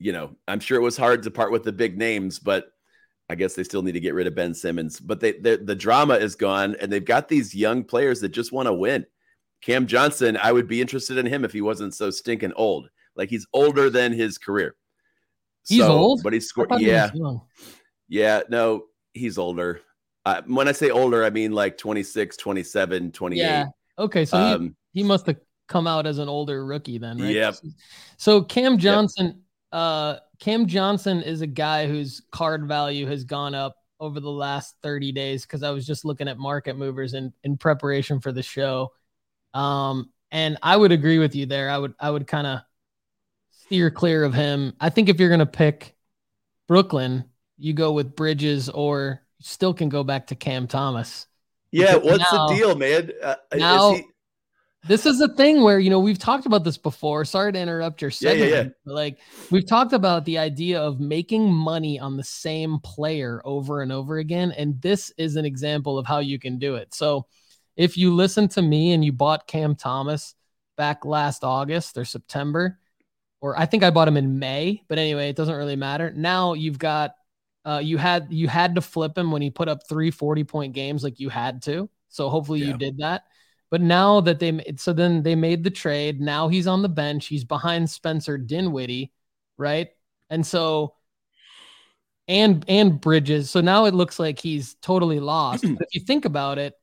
you 0.01 0.12
know, 0.12 0.36
I'm 0.49 0.61
sure 0.61 0.76
it 0.76 0.82
was 0.82 0.97
hard 0.97 1.22
to 1.22 1.30
part 1.30 1.53
with 1.53 1.62
the 1.62 1.72
big 1.72 1.97
names, 1.97 2.38
but 2.38 2.66
I 3.30 3.36
guess 3.36 3.55
they 3.55 3.64
still 3.64 3.82
need 3.82 3.92
to 3.92 4.01
get 4.01 4.14
rid 4.14 4.26
of 4.26 4.34
Ben 4.34 4.55
Simmons. 4.55 4.99
But 4.99 5.20
they 5.20 5.32
the 5.32 5.76
drama 5.76 6.14
is 6.14 6.34
gone 6.34 6.76
and 6.80 6.92
they've 6.92 7.05
got 7.05 7.28
these 7.28 7.55
young 7.55 7.84
players 7.84 8.20
that 8.20 8.30
just 8.30 8.53
want 8.53 8.66
to 8.66 8.74
win. 8.74 9.07
Cam 9.62 9.86
Johnson, 9.86 10.36
I 10.42 10.53
would 10.53 10.68
be 10.68 10.80
interested 10.80 11.16
in 11.16 11.26
him 11.26 11.45
if 11.45 11.53
he 11.53 11.62
wasn't 11.62 11.95
so 11.95 12.11
stinking 12.11 12.53
old. 12.55 12.90
Like 13.16 13.30
he's 13.30 13.47
older 13.53 13.88
than 13.88 14.12
his 14.12 14.36
career. 14.36 14.74
He's 15.66 15.78
so, 15.78 15.90
old, 15.90 16.22
but 16.22 16.32
he's 16.34 16.47
scored. 16.47 16.68
Yeah, 16.78 17.11
yeah, 18.09 18.43
no, 18.49 18.85
he's 19.13 19.39
older. 19.39 19.81
Uh, 20.25 20.43
when 20.47 20.69
I 20.69 20.73
say 20.73 20.91
older, 20.91 21.25
I 21.25 21.31
mean 21.31 21.53
like 21.53 21.77
26, 21.77 22.37
27, 22.37 23.13
28. 23.13 23.41
Yeah. 23.41 23.67
Okay. 23.99 24.25
So 24.25 24.39
um, 24.39 24.77
he, 24.93 25.01
he 25.01 25.07
must 25.07 25.27
have 25.27 25.37
come 25.69 25.87
out 25.87 26.07
as 26.07 26.19
an 26.19 26.29
older 26.29 26.65
rookie 26.65 26.99
then, 26.99 27.19
right? 27.19 27.35
Yep. 27.35 27.57
So 28.17 28.43
Cam 28.43 28.79
Johnson, 28.79 29.27
yep. 29.27 29.37
uh, 29.73 30.17
Cam 30.41 30.67
Johnson 30.67 31.23
is 31.23 31.41
a 31.43 31.47
guy 31.47 31.87
whose 31.87 32.23
card 32.31 32.67
value 32.67 33.07
has 33.07 33.25
gone 33.25 33.55
up 33.55 33.77
over 34.01 34.21
the 34.21 34.31
last 34.31 34.77
30 34.83 35.13
days 35.13 35.43
because 35.43 35.63
I 35.63 35.71
was 35.71 35.87
just 35.87 36.05
looking 36.05 36.29
at 36.29 36.39
market 36.39 36.77
movers 36.77 37.15
in, 37.15 37.33
in 37.45 37.57
preparation 37.57 38.21
for 38.21 38.33
the 38.33 38.43
show. 38.43 38.93
Um, 39.53 40.11
and 40.31 40.59
I 40.63 40.77
would 40.77 40.93
agree 40.93 41.19
with 41.19 41.35
you 41.35 41.47
there. 41.47 41.71
I 41.71 41.79
would 41.79 41.95
I 42.01 42.11
would 42.11 42.27
kind 42.27 42.47
of 42.47 42.61
steer 43.51 43.91
clear 43.91 44.25
of 44.25 44.35
him. 44.35 44.75
I 44.81 44.91
think 44.91 45.09
if 45.09 45.21
you're 45.21 45.31
gonna 45.31 45.47
pick 45.47 45.95
Brooklyn, 46.67 47.25
you 47.59 47.73
go 47.73 47.93
with 47.93 48.17
Bridges 48.17 48.69
or 48.69 49.23
still 49.41 49.75
can 49.75 49.89
go 49.89 50.05
back 50.05 50.29
to 50.29 50.35
Cam 50.35 50.67
Thomas. 50.67 51.27
Yeah, 51.71 51.97
what's 51.97 52.33
now, 52.33 52.49
the 52.49 52.55
deal, 52.55 52.77
man? 52.77 53.11
Uh, 53.23 53.35
now, 53.57 53.95
he... 53.95 54.05
this 54.87 55.07
is 55.07 55.21
a 55.21 55.29
thing 55.29 55.63
where 55.63 55.79
you 55.79 55.91
know 55.91 55.99
we've 55.99 56.19
talked 56.19 56.47
about 56.47 56.63
this 56.63 56.79
before. 56.79 57.25
Sorry 57.25 57.53
to 57.53 57.59
interrupt 57.59 58.01
your 58.01 58.13
segment. 58.13 58.51
Yeah, 58.51 58.57
yeah, 58.57 58.63
yeah. 58.63 58.69
like 58.85 59.19
we've 59.51 59.67
talked 59.67 59.93
about 59.93 60.25
the 60.25 60.39
idea 60.39 60.81
of 60.81 61.01
making 61.01 61.53
money 61.53 61.99
on 61.99 62.17
the 62.17 62.25
same 62.25 62.79
player 62.79 63.43
over 63.45 63.83
and 63.83 63.91
over 63.91 64.19
again, 64.19 64.53
and 64.53 64.81
this 64.81 65.13
is 65.19 65.37
an 65.37 65.45
example 65.45 65.99
of 65.99 66.07
how 66.07 66.21
you 66.21 66.39
can 66.39 66.59
do 66.59 66.77
it. 66.77 66.95
So, 66.95 67.27
if 67.77 67.97
you 67.97 68.15
listen 68.15 68.47
to 68.51 68.63
me 68.63 68.93
and 68.93 69.05
you 69.05 69.13
bought 69.13 69.49
Cam 69.49 69.75
Thomas 69.75 70.37
back 70.77 71.05
last 71.05 71.43
August 71.43 71.99
or 71.99 72.05
September, 72.05 72.79
or 73.41 73.59
I 73.59 73.67
think 73.67 73.83
I 73.83 73.91
bought 73.91 74.09
him 74.09 74.17
in 74.17 74.39
May, 74.39 74.85
but 74.89 74.99
anyway, 74.99 75.29
it 75.29 75.37
doesn't 75.37 75.57
really 75.57 75.77
matter. 75.77 76.13
Now 76.15 76.55
you've 76.55 76.79
got 76.79 77.15
uh, 77.65 77.81
you 77.83 77.97
had 77.97 78.27
you 78.31 78.49
had 78.49 78.75
to 78.75 78.81
flip 78.81 79.17
him 79.17 79.31
when 79.31 79.43
he 79.43 79.51
put 79.51 79.69
up 79.69 79.89
three 79.89 80.11
40 80.11 80.45
point 80.45 80.73
games 80.75 81.03
like 81.03 81.19
you 81.19 81.29
had 81.29 81.62
to. 81.62 81.89
So 82.09 82.29
hopefully 82.29 82.61
yeah. 82.61 82.69
you 82.69 82.79
did 82.79 82.99
that. 82.99 83.25
But 83.71 83.81
now 83.81 84.21
that 84.21 84.39
they 84.39 84.61
so 84.77 84.93
then 84.93 85.23
they 85.23 85.35
made 85.35 85.65
the 85.65 85.71
trade. 85.71 86.21
Now 86.21 86.49
he's 86.49 86.67
on 86.67 86.83
the 86.83 86.89
bench. 86.89 87.27
He's 87.27 87.45
behind 87.45 87.91
Spencer 87.91 88.39
Dinwiddie, 88.39 89.12
right? 89.57 89.89
And 90.31 90.47
so, 90.47 90.95
and 92.29 92.65
and 92.69 93.01
Bridges. 93.01 93.51
So 93.51 93.61
now 93.61 93.87
it 93.87 93.95
looks 93.95 94.19
like 94.19 94.39
he's 94.39 94.75
totally 94.75 95.19
lost. 95.19 95.65
if 95.65 95.89
you 95.93 96.03
think 96.03 96.25
about 96.25 96.59
it, 96.59 96.75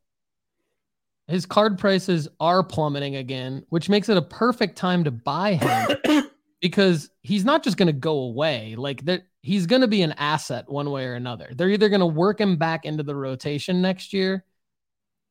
his 1.28 1.46
card 1.46 1.78
prices 1.78 2.28
are 2.40 2.64
plummeting 2.64 3.16
again, 3.16 3.66
which 3.70 3.88
makes 3.88 4.10
it 4.10 4.18
a 4.18 4.22
perfect 4.22 4.76
time 4.78 5.04
to 5.06 5.12
buy 5.12 5.54
him 5.54 6.24
because 6.62 7.10
he's 7.22 7.44
not 7.44 7.64
just 7.64 7.78
going 7.78 7.88
to 7.88 7.94
go 7.94 8.20
away. 8.20 8.76
Like 8.76 9.04
that, 9.06 9.24
he's 9.42 9.66
going 9.66 9.82
to 9.82 9.88
be 9.88 10.04
an 10.04 10.14
asset 10.14 10.70
one 10.70 10.92
way 10.92 11.06
or 11.06 11.16
another. 11.16 11.50
They're 11.56 11.70
either 11.70 11.90
going 11.90 12.02
to 12.02 12.06
work 12.06 12.40
him 12.40 12.58
back 12.58 12.86
into 12.86 13.04
the 13.04 13.16
rotation 13.16 13.82
next 13.82 14.14
year, 14.14 14.46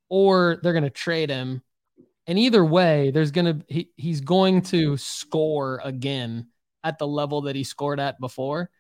or 0.09 0.59
they're 0.63 0.73
going 0.73 0.85
to 0.85 0.91
trade 0.91 1.31
him. 1.31 1.63
And 2.27 2.39
either 2.39 2.65
way, 2.65 3.11
there's 3.13 3.31
going 3.31 3.61
to 3.61 3.65
he, 3.69 3.91
he's 3.97 4.21
going 4.21 4.63
to 4.63 4.97
score 4.97 5.81
again 5.85 6.49
at 6.83 6.99
the 6.99 7.07
level 7.07 7.43
that 7.43 7.57
he 7.57 7.65
scored 7.65 8.01
at 8.01 8.21
before. 8.21 8.71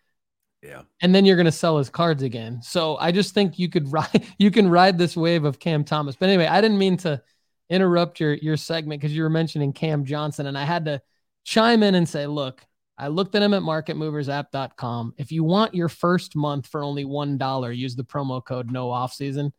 Yeah. 0.63 0.83
And 1.01 1.15
then 1.15 1.25
you're 1.25 1.37
going 1.37 1.47
to 1.47 1.53
sell 1.53 1.79
his 1.79 1.89
cards 1.89 2.23
again. 2.23 2.61
So 2.63 2.97
I 2.99 3.13
just 3.13 3.33
think 3.33 3.59
you 3.59 3.69
could 3.69 3.91
ride 3.93 4.27
you 4.39 4.51
can 4.51 4.69
ride 4.69 4.99
this 4.99 5.17
wave 5.17 5.45
of 5.45 5.61
Cam 5.61 5.85
Thomas. 5.85 6.17
But 6.17 6.29
anyway, 6.29 6.47
I 6.47 6.61
didn't 6.61 6.79
mean 6.79 6.97
to 6.99 7.23
interrupt 7.69 8.19
your 8.19 8.35
your 8.35 8.57
segment 8.57 9.01
because 9.01 9.15
you 9.15 9.23
were 9.23 9.31
mentioning 9.31 9.73
Cam 9.73 10.05
Johnson 10.05 10.47
and 10.47 10.59
I 10.59 10.65
had 10.65 10.85
to 10.87 11.01
chime 11.45 11.83
in 11.83 11.95
and 11.95 12.09
say, 12.09 12.27
look, 12.27 12.65
I 12.99 13.09
looked 13.09 13.35
at 13.35 13.43
him 13.43 13.55
at 13.55 13.63
marketmoversapp.com. 13.63 15.15
If 15.17 15.33
you 15.33 15.43
want 15.43 15.75
your 15.75 15.89
first 15.89 16.37
month 16.37 16.67
for 16.67 16.83
only 16.83 17.05
$1, 17.05 17.77
use 17.77 17.97
the 17.97 18.05
promo 18.05 18.45
code 18.45 18.71
no 18.71 18.91
off 18.91 19.15
season 19.15 19.53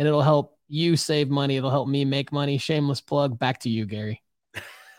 and 0.00 0.08
it'll 0.08 0.22
help 0.22 0.56
you 0.66 0.96
save 0.96 1.28
money. 1.28 1.56
It'll 1.56 1.70
help 1.70 1.86
me 1.86 2.06
make 2.06 2.32
money. 2.32 2.56
Shameless 2.56 3.02
plug. 3.02 3.38
Back 3.38 3.60
to 3.60 3.68
you, 3.68 3.84
Gary. 3.84 4.22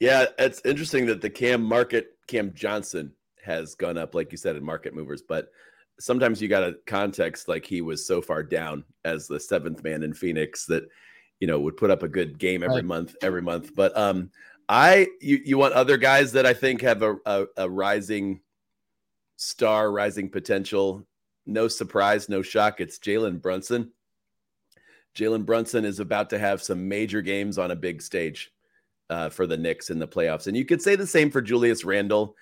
yeah, 0.00 0.26
it's 0.38 0.60
interesting 0.64 1.06
that 1.06 1.20
the 1.20 1.30
Cam 1.30 1.62
market, 1.62 2.16
Cam 2.26 2.52
Johnson 2.52 3.12
has 3.44 3.76
gone 3.76 3.96
up, 3.96 4.14
like 4.14 4.32
you 4.32 4.38
said, 4.38 4.56
in 4.56 4.64
market 4.64 4.92
movers. 4.92 5.22
But 5.22 5.50
sometimes 6.00 6.42
you 6.42 6.48
got 6.48 6.64
a 6.64 6.76
context 6.84 7.46
like 7.46 7.64
he 7.64 7.80
was 7.80 8.04
so 8.04 8.20
far 8.20 8.42
down 8.42 8.84
as 9.04 9.28
the 9.28 9.38
seventh 9.38 9.84
man 9.84 10.02
in 10.02 10.14
Phoenix 10.14 10.66
that 10.66 10.84
you 11.38 11.46
know 11.46 11.60
would 11.60 11.76
put 11.76 11.90
up 11.90 12.02
a 12.02 12.08
good 12.08 12.38
game 12.38 12.64
every 12.64 12.76
right. 12.76 12.84
month, 12.84 13.14
every 13.22 13.42
month. 13.42 13.72
But 13.76 13.96
um, 13.96 14.30
I 14.72 15.08
you 15.20 15.38
you 15.44 15.58
want 15.58 15.74
other 15.74 15.98
guys 15.98 16.32
that 16.32 16.46
I 16.46 16.54
think 16.54 16.80
have 16.80 17.02
a 17.02 17.16
a, 17.26 17.44
a 17.58 17.68
rising 17.68 18.40
star, 19.36 19.92
rising 19.92 20.30
potential. 20.30 21.06
No 21.44 21.68
surprise, 21.68 22.30
no 22.30 22.40
shock. 22.40 22.80
It's 22.80 22.98
Jalen 22.98 23.42
Brunson. 23.42 23.92
Jalen 25.14 25.44
Brunson 25.44 25.84
is 25.84 26.00
about 26.00 26.30
to 26.30 26.38
have 26.38 26.62
some 26.62 26.88
major 26.88 27.20
games 27.20 27.58
on 27.58 27.70
a 27.70 27.76
big 27.76 28.00
stage 28.00 28.50
uh, 29.10 29.28
for 29.28 29.46
the 29.46 29.58
Knicks 29.58 29.90
in 29.90 29.98
the 29.98 30.08
playoffs, 30.08 30.46
and 30.46 30.56
you 30.56 30.64
could 30.64 30.80
say 30.80 30.96
the 30.96 31.06
same 31.06 31.30
for 31.30 31.42
Julius 31.42 31.84
Randle. 31.84 32.34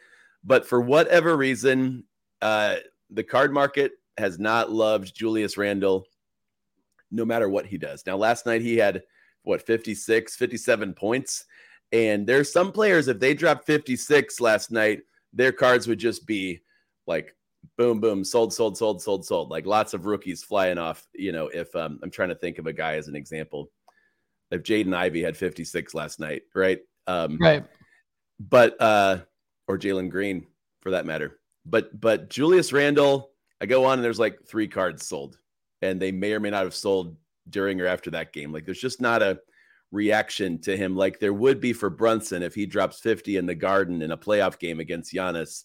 But 0.45 0.65
for 0.65 0.81
whatever 0.81 1.37
reason, 1.37 2.05
uh, 2.41 2.77
the 3.11 3.25
card 3.25 3.53
market 3.53 3.95
has 4.19 4.39
not 4.39 4.71
loved 4.71 5.17
Julius 5.17 5.57
Randle 5.57 6.07
no 7.11 7.25
matter 7.25 7.49
what 7.49 7.67
he 7.67 7.77
does. 7.77 8.05
Now, 8.07 8.17
last 8.17 8.47
night 8.47 8.63
he 8.63 8.77
had 8.77 9.03
what 9.43 9.67
56, 9.67 10.37
57 10.37 10.95
points. 10.95 11.47
And 11.93 12.27
there's 12.27 12.53
some 12.53 12.73
players, 12.73 13.09
if 13.09 13.19
they 13.19 13.35
dropped 13.35 13.67
56 13.67 14.41
last 14.41 14.71
night, 14.71 15.01
their 15.33 15.53
cards 15.53 15.87
would 15.89 15.99
just 15.99 16.27
be 16.27 16.61
like 17.07 17.35
boom, 17.77 18.01
boom, 18.01 18.25
sold, 18.25 18.53
sold, 18.53 18.77
sold, 18.77 19.03
sold, 19.03 19.25
sold. 19.25 19.51
Like 19.51 19.67
lots 19.67 19.95
of 19.95 20.07
rookies 20.07 20.43
flying 20.43 20.79
off. 20.79 21.07
You 21.15 21.33
know, 21.33 21.49
if 21.49 21.75
um, 21.75 21.99
I'm 22.03 22.11
trying 22.11 22.29
to 22.29 22.35
think 22.35 22.59
of 22.59 22.67
a 22.67 22.73
guy 22.73 22.95
as 22.95 23.09
an 23.09 23.17
example, 23.17 23.71
if 24.51 24.63
Jaden 24.63 24.95
Ivey 24.95 25.23
had 25.23 25.37
56 25.37 25.95
last 25.95 26.21
night, 26.21 26.43
right? 26.55 26.81
Um, 27.07 27.39
right. 27.41 27.65
But 28.39 28.81
uh, 28.81 29.19
or 29.67 29.79
Jalen 29.79 30.11
Green 30.11 30.47
for 30.81 30.91
that 30.91 31.07
matter. 31.07 31.39
But 31.67 31.99
but 32.01 32.31
Julius 32.31 32.73
Randle, 32.73 33.31
I 33.61 33.67
go 33.67 33.85
on 33.85 33.95
and 33.95 34.05
there's 34.05 34.19
like 34.19 34.45
three 34.47 34.69
cards 34.69 35.07
sold, 35.07 35.39
and 35.83 36.01
they 36.01 36.13
may 36.13 36.33
or 36.33 36.41
may 36.41 36.51
not 36.51 36.65
have 36.65 36.75
sold 36.75 37.17
during 37.49 37.81
or 37.81 37.87
after 37.87 38.11
that 38.13 38.33
game. 38.33 38.53
Like 38.53 38.65
there's 38.65 38.81
just 38.81 39.01
not 39.01 39.23
a 39.23 39.41
reaction 39.93 40.61
to 40.61 40.77
him 40.77 40.97
like 40.97 41.19
there 41.19 41.33
would 41.33 41.61
be 41.61 41.73
for 41.73 41.91
Brunson 41.91 42.43
if 42.43 42.55
he 42.55 42.67
drops 42.67 43.01
50 43.01 43.37
in 43.37 43.47
the 43.47 43.55
Garden 43.55 44.03
in 44.03 44.13
a 44.13 44.17
playoff 44.17 44.59
game 44.59 44.81
against 44.81 45.13
Giannis. 45.13 45.65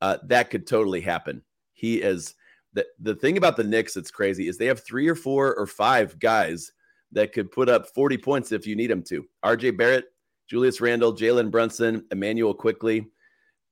Uh, 0.00 0.18
that 0.24 0.50
could 0.50 0.66
totally 0.66 1.00
happen. 1.00 1.42
He 1.72 2.02
is 2.02 2.34
the 2.72 2.86
the 3.00 3.14
thing 3.14 3.36
about 3.36 3.56
the 3.56 3.64
Knicks 3.64 3.94
that's 3.94 4.10
crazy 4.10 4.48
is 4.48 4.58
they 4.58 4.66
have 4.66 4.84
three 4.84 5.08
or 5.08 5.14
four 5.14 5.54
or 5.54 5.66
five 5.66 6.18
guys 6.18 6.72
that 7.12 7.32
could 7.32 7.50
put 7.50 7.68
up 7.68 7.88
40 7.94 8.18
points 8.18 8.52
if 8.52 8.66
you 8.66 8.74
need 8.74 8.90
them 8.90 9.02
to. 9.04 9.24
RJ 9.44 9.76
Barrett, 9.76 10.06
Julius 10.48 10.80
Randle, 10.80 11.12
Jalen 11.12 11.50
Brunson, 11.50 12.06
Immanuel 12.10 12.54
Quickley. 12.54 13.06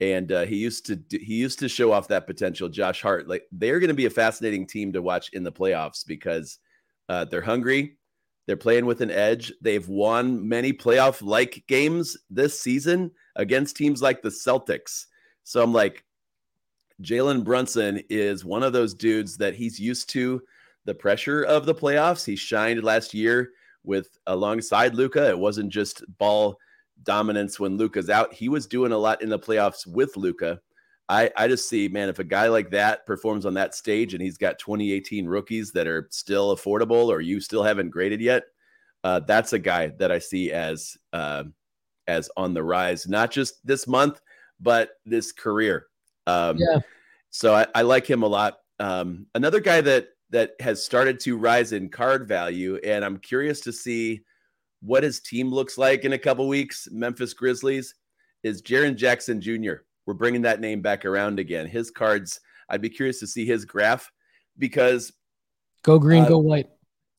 and 0.01 0.33
uh, 0.33 0.47
he 0.47 0.57
used 0.57 0.87
to 0.87 0.99
he 1.11 1.35
used 1.35 1.59
to 1.59 1.69
show 1.69 1.93
off 1.93 2.09
that 2.09 2.27
potential. 2.27 2.69
Josh 2.69 3.03
Hart, 3.03 3.29
like 3.29 3.45
they're 3.53 3.81
going 3.81 3.89
to 3.89 3.95
be 3.95 4.07
a 4.07 4.11
fascinating 4.11 4.67
team 4.67 4.93
to 4.93 5.03
watch 5.03 5.31
in 5.33 5.43
the 5.43 5.53
playoffs 5.53 6.07
because 6.07 6.59
uh, 7.09 7.25
they're 7.27 7.43
hungry, 7.43 7.99
they're 8.51 8.57
playing 8.57 8.85
with 8.85 9.01
an 9.01 9.13
edge. 9.13 9.53
They've 9.61 9.89
won 9.89 10.49
many 10.49 10.73
playoff 10.73 11.23
like 11.23 11.63
games 11.69 12.17
this 12.31 12.61
season 12.61 13.13
against 13.37 13.77
teams 13.77 14.03
like 14.03 14.23
the 14.23 14.29
Celtics. 14.29 15.07
So 15.45 15.63
I'm 15.63 15.73
like, 15.73 16.03
Jalen 17.01 17.45
Brunson 17.45 18.03
is 18.11 18.45
one 18.45 18.65
of 18.65 18.73
those 18.73 18.93
dudes 18.93 19.37
that 19.37 19.55
he's 19.55 19.79
used 19.79 20.11
to 20.11 20.43
the 20.85 20.97
pressure 20.97 21.45
of 21.45 21.65
the 21.65 21.77
playoffs. 21.77 22.27
He 22.27 22.35
shined 22.35 22.83
last 22.83 23.15
year 23.15 23.53
with 23.85 24.19
alongside 24.27 24.97
Luka. 24.97 25.29
It 25.29 25.39
wasn't 25.39 25.71
just 25.71 26.03
ball 26.19 26.59
dominance 27.05 27.61
when 27.61 27.77
Luka's 27.77 28.11
out. 28.11 28.35
He 28.35 28.49
was 28.49 28.67
doing 28.67 28.91
a 28.91 28.99
lot 28.99 29.23
in 29.23 29.29
the 29.29 29.39
playoffs 29.39 29.87
with 29.87 30.17
Luka. 30.17 30.61
I, 31.11 31.29
I 31.37 31.49
just 31.49 31.69
see, 31.69 31.89
man, 31.89 32.09
if 32.09 32.21
a 32.21 32.25
guy 32.25 32.47
like 32.47 32.71
that 32.71 33.05
performs 33.05 33.45
on 33.45 33.53
that 33.55 33.75
stage 33.75 34.15
and 34.15 34.23
he's 34.23 34.39
got 34.39 34.61
2018 34.61 35.27
rookies 35.27 35.73
that 35.73 35.89
are 35.89 36.07
still 36.11 36.55
affordable 36.55 37.09
or 37.09 37.21
you 37.21 37.41
still 37.41 37.65
haven't 37.65 37.91
graded 37.91 38.21
yet, 38.21 38.45
uh, 39.03 39.19
that's 39.19 39.53
a 39.53 39.59
guy 39.59 39.89
that 39.99 40.13
I 40.13 40.21
see 40.21 40.53
as 40.53 40.97
uh, 41.13 41.45
as 42.07 42.31
on 42.37 42.55
the 42.55 42.63
rise, 42.63 43.09
not 43.09 43.33
just 43.33 43.67
this 43.67 43.89
month, 43.89 44.21
but 44.61 44.91
this 45.05 45.33
career. 45.33 45.87
Um, 46.29 46.59
yeah. 46.59 46.79
So 47.31 47.57
I, 47.57 47.67
I 47.75 47.83
like 47.83 48.09
him 48.09 48.23
a 48.23 48.29
lot. 48.29 48.59
Um, 48.79 49.27
another 49.35 49.59
guy 49.59 49.81
that 49.81 50.11
that 50.31 50.53
has 50.61 50.81
started 50.81 51.19
to 51.21 51.37
rise 51.37 51.73
in 51.73 51.89
card 51.89 52.29
value, 52.29 52.77
and 52.85 53.05
I'm 53.05 53.19
curious 53.19 53.61
to 53.63 53.73
see 53.73 54.21
what 54.81 55.03
his 55.03 55.19
team 55.19 55.51
looks 55.51 55.77
like 55.77 56.05
in 56.05 56.13
a 56.13 56.19
couple 56.19 56.47
weeks, 56.47 56.87
Memphis 56.93 57.35
Grizzlies, 57.35 57.97
is 58.45 58.63
Jaren 58.63 58.95
Jackson 58.95 59.41
Jr. 59.41 59.83
We're 60.11 60.15
bringing 60.15 60.43
that 60.43 60.59
name 60.59 60.81
back 60.81 61.05
around 61.05 61.39
again. 61.39 61.69
His 61.69 61.93
cards, 61.93 62.41
I'd 62.69 62.81
be 62.81 62.89
curious 62.89 63.21
to 63.21 63.29
see 63.29 63.47
his 63.47 63.65
graph 63.65 64.11
because 64.59 65.13
go 65.85 66.01
green, 66.01 66.25
uh, 66.25 66.29
go 66.29 66.39
white. 66.39 66.67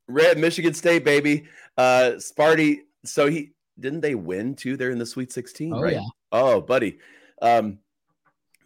Red 0.09 0.37
Michigan 0.37 0.73
State, 0.73 1.05
baby. 1.05 1.45
Uh 1.77 2.15
Sparty. 2.17 2.79
So 3.05 3.27
he 3.27 3.53
didn't 3.79 4.01
they 4.01 4.13
win 4.13 4.55
too? 4.55 4.75
They're 4.75 4.91
in 4.91 4.99
the 4.99 5.05
Sweet 5.05 5.31
16, 5.31 5.73
oh, 5.73 5.81
right? 5.81 5.93
Yeah. 5.93 6.05
Oh, 6.33 6.59
buddy. 6.59 6.99
Um, 7.41 7.79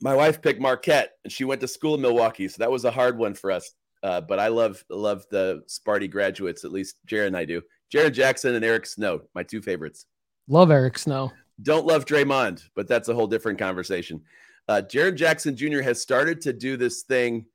my 0.01 0.15
wife 0.15 0.41
picked 0.41 0.59
Marquette 0.59 1.11
and 1.23 1.31
she 1.31 1.43
went 1.43 1.61
to 1.61 1.67
school 1.67 1.93
in 1.93 2.01
Milwaukee, 2.01 2.47
so 2.47 2.55
that 2.57 2.71
was 2.71 2.83
a 2.83 2.89
hard 2.89 3.19
one 3.19 3.35
for 3.35 3.51
us. 3.51 3.73
Uh, 4.01 4.21
but 4.21 4.39
I 4.39 4.47
love 4.47 4.83
love 4.89 5.27
the 5.29 5.61
Sparty 5.67 6.09
graduates, 6.09 6.65
at 6.65 6.71
least 6.71 6.95
Jared 7.05 7.27
and 7.27 7.37
I 7.37 7.45
do. 7.45 7.61
Jaren 7.93 8.11
Jackson 8.11 8.55
and 8.55 8.65
Eric 8.65 8.87
Snow, 8.87 9.21
my 9.35 9.43
two 9.43 9.61
favorites. 9.61 10.07
Love 10.47 10.71
Eric 10.71 10.97
Snow. 10.97 11.31
Don't 11.61 11.85
love 11.85 12.05
Draymond, 12.05 12.63
but 12.75 12.87
that's 12.87 13.09
a 13.09 13.13
whole 13.13 13.27
different 13.27 13.59
conversation. 13.59 14.21
Uh, 14.67 14.81
Jaren 14.85 15.15
Jackson 15.15 15.55
Jr. 15.55 15.81
has 15.81 16.01
started 16.01 16.41
to 16.41 16.53
do 16.53 16.75
this 16.75 17.03
thing 17.03 17.45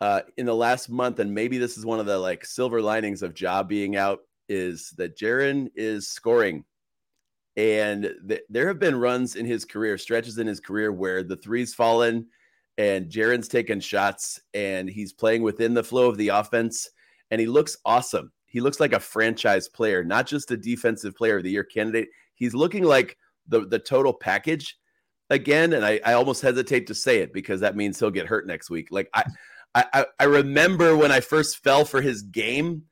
uh, 0.00 0.22
in 0.36 0.46
the 0.46 0.54
last 0.54 0.88
month, 0.88 1.18
and 1.18 1.34
maybe 1.34 1.58
this 1.58 1.76
is 1.76 1.84
one 1.84 2.00
of 2.00 2.06
the 2.06 2.18
like 2.18 2.44
silver 2.44 2.80
linings 2.80 3.22
of 3.22 3.38
Ja 3.38 3.62
being 3.62 3.96
out 3.96 4.20
is 4.48 4.90
that 4.96 5.18
Jaren 5.18 5.70
is 5.74 6.08
scoring. 6.08 6.64
And 7.56 8.12
th- 8.28 8.42
there 8.48 8.68
have 8.68 8.78
been 8.78 8.98
runs 8.98 9.36
in 9.36 9.46
his 9.46 9.64
career, 9.64 9.96
stretches 9.96 10.38
in 10.38 10.46
his 10.46 10.60
career 10.60 10.92
where 10.92 11.22
the 11.22 11.36
three's 11.36 11.72
fallen 11.72 12.26
and 12.78 13.08
Jaren's 13.08 13.48
taking 13.48 13.80
shots 13.80 14.40
and 14.52 14.88
he's 14.88 15.12
playing 15.12 15.42
within 15.42 15.74
the 15.74 15.84
flow 15.84 16.08
of 16.08 16.16
the 16.16 16.28
offense 16.28 16.90
and 17.30 17.40
he 17.40 17.46
looks 17.46 17.76
awesome. 17.84 18.32
He 18.46 18.60
looks 18.60 18.80
like 18.80 18.92
a 18.92 19.00
franchise 19.00 19.68
player, 19.68 20.04
not 20.04 20.26
just 20.26 20.50
a 20.50 20.56
defensive 20.56 21.16
player 21.16 21.38
of 21.38 21.44
the 21.44 21.50
year 21.50 21.64
candidate. 21.64 22.08
He's 22.34 22.54
looking 22.54 22.84
like 22.84 23.16
the, 23.48 23.60
the 23.66 23.78
total 23.78 24.12
package 24.12 24.76
again. 25.30 25.72
And 25.72 25.84
I, 25.84 26.00
I 26.04 26.14
almost 26.14 26.42
hesitate 26.42 26.86
to 26.88 26.94
say 26.94 27.18
it 27.18 27.32
because 27.32 27.60
that 27.60 27.76
means 27.76 27.98
he'll 27.98 28.10
get 28.10 28.26
hurt 28.26 28.46
next 28.46 28.70
week. 28.70 28.88
Like 28.90 29.08
I, 29.14 29.24
I, 29.74 30.06
I 30.18 30.24
remember 30.24 30.96
when 30.96 31.12
I 31.12 31.20
first 31.20 31.62
fell 31.62 31.84
for 31.84 32.00
his 32.00 32.22
game 32.22 32.84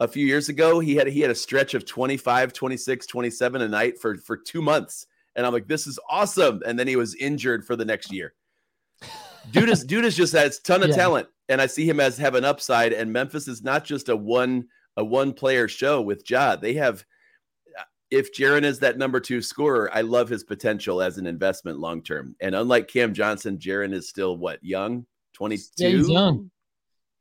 a 0.00 0.08
few 0.08 0.26
years 0.26 0.48
ago, 0.48 0.80
he 0.80 0.96
had 0.96 1.06
he 1.06 1.20
had 1.20 1.30
a 1.30 1.34
stretch 1.34 1.74
of 1.74 1.84
25, 1.84 2.52
26, 2.52 3.06
27 3.06 3.62
a 3.62 3.68
night 3.68 4.00
for 4.00 4.16
for 4.16 4.36
2 4.36 4.62
months. 4.62 5.06
And 5.36 5.46
I'm 5.46 5.52
like 5.52 5.68
this 5.68 5.86
is 5.86 5.98
awesome 6.08 6.62
and 6.66 6.78
then 6.78 6.88
he 6.88 6.96
was 6.96 7.14
injured 7.14 7.64
for 7.64 7.76
the 7.76 7.84
next 7.84 8.12
year. 8.12 8.34
Dude 9.50 9.68
is 9.68 9.84
dude 9.84 10.04
is 10.04 10.16
just 10.16 10.32
has 10.32 10.58
ton 10.60 10.82
of 10.82 10.90
yeah. 10.90 10.96
talent 10.96 11.28
and 11.48 11.60
I 11.60 11.66
see 11.66 11.88
him 11.88 12.00
as 12.00 12.18
have 12.18 12.34
an 12.34 12.44
upside 12.44 12.92
and 12.92 13.12
Memphis 13.12 13.48
is 13.48 13.62
not 13.62 13.84
just 13.84 14.08
a 14.08 14.16
one 14.16 14.66
a 14.96 15.04
one 15.04 15.32
player 15.32 15.68
show 15.68 16.00
with 16.00 16.28
Ja. 16.28 16.56
They 16.56 16.74
have 16.74 17.04
if 18.12 18.32
Jaren 18.34 18.62
is 18.62 18.78
that 18.80 18.98
number 18.98 19.18
two 19.18 19.40
scorer, 19.40 19.90
I 19.92 20.02
love 20.02 20.28
his 20.28 20.44
potential 20.44 21.00
as 21.00 21.16
an 21.16 21.26
investment 21.26 21.78
long 21.78 22.02
term. 22.02 22.36
And 22.40 22.54
unlike 22.54 22.86
Cam 22.86 23.14
Johnson, 23.14 23.56
Jaren 23.56 23.94
is 23.94 24.08
still 24.08 24.36
what 24.36 24.62
young, 24.62 25.06
twenty 25.32 25.58
two. 25.78 26.12
Young. 26.12 26.50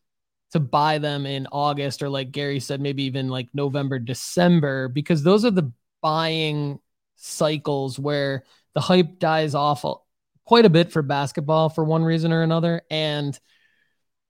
to 0.52 0.60
buy 0.60 0.98
them 0.98 1.26
in 1.26 1.46
August 1.50 2.02
or 2.02 2.08
like 2.08 2.30
Gary 2.30 2.60
said, 2.60 2.80
maybe 2.80 3.02
even 3.04 3.28
like 3.28 3.48
November, 3.52 3.98
December, 3.98 4.88
because 4.88 5.22
those 5.22 5.44
are 5.44 5.50
the 5.50 5.72
buying 6.00 6.78
cycles 7.16 7.98
where 7.98 8.44
the 8.74 8.80
hype 8.80 9.18
dies 9.18 9.54
off 9.54 9.84
quite 10.44 10.64
a 10.64 10.70
bit 10.70 10.92
for 10.92 11.02
basketball 11.02 11.68
for 11.68 11.84
one 11.84 12.04
reason 12.04 12.32
or 12.32 12.42
another. 12.42 12.82
And 12.90 13.38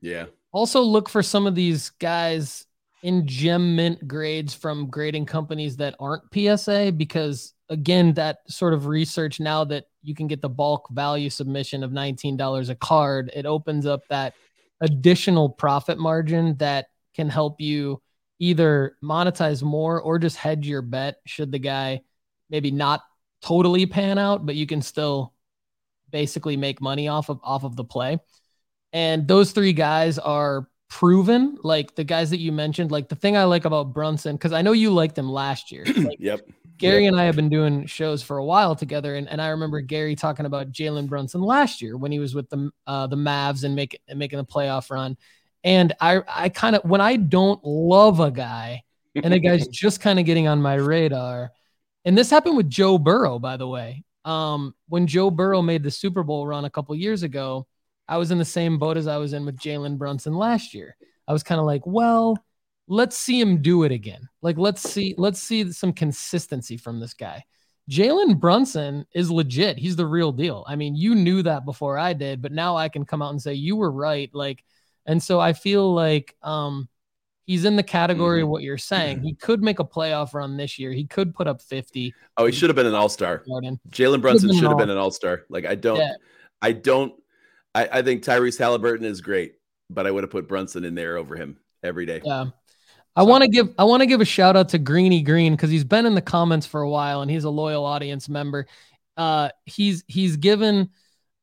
yeah, 0.01 0.27
also 0.53 0.81
look 0.81 1.09
for 1.09 1.23
some 1.23 1.47
of 1.47 1.55
these 1.55 1.91
guys 1.91 2.66
in 3.07 3.25
gem 3.25 3.77
mint 3.77 4.09
grades 4.09 4.53
from 4.53 4.91
grading 4.91 5.25
companies 5.25 5.77
that 5.77 5.95
aren't 6.01 6.25
PSA 6.35 6.93
because 6.97 7.55
again, 7.69 8.13
that 8.15 8.39
sort 8.49 8.75
of 8.75 8.87
research 8.87 9.39
now 9.39 9.63
that 9.63 9.85
you 10.03 10.13
can 10.13 10.27
get 10.27 10.43
the 10.43 10.49
bulk 10.49 10.89
value 10.91 11.31
submission 11.31 11.85
of 11.85 11.93
$19 11.93 12.69
a 12.69 12.75
card, 12.75 13.31
it 13.33 13.47
opens 13.47 13.87
up 13.87 14.01
that 14.09 14.35
additional 14.81 15.49
profit 15.49 15.99
margin 15.99 16.57
that 16.57 16.87
can 17.15 17.29
help 17.29 17.61
you 17.61 18.03
either 18.41 18.97
monetize 19.01 19.63
more 19.63 20.01
or 20.01 20.19
just 20.19 20.37
hedge 20.37 20.67
your 20.67 20.83
bet 20.83 21.19
should 21.27 21.53
the 21.53 21.61
guy 21.61 22.01
maybe 22.51 22.73
not 22.73 23.05
totally 23.41 23.87
pan 23.87 24.19
out, 24.19 24.45
but 24.45 24.57
you 24.57 24.67
can 24.67 24.83
still 24.83 25.33
basically 26.11 26.57
make 26.57 26.81
money 26.81 27.07
off 27.07 27.29
of 27.29 27.39
off 27.45 27.63
of 27.63 27.77
the 27.77 27.85
play. 27.85 28.19
And 28.93 29.29
those 29.29 29.53
three 29.53 29.75
guys 29.75 30.19
are 30.19 30.69
proven. 30.89 31.59
Like 31.63 31.95
the 31.95 32.05
guys 32.05 32.31
that 32.31 32.39
you 32.39 32.53
mentioned, 32.53 32.91
like 32.91 33.09
the 33.09 33.15
thing 33.15 33.37
I 33.37 33.45
like 33.45 33.65
about 33.65 33.93
Brunson, 33.93 34.37
because 34.37 34.53
I 34.53 34.63
know 34.63 34.73
you 34.73 34.91
liked 34.91 35.17
him 35.17 35.31
last 35.31 35.71
year. 35.73 35.85
Like, 35.97 36.19
yep. 36.21 36.47
Gary 36.79 37.05
yep. 37.05 37.13
and 37.13 37.21
I 37.21 37.25
have 37.25 37.37
been 37.37 37.49
doing 37.49 37.87
shows 37.87 38.23
for 38.23 38.37
a 38.37 38.45
while 38.45 38.77
together, 38.77 39.17
and, 39.17 39.29
and 39.29 39.41
I 39.41 39.49
remember 39.49 39.81
Gary 39.81 40.15
talking 40.15 40.47
about 40.47 40.73
Jalen 40.73 41.09
Brunson 41.09 41.41
last 41.41 41.81
year 41.81 41.97
when 41.97 42.13
he 42.13 42.19
was 42.19 42.35
with 42.35 42.49
the 42.51 42.71
uh, 42.87 43.07
the 43.07 43.17
Mavs 43.17 43.65
and 43.65 43.75
making 43.75 44.01
making 44.15 44.39
the 44.39 44.45
playoff 44.45 44.91
run. 44.91 45.17
And 45.65 45.95
I 46.01 46.21
I 46.29 46.49
kind 46.51 46.77
of 46.77 46.85
when 46.85 47.01
I 47.01 47.17
don't 47.17 47.65
love 47.65 48.21
a 48.21 48.31
guy 48.31 48.85
and 49.15 49.33
a 49.33 49.39
guy's 49.39 49.67
just 49.73 50.01
kind 50.01 50.19
of 50.21 50.27
getting 50.27 50.49
on 50.49 50.61
my 50.61 50.75
radar, 50.75 51.51
and 52.05 52.17
this 52.17 52.31
happened 52.31 52.57
with 52.57 52.69
Joe 52.69 52.99
Burrow, 52.99 53.39
by 53.39 53.57
the 53.57 53.67
way. 53.67 54.05
Um, 54.25 54.75
when 54.89 55.07
Joe 55.07 55.31
Burrow 55.31 55.63
made 55.63 55.83
the 55.83 55.91
Super 55.91 56.23
Bowl 56.23 56.47
run 56.47 56.67
a 56.67 56.71
couple 56.71 56.95
years 56.95 57.23
ago, 57.23 57.67
I 58.09 58.19
was 58.19 58.31
in 58.31 58.39
the 58.39 58.45
same 58.45 58.79
boat 58.79 58.97
as 58.97 59.07
I 59.07 59.17
was 59.17 59.33
in 59.33 59.45
with 59.45 59.59
Jalen 59.59 59.99
Brunson 59.99 60.35
last 60.35 60.75
year. 60.75 60.97
I 61.27 61.33
was 61.33 61.43
kind 61.43 61.59
of 61.59 61.67
like, 61.67 61.83
well, 61.87 62.39
let's 62.89 63.19
see 63.19 63.41
him 63.41 63.63
do 63.63 63.83
it 63.83 63.93
again. 63.93 64.29
Like 64.43 64.59
let's 64.59 64.83
see 64.83 65.15
let's 65.19 65.41
see 65.41 65.73
some 65.73 65.93
consistency 65.93 66.77
from 66.77 67.01
this 67.01 67.15
guy. 67.15 67.45
Jalen 67.91 68.41
Brunson 68.41 69.07
is 69.13 69.31
legit. 69.31 69.79
He's 69.79 69.97
the 69.97 70.07
real 70.07 70.33
deal. 70.33 70.65
I 70.67 70.75
mean, 70.75 70.97
you 70.97 71.15
knew 71.15 71.43
that 71.43 71.65
before 71.65 71.99
I 71.99 72.15
did, 72.15 72.43
but 72.43 72.53
now 72.53 72.77
I 72.77 72.89
can 72.89 73.05
come 73.05 73.23
out 73.23 73.31
and 73.31 73.41
say 73.41 73.55
you 73.55 73.77
were 73.77 73.93
right. 73.93 74.29
Like, 74.33 74.65
and 75.07 75.23
so 75.23 75.39
I 75.39 75.53
feel 75.53 75.93
like 75.93 76.37
um 76.43 76.89
he's 77.45 77.65
in 77.65 77.77
the 77.77 77.83
category 77.83 78.39
mm-hmm. 78.39 78.45
of 78.45 78.51
what 78.51 78.63
you're 78.63 78.79
saying. 78.79 79.23
He 79.23 79.35
could 79.35 79.63
make 79.63 79.79
a 79.79 79.85
playoff 79.85 80.35
run 80.35 80.57
this 80.57 80.79
year. 80.79 80.93
He 80.93 81.07
could 81.07 81.33
put 81.33 81.47
up 81.47 81.63
50. 81.63 82.13
Oh, 82.37 82.47
he 82.47 82.53
should 82.53 82.69
have 82.69 82.77
been 82.77 82.87
an 82.87 82.95
all-star. 82.95 83.45
Jalen 83.91 84.21
Brunson 84.21 84.53
should 84.53 84.65
have 84.65 84.79
been 84.79 84.91
an 84.91 84.99
all-star. 84.99 85.45
Like 85.49 85.65
I 85.65 85.77
don't 85.77 85.99
yeah. 85.99 86.15
I 86.61 86.73
don't 86.73 87.15
I, 87.77 87.99
I 87.99 88.03
think 88.03 88.23
Tyrese 88.23 88.59
Haliburton 88.59 89.05
is 89.05 89.21
great, 89.21 89.57
but 89.91 90.07
I 90.07 90.11
would 90.11 90.25
have 90.25 90.31
put 90.31 90.49
Brunson 90.49 90.83
in 90.85 90.95
there 90.95 91.19
over 91.19 91.37
him 91.37 91.59
every 91.83 92.07
day. 92.07 92.23
Yeah. 92.25 92.47
I 93.15 93.23
want 93.23 93.43
to 93.43 93.49
give 93.49 93.69
I 93.79 93.85
want 93.85 94.01
to 94.01 94.07
give 94.07 94.23
a 94.23 94.27
shout 94.27 94.57
out 94.57 94.71
to 94.71 94.79
Greeny 94.79 95.23
Green 95.23 95.53
because 95.53 95.71
he's 95.71 95.85
been 95.85 96.07
in 96.07 96.15
the 96.15 96.23
comments 96.23 96.67
for 96.67 96.81
a 96.81 96.89
while 96.89 97.21
and 97.21 97.31
he's 97.31 97.45
a 97.45 97.51
loyal 97.51 97.85
audience 97.85 98.31
member. 98.31 98.67
Uh, 99.17 99.51
he's 99.67 100.05
he's 100.07 100.37
given 100.37 100.89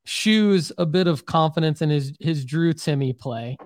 shoes 0.06 0.72
a 0.78 0.86
bit 0.88 1.08
of 1.08 1.26
confidence 1.26 1.84
in 1.84 1.90
his 1.90 2.14
his 2.20 2.46
Drew 2.46 2.74
Timme 2.74 3.18
play. 3.18 3.58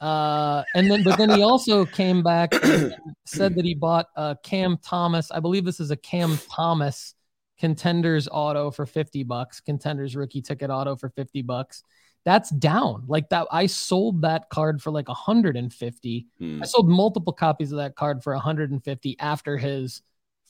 Uh, 0.00 0.62
and 0.74 0.90
then 0.90 1.04
but 1.04 1.18
then 1.18 1.30
he 1.30 1.42
also 1.42 1.84
came 1.84 2.22
back 2.22 2.52
and 2.64 2.94
said 3.26 3.54
that 3.54 3.64
he 3.64 3.74
bought 3.74 4.06
a 4.16 4.36
Cam 4.42 4.76
Thomas. 4.84 5.30
I 5.30 5.38
believe 5.38 5.64
this 5.64 5.80
is 5.80 5.92
a 5.92 5.96
Cam 5.96 6.38
Thomas 6.50 7.14
contenders 7.58 8.28
auto 8.30 8.70
for 8.70 8.86
50 8.86 9.24
bucks, 9.24 9.60
contenders 9.60 10.14
rookie 10.14 10.42
ticket 10.42 10.70
auto 10.70 10.94
for 10.94 11.10
50 11.10 11.42
bucks 11.42 11.82
that's 12.28 12.50
down. 12.50 13.04
Like 13.06 13.30
that 13.30 13.46
i 13.50 13.66
sold 13.66 14.22
that 14.22 14.50
card 14.50 14.82
for 14.82 14.90
like 14.90 15.08
150 15.08 16.26
hmm. 16.38 16.62
i 16.62 16.66
sold 16.66 16.88
multiple 16.88 17.32
copies 17.32 17.72
of 17.72 17.78
that 17.78 17.96
card 17.96 18.22
for 18.22 18.34
150 18.34 19.16
after 19.18 19.56
his 19.56 20.02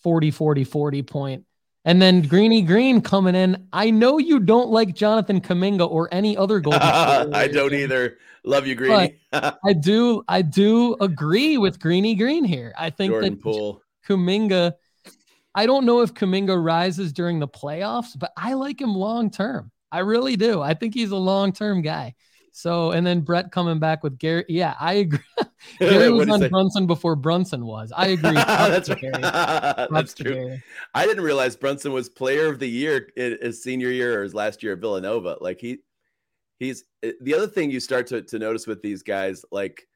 40 0.03 0.33
40 0.33 0.65
40 0.65 1.03
point. 1.03 1.45
And 1.85 2.03
then 2.03 2.23
greeny 2.23 2.61
green 2.63 3.01
coming 3.01 3.35
in. 3.35 3.69
I 3.73 3.91
know 3.91 4.19
you 4.19 4.41
don't 4.41 4.71
like 4.71 4.95
jonathan 4.95 5.41
kuminga 5.41 5.89
or 5.89 6.09
any 6.13 6.37
other 6.37 6.59
gold 6.67 6.75
i 6.75 7.47
don't 7.47 7.75
either. 7.75 8.19
Love 8.45 8.67
you 8.67 8.75
greeny. 8.75 9.17
I 9.33 9.73
do 9.73 10.25
i 10.27 10.43
do 10.43 10.97
agree 11.01 11.59
with 11.59 11.79
greeny 11.79 12.17
green 12.17 12.45
here. 12.45 12.75
I 12.77 12.91
think 12.91 13.13
Jordan 13.13 13.35
that 13.35 13.43
Poole. 13.43 13.83
kuminga 14.09 14.73
i 15.55 15.65
don't 15.65 15.87
know 15.87 16.01
if 16.01 16.13
kuminga 16.13 16.61
rises 16.61 17.13
during 17.13 17.39
the 17.39 17.49
playoffs 17.49 18.19
but 18.19 18.33
i 18.37 18.55
like 18.55 18.81
him 18.81 18.95
long 18.95 19.31
term 19.31 19.71
I 19.91 20.01
really 20.01 20.37
do. 20.37 20.61
I 20.61 20.75
think 20.75 20.95
he's 20.95 21.11
a 21.11 21.17
long 21.17 21.53
term 21.53 21.83
guy. 21.83 22.15
So, 22.53 22.91
and 22.91 23.07
then 23.07 23.21
Brett 23.21 23.53
coming 23.53 23.79
back 23.79 24.03
with 24.03 24.19
Gary. 24.19 24.45
Yeah, 24.49 24.75
I 24.81 24.95
agree. 24.95 25.21
Gary 25.79 26.11
was 26.11 26.29
on 26.29 26.49
Brunson 26.49 26.87
before 26.87 27.17
Brunson 27.17 27.65
was. 27.67 27.93
I 27.97 28.09
agree. 28.09 28.33
That's 28.35 28.89
right. 28.89 29.89
That's 29.91 30.15
true. 30.15 30.35
Gary. 30.35 30.63
I 30.95 31.07
didn't 31.07 31.25
realize 31.25 31.57
Brunson 31.57 31.93
was 31.93 32.09
player 32.09 32.49
of 32.49 32.59
the 32.59 32.69
year 32.69 33.09
his 33.17 33.63
senior 33.63 33.91
year 33.91 34.21
or 34.21 34.23
his 34.23 34.35
last 34.35 34.63
year 34.63 34.73
at 34.73 34.79
Villanova. 34.79 35.37
Like 35.41 35.61
he, 35.61 35.79
he's 36.59 36.85
eh, 37.03 37.13
the 37.21 37.35
other 37.35 37.47
thing 37.47 37.71
you 37.71 37.81
start 37.81 38.07
to, 38.09 38.23
to 38.23 38.39
notice 38.39 38.67
with 38.67 38.83
these 38.83 39.03
guys, 39.03 39.45
like 39.51 39.87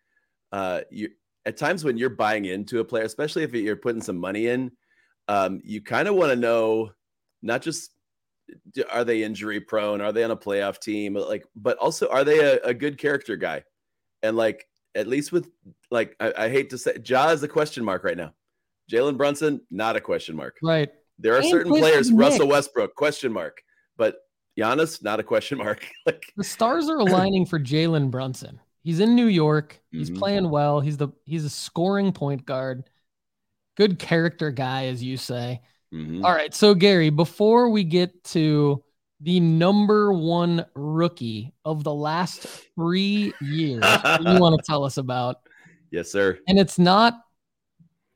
uh, 0.52 0.82
you 0.90 1.10
at 1.46 1.56
times 1.56 1.84
when 1.84 1.96
you're 1.96 2.10
buying 2.10 2.44
into 2.44 2.80
a 2.80 2.84
player, 2.84 3.04
especially 3.04 3.42
if 3.42 3.52
you're 3.52 3.76
putting 3.76 4.02
some 4.02 4.18
money 4.18 4.48
in, 4.48 4.70
um, 5.28 5.60
you 5.64 5.80
kind 5.80 6.08
of 6.08 6.14
want 6.14 6.30
to 6.30 6.36
know 6.36 6.90
not 7.42 7.62
just 7.62 7.90
are 8.90 9.04
they 9.04 9.22
injury 9.22 9.60
prone? 9.60 10.00
Are 10.00 10.12
they 10.12 10.24
on 10.24 10.30
a 10.30 10.36
playoff 10.36 10.80
team? 10.80 11.14
Like, 11.14 11.44
but 11.56 11.78
also 11.78 12.08
are 12.08 12.24
they 12.24 12.38
a, 12.40 12.60
a 12.62 12.74
good 12.74 12.98
character 12.98 13.36
guy? 13.36 13.64
And 14.22 14.36
like, 14.36 14.66
at 14.94 15.06
least 15.06 15.32
with 15.32 15.48
like, 15.90 16.16
I, 16.20 16.32
I 16.36 16.48
hate 16.48 16.70
to 16.70 16.78
say, 16.78 16.98
Ja 17.04 17.30
is 17.30 17.42
a 17.42 17.48
question 17.48 17.84
mark 17.84 18.04
right 18.04 18.16
now. 18.16 18.34
Jalen 18.90 19.16
Brunson, 19.16 19.60
not 19.70 19.96
a 19.96 20.00
question 20.00 20.36
mark. 20.36 20.58
Right. 20.62 20.90
There 21.18 21.34
are 21.34 21.40
and 21.40 21.48
certain 21.48 21.72
players, 21.72 22.10
Nick. 22.10 22.20
Russell 22.20 22.48
Westbrook, 22.48 22.94
question 22.94 23.32
mark, 23.32 23.62
but 23.96 24.16
Giannis, 24.58 25.02
not 25.02 25.20
a 25.20 25.22
question 25.22 25.58
mark. 25.58 25.86
like 26.06 26.24
the 26.36 26.44
stars 26.44 26.88
are 26.88 26.98
aligning 26.98 27.46
for 27.46 27.58
Jalen 27.58 28.10
Brunson. 28.10 28.60
He's 28.82 29.00
in 29.00 29.14
New 29.14 29.26
York. 29.26 29.80
He's 29.90 30.10
mm-hmm. 30.10 30.18
playing 30.18 30.50
well. 30.50 30.80
He's 30.80 30.96
the 30.96 31.08
he's 31.24 31.44
a 31.44 31.50
scoring 31.50 32.12
point 32.12 32.44
guard. 32.44 32.84
Good 33.76 33.98
character 33.98 34.50
guy, 34.50 34.86
as 34.86 35.02
you 35.02 35.16
say. 35.16 35.62
Mm-hmm. 35.92 36.24
All 36.24 36.32
right. 36.32 36.54
So, 36.54 36.74
Gary, 36.74 37.10
before 37.10 37.68
we 37.68 37.84
get 37.84 38.24
to 38.24 38.82
the 39.20 39.40
number 39.40 40.12
one 40.12 40.64
rookie 40.74 41.52
of 41.64 41.84
the 41.84 41.94
last 41.94 42.40
three 42.74 43.32
years, 43.40 43.84
you 44.20 44.40
want 44.40 44.58
to 44.58 44.62
tell 44.66 44.84
us 44.84 44.96
about? 44.96 45.36
Yes, 45.90 46.10
sir. 46.10 46.38
And 46.48 46.58
it's 46.58 46.78
not 46.78 47.20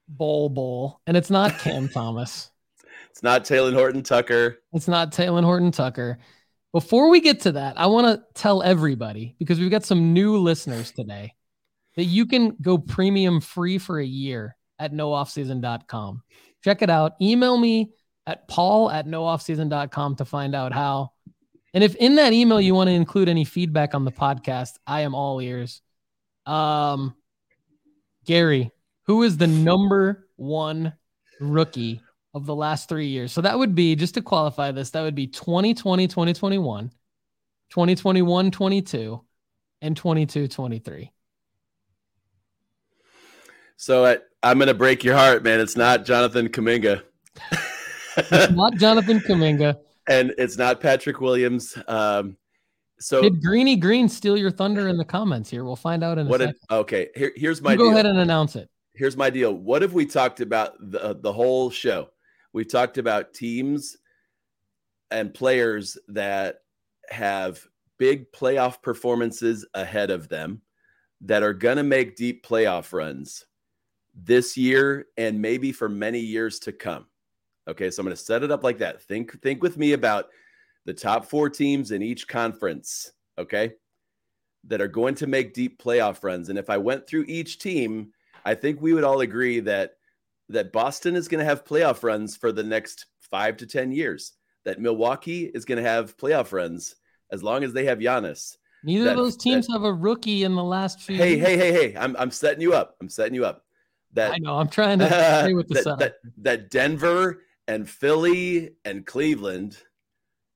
Bol 0.08 0.48
Bol, 0.48 1.00
and 1.06 1.16
it's 1.16 1.30
not 1.30 1.58
Cam 1.58 1.88
Thomas. 1.94 2.50
It's 3.10 3.22
not 3.22 3.44
Talen 3.44 3.74
Horton 3.74 4.02
Tucker. 4.02 4.58
It's 4.72 4.88
not 4.88 5.12
Talen 5.12 5.44
Horton 5.44 5.70
Tucker. 5.70 6.18
Before 6.72 7.08
we 7.08 7.20
get 7.20 7.40
to 7.42 7.52
that, 7.52 7.78
I 7.78 7.86
want 7.86 8.06
to 8.06 8.24
tell 8.34 8.62
everybody 8.62 9.34
because 9.38 9.58
we've 9.58 9.70
got 9.70 9.84
some 9.84 10.12
new 10.12 10.36
listeners 10.36 10.92
today 10.92 11.34
that 11.96 12.04
you 12.04 12.26
can 12.26 12.56
go 12.60 12.76
premium 12.76 13.40
free 13.40 13.78
for 13.78 13.98
a 13.98 14.04
year 14.04 14.56
at 14.78 14.92
nooffseason.com. 14.92 16.22
Check 16.62 16.82
it 16.82 16.90
out. 16.90 17.14
Email 17.20 17.56
me 17.56 17.92
at 18.26 18.48
paul 18.48 18.90
at 18.90 19.06
nooffseason.com 19.06 20.16
to 20.16 20.24
find 20.24 20.54
out 20.54 20.72
how. 20.72 21.12
And 21.74 21.84
if 21.84 21.94
in 21.96 22.16
that 22.16 22.32
email 22.32 22.60
you 22.60 22.74
want 22.74 22.88
to 22.88 22.94
include 22.94 23.28
any 23.28 23.44
feedback 23.44 23.94
on 23.94 24.04
the 24.04 24.12
podcast, 24.12 24.78
I 24.86 25.02
am 25.02 25.14
all 25.14 25.40
ears. 25.40 25.82
Um, 26.46 27.14
Gary, 28.24 28.70
who 29.04 29.22
is 29.22 29.36
the 29.36 29.46
number 29.46 30.28
one 30.36 30.94
rookie 31.40 32.00
of 32.34 32.44
the 32.44 32.54
last 32.54 32.88
three 32.88 33.06
years. 33.06 33.32
So 33.32 33.40
that 33.40 33.58
would 33.58 33.74
be, 33.74 33.96
just 33.96 34.14
to 34.14 34.22
qualify 34.22 34.70
this, 34.70 34.90
that 34.90 35.02
would 35.02 35.14
be 35.14 35.26
2020, 35.26 36.06
2021, 36.06 36.90
2021, 37.70 38.50
22, 38.50 39.24
and 39.80 39.96
22, 39.96 40.48
23. 40.48 41.12
So 43.78 44.04
I, 44.04 44.18
I'm 44.42 44.58
going 44.58 44.68
to 44.68 44.74
break 44.74 45.02
your 45.02 45.16
heart, 45.16 45.42
man. 45.42 45.60
It's 45.60 45.76
not 45.76 46.04
Jonathan 46.04 46.48
Kuminga. 46.48 47.02
not 48.52 48.74
Jonathan 48.76 49.20
Kuminga. 49.20 49.78
And 50.08 50.32
it's 50.38 50.56
not 50.56 50.80
Patrick 50.80 51.20
Williams. 51.20 51.76
Um, 51.88 52.36
so 53.00 53.22
did 53.22 53.42
Greeny 53.42 53.74
Green 53.74 54.08
steal 54.08 54.36
your 54.36 54.52
thunder 54.52 54.86
in 54.86 54.96
the 54.96 55.04
comments 55.04 55.50
here? 55.50 55.64
We'll 55.64 55.74
find 55.74 56.04
out 56.04 56.16
in 56.16 56.28
what 56.28 56.40
a 56.40 56.44
second. 56.44 56.60
okay, 56.70 57.08
here, 57.16 57.32
here's 57.34 57.60
my 57.60 57.72
you 57.72 57.78
go 57.78 57.84
deal. 57.86 57.92
ahead 57.94 58.06
and 58.06 58.20
announce 58.20 58.54
it. 58.54 58.70
Here's 58.94 59.16
my 59.16 59.30
deal. 59.30 59.52
What 59.52 59.82
have 59.82 59.94
we 59.94 60.06
talked 60.06 60.40
about 60.40 60.74
the 60.78 61.16
the 61.20 61.32
whole 61.32 61.70
show? 61.70 62.10
We 62.52 62.64
talked 62.64 62.98
about 62.98 63.34
teams 63.34 63.96
and 65.10 65.34
players 65.34 65.98
that 66.06 66.60
have 67.10 67.66
big 67.98 68.30
playoff 68.30 68.80
performances 68.80 69.66
ahead 69.74 70.12
of 70.12 70.28
them 70.28 70.62
that 71.22 71.42
are 71.42 71.54
going 71.54 71.78
to 71.78 71.82
make 71.82 72.14
deep 72.14 72.46
playoff 72.46 72.92
runs 72.92 73.44
this 74.16 74.56
year 74.56 75.06
and 75.16 75.40
maybe 75.40 75.72
for 75.72 75.88
many 75.88 76.20
years 76.20 76.58
to 76.60 76.72
come. 76.72 77.06
Okay, 77.68 77.90
so 77.90 78.00
I'm 78.00 78.06
going 78.06 78.16
to 78.16 78.22
set 78.22 78.42
it 78.42 78.50
up 78.50 78.64
like 78.64 78.78
that. 78.78 79.02
Think 79.02 79.40
think 79.42 79.62
with 79.62 79.76
me 79.76 79.92
about 79.92 80.26
the 80.84 80.94
top 80.94 81.26
4 81.26 81.50
teams 81.50 81.90
in 81.90 82.00
each 82.00 82.28
conference, 82.28 83.12
okay? 83.38 83.72
That 84.64 84.80
are 84.80 84.88
going 84.88 85.16
to 85.16 85.26
make 85.26 85.52
deep 85.52 85.82
playoff 85.82 86.22
runs. 86.22 86.48
And 86.48 86.58
if 86.58 86.70
I 86.70 86.78
went 86.78 87.06
through 87.06 87.24
each 87.26 87.58
team, 87.58 88.12
I 88.44 88.54
think 88.54 88.80
we 88.80 88.92
would 88.92 89.04
all 89.04 89.20
agree 89.20 89.60
that 89.60 89.94
that 90.48 90.72
Boston 90.72 91.16
is 91.16 91.26
going 91.26 91.40
to 91.40 91.44
have 91.44 91.64
playoff 91.64 92.04
runs 92.04 92.36
for 92.36 92.52
the 92.52 92.62
next 92.62 93.06
5 93.30 93.56
to 93.58 93.66
10 93.66 93.90
years. 93.90 94.32
That 94.64 94.80
Milwaukee 94.80 95.44
is 95.44 95.64
going 95.64 95.82
to 95.82 95.88
have 95.88 96.16
playoff 96.16 96.52
runs 96.52 96.94
as 97.32 97.42
long 97.42 97.64
as 97.64 97.72
they 97.72 97.84
have 97.84 97.98
Giannis. 97.98 98.56
Neither 98.84 99.04
that, 99.04 99.10
of 99.12 99.16
those 99.16 99.36
teams 99.36 99.66
that, 99.66 99.72
have 99.72 99.82
a 99.82 99.92
rookie 99.92 100.44
in 100.44 100.54
the 100.54 100.62
last 100.62 101.00
few. 101.02 101.16
Hey, 101.16 101.36
years. 101.36 101.46
hey, 101.46 101.56
hey, 101.56 101.72
hey! 101.72 101.96
I'm 101.96 102.16
I'm 102.16 102.30
setting 102.30 102.60
you 102.60 102.72
up. 102.72 102.96
I'm 103.00 103.08
setting 103.08 103.34
you 103.34 103.44
up. 103.44 103.65
That 104.16 104.32
I 104.32 104.38
know. 104.38 104.56
I'm 104.56 104.68
trying 104.68 104.98
to 104.98 105.06
stay 105.42 105.54
with 105.54 105.68
the 105.68 105.74
that, 105.74 105.98
that, 105.98 106.14
that 106.38 106.70
Denver 106.70 107.42
and 107.68 107.88
Philly 107.88 108.72
and 108.84 109.06
Cleveland, 109.06 109.78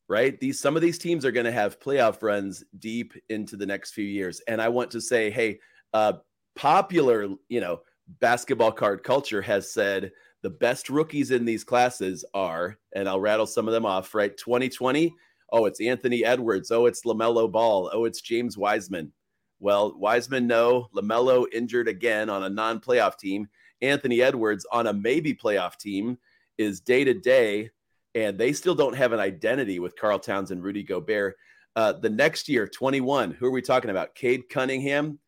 right? 0.08 0.38
These 0.40 0.60
some 0.60 0.76
of 0.76 0.82
these 0.82 0.98
teams 0.98 1.24
are 1.24 1.32
going 1.32 1.46
to 1.46 1.52
have 1.52 1.78
playoff 1.78 2.22
runs 2.22 2.64
deep 2.78 3.12
into 3.28 3.56
the 3.56 3.66
next 3.66 3.92
few 3.92 4.04
years, 4.04 4.40
and 4.48 4.60
I 4.60 4.68
want 4.68 4.90
to 4.92 5.00
say, 5.00 5.30
hey, 5.30 5.60
uh, 5.94 6.14
popular, 6.56 7.28
you 7.48 7.60
know, 7.60 7.80
basketball 8.20 8.72
card 8.72 9.04
culture 9.04 9.42
has 9.42 9.72
said 9.72 10.10
the 10.42 10.50
best 10.50 10.90
rookies 10.90 11.30
in 11.30 11.44
these 11.44 11.62
classes 11.62 12.24
are, 12.34 12.78
and 12.94 13.08
I'll 13.08 13.20
rattle 13.20 13.46
some 13.46 13.68
of 13.68 13.72
them 13.72 13.86
off, 13.86 14.14
right? 14.14 14.36
2020 14.36 15.14
Oh, 15.52 15.66
it's 15.66 15.80
Anthony 15.80 16.24
Edwards. 16.24 16.70
Oh, 16.70 16.86
it's 16.86 17.04
LaMelo 17.04 17.50
Ball. 17.50 17.90
Oh, 17.92 18.04
it's 18.04 18.20
James 18.20 18.56
Wiseman. 18.56 19.12
Well, 19.60 19.94
Wiseman, 19.96 20.46
no. 20.46 20.88
LaMelo 20.94 21.46
injured 21.52 21.86
again 21.86 22.30
on 22.30 22.42
a 22.42 22.48
non 22.48 22.80
playoff 22.80 23.18
team. 23.18 23.48
Anthony 23.82 24.22
Edwards 24.22 24.66
on 24.72 24.86
a 24.86 24.92
maybe 24.92 25.34
playoff 25.34 25.76
team 25.76 26.18
is 26.58 26.80
day 26.80 27.04
to 27.04 27.14
day, 27.14 27.70
and 28.14 28.36
they 28.38 28.52
still 28.52 28.74
don't 28.74 28.96
have 28.96 29.12
an 29.12 29.20
identity 29.20 29.78
with 29.78 29.96
Karl 29.96 30.18
Towns 30.18 30.50
and 30.50 30.62
Rudy 30.62 30.82
Gobert. 30.82 31.36
Uh, 31.76 31.92
the 31.92 32.10
next 32.10 32.48
year, 32.48 32.66
21, 32.66 33.30
who 33.32 33.46
are 33.46 33.50
we 33.50 33.62
talking 33.62 33.90
about? 33.90 34.14
Cade 34.14 34.48
Cunningham. 34.48 35.18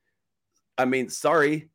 I 0.77 0.87
mean, 0.87 1.09
sorry, 1.09 1.71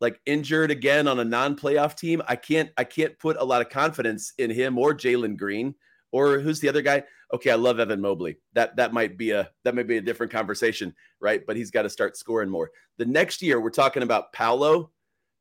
like 0.00 0.20
injured 0.26 0.70
again 0.70 1.08
on 1.08 1.20
a 1.20 1.24
non-playoff 1.24 1.96
team. 1.96 2.22
I 2.26 2.36
can't 2.36 2.70
I 2.76 2.84
can't 2.84 3.18
put 3.18 3.36
a 3.36 3.44
lot 3.44 3.60
of 3.60 3.68
confidence 3.68 4.32
in 4.38 4.50
him 4.50 4.78
or 4.78 4.94
Jalen 4.94 5.36
Green 5.36 5.74
or 6.12 6.38
who's 6.38 6.60
the 6.60 6.68
other 6.68 6.82
guy? 6.82 7.04
Okay, 7.34 7.50
I 7.50 7.56
love 7.56 7.80
Evan 7.80 8.00
Mobley. 8.00 8.36
That 8.52 8.76
that 8.76 8.92
might 8.92 9.18
be 9.18 9.32
a 9.32 9.50
that 9.64 9.74
might 9.74 9.88
be 9.88 9.96
a 9.96 10.02
different 10.02 10.32
conversation, 10.32 10.94
right? 11.20 11.44
But 11.44 11.56
he's 11.56 11.70
got 11.70 11.82
to 11.82 11.90
start 11.90 12.16
scoring 12.16 12.48
more. 12.48 12.70
The 12.98 13.06
next 13.06 13.42
year, 13.42 13.60
we're 13.60 13.70
talking 13.70 14.04
about 14.04 14.32
Paolo 14.32 14.90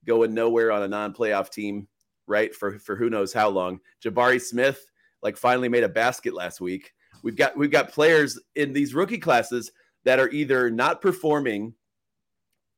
going 0.06 0.34
nowhere 0.34 0.72
on 0.72 0.84
a 0.84 0.88
non-playoff 0.88 1.52
team, 1.52 1.88
right? 2.28 2.54
For 2.56 2.80
for 2.80 2.96
who 2.96 3.10
knows 3.10 3.34
how 3.34 3.50
long. 3.50 3.80
Jabari 4.04 4.42
Smith 4.42 4.84
like 5.22 5.38
finally 5.38 5.70
made 5.70 5.84
a 5.84 5.90
basket 5.90 6.34
last 6.34 6.60
week. 6.60 6.94
We've 7.24 7.36
got 7.36 7.56
we've 7.58 7.72
got 7.72 7.92
players 7.92 8.40
in 8.56 8.74
these 8.74 8.96
rookie 8.96 9.18
classes 9.18 9.72
that 10.06 10.20
are 10.20 10.30
either 10.30 10.70
not 10.70 11.02
performing, 11.02 11.74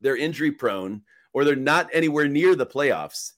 they're 0.02 0.18
injury 0.18 0.52
prone, 0.52 1.02
or 1.34 1.44
they're 1.44 1.56
not 1.56 1.90
anywhere 1.94 2.28
near 2.28 2.56
the 2.56 2.66
playoffs. 2.66 3.34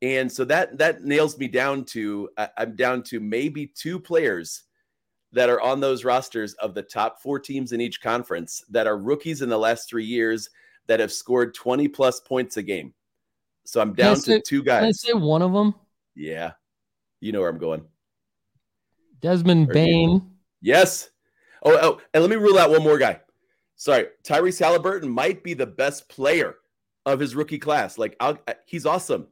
And 0.00 0.30
so 0.30 0.44
that 0.46 0.78
that 0.78 1.04
nails 1.04 1.38
me 1.38 1.48
down 1.48 1.84
to 1.86 2.28
I'm 2.56 2.74
down 2.74 3.02
to 3.04 3.20
maybe 3.20 3.66
two 3.66 4.00
players 4.00 4.64
that 5.32 5.48
are 5.48 5.60
on 5.60 5.80
those 5.80 6.04
rosters 6.04 6.54
of 6.54 6.74
the 6.74 6.82
top 6.82 7.20
four 7.20 7.38
teams 7.38 7.72
in 7.72 7.80
each 7.80 8.00
conference 8.00 8.64
that 8.70 8.86
are 8.86 8.98
rookies 8.98 9.42
in 9.42 9.48
the 9.48 9.58
last 9.58 9.88
three 9.88 10.04
years 10.04 10.50
that 10.86 11.00
have 11.00 11.12
scored 11.12 11.54
20 11.54 11.88
plus 11.88 12.20
points 12.20 12.56
a 12.56 12.62
game. 12.62 12.92
So 13.64 13.80
I'm 13.80 13.94
down 13.94 14.16
to 14.20 14.40
two 14.40 14.62
guys. 14.62 14.80
Can 14.80 14.88
I 14.88 14.92
say 14.92 15.12
one 15.12 15.42
of 15.42 15.52
them? 15.52 15.74
Yeah. 16.14 16.52
You 17.20 17.32
know 17.32 17.40
where 17.40 17.48
I'm 17.48 17.58
going. 17.58 17.84
Desmond 19.20 19.70
or 19.70 19.74
Bane. 19.74 20.30
Yes. 20.60 21.10
Oh, 21.62 21.78
oh, 21.80 22.00
and 22.12 22.22
let 22.22 22.30
me 22.30 22.36
rule 22.36 22.58
out 22.58 22.70
one 22.70 22.82
more 22.82 22.98
guy. 22.98 23.20
Sorry. 23.76 24.06
Tyrese 24.24 24.60
Haliburton 24.60 25.08
might 25.08 25.44
be 25.44 25.54
the 25.54 25.66
best 25.66 26.08
player 26.08 26.56
of 27.06 27.20
his 27.20 27.34
rookie 27.34 27.58
class. 27.58 27.98
Like, 27.98 28.16
I'll, 28.20 28.38
he's 28.66 28.84
awesome 28.84 29.28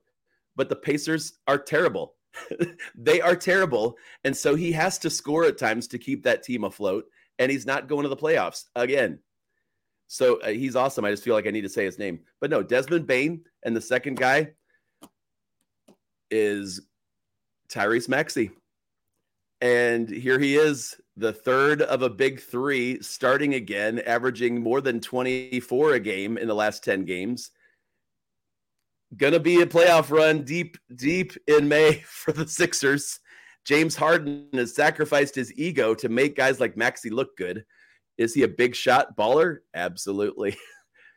but 0.60 0.68
the 0.68 0.76
Pacers 0.76 1.38
are 1.46 1.56
terrible. 1.56 2.16
they 2.94 3.20
are 3.20 3.36
terrible. 3.36 3.96
And 4.24 4.36
so 4.36 4.54
he 4.54 4.72
has 4.72 4.98
to 4.98 5.10
score 5.10 5.44
at 5.44 5.58
times 5.58 5.88
to 5.88 5.98
keep 5.98 6.24
that 6.24 6.42
team 6.42 6.64
afloat. 6.64 7.06
And 7.38 7.50
he's 7.50 7.66
not 7.66 7.88
going 7.88 8.02
to 8.02 8.08
the 8.08 8.16
playoffs 8.16 8.64
again. 8.76 9.20
So 10.08 10.40
uh, 10.40 10.48
he's 10.48 10.76
awesome. 10.76 11.04
I 11.04 11.10
just 11.10 11.22
feel 11.22 11.34
like 11.34 11.46
I 11.46 11.50
need 11.50 11.62
to 11.62 11.68
say 11.68 11.84
his 11.84 11.98
name. 11.98 12.20
But 12.40 12.50
no, 12.50 12.62
Desmond 12.62 13.06
Bane 13.06 13.44
And 13.62 13.74
the 13.74 13.80
second 13.80 14.16
guy 14.16 14.52
is 16.30 16.80
Tyrese 17.68 18.08
Maxey. 18.08 18.50
And 19.60 20.08
here 20.08 20.38
he 20.38 20.56
is, 20.56 20.96
the 21.16 21.32
third 21.32 21.82
of 21.82 22.02
a 22.02 22.08
big 22.08 22.40
three, 22.40 23.00
starting 23.02 23.54
again, 23.54 23.98
averaging 24.00 24.62
more 24.62 24.80
than 24.80 25.00
24 25.00 25.94
a 25.94 26.00
game 26.00 26.38
in 26.38 26.48
the 26.48 26.54
last 26.54 26.82
10 26.82 27.04
games 27.04 27.50
gonna 29.16 29.40
be 29.40 29.60
a 29.60 29.66
playoff 29.66 30.10
run 30.10 30.42
deep, 30.42 30.76
deep 30.94 31.32
in 31.46 31.68
May 31.68 31.94
for 32.06 32.32
the 32.32 32.46
Sixers. 32.46 33.20
James 33.66 33.94
Harden 33.94 34.48
has 34.54 34.74
sacrificed 34.74 35.34
his 35.34 35.52
ego 35.54 35.94
to 35.94 36.08
make 36.08 36.36
guys 36.36 36.60
like 36.60 36.76
Maxey 36.76 37.10
look 37.10 37.36
good. 37.36 37.64
Is 38.18 38.34
he 38.34 38.42
a 38.42 38.48
big 38.48 38.74
shot 38.74 39.16
baller? 39.16 39.58
Absolutely. 39.74 40.56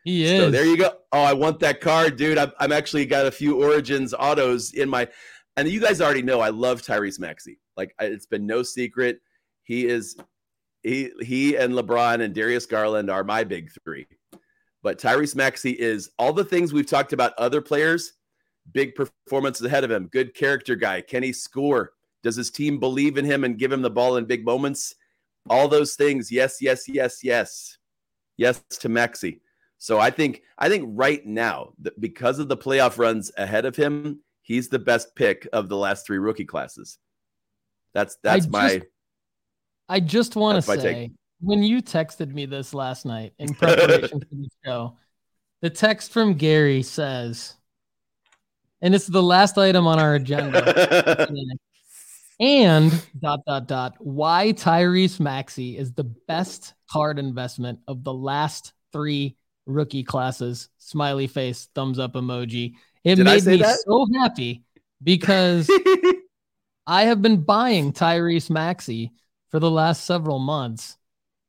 He 0.04 0.26
is. 0.26 0.38
So 0.42 0.52
there 0.52 0.66
you 0.66 0.78
go. 0.78 0.92
Oh, 1.14 1.24
I 1.24 1.34
want 1.34 1.60
that 1.62 1.80
card, 1.80 2.18
dude. 2.18 2.38
I'm, 2.38 2.52
I'm 2.60 2.74
actually 2.74 3.06
got 3.06 3.26
a 3.26 3.32
few 3.32 3.64
Origins 3.64 4.14
autos 4.14 4.74
in 4.74 4.90
my, 4.90 5.08
and 5.56 5.68
you 5.68 5.80
guys 5.80 6.02
already 6.02 6.22
know 6.22 6.42
I 6.42 6.50
love 6.50 6.82
Tyrese 6.82 7.20
Maxey. 7.20 7.60
Like 7.78 7.96
it's 8.00 8.26
been 8.26 8.46
no 8.46 8.64
secret. 8.64 9.20
He 9.64 9.88
is, 9.88 10.18
he 10.82 11.10
he 11.22 11.56
and 11.56 11.74
LeBron 11.74 12.22
and 12.22 12.36
Darius 12.36 12.66
Garland 12.66 13.10
are 13.10 13.24
my 13.24 13.46
big 13.46 13.72
three. 13.86 14.06
But 14.84 15.00
Tyrese 15.00 15.36
Maxey 15.36 15.72
is 15.72 16.12
all 16.20 16.34
the 16.34 16.44
things 16.44 16.74
we've 16.74 16.86
talked 16.86 17.14
about 17.14 17.34
other 17.38 17.62
players, 17.62 18.14
big 18.74 18.94
performances 18.96 19.66
ahead 19.66 19.84
of 19.84 19.92
him, 19.92 20.08
good 20.12 20.36
character 20.36 20.76
guy. 20.76 21.02
Can 21.02 21.24
he 21.24 21.34
score? 21.34 21.94
Does 22.22 22.36
his 22.36 22.52
team 22.52 22.80
believe 22.80 23.18
in 23.18 23.26
him 23.26 23.44
and 23.46 23.58
give 23.58 23.72
him 23.72 23.82
the 23.82 23.90
ball 23.90 24.18
in 24.18 24.26
big 24.26 24.46
moments? 24.46 24.94
All 25.50 25.68
those 25.68 25.96
things. 25.96 26.32
Yes, 26.32 26.58
yes, 26.62 26.88
yes, 26.88 27.24
yes. 27.24 27.78
Yes 28.38 28.62
to 28.80 28.90
Maxey. 28.90 29.42
So 29.78 30.00
I 30.00 30.10
think 30.10 30.44
I 30.58 30.70
think 30.70 30.86
right 30.88 31.26
now, 31.26 31.74
that 31.80 32.00
because 32.00 32.40
of 32.40 32.48
the 32.48 32.58
playoff 32.58 32.98
runs 32.98 33.32
ahead 33.38 33.66
of 33.66 33.76
him, 33.76 34.22
he's 34.42 34.70
the 34.70 34.80
best 34.80 35.16
pick 35.16 35.48
of 35.54 35.70
the 35.70 35.78
last 35.78 36.06
three 36.06 36.20
rookie 36.20 36.46
classes. 36.46 36.98
That's 37.94 38.18
that's 38.24 38.46
I 38.46 38.50
my 38.50 38.70
just, 38.70 38.86
I 39.90 40.00
just 40.00 40.36
want 40.36 40.56
to 40.56 40.62
say 40.62 40.78
take 40.78 41.12
when 41.44 41.62
you 41.62 41.82
texted 41.82 42.34
me 42.34 42.46
this 42.46 42.74
last 42.74 43.06
night 43.06 43.34
in 43.38 43.54
preparation 43.54 44.20
for 44.22 44.26
the 44.32 44.50
show, 44.66 44.98
the 45.62 45.70
text 45.70 46.14
from 46.14 46.36
Gary 46.36 46.84
says, 46.84 47.56
and 48.82 48.96
it's 48.96 49.08
the 49.08 49.22
last 49.22 49.58
item 49.58 49.86
on 49.86 50.00
our 50.00 50.16
agenda. 50.16 51.28
and 52.40 52.92
dot 53.20 53.42
dot 53.46 53.68
dot 53.68 53.96
why 54.00 54.54
Tyrese 54.54 55.20
Maxey 55.20 55.78
is 55.78 55.94
the 55.94 56.04
best 56.04 56.74
card 56.90 57.20
investment 57.20 57.80
of 57.88 58.04
the 58.04 58.14
last 58.14 58.74
three 58.92 59.36
rookie 59.66 60.04
classes. 60.04 60.70
Smiley 60.78 61.28
face, 61.28 61.68
thumbs 61.76 62.00
up 62.00 62.14
emoji. 62.14 62.74
It 63.04 63.16
Did 63.16 63.26
made 63.26 63.46
me 63.46 63.58
that? 63.58 63.80
so 63.86 64.08
happy 64.18 64.64
because 65.04 65.70
I 66.88 67.04
have 67.04 67.22
been 67.22 67.44
buying 67.44 67.92
Tyrese 67.92 68.50
Maxey 68.50 69.12
for 69.52 69.60
the 69.60 69.72
last 69.72 70.06
several 70.06 70.40
months 70.40 70.98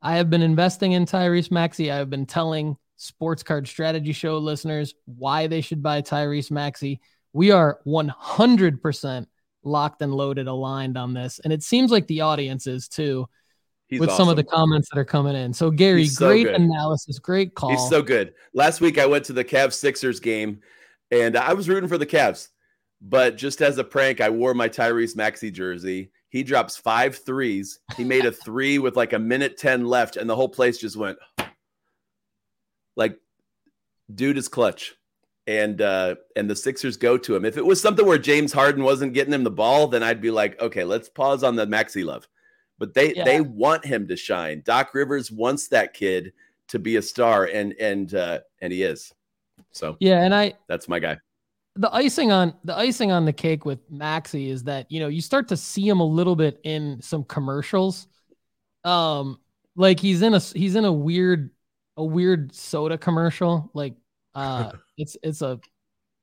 I 0.05 0.17
have 0.17 0.29
been 0.29 0.43
investing 0.43 0.93
in 0.93 1.07
Tyrese 1.07 1.51
Maxey. 1.51 1.91
I 1.91 1.97
have 1.97 2.11
been 2.11 2.27
telling 2.27 2.77
Sports 2.97 3.43
Card 3.43 3.67
Strategy 3.67 4.13
Show 4.13 4.37
listeners 4.37 4.95
why 5.07 5.47
they 5.47 5.63
should 5.63 5.83
buy 5.83 6.03
Tyrese 6.03 6.51
Maxey. 6.51 7.01
We 7.33 7.53
are 7.53 7.79
100% 7.87 9.27
locked 9.65 10.03
and 10.03 10.13
loaded, 10.13 10.47
aligned 10.47 10.99
on 10.99 11.15
this, 11.15 11.41
and 11.43 11.55
it 11.55 11.63
seems 11.63 11.91
like 11.91 12.07
the 12.07 12.21
audience 12.21 12.67
is 12.67 12.87
too. 12.87 13.27
He's 13.87 13.99
with 13.99 14.11
awesome. 14.11 14.25
some 14.25 14.29
of 14.29 14.37
the 14.37 14.45
comments 14.45 14.89
that 14.93 15.01
are 15.01 15.07
coming 15.07 15.37
in. 15.37 15.55
So 15.55 15.71
Gary, 15.71 16.07
so 16.07 16.29
great 16.29 16.45
good. 16.45 16.55
analysis, 16.55 17.19
great 17.19 17.55
call. 17.55 17.71
He's 17.71 17.89
so 17.89 18.03
good. 18.03 18.35
Last 18.53 18.83
week 18.83 18.99
I 18.99 19.07
went 19.07 19.25
to 19.27 19.33
the 19.33 19.45
Cavs 19.45 19.75
Sixers 19.75 20.21
game 20.21 20.61
and 21.11 21.37
I 21.37 21.55
was 21.55 21.69
rooting 21.69 21.89
for 21.89 21.99
the 21.99 22.07
Cavs. 22.07 22.49
But 23.01 23.37
just 23.37 23.61
as 23.61 23.77
a 23.77 23.85
prank, 23.85 24.21
I 24.23 24.31
wore 24.31 24.55
my 24.55 24.69
Tyrese 24.69 25.17
Maxey 25.17 25.51
jersey. 25.51 26.11
He 26.35 26.43
drops 26.43 26.77
five 26.77 27.17
threes. 27.17 27.79
He 27.97 28.03
made 28.03 28.25
a 28.25 28.33
three 28.45 28.81
with 28.81 28.97
like 28.97 29.13
a 29.13 29.21
minute 29.21 29.57
10 29.57 29.87
left, 29.87 30.17
and 30.17 30.29
the 30.29 30.35
whole 30.35 30.49
place 30.49 30.79
just 30.79 30.97
went 30.97 31.17
like, 32.97 33.17
dude 34.13 34.37
is 34.37 34.49
clutch. 34.49 34.97
And 35.47 35.81
uh 35.81 36.17
and 36.35 36.51
the 36.51 36.57
Sixers 36.57 36.97
go 36.97 37.17
to 37.19 37.37
him. 37.37 37.45
If 37.45 37.57
it 37.57 37.65
was 37.65 37.81
something 37.81 38.05
where 38.05 38.19
James 38.19 38.53
Harden 38.53 38.83
wasn't 38.83 39.13
getting 39.13 39.33
him 39.33 39.45
the 39.45 39.51
ball, 39.51 39.87
then 39.87 40.03
I'd 40.03 40.21
be 40.21 40.33
like, 40.33 40.61
okay, 40.61 40.83
let's 40.83 41.09
pause 41.09 41.45
on 41.45 41.55
the 41.55 41.67
Maxey 41.67 42.03
love. 42.03 42.27
But 42.79 42.95
they 42.95 43.15
Yeah. 43.15 43.25
they 43.25 43.41
want 43.41 43.85
him 43.85 44.09
to 44.09 44.17
shine. 44.17 44.63
Doc 44.65 44.93
Rivers 44.93 45.31
wants 45.31 45.69
that 45.69 45.95
kid 45.95 46.33
to 46.69 46.81
be 46.81 46.97
a 46.97 47.03
star, 47.03 47.45
and 47.45 47.75
and 47.79 48.13
uh 48.13 48.41
and 48.61 48.73
he 48.73 48.83
is. 48.83 49.13
So 49.71 49.97
yeah, 50.01 50.25
and 50.25 50.35
I 50.35 50.55
that's 50.67 50.89
my 50.89 50.99
guy. 50.99 51.19
The 51.77 51.93
icing 51.93 52.31
on 52.31 52.55
the 52.63 52.77
icing 52.77 53.11
on 53.11 53.25
the 53.25 53.33
cake 53.33 53.65
with 53.65 53.81
Maxey 53.91 54.49
is 54.49 54.65
that 54.65 54.91
you 54.91 55.01
know 55.01 55.09
you 55.09 55.21
start 55.21 55.49
to 55.49 55.57
see 55.57 55.89
him 55.89 56.01
a 56.01 56.07
little 56.07 56.37
bit 56.37 56.61
in 56.63 57.01
some 57.03 57.25
commercials. 57.25 58.07
Um, 58.85 59.41
like 59.77 59.99
he's 59.99 60.23
in 60.23 60.35
a 60.35 60.39
he's 60.39 60.77
in 60.77 60.85
a 60.85 60.93
weird 60.93 61.51
a 61.97 62.05
weird 62.05 62.55
soda 62.55 62.99
commercial. 62.99 63.71
Like 63.75 63.95
uh, 64.35 64.73
it's 64.97 65.17
it's 65.23 65.43
a 65.43 65.61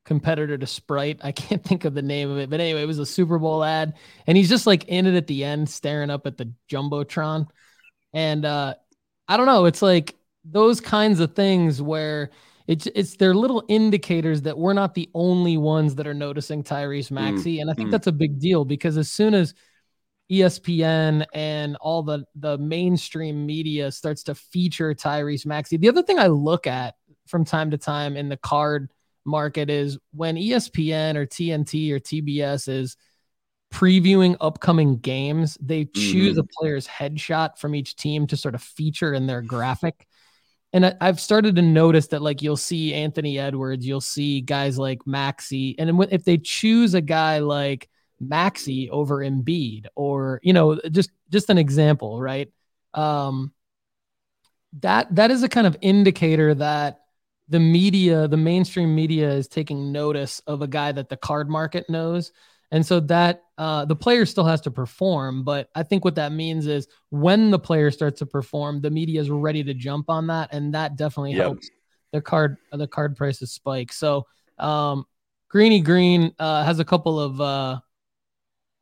competitor 0.06 0.58
to 0.58 0.68
Sprite. 0.68 1.20
I 1.24 1.32
can't 1.32 1.64
think 1.68 1.86
of 1.86 1.94
the 1.94 2.02
name 2.02 2.30
of 2.30 2.38
it, 2.38 2.50
but 2.50 2.60
anyway, 2.60 2.84
it 2.84 2.88
was 2.88 3.00
a 3.00 3.06
Super 3.06 3.38
Bowl 3.38 3.64
ad, 3.64 3.94
and 4.28 4.38
he's 4.38 4.50
just 4.50 4.68
like 4.68 4.86
in 4.86 5.06
it 5.06 5.16
at 5.16 5.28
the 5.28 5.44
end, 5.44 5.70
staring 5.70 6.10
up 6.10 6.26
at 6.28 6.38
the 6.38 6.54
jumbotron, 6.70 7.48
and 8.14 8.46
uh, 8.46 8.76
I 9.28 9.38
don't 9.38 9.46
know. 9.46 9.66
It's 9.66 9.82
like 9.82 10.16
those 10.44 10.82
kinds 10.82 11.20
of 11.20 11.36
things 11.36 11.82
where 11.82 12.32
it's 12.72 12.88
it's 12.96 13.18
they're 13.18 13.36
little 13.36 13.66
indicators 13.68 14.44
that 14.44 14.58
we're 14.58 14.72
not 14.72 14.94
the 14.94 15.10
only 15.14 15.58
ones 15.58 15.94
that 15.96 16.08
are 16.08 16.14
noticing 16.14 16.64
Tyrese 16.64 17.12
Maxey, 17.12 17.60
and 17.60 17.70
I 17.70 17.74
think 17.74 17.90
mm. 17.90 17.92
that's 17.92 18.08
a 18.08 18.14
big 18.14 18.40
deal 18.40 18.64
because 18.64 18.96
as 18.96 19.12
soon 19.12 19.34
as 19.34 19.54
ESPN 20.32 21.26
and 21.34 21.76
all 21.82 22.02
the 22.02 22.24
the 22.36 22.58
mainstream 22.60 23.46
media 23.46 23.92
starts 23.92 24.24
to 24.24 24.36
feature 24.36 24.94
Tyrese 24.94 25.46
Maxey, 25.46 25.76
the 25.76 25.90
other 25.90 26.02
thing 26.02 26.18
I 26.18 26.28
look 26.28 26.66
at 26.66 26.96
from 27.28 27.44
time 27.44 27.72
to 27.72 27.78
time 27.78 28.16
in 28.16 28.30
the 28.30 28.38
card 28.38 28.90
market 29.26 29.70
is 29.70 29.98
when 30.14 30.38
ESPN 30.38 31.18
or 31.18 31.26
TNT 31.26 31.92
or 31.92 32.00
TBS 32.00 32.70
is 32.70 32.96
previewing 33.74 34.38
upcoming 34.40 34.98
games, 34.98 35.58
they 35.62 35.86
choose 35.86 36.38
a 36.38 36.44
player's 36.58 36.88
headshot 36.88 37.58
from 37.58 37.76
each 37.76 37.98
team 37.98 38.28
to 38.28 38.38
sort 38.38 38.56
of 38.56 38.64
feature 38.64 39.14
in 39.14 39.28
their 39.28 39.42
graphic. 39.42 40.08
And 40.74 40.86
I, 40.86 40.94
I've 41.02 41.20
started 41.20 41.56
to 41.58 41.62
notice 41.62 42.08
that, 42.08 42.22
like, 42.22 42.42
you'll 42.42 42.58
see 42.58 42.94
Anthony 42.94 43.38
Edwards, 43.38 43.86
you'll 43.86 44.02
see 44.02 44.42
guys 44.42 44.78
like 44.78 45.06
Maxey, 45.06 45.76
and 45.78 46.04
if 46.12 46.24
they 46.24 46.38
choose 46.38 46.94
a 46.94 47.02
guy 47.02 47.40
like 47.40 47.90
Maxey 48.20 48.90
over 48.90 49.18
Embiid, 49.18 49.88
or 49.96 50.40
you 50.44 50.54
know, 50.54 50.80
just 50.92 51.12
just 51.30 51.50
an 51.50 51.58
example, 51.58 52.22
right? 52.22 52.50
Um, 52.94 53.52
that 54.80 55.14
that 55.16 55.32
is 55.32 55.44
a 55.44 55.50
kind 55.50 55.68
of 55.68 55.78
indicator 55.82 56.54
that 56.56 57.02
the 57.50 57.60
media, 57.60 58.28
the 58.28 58.38
mainstream 58.38 58.96
media, 58.96 59.30
is 59.32 59.48
taking 59.48 59.92
notice 59.92 60.40
of 60.48 60.62
a 60.62 60.68
guy 60.68 60.92
that 60.92 61.10
the 61.10 61.18
card 61.18 61.50
market 61.50 61.90
knows, 61.90 62.32
and 62.72 62.86
so 62.86 63.00
that 63.02 63.44
uh, 63.58 63.86
the 63.86 63.96
player 63.96 64.26
still 64.26 64.46
has 64.46 64.62
to 64.62 64.72
perform. 64.72 65.44
But 65.44 65.70
I 65.76 65.84
think 65.84 66.06
what 66.06 66.16
that 66.16 66.32
means 66.32 66.68
is 66.68 66.88
when 67.10 67.52
the 67.52 67.60
player 67.60 67.92
starts 67.92 68.20
to 68.20 68.26
perform, 68.26 68.82
the 68.82 68.90
media 68.90 69.20
is 69.22 69.30
ready 69.30 69.64
to 69.64 69.74
jump 69.74 70.10
on 70.10 70.28
that, 70.28 70.54
and 70.54 70.74
that 70.74 70.96
definitely 70.96 71.34
Yep. 71.34 71.44
helps 71.46 71.70
the 72.12 72.22
card 72.22 72.58
the 72.72 72.88
card 72.88 73.16
prices 73.16 73.52
spike. 73.52 73.94
So 73.94 74.26
um, 74.58 75.06
Greeny 75.50 75.82
Green 75.82 76.34
uh, 76.40 76.64
has 76.64 76.80
a 76.80 76.86
couple 76.86 77.20
of 77.20 77.40
uh, 77.42 77.80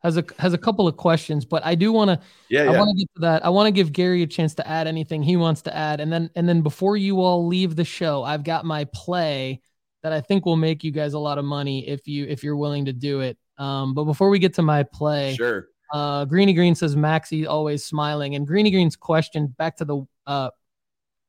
has 0.04 0.18
a 0.18 0.24
has 0.38 0.54
a 0.54 0.58
couple 0.58 0.88
of 0.88 0.96
questions, 0.98 1.46
but 1.46 1.66
I 1.66 1.76
do 1.76 1.92
want 1.92 2.10
to 2.10 2.20
Yeah, 2.50 2.62
I 2.62 2.72
yeah. 2.72 2.78
want 2.78 2.90
to 2.92 2.96
get 2.96 3.14
to 3.16 3.22
that. 3.22 3.46
I 3.46 3.50
want 3.50 3.68
to 3.68 3.72
give 3.72 3.92
Gary 3.92 4.24
a 4.24 4.28
chance 4.28 4.56
to 4.56 4.68
add 4.68 4.88
anything 4.88 5.22
he 5.24 5.36
wants 5.36 5.62
to 5.64 5.76
add, 5.76 6.00
and 6.00 6.12
then 6.12 6.30
and 6.36 6.48
then 6.48 6.62
before 6.62 6.96
you 6.96 7.22
all 7.22 7.48
leave 7.48 7.76
the 7.76 7.84
show, 7.86 8.24
I've 8.24 8.44
got 8.44 8.66
my 8.66 8.86
play 8.94 9.62
that 10.04 10.14
I 10.14 10.22
think 10.22 10.46
will 10.46 10.56
make 10.56 10.84
you 10.84 10.92
guys 10.92 11.14
a 11.14 11.20
lot 11.20 11.38
of 11.38 11.44
money 11.46 11.88
if 11.88 12.08
you 12.08 12.26
if 12.26 12.44
you're 12.44 12.56
willing 12.56 12.86
to 12.86 12.94
do 12.94 13.20
it. 13.22 13.38
Um, 13.60 13.94
but 13.94 14.06
before 14.06 14.30
we 14.30 14.40
get 14.40 14.54
to 14.56 14.62
my 14.62 14.84
play, 14.84 15.36
Sure. 15.36 15.68
uh, 15.94 16.26
Greeny 16.26 16.54
Green 16.54 16.74
says 16.74 16.96
Maxey 16.96 17.46
always 17.46 17.84
smiling, 17.86 18.36
and 18.36 18.48
Greeny 18.48 18.72
Green's 18.72 18.96
question 18.96 19.48
back 19.48 19.78
to 19.78 19.86
the 19.86 20.08
uh, 20.26 20.50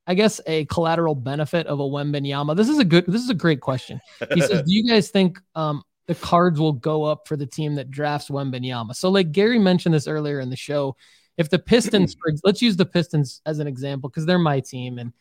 I 0.06 0.14
guess 0.14 0.40
a 0.46 0.64
collateral 0.66 1.14
benefit 1.14 1.66
of 1.66 1.78
a 1.78 1.84
Wembanyama. 1.84 2.56
This 2.56 2.68
is 2.68 2.78
a 2.78 2.84
good. 2.84 3.06
This 3.06 3.22
is 3.22 3.30
a 3.30 3.34
great 3.34 3.60
question. 3.60 4.00
He 4.34 4.40
says, 4.40 4.62
"Do 4.66 4.72
you 4.72 4.88
guys 4.88 5.08
think 5.10 5.38
um, 5.54 5.82
the 6.06 6.14
cards 6.14 6.58
will 6.58 6.72
go 6.72 7.04
up 7.04 7.28
for 7.28 7.36
the 7.36 7.46
team 7.46 7.74
that 7.76 7.90
drafts 7.90 8.28
Wembanyama?" 8.28 8.94
So, 8.96 9.08
like 9.10 9.32
Gary 9.32 9.58
mentioned 9.58 9.94
this 9.94 10.08
earlier 10.08 10.40
in 10.40 10.50
the 10.50 10.56
show, 10.56 10.96
if 11.36 11.50
the 11.50 11.58
Pistons, 11.58 12.16
let's 12.44 12.62
use 12.62 12.76
the 12.76 12.86
Pistons 12.86 13.40
as 13.46 13.58
an 13.58 13.66
example 13.66 14.08
because 14.08 14.26
they're 14.26 14.38
my 14.38 14.60
team, 14.60 14.98
and 14.98 15.12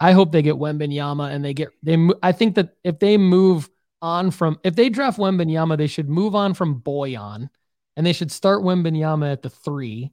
I 0.00 0.12
hope 0.12 0.32
they 0.32 0.42
get 0.42 0.56
Wembanyama 0.56 1.32
and 1.32 1.44
they 1.44 1.54
get 1.54 1.68
they. 1.82 1.96
I 2.22 2.32
think 2.32 2.56
that 2.56 2.70
if 2.84 2.98
they 2.98 3.16
move 3.16 3.70
on 4.06 4.30
from 4.30 4.58
if 4.62 4.76
they 4.76 4.88
draft 4.88 5.18
Wembanyama, 5.18 5.76
they 5.76 5.88
should 5.88 6.08
move 6.08 6.34
on 6.36 6.54
from 6.54 6.80
Bojan, 6.80 7.48
and 7.96 8.06
they 8.06 8.12
should 8.12 8.30
start 8.30 8.62
Wembanyama 8.62 9.32
at 9.32 9.42
the 9.42 9.50
three, 9.50 10.12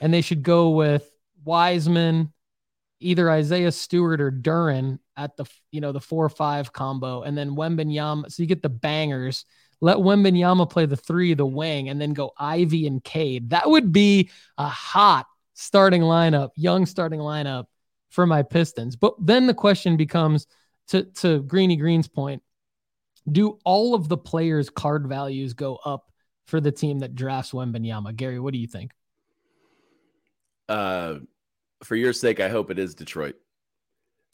and 0.00 0.14
they 0.14 0.20
should 0.20 0.44
go 0.44 0.70
with 0.70 1.10
Wiseman, 1.44 2.32
either 3.00 3.28
Isaiah 3.28 3.72
Stewart 3.72 4.20
or 4.20 4.30
Duren 4.30 5.00
at 5.16 5.36
the 5.36 5.44
you 5.72 5.80
know 5.80 5.90
the 5.90 6.00
four 6.00 6.24
or 6.24 6.28
five 6.30 6.72
combo, 6.72 7.22
and 7.22 7.36
then 7.36 7.56
Wembanyama. 7.56 8.30
So 8.30 8.42
you 8.42 8.46
get 8.46 8.62
the 8.62 8.68
bangers. 8.68 9.44
Let 9.80 9.96
Wembanyama 9.96 10.70
play 10.70 10.86
the 10.86 10.96
three, 10.96 11.34
the 11.34 11.44
wing, 11.44 11.88
and 11.88 12.00
then 12.00 12.12
go 12.12 12.30
Ivey 12.38 12.86
and 12.86 13.02
Cade. 13.02 13.50
That 13.50 13.68
would 13.68 13.90
be 13.90 14.30
a 14.56 14.68
hot 14.68 15.26
starting 15.54 16.02
lineup, 16.02 16.50
young 16.54 16.86
starting 16.86 17.18
lineup 17.18 17.64
for 18.10 18.24
my 18.24 18.44
Pistons. 18.44 18.94
But 18.94 19.14
then 19.18 19.48
the 19.48 19.54
question 19.54 19.96
becomes 19.96 20.46
to 20.88 21.02
to 21.14 21.42
Greeny 21.42 21.74
Green's 21.74 22.06
point: 22.06 22.40
Do 23.30 23.58
all 23.64 23.94
of 23.94 24.08
the 24.08 24.16
players' 24.16 24.70
card 24.70 25.06
values 25.06 25.54
go 25.54 25.78
up 25.84 26.10
for 26.46 26.60
the 26.60 26.72
team 26.72 27.00
that 27.00 27.14
drafts 27.14 27.52
Wembanyama? 27.52 28.16
Gary, 28.16 28.40
what 28.40 28.52
do 28.52 28.58
you 28.58 28.66
think? 28.66 28.92
Uh, 30.68 31.16
for 31.84 31.96
your 31.96 32.12
sake, 32.12 32.40
I 32.40 32.48
hope 32.48 32.70
it 32.70 32.78
is 32.78 32.94
Detroit. 32.94 33.36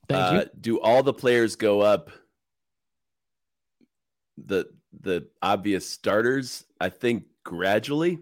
Thank 0.09 0.21
uh, 0.21 0.35
you. 0.37 0.51
Do 0.61 0.81
all 0.81 1.03
the 1.03 1.13
players 1.13 1.57
go 1.57 1.81
up? 1.81 2.11
The 4.39 4.67
the 5.01 5.29
obvious 5.43 5.89
starters, 5.89 6.65
I 6.81 6.89
think 6.89 7.25
gradually. 7.45 8.21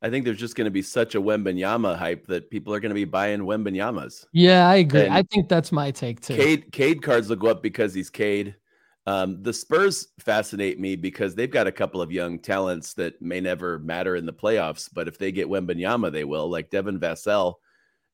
I 0.00 0.10
think 0.10 0.24
there's 0.24 0.38
just 0.38 0.54
going 0.54 0.66
to 0.66 0.70
be 0.70 0.82
such 0.82 1.14
a 1.16 1.20
Wembanyama 1.20 1.96
hype 1.96 2.26
that 2.28 2.50
people 2.50 2.72
are 2.72 2.78
going 2.78 2.90
to 2.90 2.94
be 2.94 3.04
buying 3.04 3.40
Wembanyamas. 3.40 4.26
Yeah, 4.32 4.68
I 4.68 4.76
agree. 4.76 5.02
and 5.02 5.14
I 5.14 5.22
think 5.22 5.48
that's 5.48 5.72
my 5.72 5.90
take 5.90 6.20
too. 6.20 6.36
Cade 6.36 6.72
Cade 6.72 7.02
cards 7.02 7.28
will 7.28 7.36
go 7.36 7.48
up 7.48 7.62
because 7.62 7.94
he's 7.94 8.10
Cade. 8.10 8.54
Um, 9.08 9.42
the 9.42 9.54
Spurs 9.54 10.08
fascinate 10.20 10.78
me 10.78 10.94
because 10.94 11.34
they've 11.34 11.50
got 11.50 11.66
a 11.66 11.72
couple 11.72 12.02
of 12.02 12.12
young 12.12 12.38
talents 12.38 12.92
that 12.94 13.22
may 13.22 13.40
never 13.40 13.78
matter 13.78 14.16
in 14.16 14.26
the 14.26 14.34
playoffs, 14.34 14.86
but 14.92 15.08
if 15.08 15.16
they 15.16 15.32
get 15.32 15.48
Wembanyama, 15.48 16.12
they 16.12 16.24
will, 16.24 16.50
like 16.50 16.68
Devin 16.68 17.00
Vassell 17.00 17.54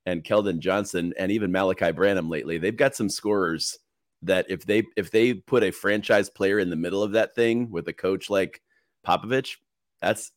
and 0.06 0.22
Keldon 0.22 0.60
Johnson 0.60 1.12
and 1.18 1.32
even 1.32 1.50
Malaki 1.50 1.92
Branham 1.92 2.30
lately. 2.30 2.58
They've 2.58 2.76
got 2.76 2.94
some 2.94 3.08
scorers 3.08 3.76
that 4.22 4.46
if 4.48 4.66
they 4.66 4.84
if 4.96 5.10
they 5.10 5.34
put 5.34 5.64
a 5.64 5.72
franchise 5.72 6.30
player 6.30 6.60
in 6.60 6.70
the 6.70 6.76
middle 6.76 7.02
of 7.02 7.10
that 7.10 7.34
thing 7.34 7.72
with 7.72 7.88
a 7.88 7.92
coach 7.92 8.30
like 8.30 8.62
Popovich, 9.04 9.56
that's 10.00 10.30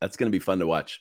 that's 0.00 0.16
going 0.16 0.30
to 0.30 0.38
be 0.38 0.38
fun 0.38 0.60
to 0.60 0.68
watch. 0.68 1.00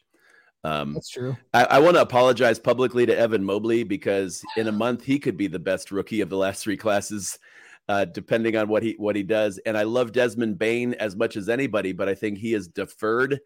Um, 0.64 0.96
That's 0.96 1.10
true. 1.10 1.38
I, 1.54 1.66
I 1.66 1.80
want 1.80 1.96
to 1.96 2.02
apologize 2.02 2.58
publicly 2.58 3.06
to 3.06 3.16
Evan 3.16 3.44
Mobley 3.44 3.84
because 3.84 4.42
in 4.58 4.68
a 4.68 4.72
month 4.72 5.04
he 5.04 5.20
could 5.20 5.38
be 5.38 5.46
the 5.46 5.60
best 5.60 5.92
rookie 5.92 6.22
of 6.22 6.30
the 6.30 6.38
last 6.38 6.64
three 6.64 6.76
classes, 6.76 7.38
uh, 7.88 8.06
depending 8.06 8.56
on 8.56 8.68
what 8.68 8.84
he 8.84 8.96
what 8.98 9.16
he 9.16 9.24
does. 9.24 9.60
And 9.66 9.78
I 9.78 9.84
love 9.84 10.12
Desmond 10.12 10.58
Bane 10.58 10.94
as 10.96 11.16
much 11.16 11.36
as 11.38 11.50
anybody, 11.50 11.92
but 11.92 12.10
I 12.10 12.16
think 12.16 12.38
he 12.38 12.52
has 12.54 12.68
deferred 12.68 13.40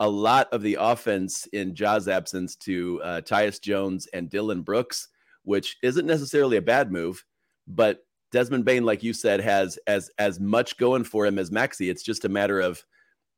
a 0.00 0.08
lot 0.08 0.48
of 0.52 0.62
the 0.62 0.76
offense 0.80 1.46
in 1.52 1.74
Ja's 1.74 2.08
absence 2.08 2.56
to 2.56 3.00
uh, 3.02 3.20
Tyus 3.20 3.60
Jones 3.60 4.08
and 4.12 4.30
Dillon 4.30 4.62
Brooks, 4.62 5.08
which 5.44 5.76
isn't 5.82 6.06
necessarily 6.06 6.56
a 6.56 6.62
bad 6.62 6.90
move, 6.90 7.24
but 7.66 8.04
Desmond 8.32 8.64
Bane, 8.64 8.84
like 8.84 9.02
you 9.02 9.12
said, 9.12 9.40
has 9.40 9.78
as 9.86 10.10
as 10.18 10.40
much 10.40 10.76
going 10.78 11.04
for 11.04 11.26
him 11.26 11.38
as 11.38 11.52
Maxey. 11.52 11.90
It's 11.90 12.02
just 12.02 12.24
a 12.24 12.28
matter 12.28 12.60
of 12.60 12.82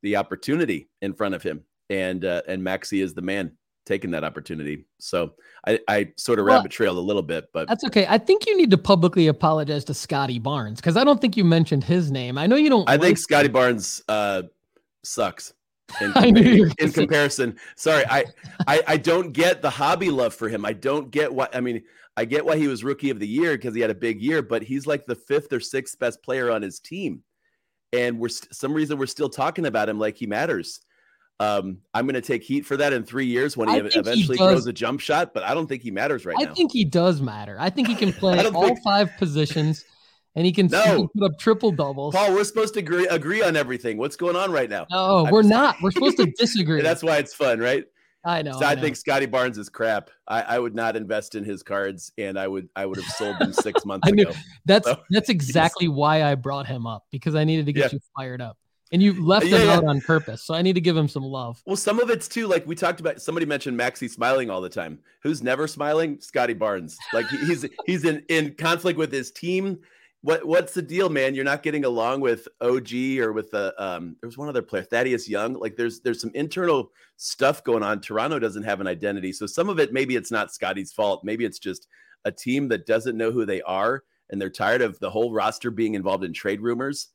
the 0.03 0.17
opportunity 0.17 0.89
in 1.03 1.15
front 1.15 1.35
of 1.35 1.43
him, 1.43 1.65
and 1.91 2.25
uh, 2.25 2.43
and 2.47 2.63
Maxey 2.63 3.01
is 3.01 3.15
the 3.15 3.23
man 3.23 3.57
taking 3.87 4.11
that 4.13 4.25
opportunity. 4.25 4.85
So 4.99 5.33
I, 5.67 5.79
I 5.89 6.13
sort 6.17 6.39
of 6.39 6.47
Well, 6.47 6.57
rabbit 6.57 6.71
trailed 6.71 6.97
a 6.97 7.01
little 7.01 7.23
bit, 7.23 7.51
but 7.53 7.69
That's 7.69 7.85
okay. 7.85 8.07
I 8.09 8.19
think 8.19 8.47
you 8.47 8.57
need 8.57 8.71
to 8.71 8.79
publicly 8.79 9.27
apologize 9.27 9.85
to 9.85 9.95
Scottie 9.95 10.39
Barnes 10.39 10.81
because 10.81 10.97
I 10.97 11.05
don't 11.05 11.21
think 11.21 11.37
you 11.37 11.45
mentioned 11.45 11.85
his 11.85 12.11
name. 12.11 12.39
I 12.39 12.47
know 12.47 12.57
you 12.57 12.71
don't. 12.71 12.89
I 12.89 12.99
think 12.99 13.19
Scottie 13.19 13.49
Barnes 13.49 14.03
uh, 14.09 14.43
sucks. 15.03 15.53
in, 16.01 16.13
I 16.15 16.31
knew 16.31 16.43
you 16.43 16.63
were 16.63 16.73
in 16.79 16.93
comparison. 16.93 17.57
Sorry, 17.77 18.05
I, 18.09 18.25
I 18.67 18.83
I 18.89 18.97
don't 18.97 19.33
get 19.33 19.61
the 19.61 19.69
hobby 19.69 20.11
love 20.11 20.35
for 20.35 20.49
him. 20.49 20.65
I 20.65 20.73
don't 20.73 21.11
get 21.11 21.33
what 21.33 21.55
I 21.55 21.61
mean. 21.61 21.83
I 22.17 22.25
get 22.25 22.45
why 22.45 22.57
he 22.57 22.69
was 22.69 22.83
rookie 22.85 23.11
of 23.11 23.19
the 23.19 23.29
year 23.29 23.53
because 23.53 23.75
he 23.75 23.81
had 23.81 23.91
a 23.91 23.95
big 23.95 24.23
year, 24.23 24.41
but 24.41 24.63
he's 24.63 24.87
like 24.87 25.05
the 25.05 25.15
fifth 25.15 25.53
or 25.53 25.61
sixth 25.61 25.99
best 25.99 26.23
player 26.23 26.51
on 26.51 26.63
his 26.63 26.81
team, 26.81 27.23
and 27.93 28.19
we're 28.19 28.31
st- 28.31 28.55
some 28.55 28.73
reason 28.73 28.99
we're 28.99 29.07
still 29.07 29.29
talking 29.29 29.67
about 29.67 29.89
him 29.89 29.99
like 29.99 30.17
he 30.17 30.27
matters. 30.27 30.81
Um, 31.41 31.79
I'm 31.93 32.07
going 32.07 32.15
to 32.15 32.21
take 32.21 32.43
heat 32.45 32.65
for 32.65 32.77
that 32.77 32.93
in 32.93 33.03
three 33.05 33.27
years 33.27 33.57
when 33.57 33.69
he 33.69 33.75
I 33.75 33.79
ev- 33.79 33.83
think 33.85 33.95
he 33.95 34.01
eventually 34.01 34.37
throws 34.39 34.67
a 34.67 34.73
jump 34.73 35.01
shot, 35.01 35.35
but 35.35 35.43
I 35.43 35.53
don't 35.53 35.67
think 35.67 35.83
he 35.83 35.91
matters 35.91 36.25
right 36.25 36.37
I 36.39 36.45
now. 36.45 36.53
I 36.53 36.55
think 36.55 36.73
he 36.73 36.85
does 36.85 37.21
matter. 37.21 37.57
I 37.59 37.71
think 37.71 37.89
he 37.89 37.97
can 37.97 38.13
play 38.21 38.39
all 38.47 38.67
think- 38.67 38.83
five 38.85 39.11
positions, 39.19 39.85
and 40.37 40.47
he 40.47 40.53
can, 40.53 40.67
he 40.67 40.73
No. 40.73 40.83
can 40.85 41.09
put 41.19 41.33
up 41.33 41.39
triple 41.39 41.73
doubles. 41.73 42.15
Paul, 42.15 42.33
we're 42.35 42.45
supposed 42.45 42.75
to 42.75 42.81
agree 42.81 43.07
agree 43.09 43.43
on 43.43 43.57
everything. 43.57 43.99
What's 43.99 44.17
going 44.17 44.37
on 44.37 44.53
right 44.53 44.71
now? 44.71 44.87
No, 44.91 45.27
I'm 45.27 45.33
we're 45.33 45.43
just- 45.43 45.51
not. 45.51 45.77
We're 45.83 45.91
supposed 45.91 46.17
to 46.19 46.27
disagree. 46.39 46.83
That's 46.83 47.03
why 47.03 47.17
it's 47.19 47.35
fun, 47.35 47.59
right? 47.59 47.85
I 48.27 48.41
know. 48.41 48.53
So 48.53 48.65
I, 48.65 48.71
I, 48.71 48.75
know. 48.77 48.81
think 48.81 48.97
Scottie 48.97 49.27
Barnes 49.27 49.59
is 49.59 49.69
crap. 49.69 50.09
I, 50.27 50.41
I 50.43 50.59
would 50.59 50.75
not 50.75 50.97
invest 50.97 51.35
in 51.35 51.45
his 51.45 51.63
cards, 51.63 52.11
and 52.17 52.39
I 52.39 52.47
would 52.49 52.69
I 52.77 52.87
would 52.87 52.97
have 52.97 53.07
sold 53.13 53.39
them 53.41 53.53
six 53.53 53.85
months 53.87 54.07
I 54.09 54.13
knew- 54.13 54.23
ago. 54.29 54.33
that's 54.67 54.87
so 54.89 54.99
that's 55.11 55.29
exactly 55.29 55.89
why 55.89 56.23
I 56.23 56.37
brought 56.37 56.67
him 56.69 56.87
up 56.87 57.05
because 57.11 57.35
I 57.35 57.43
needed 57.45 57.67
to 57.67 57.73
get 57.73 57.93
Yeah. 57.93 57.97
you 57.97 58.01
fired 58.17 58.41
up, 58.41 58.57
and 58.95 59.03
you 59.03 59.13
left 59.23 59.45
Yeah, 59.45 59.59
him 59.59 59.67
yeah. 59.67 59.77
out 59.77 59.85
on 59.85 60.01
purpose. 60.01 60.43
So 60.43 60.55
I 60.55 60.63
need 60.63 60.75
to 60.75 60.81
give 60.81 60.97
him 60.97 61.09
some 61.09 61.25
love. 61.25 61.61
Well, 61.67 61.77
some 61.77 61.99
of 61.99 62.11
it's 62.11 62.29
too 62.29 62.47
like 62.47 62.65
we 62.65 62.77
talked 62.77 63.01
about. 63.01 63.21
Somebody 63.21 63.45
mentioned 63.45 63.77
Maxey 63.77 64.07
smiling 64.07 64.51
all 64.51 64.61
the 64.61 64.69
time. 64.69 65.01
Who's 65.25 65.43
never 65.43 65.67
smiling? 65.67 66.21
Scottie 66.21 66.55
Barnes. 66.55 66.97
Like 67.13 67.27
he's 67.27 67.67
he's 67.87 68.05
in 68.05 68.25
in 68.29 68.55
conflict 68.55 68.97
with 68.97 69.13
his 69.13 69.33
team. 69.33 69.81
What 70.23 70.47
what's 70.47 70.73
the 70.75 70.81
deal, 70.81 71.11
man? 71.11 71.35
You're 71.35 71.45
not 71.45 71.65
getting 71.65 71.85
along 71.85 72.21
with 72.21 72.47
OG 72.61 72.95
or 73.19 73.33
with 73.33 73.51
the 73.51 73.75
um. 73.85 74.17
There 74.23 74.29
was 74.29 74.39
one 74.39 74.49
other 74.49 74.63
player, 74.63 74.85
Thaddeus 74.85 75.29
Young. 75.29 75.55
Like 75.55 75.75
there's 75.77 76.01
there's 76.01 76.21
some 76.21 76.31
internal 76.33 76.93
stuff 77.17 77.65
going 77.65 77.83
on. 77.83 78.01
Toronto 78.01 78.39
doesn't 78.39 78.63
have 78.63 78.81
an 78.81 78.87
identity, 78.87 79.33
so 79.33 79.45
some 79.45 79.69
of 79.69 79.81
it 79.81 79.93
maybe 79.93 80.15
it's 80.15 80.31
not 80.31 80.55
Scottie's 80.55 80.93
fault. 80.93 81.25
Maybe 81.25 81.45
it's 81.45 81.59
just 81.59 81.89
a 82.25 82.31
team 82.31 82.69
that 82.69 82.87
doesn't 82.87 83.19
know 83.19 83.33
who 83.33 83.45
they 83.45 83.61
are 83.63 84.05
and 84.31 84.41
they're 84.41 84.49
tired 84.49 84.81
of 84.81 84.99
the 85.01 85.11
whole 85.11 85.33
roster 85.33 85.71
being 85.71 85.95
involved 85.95 86.25
in 86.25 86.33
trade 86.33 86.61
rumors. 86.63 87.09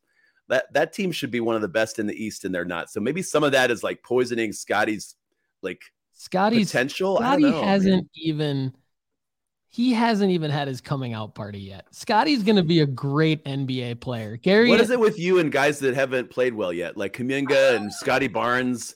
That 0.49 0.71
that 0.73 0.93
team 0.93 1.11
should 1.11 1.31
be 1.31 1.39
one 1.39 1.55
of 1.55 1.61
the 1.61 1.67
best 1.67 1.99
in 1.99 2.07
the 2.07 2.23
East, 2.23 2.43
and 2.45 2.53
they're 2.53 2.65
not. 2.65 2.89
So 2.89 2.99
maybe 2.99 3.21
some 3.21 3.43
of 3.43 3.51
that 3.53 3.71
is 3.71 3.83
like 3.83 4.03
poisoning 4.03 4.51
Scottie's 4.51 5.15
like 5.61 5.81
Scottie's 6.13 6.71
potential. 6.71 7.17
I 7.17 7.21
Scottie 7.21 7.41
don't 7.43 7.51
know, 7.51 7.63
hasn't 7.63 8.09
even 8.15 8.73
he 9.71 9.93
hasn't 9.93 10.31
even 10.31 10.49
had 10.49 10.67
his 10.67 10.81
coming 10.81 11.13
out 11.13 11.35
party 11.35 11.59
yet. 11.59 11.85
Scottie's 11.91 12.41
going 12.41 12.55
to 12.55 12.63
be 12.63 12.79
a 12.79 12.87
great 12.87 13.45
NBA 13.45 13.99
player. 13.99 14.35
Gary, 14.37 14.69
What 14.69 14.81
is 14.81 14.89
it 14.89 14.99
with 14.99 15.19
you 15.19 15.37
and 15.37 15.51
guys 15.51 15.77
that 15.79 15.93
haven't 15.93 16.31
played 16.31 16.55
well 16.55 16.73
yet, 16.73 16.97
like 16.97 17.13
Kuminga 17.13 17.75
and 17.75 17.93
Scottie 17.93 18.27
Barnes? 18.27 18.95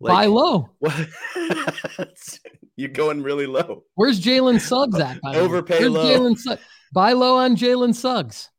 buy 0.00 0.26
Like, 0.26 0.28
low. 0.28 0.68
what? 0.80 1.08
You're 2.76 2.90
going 2.90 3.22
really 3.22 3.46
low. 3.46 3.84
Where's 3.94 4.20
Jalen 4.20 4.60
Suggs 4.60 4.98
at? 4.98 5.18
Overpay 5.24 5.80
Where's 5.80 5.90
low. 5.90 6.04
Jalen 6.04 6.38
Suggs? 6.38 6.62
Buy 6.92 7.12
low 7.14 7.38
on 7.38 7.56
Jalen 7.56 7.94
Suggs. 7.94 8.50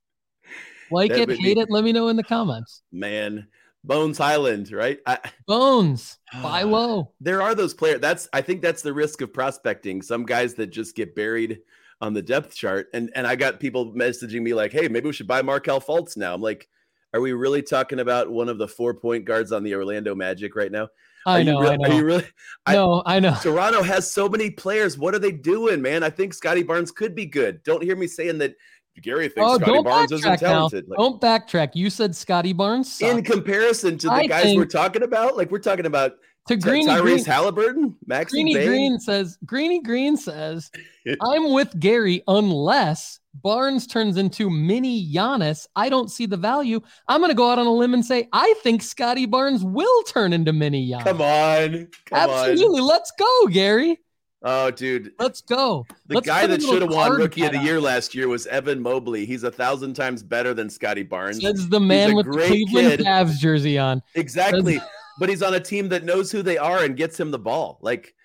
Like 0.94 1.12
That 1.12 1.30
it, 1.30 1.40
hate 1.40 1.56
be- 1.56 1.60
it. 1.62 1.70
Let 1.70 1.84
me 1.84 1.92
know 1.92 2.08
in 2.08 2.16
the 2.16 2.24
comments. 2.24 2.82
Man, 2.92 3.48
Bones 3.84 4.18
Hyland, 4.18 4.72
right? 4.72 5.00
I, 5.06 5.20
Bones, 5.48 6.18
buy 6.42 6.64
low. 6.64 7.12
there 7.20 7.42
are 7.42 7.56
those 7.56 7.74
players. 7.74 8.00
That's 8.02 8.28
I 8.34 8.42
think 8.42 8.62
that's 8.62 8.82
the 8.82 8.94
risk 8.94 9.22
of 9.22 9.34
prospecting. 9.34 10.02
Some 10.02 10.26
guys 10.26 10.54
that 10.56 10.68
just 10.68 10.96
get 10.96 11.16
buried 11.16 11.60
on 12.02 12.14
the 12.14 12.22
depth 12.22 12.56
chart. 12.56 12.88
And 12.94 13.12
and 13.16 13.28
I 13.28 13.36
got 13.36 13.60
people 13.60 13.94
messaging 13.94 14.42
me 14.42 14.54
like, 14.54 14.72
hey, 14.72 14.88
maybe 14.88 15.08
we 15.08 15.14
should 15.14 15.28
buy 15.28 15.42
Markelle 15.42 15.82
Fultz 15.82 16.16
now. 16.18 16.34
I'm 16.34 16.42
like, 16.42 16.68
are 17.14 17.22
we 17.22 17.34
really 17.34 17.62
talking 17.62 18.00
about 18.00 18.30
one 18.32 18.50
of 18.50 18.58
the 18.58 18.68
four 18.68 18.94
point 18.94 19.26
guards 19.26 19.52
on 19.52 19.64
the 19.64 19.76
Orlando 19.76 20.16
Magic 20.16 20.56
right 20.56 20.72
now? 20.72 20.88
Are 21.26 21.38
I 21.38 21.44
know. 21.44 21.60
re- 21.62 21.70
I 21.70 21.74
Are 21.76 21.78
know. 21.78 21.96
you 21.98 22.04
really? 22.06 22.26
I- 22.66 22.74
no, 22.74 23.02
I 23.06 23.20
know. 23.22 23.36
Toronto 23.42 23.82
has 23.84 24.12
so 24.12 24.28
many 24.28 24.50
players. 24.50 24.98
What 24.98 25.16
are 25.16 25.20
they 25.20 25.32
doing, 25.32 25.82
man? 25.82 26.04
I 26.04 26.10
think 26.10 26.34
Scottie 26.34 26.64
Barnes 26.64 26.92
could 26.92 27.16
be 27.16 27.26
good. 27.26 27.64
Don't 27.64 27.82
hear 27.84 27.96
me 27.96 28.08
saying 28.08 28.40
that 28.40 28.56
Gary 29.02 29.28
thinks 29.28 29.52
Oh, 29.52 29.58
Scottie 29.58 29.84
Barnes 29.84 30.12
isn't 30.12 30.40
talented. 30.40 30.88
Like, 30.88 31.00
Don't 31.00 31.20
backtrack. 31.20 31.72
You 31.74 31.90
said 31.90 32.16
Scottie 32.16 32.54
Barnes 32.54 32.92
sucked. 32.92 33.12
in 33.12 33.24
comparison 33.24 33.98
to 34.00 34.08
the 34.08 34.14
I 34.14 34.28
guys 34.28 34.56
we're 34.56 34.66
talking 34.66 35.04
about, 35.04 35.36
like 35.36 35.52
we're 35.52 35.60
talking 35.60 35.86
about 35.86 36.14
to 36.48 36.58
Greeny 36.58 36.88
Tyrese 36.88 37.02
Green. 37.02 37.26
Haliburton, 37.26 37.96
Maxey 38.06 38.44
Greeny 38.44 38.54
Green 38.54 39.00
says 39.00 39.38
Greeny 39.46 39.82
Green 39.82 40.18
says 40.18 40.70
I'm 41.22 41.54
with 41.54 41.78
Gary 41.80 42.22
unless 42.28 43.20
Barnes 43.36 43.88
turns 43.88 44.18
into 44.18 44.50
mini 44.50 45.12
Giannis. 45.12 45.66
I 45.76 45.90
don't 45.90 46.12
see 46.12 46.26
the 46.26 46.38
value. 46.38 46.82
I'm 47.08 47.22
gonna 47.22 47.34
go 47.34 47.50
out 47.50 47.60
on 47.60 47.66
a 47.66 47.74
limb 47.74 47.94
and 47.94 48.06
say 48.06 48.28
I 48.34 48.54
think 48.62 48.84
Scottie 48.84 49.26
Barnes 49.26 49.64
will 49.64 50.04
turn 50.04 50.34
into 50.34 50.54
mini 50.54 50.88
Giannis. 50.88 51.04
Come 51.04 51.22
on, 51.22 51.88
come 52.06 52.30
Absolutely. 52.30 52.82
Let's 52.82 53.12
go, 53.18 53.48
Gary. 53.48 54.00
Oh, 54.46 54.70
dude, 54.72 55.14
Let's 55.20 55.40
go. 55.42 55.86
the 56.08 56.16
Let's 56.16 56.28
guy 56.28 56.46
that 56.48 56.62
should 56.62 56.82
have 56.82 56.92
won 56.92 57.14
Rookie 57.14 57.46
of 57.46 57.54
the 57.54 57.60
Year 57.60 57.80
last 57.80 58.14
year 58.14 58.28
was 58.28 58.46
Evan 58.48 58.82
Mobley. 58.82 59.26
He's 59.26 59.44
a 59.44 59.52
thousand 59.52 59.94
times 59.94 60.22
better 60.22 60.54
than 60.54 60.70
Scottie 60.70 61.04
Barnes. 61.04 61.42
Says 61.42 61.70
the 61.70 61.80
man 61.80 62.14
with 62.16 62.26
the 62.26 62.34
Cleveland 62.34 62.98
kid. 62.98 63.00
Cavs 63.00 63.38
jersey 63.40 63.78
on. 63.78 64.02
Exactly. 64.16 64.82
but 65.18 65.30
he's 65.30 65.42
on 65.42 65.54
a 65.54 65.60
team 65.62 65.88
that 65.90 66.04
knows 66.04 66.30
who 66.32 66.42
they 66.42 66.58
are 66.58 66.84
and 66.84 66.98
gets 66.98 67.18
him 67.18 67.32
the 67.32 67.40
ball. 67.40 67.78
Like 67.82 68.16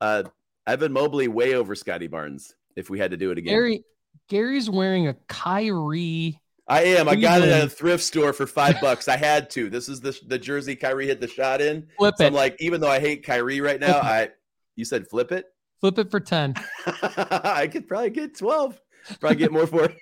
uh 0.00 0.24
Evan 0.66 0.92
Mobley 0.92 1.28
way 1.28 1.54
over 1.54 1.74
Scottie 1.76 2.08
Barnes 2.08 2.54
if 2.74 2.90
we 2.90 2.98
had 2.98 3.12
to 3.12 3.16
do 3.16 3.30
it 3.30 3.38
again. 3.38 3.52
Gary 3.54 3.84
Gary's 4.28 4.68
wearing 4.68 5.06
a 5.06 5.14
Kyrie. 5.28 6.40
I 6.66 6.82
am. 6.84 7.08
I 7.08 7.16
got 7.16 7.42
it 7.42 7.48
at 7.48 7.64
a 7.64 7.68
thrift 7.68 8.02
store 8.04 8.32
for 8.32 8.46
five 8.46 8.80
bucks. 8.80 9.08
I 9.08 9.16
had 9.16 9.50
to. 9.50 9.70
This 9.70 9.88
is 9.88 10.00
the 10.00 10.18
the 10.26 10.38
jersey 10.38 10.74
Kyrie 10.74 11.06
hit 11.06 11.20
the 11.20 11.28
shot 11.28 11.60
in. 11.60 11.86
Flip 11.96 12.14
So 12.18 12.24
it. 12.24 12.26
I'm 12.28 12.32
like, 12.34 12.56
even 12.60 12.80
though 12.80 12.90
I 12.90 12.98
hate 13.00 13.24
Kyrie 13.24 13.60
right 13.60 13.80
now, 13.80 13.98
I 13.98 14.30
you 14.76 14.84
said 14.84 15.06
flip 15.08 15.30
it? 15.32 15.46
Flip 15.80 15.98
it 15.98 16.10
for 16.10 16.20
10. 16.20 16.54
I 16.86 17.68
could 17.70 17.88
probably 17.88 18.10
get 18.10 18.36
12. 18.36 18.80
Probably 19.20 19.36
get 19.36 19.52
more 19.52 19.66
for 19.66 19.84
it. 19.84 19.96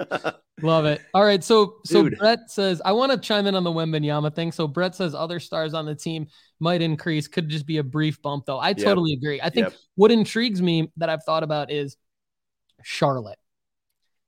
Love 0.62 0.84
it. 0.86 1.00
All 1.14 1.24
right. 1.24 1.42
So 1.42 1.76
so 1.84 2.02
Dude. 2.02 2.18
Brett 2.18 2.50
says, 2.50 2.82
I 2.84 2.92
want 2.92 3.12
to 3.12 3.18
chime 3.18 3.46
in 3.46 3.54
on 3.54 3.64
the 3.64 3.70
Wembanyama 3.70 4.34
thing. 4.34 4.52
So 4.52 4.66
Brett 4.66 4.94
says 4.94 5.14
other 5.14 5.38
stars 5.40 5.72
on 5.72 5.86
the 5.86 5.94
team 5.94 6.26
might 6.60 6.82
increase. 6.82 7.28
Could 7.28 7.48
just 7.48 7.64
be 7.64 7.78
a 7.78 7.82
brief 7.82 8.20
bump, 8.22 8.44
though. 8.46 8.58
I 8.58 8.70
Yep. 8.70 8.78
totally 8.78 9.12
agree. 9.12 9.40
I 9.40 9.50
think 9.50 9.68
Yep. 9.68 9.76
what 9.94 10.10
intrigues 10.10 10.60
me 10.60 10.90
that 10.96 11.08
I've 11.08 11.22
thought 11.24 11.42
about 11.42 11.70
is 11.70 11.96
Charlotte. 12.82 13.38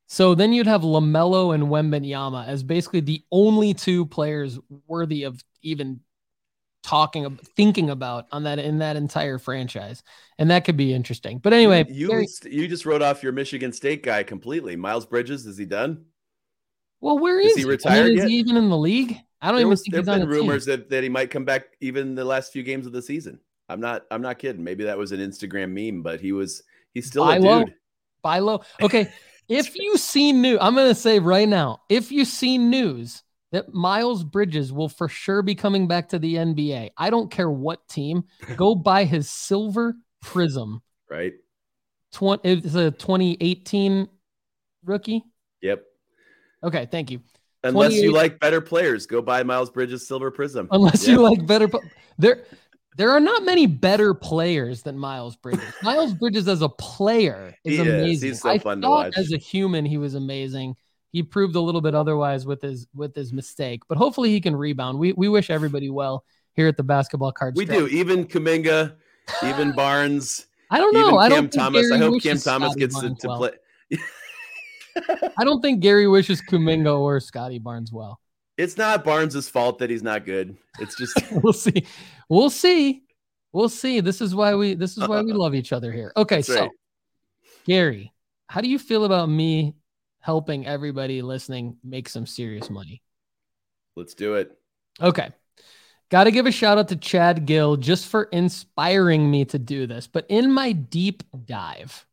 So 0.06 0.34
then 0.34 0.52
you'd 0.52 0.66
have 0.66 0.82
LaMelo 0.82 1.54
and 1.54 1.64
Wembanyama 1.64 2.46
as 2.46 2.62
basically 2.62 3.00
the 3.00 3.22
only 3.30 3.74
two 3.74 4.06
players 4.06 4.58
worthy 4.86 5.24
of 5.24 5.40
even 5.62 6.00
talking 6.82 7.24
about 7.26 7.46
thinking 7.56 7.90
about 7.90 8.26
on 8.32 8.44
that 8.44 8.58
in 8.58 8.78
that 8.78 8.96
entire 8.96 9.38
franchise. 9.38 10.02
And 10.38 10.50
that 10.50 10.64
could 10.64 10.76
be 10.76 10.92
interesting. 10.94 11.38
But 11.38 11.52
anyway, 11.52 11.86
you 11.88 12.26
you 12.44 12.68
just 12.68 12.86
wrote 12.86 13.02
off 13.02 13.22
your 13.22 13.32
Michigan 13.32 13.72
State 13.72 14.02
guy 14.02 14.22
completely. 14.22 14.76
Miles 14.76 15.06
Bridges, 15.06 15.46
is 15.46 15.56
he 15.58 15.66
done? 15.66 16.06
well, 17.00 17.18
where 17.18 17.40
is 17.40 17.52
is 17.52 17.56
he 17.56 17.62
he? 17.62 17.64
I 17.86 17.94
retired 17.94 18.00
mean, 18.00 18.18
is 18.18 18.24
he 18.24 18.34
even 18.38 18.56
in 18.56 18.68
the 18.68 18.76
league? 18.78 19.16
I 19.40 19.48
don't 19.52 19.60
There 19.60 19.66
even 19.66 19.68
was 19.68 19.82
think 19.90 20.08
on 20.08 20.20
been 20.20 20.22
a 20.22 20.26
team. 20.26 20.26
rumors 20.26 20.64
that, 20.66 20.90
that 20.90 21.02
he 21.02 21.08
might 21.08 21.30
come 21.30 21.44
back 21.44 21.66
even 21.80 22.14
the 22.14 22.24
last 22.24 22.52
few 22.52 22.62
games 22.62 22.86
of 22.86 22.92
the 22.92 23.02
season. 23.02 23.40
I'm 23.68 23.80
not 23.80 24.06
I'm 24.10 24.22
not 24.22 24.38
kidding. 24.38 24.64
Maybe 24.64 24.84
that 24.84 24.98
was 24.98 25.12
an 25.12 25.20
Instagram 25.20 25.70
meme, 25.72 26.02
but 26.02 26.20
he 26.20 26.32
was 26.32 26.62
he's 26.92 27.06
still 27.06 27.30
a 27.30 27.34
Buy 27.34 27.38
low. 27.38 27.64
dude. 27.64 27.74
Buy 28.22 28.38
low. 28.40 28.62
Okay. 28.82 29.12
if 29.48 29.76
you 29.76 29.96
see 29.96 30.32
news, 30.32 30.58
I'm 30.60 30.74
to 30.76 30.94
say 30.94 31.18
right 31.18 31.48
now, 31.48 31.82
if 31.88 32.10
you 32.12 32.24
see 32.24 32.58
news 32.58 33.22
that 33.52 33.72
Miles 33.74 34.22
Bridges 34.24 34.72
will 34.72 34.88
for 34.88 35.08
sure 35.08 35.42
be 35.42 35.54
coming 35.54 35.88
back 35.88 36.08
to 36.10 36.18
the 36.18 36.36
NBA, 36.36 36.90
I 36.96 37.10
don't 37.10 37.30
care 37.30 37.50
what 37.50 37.86
team, 37.88 38.24
go 38.56 38.74
buy 38.76 39.04
his 39.04 39.28
silver 39.28 39.94
prism. 40.22 40.82
Right? 41.10 41.32
20, 42.12 42.48
it's 42.48 42.74
a 42.74 42.90
2018 42.92 44.08
rookie. 44.84 45.24
Yep. 45.62 45.82
Okay. 46.62 46.88
Thank 46.90 47.10
you. 47.10 47.20
Unless 47.62 47.94
you 47.94 48.12
like 48.12 48.40
better 48.40 48.60
players, 48.60 49.06
go 49.06 49.20
buy 49.20 49.42
Miles 49.42 49.68
Bridges 49.70 50.06
Silver 50.08 50.30
Prism. 50.30 50.66
Unless 50.70 51.06
you 51.06 51.20
like 51.20 51.46
better. 51.46 51.68
There, 52.18 52.44
there 52.96 53.10
are 53.10 53.20
not 53.20 53.44
many 53.44 53.66
better 53.66 54.14
players 54.14 54.82
than 54.82 54.98
Miles 54.98 55.36
Bridges. 55.36 55.62
Miles 55.82 56.14
Bridges 56.14 56.48
as 56.48 56.62
a 56.62 56.68
player 56.70 57.54
is 57.64 57.74
He 57.76 57.80
is. 57.80 57.86
amazing. 57.86 58.28
He's 58.30 58.40
so 58.40 58.50
I 58.50 58.58
fun 58.58 58.80
to 58.80 58.88
watch. 58.88 59.12
as 59.16 59.30
a 59.32 59.36
human 59.36 59.84
he 59.84 59.98
was 59.98 60.14
amazing. 60.14 60.74
He 61.12 61.22
proved 61.22 61.56
a 61.56 61.60
little 61.60 61.80
bit 61.80 61.94
otherwise 61.94 62.46
with 62.46 62.62
his 62.62 62.86
with 62.94 63.14
his 63.14 63.32
mistake, 63.32 63.82
but 63.88 63.98
hopefully 63.98 64.30
he 64.30 64.40
can 64.40 64.54
rebound. 64.54 64.98
We 64.98 65.12
we 65.12 65.28
wish 65.28 65.50
everybody 65.50 65.90
well 65.90 66.24
here 66.54 66.68
at 66.68 66.76
the 66.76 66.82
basketball 66.82 67.32
cards. 67.32 67.56
we 67.56 67.64
do. 67.64 67.88
Even 67.88 68.26
Kuminga, 68.26 68.94
even 69.44 69.72
Barnes, 69.76 70.46
I 70.70 70.78
don't 70.78 70.94
even 70.96 71.10
know. 71.10 71.18
I 71.18 71.28
Cam 71.28 71.36
don't 71.36 71.50
think 71.50 71.62
Thomas. 71.62 71.88
Gary 71.88 72.00
I 72.00 72.04
hope 72.04 72.22
Cam 72.22 72.38
Thomas 72.38 72.74
gets 72.76 73.00
to, 73.00 73.14
to 73.14 73.28
well. 73.28 73.38
play. 73.38 73.50
I 75.36 75.44
don't 75.44 75.60
think 75.60 75.80
Gary 75.80 76.06
wishes 76.06 76.40
Kuminga 76.42 76.98
or 76.98 77.18
Scottie 77.20 77.58
Barnes 77.58 77.92
well. 77.92 78.20
It's 78.56 78.76
not 78.76 79.04
Barnes' 79.04 79.48
fault 79.48 79.78
that 79.78 79.90
he's 79.90 80.02
not 80.02 80.24
good. 80.24 80.56
It's 80.78 80.96
just 80.96 81.20
we'll 81.42 81.52
see. 81.52 81.86
We'll 82.28 82.50
see. 82.50 83.02
We'll 83.52 83.68
see. 83.68 84.00
This 84.00 84.20
is 84.20 84.34
why 84.34 84.54
we 84.54 84.74
this 84.74 84.96
is 84.96 85.08
why 85.08 85.22
we 85.22 85.32
uh-uh. 85.32 85.38
love 85.38 85.54
each 85.54 85.72
other 85.72 85.90
here. 85.90 86.12
Okay, 86.16 86.36
That's 86.36 86.48
so 86.48 86.60
right. 86.60 86.70
Gary, 87.64 88.12
how 88.46 88.60
do 88.60 88.68
you 88.68 88.78
feel 88.78 89.04
about 89.04 89.28
me 89.28 89.74
helping 90.20 90.66
everybody 90.66 91.22
listening 91.22 91.76
make 91.82 92.08
some 92.08 92.26
serious 92.26 92.70
money? 92.70 93.02
let's 93.96 94.14
do 94.14 94.34
it. 94.34 94.56
Okay. 95.00 95.30
Got 96.10 96.24
to 96.24 96.32
give 96.32 96.46
a 96.46 96.52
shout 96.52 96.78
out 96.78 96.88
to 96.88 96.96
Chad 96.96 97.46
Gill 97.46 97.76
just 97.76 98.06
for 98.06 98.24
inspiring 98.24 99.30
me 99.30 99.44
to 99.46 99.58
do 99.58 99.86
this. 99.86 100.06
But 100.06 100.26
in 100.28 100.52
my 100.52 100.72
deep 100.72 101.22
dive, 101.44 102.06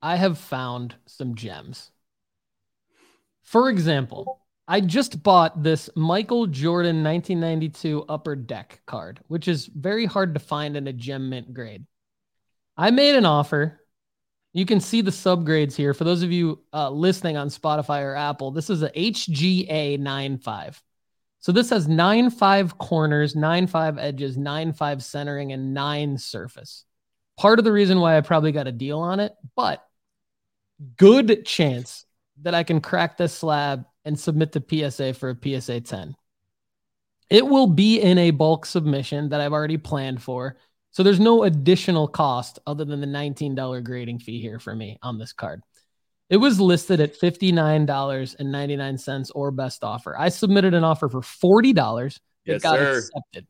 I 0.00 0.16
have 0.16 0.38
found 0.38 0.94
some 1.06 1.34
gems. 1.34 1.90
For 3.42 3.70
example, 3.70 4.42
I 4.68 4.80
just 4.80 5.22
bought 5.22 5.62
this 5.62 5.90
Michael 5.96 6.46
Jordan 6.46 7.02
1992 7.02 8.04
Upper 8.08 8.36
Deck 8.36 8.82
card, 8.86 9.20
which 9.26 9.48
is 9.48 9.66
very 9.66 10.06
hard 10.06 10.34
to 10.34 10.40
find 10.40 10.76
in 10.76 10.86
a 10.86 10.92
gem 10.92 11.30
mint 11.30 11.52
grade. 11.52 11.86
I 12.76 12.90
made 12.90 13.16
an 13.16 13.26
offer. 13.26 13.80
You 14.54 14.64
can 14.64 14.80
see 14.80 15.00
the 15.00 15.10
subgrades 15.10 15.74
here. 15.74 15.92
For 15.92 16.04
those 16.04 16.22
of 16.22 16.30
you 16.30 16.60
uh, 16.72 16.88
listening 16.88 17.36
on 17.36 17.48
Spotify 17.48 18.02
or 18.02 18.14
Apple, 18.14 18.52
this 18.52 18.70
is 18.70 18.82
a 18.82 18.90
HGA 18.90 19.98
95. 19.98 20.80
So 21.40 21.52
this 21.52 21.68
has 21.70 21.88
nine 21.88 22.30
five 22.30 22.78
corners, 22.78 23.36
nine 23.36 23.66
five 23.66 23.98
edges, 23.98 24.38
nine 24.38 24.72
five 24.72 25.02
centering, 25.02 25.52
and 25.52 25.74
nine 25.74 26.16
surface. 26.16 26.84
Part 27.36 27.58
of 27.58 27.64
the 27.64 27.72
reason 27.72 28.00
why 28.00 28.16
I 28.16 28.20
probably 28.20 28.52
got 28.52 28.68
a 28.68 28.72
deal 28.72 29.00
on 29.00 29.20
it, 29.20 29.34
but 29.56 29.84
good 30.96 31.44
chance 31.44 32.06
that 32.42 32.54
I 32.54 32.62
can 32.62 32.80
crack 32.80 33.18
this 33.18 33.34
slab 33.34 33.84
and 34.04 34.18
submit 34.18 34.52
the 34.52 34.90
PSA 34.90 35.14
for 35.14 35.30
a 35.30 35.60
PSA 35.60 35.80
10. 35.80 36.14
It 37.28 37.46
will 37.46 37.66
be 37.66 38.00
in 38.00 38.18
a 38.18 38.30
bulk 38.30 38.66
submission 38.66 39.30
that 39.30 39.40
I've 39.40 39.52
already 39.52 39.78
planned 39.78 40.22
for. 40.22 40.56
So 40.94 41.02
there's 41.02 41.18
no 41.18 41.42
additional 41.42 42.06
cost 42.06 42.60
other 42.68 42.84
than 42.84 43.00
the 43.00 43.08
$19 43.08 43.82
grading 43.82 44.20
fee 44.20 44.40
here 44.40 44.60
for 44.60 44.76
me 44.76 44.96
on 45.02 45.18
this 45.18 45.32
card. 45.32 45.64
It 46.30 46.36
was 46.36 46.60
listed 46.60 47.00
at 47.00 47.18
$59.99 47.18 49.30
or 49.34 49.50
best 49.50 49.82
offer. 49.82 50.16
I 50.16 50.28
submitted 50.28 50.72
an 50.72 50.84
offer 50.84 51.08
for 51.08 51.20
$40. 51.20 51.74
Yes, 51.74 52.20
it 52.46 52.62
got 52.62 52.78
sir. 52.78 52.98
accepted. 52.98 53.48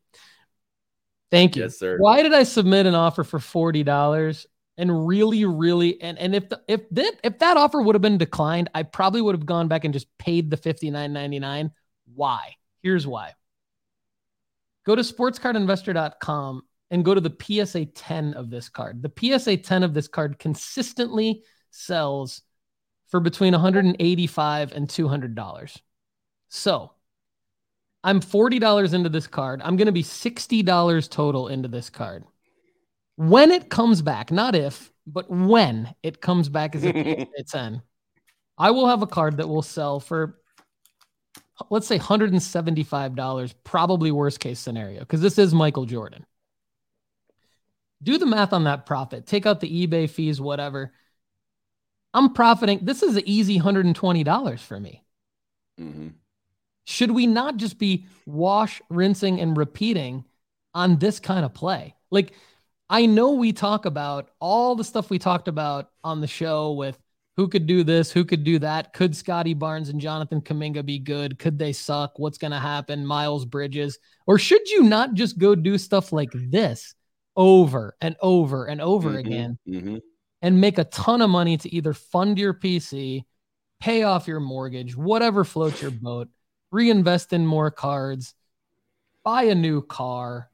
Thank 1.31 1.57
you. 1.57 1.65
Yes, 1.65 1.79
sir. 1.79 1.99
Why 1.99 2.23
did 2.23 2.33
I 2.33 2.45
submit 2.45 2.87
an 2.87 2.95
offer 2.95 3.25
for 3.25 3.39
$40? 3.39 4.47
And 4.79 5.07
really, 5.07 5.45
really, 5.45 6.01
and, 6.01 6.19
and 6.19 6.35
if 6.35 6.49
the, 6.49 6.63
if 6.67 6.89
that 6.93 7.13
if 7.23 7.41
that 7.41 7.59
offer 7.59 7.83
would 7.83 7.95
have 7.95 8.03
been 8.03 8.17
declined, 8.17 8.71
I 8.75 8.85
probably 8.85 9.21
would 9.21 9.35
have 9.35 9.45
gone 9.45 9.69
back 9.69 9.85
and 9.85 9.93
just 9.93 10.07
paid 10.17 10.51
the 10.51 10.57
$59.99. 10.57 11.73
Why? 12.15 12.57
Here's 12.83 13.07
why. 13.07 13.35
Go 14.87 14.97
to 14.97 15.03
sportscardinvestor.com 15.03 16.63
and 16.91 17.05
go 17.05 17.15
to 17.15 17.21
the 17.21 17.35
PSA 17.65 17.87
10 17.87 18.35
of 18.35 18.51
this 18.51 18.69
card. 18.69 19.03
The 19.03 19.39
PSA 19.39 19.59
10 19.59 19.83
of 19.83 19.95
this 19.95 20.09
card 20.09 20.39
consistently 20.39 21.43
sells 21.71 22.43
for 23.09 23.21
between 23.21 23.53
185 23.53 24.73
and 24.73 24.89
200 24.89 25.35
dollars. 25.35 25.79
So 26.49 26.93
I'm 28.03 28.21
$40 28.21 28.93
into 28.93 29.09
this 29.09 29.27
card. 29.27 29.63
I'm 29.65 29.77
going 29.77 29.87
to 29.87 29.93
be 29.93 30.03
$60 30.03 31.11
total 31.11 31.49
into 31.49 31.69
this 31.69 31.89
card. 31.91 32.25
When 33.17 33.51
it 33.51 33.71
comes 33.71 34.03
back, 34.03 34.31
not 34.31 34.55
if, 34.55 34.93
but 35.07 35.31
when 35.31 35.95
it 36.03 36.21
comes 36.21 36.49
back 36.49 36.75
as 36.75 36.85
a 36.85 36.93
PSA 37.37 37.45
10, 37.45 37.83
I 38.59 38.71
will 38.71 38.89
have 38.89 39.03
a 39.03 39.07
card 39.07 39.39
that 39.39 39.49
will 39.49 39.63
sell 39.63 40.01
for 40.01 40.39
let's 41.71 41.87
say 41.87 41.99
$175, 41.99 43.55
probably 43.65 44.11
worst 44.11 44.41
case 44.41 44.59
scenario, 44.59 45.01
because 45.01 45.21
this 45.21 45.39
is 45.39 45.55
Michael 45.55 45.87
Jordan. 45.87 46.27
Do 48.05 48.19
the 48.19 48.27
math 48.27 48.53
on 48.53 48.65
that 48.65 48.87
profit. 48.87 49.27
Take 49.27 49.47
out 49.47 49.61
the 49.61 49.87
eBay 49.87 50.09
fees, 50.09 50.41
whatever. 50.41 50.93
I'm 52.13 52.33
profiting. 52.33 52.81
This 52.83 53.03
is 53.03 53.17
an 53.17 53.25
easy 53.27 53.59
$120 53.59 54.61
for 54.61 54.79
me. 54.79 55.03
hmm 55.79 56.09
Should 56.85 57.11
we 57.11 57.27
not 57.27 57.57
just 57.57 57.79
be 57.79 58.07
wash, 58.27 58.81
rinsing, 58.91 59.41
and 59.41 59.57
repeating 59.57 60.25
on 60.75 60.99
this 60.99 61.19
kind 61.19 61.45
of 61.45 61.55
play? 61.55 61.97
Like, 62.11 62.35
I 62.91 63.07
know 63.07 63.33
we 63.33 63.53
talk 63.53 63.87
about 63.87 64.31
all 64.39 64.77
the 64.77 64.85
stuff 64.85 65.11
we 65.11 65.19
talked 65.19 65.49
about 65.49 65.91
on 66.05 66.21
the 66.21 66.27
show 66.27 66.73
with 66.73 66.99
who 67.37 67.49
could 67.49 67.67
do 67.67 67.83
this, 67.83 68.13
who 68.13 68.25
could 68.25 68.45
do 68.45 68.59
that. 68.61 68.93
Could 68.93 69.17
Scottie 69.17 69.55
Barnes 69.55 69.89
and 69.89 70.01
Jonathan 70.01 70.41
Kuminga 70.41 70.85
be 70.85 70.99
good? 70.99 71.39
Could 71.39 71.59
they 71.59 71.73
suck? 71.73 72.19
What's 72.19 72.39
going 72.39 72.53
to 72.53 72.61
happen? 72.61 73.05
Miles 73.05 73.45
Bridges. 73.45 73.99
Or 74.27 74.39
should 74.39 74.69
you 74.71 74.85
not 74.85 75.15
just 75.15 75.39
go 75.39 75.55
do 75.57 75.79
stuff 75.79 76.13
like 76.13 76.31
this 76.33 76.95
over 77.37 77.97
and 78.01 78.17
over 78.21 78.67
and 78.67 78.81
over 78.81 79.11
Mhm. 79.11 79.19
again 79.19 79.59
hmm 79.67 79.97
and 80.43 80.61
make 80.61 80.77
a 80.77 80.85
ton 80.85 81.23
of 81.23 81.31
money 81.31 81.57
to 81.57 81.75
either 81.75 81.95
fund 81.95 82.39
your 82.39 82.53
PC, 82.53 83.25
pay 83.81 84.03
off 84.03 84.29
your 84.29 84.41
mortgage, 84.41 84.95
whatever 84.95 85.43
floats 85.43 85.81
your 85.81 85.91
boat, 85.91 86.29
reinvest 86.71 87.33
in 87.33 87.47
more 87.47 87.71
cards, 87.71 88.35
buy 89.25 89.45
a 89.45 89.55
new 89.55 89.81
car, 89.81 90.51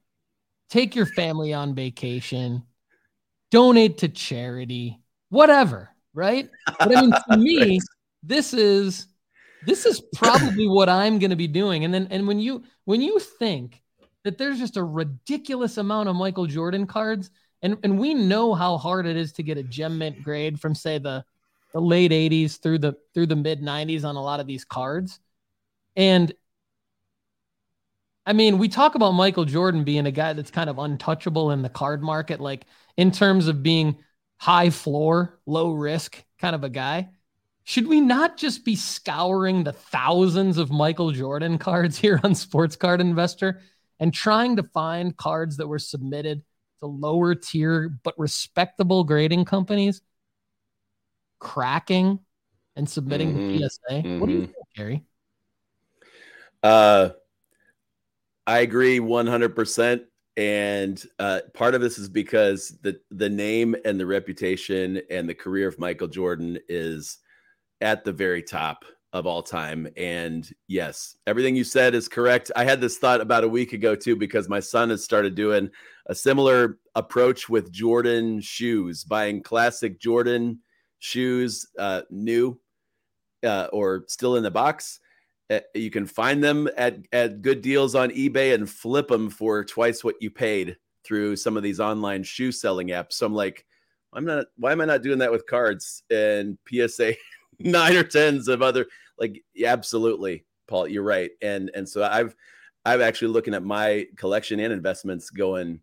take 0.69 0.95
your 0.95 1.07
family 1.07 1.53
on 1.53 1.75
vacation, 1.75 2.63
donate 3.51 3.99
to 3.99 4.09
charity, 4.09 5.01
whatever, 5.31 5.91
right? 6.15 6.49
But 6.79 6.93
I 6.97 7.01
mean, 7.01 7.13
to 7.13 7.37
me, 7.37 7.81
this 8.23 8.55
is 8.55 9.09
this 9.63 9.87
is 9.87 10.01
probably 10.15 10.69
what 10.69 10.89
I'm 10.89 11.19
going 11.19 11.31
to 11.31 11.37
be 11.37 11.49
doing. 11.49 11.85
And 11.85 11.93
then 11.93 12.07
and 12.13 12.29
when 12.29 12.39
you 12.39 12.63
when 12.85 13.03
you 13.03 13.19
think 13.19 13.83
that 14.25 14.39
there's 14.39 14.59
just 14.59 14.77
a 14.77 14.85
ridiculous 14.85 15.77
amount 15.77 16.09
of 16.09 16.17
Michael 16.17 16.47
Jordan 16.47 16.87
cards, 16.87 17.31
and 17.63 17.77
and 17.83 17.99
we 17.99 18.15
know 18.15 18.55
how 18.55 18.79
hard 18.79 19.07
it 19.07 19.17
is 19.17 19.33
to 19.33 19.43
get 19.43 19.59
a 19.59 19.63
gem 19.63 19.99
mint 19.99 20.23
grade 20.23 20.61
from 20.61 20.75
say 20.75 20.99
the 20.99 21.25
the 21.73 21.81
late 21.81 22.11
80s 22.11 22.61
through 22.61 22.79
the 22.79 22.97
through 23.15 23.27
the 23.27 23.37
mid 23.37 23.63
90s 23.63 24.05
on 24.05 24.17
a 24.17 24.23
lot 24.23 24.41
of 24.41 24.47
these 24.47 24.65
cards. 24.65 25.21
And 25.97 26.33
I 28.27 28.33
mean, 28.33 28.59
we 28.59 28.69
talk 28.69 28.95
about 28.95 29.13
Michael 29.13 29.45
Jordan 29.45 29.85
being 29.85 30.07
a 30.07 30.13
guy 30.13 30.33
that's 30.35 30.51
kind 30.51 30.71
of 30.71 30.79
untouchable 30.79 31.51
in 31.51 31.63
the 31.63 31.69
card 31.69 32.03
market, 32.03 32.41
like 32.41 32.67
in 32.97 33.11
terms 33.11 33.49
of 33.49 33.63
being 33.63 33.97
high 34.37 34.71
floor, 34.71 35.41
low 35.47 35.73
risk 35.73 36.23
kind 36.39 36.55
of 36.55 36.65
a 36.65 36.69
guy. 36.69 37.09
Should 37.65 37.87
we 37.87 38.01
not 38.01 38.37
just 38.37 38.65
be 38.65 38.75
scouring 38.77 39.65
the 39.65 39.73
thousands 39.73 40.59
of 40.59 40.71
Michael 40.71 41.13
Jordan 41.13 41.59
cards 41.59 41.99
here 41.99 42.21
on 42.23 42.35
Sports 42.35 42.77
Card 42.77 43.01
Investor 43.01 43.61
and 44.01 44.13
trying 44.13 44.57
to 44.57 44.63
find 44.63 45.17
cards 45.17 45.59
that 45.59 45.69
were 45.69 45.79
submitted 45.79 46.43
to 46.81 46.87
lower 46.87 47.35
tier 47.35 47.91
but 48.03 48.19
respectable 48.19 49.05
grading 49.05 49.45
companies, 49.45 50.03
cracking 51.39 52.19
and 52.77 52.89
submitting 52.89 53.35
Mhm. 53.35 53.41
to 53.53 53.59
PSA? 53.59 54.03
What 54.19 54.27
do 54.27 54.33
you 54.33 54.41
Mhm. 54.41 54.47
think, 54.47 54.67
Gary? 54.75 55.05
Uh, 56.63 57.11
I 58.47 58.61
agree 58.61 59.01
100%. 59.01 60.03
And 60.37 61.05
uh, 61.19 61.41
part 61.53 61.75
of 61.75 61.83
this 61.83 61.99
is 61.99 62.09
because 62.09 62.79
the 62.83 63.01
the 63.11 63.29
name 63.29 63.77
and 63.85 64.01
the 64.01 64.07
reputation 64.07 65.03
and 65.11 65.29
the 65.29 65.35
career 65.35 65.69
of 65.69 65.79
Michael 65.79 66.09
Jordan 66.09 66.59
is 66.69 67.19
at 67.81 68.05
the 68.05 68.13
very 68.13 68.43
top 68.43 68.85
of 69.13 69.27
all 69.27 69.43
time. 69.43 69.89
And 69.97 70.49
yes, 70.69 71.17
everything 71.27 71.57
you 71.57 71.65
said 71.65 71.95
is 71.95 72.09
correct. 72.09 72.51
I 72.55 72.65
had 72.65 72.81
this 72.81 72.99
thought 72.99 73.21
about 73.21 73.45
a 73.45 73.49
week 73.49 73.73
ago 73.73 73.97
too, 73.97 74.17
because 74.17 74.49
my 74.49 74.61
son 74.61 74.91
has 74.91 75.03
started 75.03 75.35
doing 75.35 75.71
a 76.07 76.15
similar 76.15 76.79
approach 76.95 77.49
with 77.49 77.73
Jordan 77.73 78.41
shoes, 78.41 79.05
buying 79.05 79.43
classic 79.43 80.01
Jordan 80.01 80.61
shoes, 81.01 81.67
uh, 81.79 82.03
new 82.11 82.61
uh, 83.45 83.69
or 83.73 84.05
still 84.07 84.37
in 84.37 84.43
the 84.43 84.51
box. 84.51 85.01
Uh, 85.51 85.61
You 85.75 85.91
can 85.91 86.07
find 86.07 86.43
them 86.43 86.69
at, 86.77 86.99
at 87.13 87.43
good 87.43 87.63
deals 87.63 87.95
on 87.95 88.11
eBay 88.11 88.55
and 88.55 88.71
flip 88.71 89.09
them 89.09 89.31
for 89.31 89.65
twice 89.65 90.05
what 90.05 90.17
you 90.21 90.31
paid 90.31 90.77
through 91.05 91.37
some 91.37 91.57
of 91.57 91.63
these 91.63 91.81
online 91.81 92.23
shoe 92.23 92.53
selling 92.53 92.89
apps. 92.89 93.15
So 93.15 93.27
I'm 93.27 93.35
like, 93.35 93.67
I'm 94.13 94.25
not. 94.25 94.47
Why 94.57 94.73
am 94.73 94.81
I 94.81 94.85
not 94.87 95.03
doing 95.03 95.19
that 95.19 95.33
with 95.33 95.47
cards 95.47 96.03
and 96.11 96.59
PSA 96.69 97.15
nine 97.65 97.97
or 97.97 98.05
tens 98.05 98.49
of 98.49 98.63
other? 98.63 98.87
Like, 99.19 99.43
absolutely, 99.65 100.45
Paul. 100.69 100.89
You're 100.89 101.03
right. 101.03 101.31
And 101.43 101.71
and 101.75 101.89
so 101.89 102.03
I've 102.03 102.35
I've 102.85 103.01
actually 103.01 103.29
looking 103.29 103.55
at 103.55 103.63
my 103.63 104.07
collection 104.17 104.61
and 104.61 104.73
investments, 104.73 105.31
going, 105.31 105.81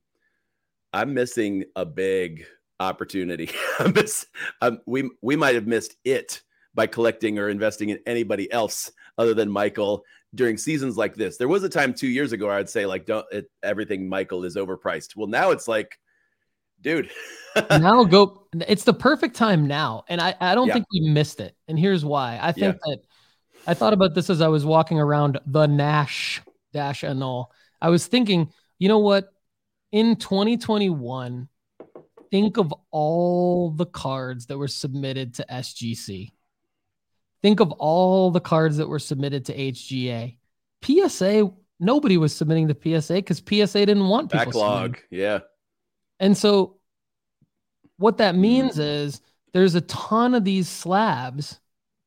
I'm 0.94 1.14
missing 1.14 1.66
a 1.76 1.86
big 1.86 2.46
opportunity. 2.80 3.50
I 3.80 3.88
miss, 3.90 4.26
we 4.86 5.10
we 5.22 5.36
might 5.36 5.56
have 5.56 5.68
missed 5.68 5.96
it 6.04 6.42
by 6.74 6.88
collecting 6.88 7.40
or 7.40 7.50
investing 7.50 7.90
in 7.90 8.00
anybody 8.06 8.52
else 8.52 8.92
other 9.18 9.34
than 9.34 9.50
Michael 9.50 10.04
during 10.36 10.58
seasons 10.58 10.98
like 10.98 11.16
this. 11.16 11.38
There 11.38 11.48
was 11.48 11.64
a 11.64 11.70
time 11.70 11.94
two 11.94 12.08
years 12.08 12.32
ago 12.32 12.50
I'd 12.50 12.70
say 12.70 12.86
like 12.86 13.06
don't 13.06 13.26
it, 13.32 13.50
everything 13.64 14.08
Michael 14.08 14.44
is 14.44 14.56
overpriced. 14.56 15.16
Well, 15.16 15.28
now 15.28 15.52
it's 15.52 15.68
like, 15.68 15.98
dude. 16.88 17.10
now 17.72 18.04
go 18.04 18.44
it's 18.68 18.84
the 18.84 18.94
perfect 18.94 19.36
time 19.36 19.66
now 19.68 20.04
and 20.10 20.22
i, 20.22 20.34
I 20.40 20.54
don't 20.56 20.68
Yeah. 20.68 20.74
think 20.76 20.86
we 20.92 21.10
missed 21.10 21.40
it 21.40 21.56
and 21.68 21.78
here's 21.80 22.06
why 22.06 22.40
i 22.42 22.52
think 22.52 22.76
Yeah. 22.86 22.94
that 22.96 23.00
i 23.66 23.74
thought 23.74 23.94
about 23.94 24.14
this 24.14 24.30
as 24.30 24.42
i 24.42 24.48
was 24.48 24.64
walking 24.66 25.00
around 25.00 25.40
the 25.48 25.66
nash 25.66 26.42
dash 26.72 27.04
annul 27.04 27.52
i 27.82 27.90
was 27.90 28.06
thinking 28.06 28.52
you 28.80 28.88
know 28.88 29.00
what 29.00 29.34
in 29.92 30.16
2021 30.18 31.48
think 32.30 32.58
of 32.58 32.74
all 32.92 33.72
the 33.72 33.86
cards 33.88 34.46
that 34.48 34.58
were 34.58 34.68
submitted 34.68 35.34
to 35.36 35.46
sgc 35.50 36.30
think 37.42 37.60
of 37.60 37.72
all 37.74 38.30
the 38.30 38.40
cards 38.42 38.78
that 38.78 38.88
were 38.88 39.00
submitted 39.00 39.46
to 39.46 39.54
hga 39.58 40.38
psa 40.84 41.52
nobody 41.80 42.18
was 42.18 42.34
submitting 42.36 42.68
the 42.68 42.76
PSA 43.02 43.14
because 43.16 43.38
PSA 43.38 43.86
didn't 43.86 44.08
want 44.08 44.32
people 44.32 44.46
backlog. 44.46 44.98
submitting. 44.98 45.04
Yeah. 45.12 45.40
And 46.20 46.36
so 46.36 46.77
what 47.98 48.18
that 48.18 48.36
Mm-hmm. 48.42 48.42
means 48.42 48.80
is 48.80 49.22
there's 49.54 49.76
a 49.76 49.82
ton 49.82 50.34
of 50.36 50.44
these 50.44 50.68
slabs 50.70 51.60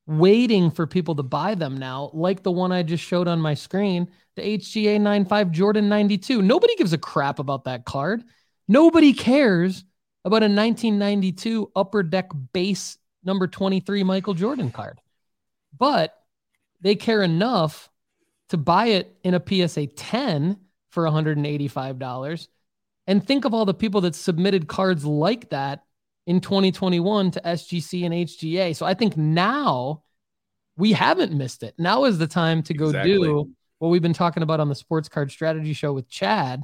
waiting 0.07 0.71
for 0.71 0.87
people 0.87 1.15
to 1.15 1.23
buy 1.23 1.55
them 1.55 1.77
now, 1.77 2.09
like 2.13 2.43
the 2.43 2.51
one 2.51 2.71
I 2.71 2.83
just 2.83 3.03
showed 3.03 3.27
on 3.27 3.39
my 3.39 3.53
screen, 3.53 4.09
the 4.35 4.41
HGA 4.41 4.99
95 4.99 5.51
Jordan 5.51 5.89
92. 5.89 6.41
Nobody 6.41 6.75
gives 6.75 6.93
a 6.93 6.97
crap 6.97 7.39
about 7.39 7.65
that 7.65 7.85
card. 7.85 8.23
Nobody 8.67 9.13
cares 9.13 9.83
about 10.25 10.43
a 10.43 10.47
1992 10.47 11.71
upper 11.75 12.03
deck 12.03 12.31
base 12.53 12.97
number 13.23 13.47
23 13.47 14.03
Michael 14.03 14.33
Jordan 14.33 14.71
card. 14.71 14.99
But 15.77 16.17
they 16.81 16.95
care 16.95 17.21
enough 17.21 17.89
to 18.49 18.57
buy 18.57 18.87
it 18.87 19.15
in 19.23 19.33
a 19.33 19.67
PSA 19.67 19.87
10 19.87 20.57
for 20.89 21.03
$185. 21.03 22.47
And 23.11 23.25
think 23.27 23.43
of 23.43 23.53
all 23.53 23.65
the 23.65 23.73
people 23.73 23.99
that 24.01 24.15
submitted 24.15 24.67
cards 24.69 25.03
like 25.05 25.49
that 25.49 25.83
in 26.27 26.39
2021 26.39 27.31
to 27.31 27.41
SGC 27.41 28.05
and 28.05 28.13
HGA. 28.13 28.73
So 28.73 28.85
I 28.85 28.93
think 28.93 29.17
now 29.17 30.03
we 30.77 30.93
haven't 30.93 31.33
missed 31.33 31.61
it. 31.63 31.75
Now 31.77 32.05
is 32.05 32.17
the 32.17 32.27
time 32.27 32.63
to 32.63 32.73
go 32.73 32.85
Exactly. 32.85 33.13
do 33.13 33.49
what 33.79 33.89
we've 33.89 34.01
been 34.01 34.13
talking 34.13 34.43
about 34.43 34.59
on 34.61 34.69
the 34.69 34.75
Sports 34.75 35.09
Card 35.09 35.29
Strategy 35.29 35.73
Show 35.73 35.91
with 35.91 36.07
Chad. 36.07 36.63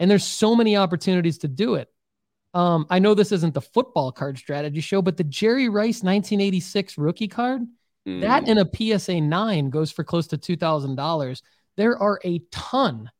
And 0.00 0.10
there's 0.10 0.24
so 0.24 0.56
many 0.56 0.76
opportunities 0.76 1.38
to 1.38 1.48
do 1.48 1.74
it. 1.76 1.88
Um, 2.54 2.86
I 2.90 2.98
know 2.98 3.14
this 3.14 3.30
isn't 3.30 3.54
the 3.54 3.60
football 3.60 4.10
card 4.10 4.36
strategy 4.38 4.80
show, 4.80 5.00
but 5.02 5.16
the 5.16 5.24
Jerry 5.24 5.68
Rice 5.68 6.02
1986 6.02 6.98
rookie 6.98 7.28
card, 7.28 7.62
Mm. 8.06 8.22
that 8.22 8.48
in 8.48 8.58
a 8.58 8.64
PSA 8.64 9.20
9 9.20 9.70
goes 9.70 9.92
for 9.92 10.02
close 10.02 10.26
to 10.28 10.38
$2,000. 10.38 11.42
There 11.76 11.98
are 11.98 12.18
a 12.24 12.38
ton 12.50 13.10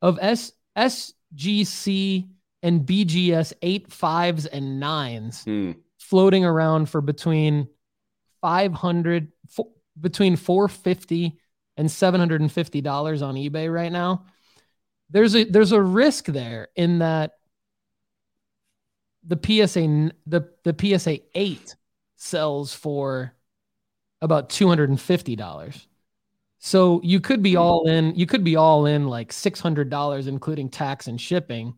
of 0.00 0.18
S- 0.22 0.52
SGC 0.76 2.28
and 2.62 2.86
BGS 2.86 3.52
8 3.62 3.88
5s 3.88 4.46
and 4.46 4.80
9s 4.82 5.44
Hmm. 5.44 5.72
floating 5.98 6.44
around 6.44 6.88
for 6.88 7.00
between 7.00 7.68
500 8.40 9.32
fo- 9.48 9.72
between 10.00 10.36
450 10.36 11.38
and 11.76 11.90
750 11.90 12.80
dollars 12.80 13.22
on 13.22 13.34
eBay 13.34 13.72
right 13.72 13.92
now. 13.92 14.26
There's 15.10 15.34
a 15.34 15.44
there's 15.44 15.72
a 15.72 15.82
risk 15.82 16.26
there 16.26 16.68
in 16.76 16.98
that 17.00 17.32
the 19.24 19.36
PSA 19.36 20.12
the 20.26 20.48
the 20.64 20.74
PSA 20.98 21.20
8 21.34 21.76
sells 22.16 22.74
for 22.74 23.34
about 24.20 24.48
$250. 24.50 25.86
So 26.64 27.00
you 27.02 27.18
could 27.18 27.42
be 27.42 27.56
all 27.56 27.88
in, 27.88 28.14
you 28.14 28.24
could 28.24 28.44
be 28.44 28.54
all 28.54 28.86
in 28.86 29.08
like 29.08 29.32
$600 29.32 30.28
including 30.28 30.68
tax 30.68 31.08
and 31.08 31.20
shipping 31.20 31.74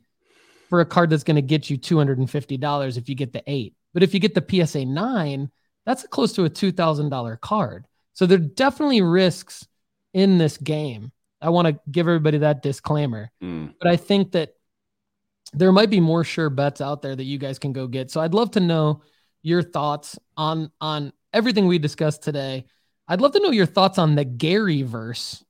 for 0.68 0.80
a 0.80 0.84
card 0.84 1.08
that's 1.08 1.24
going 1.24 1.36
to 1.36 1.42
get 1.42 1.70
you 1.70 1.78
$250 1.78 2.98
if 2.98 3.08
you 3.08 3.14
get 3.14 3.32
the 3.32 3.42
8. 3.46 3.74
But 3.94 4.02
if 4.02 4.12
you 4.12 4.20
get 4.20 4.34
the 4.34 4.66
PSA 4.66 4.84
9, 4.84 5.50
that's 5.86 6.06
close 6.08 6.34
to 6.34 6.44
a 6.44 6.50
$2,000 6.50 7.40
card. 7.40 7.86
So 8.12 8.26
there 8.26 8.36
are 8.36 8.42
definitely 8.42 9.00
risks 9.00 9.66
in 10.12 10.36
this 10.36 10.58
game. 10.58 11.12
I 11.40 11.48
want 11.48 11.66
to 11.68 11.80
give 11.90 12.06
everybody 12.06 12.38
that 12.38 12.62
disclaimer 12.62 13.30
Hmm. 13.40 13.68
but 13.80 13.88
I 13.90 13.96
think 13.96 14.32
that 14.32 14.54
there 15.54 15.72
might 15.72 15.90
be 15.90 16.00
more 16.00 16.24
sure 16.24 16.50
bets 16.50 16.82
out 16.82 17.00
there 17.00 17.16
that 17.16 17.24
you 17.24 17.38
guys 17.38 17.58
can 17.58 17.72
go 17.72 17.86
get. 17.86 18.10
So 18.10 18.20
I'd 18.20 18.34
love 18.34 18.50
to 18.52 18.60
know 18.60 19.00
your 19.42 19.62
thoughts 19.62 20.18
on 20.36 20.70
on 20.80 21.12
everything 21.32 21.66
we 21.66 21.78
discussed 21.78 22.22
today. 22.22 22.66
I'd 23.08 23.20
love 23.20 23.32
to 23.32 23.40
know 23.40 23.50
your 23.50 23.66
thoughts 23.66 23.98
on 23.98 24.14
the 24.14 24.24
Gary 24.24 24.82
verse. 24.82 25.44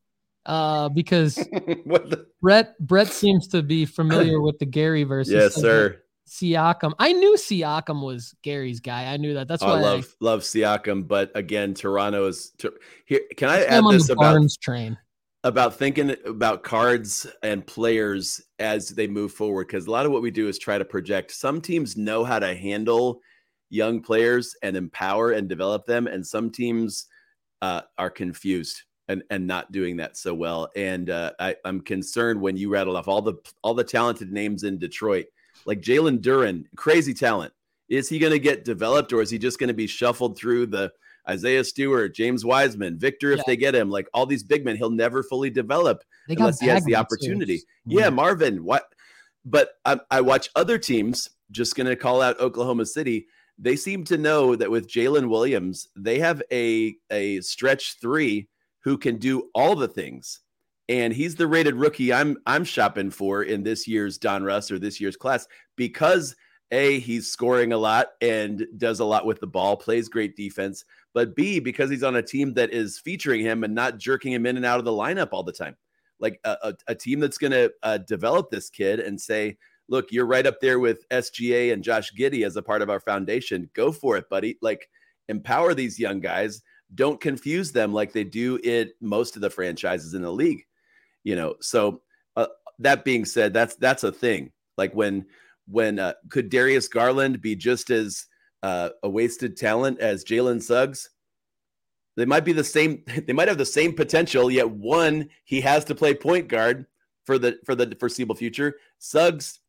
Uh, 0.46 0.88
because 0.90 1.36
what 1.84 2.10
the? 2.10 2.26
Brett 2.42 2.78
Brett 2.78 3.08
seems 3.08 3.48
to 3.48 3.62
be 3.62 3.86
familiar 3.86 4.40
with 4.40 4.58
the 4.58 4.66
Gary 4.66 5.04
verse. 5.04 5.28
Yes, 5.28 5.54
sir. 5.54 6.02
Siakam. 6.28 6.92
I 6.98 7.12
knew 7.12 7.34
Siakam 7.36 8.04
was 8.04 8.34
Gary's 8.42 8.80
guy. 8.80 9.12
I 9.12 9.16
knew 9.16 9.34
that. 9.34 9.48
That's 9.48 9.62
why 9.62 9.70
I 9.70 9.80
love 9.80 10.14
love 10.20 10.40
Siakam, 10.40 11.06
but 11.06 11.30
again, 11.34 11.74
Toronto 11.74 12.26
is. 12.26 12.50
To, 12.58 12.72
here, 13.06 13.20
can 13.36 13.48
I 13.48 13.60
I, 13.60 13.64
add 13.64 13.84
this 13.90 14.08
about 14.08 14.20
Barnes 14.22 14.56
train. 14.56 14.98
about 15.44 15.76
thinking 15.76 16.16
about 16.26 16.62
cards 16.62 17.26
and 17.42 17.66
players 17.66 18.42
as 18.58 18.88
they 18.88 19.06
move 19.06 19.32
forward 19.32 19.66
because 19.66 19.86
a 19.86 19.90
lot 19.90 20.06
of 20.06 20.12
what 20.12 20.22
we 20.22 20.30
do 20.30 20.48
is 20.48 20.58
try 20.58 20.78
to 20.78 20.84
project 20.84 21.30
some 21.30 21.60
teams 21.60 21.96
know 21.96 22.24
how 22.24 22.38
to 22.38 22.54
handle 22.54 23.20
young 23.70 24.00
players 24.02 24.54
and 24.62 24.76
empower 24.76 25.32
and 25.32 25.48
develop 25.48 25.84
them 25.86 26.06
and 26.06 26.26
some 26.26 26.50
teams 26.50 27.06
uh, 27.64 27.80
are 27.96 28.10
confused 28.10 28.82
and 29.08 29.22
and 29.30 29.46
not 29.46 29.72
doing 29.72 29.96
that 29.96 30.16
so 30.16 30.32
well 30.34 30.68
and 30.76 31.08
uh, 31.10 31.30
I, 31.38 31.56
i'm 31.64 31.80
concerned 31.80 32.40
when 32.40 32.56
you 32.56 32.68
rattle 32.70 32.96
off 32.96 33.08
all 33.08 33.22
the 33.22 33.34
all 33.62 33.74
the 33.74 33.84
talented 33.84 34.30
names 34.32 34.64
in 34.64 34.78
detroit 34.78 35.26
like 35.66 35.80
jalen 35.80 36.18
duren 36.20 36.64
crazy 36.76 37.14
talent 37.14 37.52
is 37.88 38.08
he 38.08 38.18
going 38.18 38.32
to 38.32 38.38
get 38.38 38.64
developed 38.64 39.12
or 39.12 39.20
is 39.22 39.30
he 39.30 39.38
just 39.38 39.58
going 39.58 39.68
to 39.68 39.74
be 39.84 39.86
shuffled 39.86 40.36
through 40.38 40.66
the 40.66 40.90
Isaiah 41.26 41.64
Stewart, 41.64 42.14
James 42.14 42.44
Wiseman, 42.44 42.98
Victor, 42.98 43.32
if 43.32 43.38
Yeah. 43.38 43.42
they 43.46 43.56
get 43.56 43.74
him, 43.74 43.88
like 43.88 44.08
all 44.12 44.26
these 44.26 44.42
big 44.42 44.62
men, 44.62 44.76
he'll 44.76 44.90
never 44.90 45.22
fully 45.22 45.48
develop 45.48 46.04
unless 46.28 46.60
he 46.60 46.66
has 46.66 46.84
the 46.84 46.96
opportunity. 46.96 47.54
It's 47.54 47.64
Yeah. 47.86 48.10
Marvin. 48.10 48.62
What? 48.62 48.92
But 49.44 49.70
I, 49.86 50.00
I 50.10 50.20
watch 50.20 50.50
other 50.54 50.76
teams. 50.76 51.30
Just 51.50 51.76
going 51.76 51.86
to 51.86 51.96
call 51.96 52.20
out 52.20 52.40
Oklahoma 52.40 52.84
City. 52.84 53.26
They 53.58 53.76
seem 53.76 54.04
to 54.04 54.18
know 54.18 54.56
that 54.56 54.70
with 54.70 54.88
Jalen 54.88 55.28
Williams, 55.28 55.88
they 55.96 56.18
have 56.18 56.42
a 56.52 56.96
a 57.10 57.40
stretch 57.40 58.00
three 58.00 58.48
who 58.82 58.98
can 58.98 59.18
do 59.18 59.50
all 59.54 59.76
the 59.76 59.88
things, 59.88 60.40
and 60.88 61.12
he's 61.12 61.36
the 61.36 61.46
rated 61.46 61.74
rookie 61.74 62.12
I'm 62.12 62.36
I'm 62.46 62.64
shopping 62.64 63.10
for 63.10 63.42
in 63.44 63.62
this 63.62 63.86
year's 63.86 64.18
Donruss 64.18 64.70
or 64.70 64.78
this 64.78 65.00
year's 65.00 65.16
class 65.16 65.46
because 65.76 66.34
a 66.70 66.98
he's 66.98 67.30
scoring 67.30 67.72
a 67.72 67.78
lot 67.78 68.08
and 68.20 68.66
does 68.76 69.00
a 69.00 69.04
lot 69.04 69.26
with 69.26 69.40
the 69.40 69.46
ball, 69.46 69.76
plays 69.76 70.08
great 70.08 70.36
defense, 70.36 70.84
but 71.12 71.36
b 71.36 71.60
because 71.60 71.90
he's 71.90 72.02
on 72.02 72.16
a 72.16 72.22
team 72.22 72.54
that 72.54 72.72
is 72.72 72.98
featuring 72.98 73.40
him 73.40 73.64
and 73.64 73.74
not 73.74 73.98
jerking 73.98 74.32
him 74.32 74.46
in 74.46 74.56
and 74.56 74.66
out 74.66 74.78
of 74.78 74.84
the 74.84 74.90
lineup 74.90 75.28
all 75.32 75.44
the 75.44 75.52
time. 75.52 75.76
Like 76.18 76.40
a, 76.44 76.56
a, 76.62 76.74
a 76.88 76.94
team 76.94 77.20
that's 77.20 77.38
going 77.38 77.52
to 77.52 77.72
uh, 77.82 77.98
develop 77.98 78.50
this 78.50 78.70
kid 78.70 79.00
and 79.00 79.20
say, 79.20 79.56
look, 79.88 80.10
you're 80.10 80.26
right 80.26 80.46
up 80.46 80.60
there 80.60 80.78
with 80.78 81.08
SGA 81.10 81.72
and 81.72 81.82
Josh 81.82 82.12
Giddey 82.12 82.44
as 82.44 82.56
a 82.56 82.62
part 82.62 82.82
of 82.82 82.90
our 82.90 83.00
foundation. 83.00 83.70
Go 83.74 83.92
for 83.92 84.16
it, 84.16 84.28
buddy. 84.28 84.58
Like 84.62 84.88
empower 85.28 85.74
these 85.74 85.98
young 85.98 86.20
guys. 86.20 86.62
Don't 86.94 87.20
confuse 87.20 87.72
them 87.72 87.92
like 87.92 88.12
they 88.12 88.24
do 88.24 88.58
in 88.62 88.90
most 89.00 89.36
of 89.36 89.42
the 89.42 89.50
franchises 89.50 90.14
in 90.14 90.22
the 90.22 90.30
league. 90.30 90.62
You 91.22 91.36
know, 91.36 91.54
so 91.60 92.02
uh, 92.36 92.46
that 92.78 93.04
being 93.04 93.24
said, 93.24 93.52
that's 93.52 93.76
that's 93.76 94.04
a 94.04 94.12
thing. 94.12 94.52
Like 94.76 94.94
when 94.94 95.26
when 95.66 95.98
uh, 95.98 96.14
could 96.28 96.50
Darius 96.50 96.88
Garland 96.88 97.40
be 97.40 97.56
just 97.56 97.90
as 97.90 98.26
uh, 98.62 98.90
a 99.02 99.08
wasted 99.08 99.56
talent 99.56 100.00
as 100.00 100.24
Jalen 100.24 100.62
Suggs? 100.62 101.10
They 102.16 102.26
might 102.26 102.44
be 102.44 102.52
the 102.52 102.64
same. 102.64 103.02
They 103.26 103.32
might 103.32 103.48
have 103.48 103.58
the 103.58 103.66
same 103.66 103.94
potential. 103.94 104.50
Yet 104.50 104.70
one, 104.70 105.28
he 105.44 105.60
has 105.62 105.84
to 105.86 105.94
play 105.94 106.14
point 106.14 106.48
guard 106.48 106.86
for 107.24 107.38
the 107.38 107.58
for 107.64 107.74
the 107.74 107.96
foreseeable 107.98 108.34
future. 108.34 108.76
Suggs, 108.98 109.60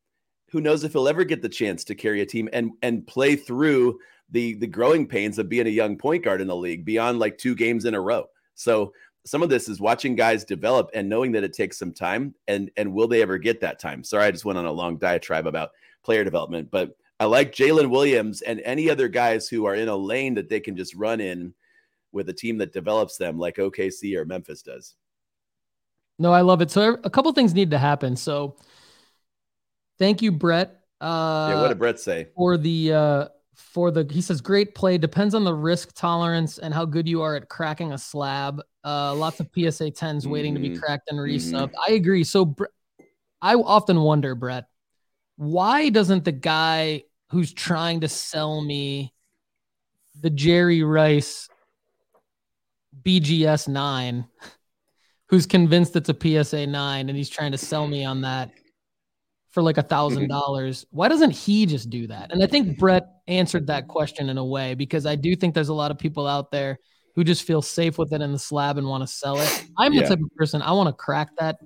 who 0.50 0.60
knows 0.60 0.84
if 0.84 0.92
he'll 0.92 1.08
ever 1.08 1.24
get 1.24 1.42
the 1.42 1.48
chance 1.48 1.84
to 1.84 1.94
carry 1.94 2.20
a 2.20 2.26
team 2.26 2.48
and 2.52 2.72
and 2.82 3.06
play 3.06 3.36
through 3.36 3.98
the 4.30 4.54
the 4.54 4.66
growing 4.66 5.06
pains 5.06 5.38
of 5.38 5.48
being 5.48 5.66
a 5.66 5.70
young 5.70 5.96
point 5.96 6.24
guard 6.24 6.40
in 6.40 6.48
the 6.48 6.56
league 6.56 6.84
beyond 6.84 7.18
like 7.18 7.38
two 7.38 7.54
games 7.54 7.84
in 7.84 7.94
a 7.94 8.00
row. 8.00 8.26
So 8.54 8.92
some 9.24 9.42
of 9.42 9.48
this 9.48 9.68
is 9.68 9.80
watching 9.80 10.14
guys 10.14 10.44
develop 10.44 10.88
and 10.94 11.08
knowing 11.08 11.32
that 11.32 11.44
it 11.44 11.52
takes 11.52 11.78
some 11.78 11.92
time 11.92 12.34
and 12.48 12.70
and 12.76 12.92
will 12.92 13.08
they 13.08 13.22
ever 13.22 13.38
get 13.38 13.60
that 13.60 13.78
time? 13.78 14.04
Sorry, 14.04 14.24
I 14.24 14.30
just 14.30 14.44
went 14.44 14.58
on 14.58 14.66
a 14.66 14.72
long 14.72 14.96
diatribe 14.96 15.46
about 15.46 15.70
player 16.02 16.24
development, 16.24 16.70
but 16.70 16.96
I 17.18 17.24
like 17.24 17.52
Jalen 17.52 17.90
Williams 17.90 18.42
and 18.42 18.60
any 18.60 18.90
other 18.90 19.08
guys 19.08 19.48
who 19.48 19.64
are 19.64 19.74
in 19.74 19.88
a 19.88 19.96
lane 19.96 20.34
that 20.34 20.48
they 20.48 20.60
can 20.60 20.76
just 20.76 20.94
run 20.94 21.20
in 21.20 21.54
with 22.12 22.28
a 22.28 22.32
team 22.32 22.58
that 22.58 22.72
develops 22.72 23.16
them 23.16 23.38
like 23.38 23.56
OKC 23.56 24.16
or 24.16 24.24
Memphis 24.24 24.62
does. 24.62 24.94
No, 26.18 26.32
I 26.32 26.42
love 26.42 26.62
it. 26.62 26.70
So 26.70 26.98
a 27.04 27.10
couple 27.10 27.32
things 27.32 27.54
need 27.54 27.70
to 27.70 27.78
happen. 27.78 28.16
So 28.16 28.56
thank 29.98 30.22
you, 30.22 30.32
Brett. 30.32 30.80
Uh, 31.00 31.46
yeah, 31.50 31.60
what 31.60 31.68
did 31.68 31.78
Brett 31.78 31.98
say? 32.00 32.28
for 32.34 32.56
the 32.56 32.92
uh 32.92 33.28
for 33.54 33.90
the 33.90 34.06
he 34.10 34.20
says 34.20 34.40
great 34.40 34.74
play 34.74 34.98
depends 34.98 35.34
on 35.34 35.44
the 35.44 35.52
risk 35.54 35.94
tolerance 35.94 36.58
and 36.58 36.72
how 36.74 36.84
good 36.84 37.08
you 37.08 37.22
are 37.22 37.36
at 37.36 37.48
cracking 37.48 37.92
a 37.92 37.98
slab 37.98 38.60
uh 38.84 39.14
lots 39.14 39.40
of 39.40 39.48
psa 39.54 39.90
10s 39.90 40.26
waiting 40.26 40.54
to 40.54 40.60
be 40.60 40.68
Mhm. 40.70 40.78
cracked 40.78 41.08
and 41.10 41.18
Mhm. 41.18 41.34
resubbed 41.36 41.72
i 41.88 41.92
agree 41.92 42.22
so 42.24 42.44
Bre- 42.44 42.64
i 43.40 43.54
often 43.54 44.00
wonder 44.02 44.34
brett 44.34 44.66
why 45.36 45.88
doesn't 45.88 46.24
the 46.24 46.32
guy 46.32 47.04
who's 47.30 47.52
trying 47.54 48.00
to 48.00 48.08
sell 48.08 48.60
me 48.60 49.14
the 50.20 50.30
jerry 50.30 50.82
rice 50.82 51.48
bgs 53.02 53.68
9 53.68 54.26
who's 55.28 55.46
convinced 55.46 55.96
it's 55.96 56.10
a 56.10 56.44
psa 56.44 56.66
9 56.66 57.08
and 57.08 57.16
he's 57.16 57.30
trying 57.30 57.52
to 57.52 57.58
sell 57.58 57.86
me 57.86 58.04
on 58.04 58.20
that 58.22 58.50
for 59.56 59.62
like 59.62 59.78
a 59.78 59.82
thousand 59.82 60.24
mm-hmm. 60.24 60.32
dollars. 60.32 60.84
Why 60.90 61.08
doesn't 61.08 61.30
he 61.30 61.64
just 61.64 61.88
do 61.88 62.06
that? 62.08 62.30
And 62.30 62.44
I 62.44 62.46
think 62.46 62.76
Brett 62.76 63.04
answered 63.26 63.68
that 63.68 63.84
mm-hmm. 63.84 63.90
question 63.90 64.28
in 64.28 64.36
a 64.36 64.44
way 64.44 64.74
because 64.74 65.06
I 65.06 65.16
do 65.16 65.34
think 65.34 65.54
there's 65.54 65.70
a 65.70 65.74
lot 65.74 65.90
of 65.90 65.98
people 65.98 66.26
out 66.26 66.50
there 66.50 66.78
who 67.14 67.24
just 67.24 67.44
feel 67.44 67.62
safe 67.62 67.96
with 67.96 68.12
it 68.12 68.20
in 68.20 68.32
the 68.32 68.38
slab 68.38 68.76
and 68.76 68.86
want 68.86 69.02
to 69.02 69.06
sell 69.06 69.38
it. 69.38 69.66
I'm 69.78 69.94
Yeah. 69.94 70.02
the 70.02 70.08
type 70.08 70.18
of 70.22 70.36
person 70.36 70.60
I 70.60 70.72
want 70.72 70.90
to 70.90 70.92
crack 70.92 71.30
that 71.38 71.56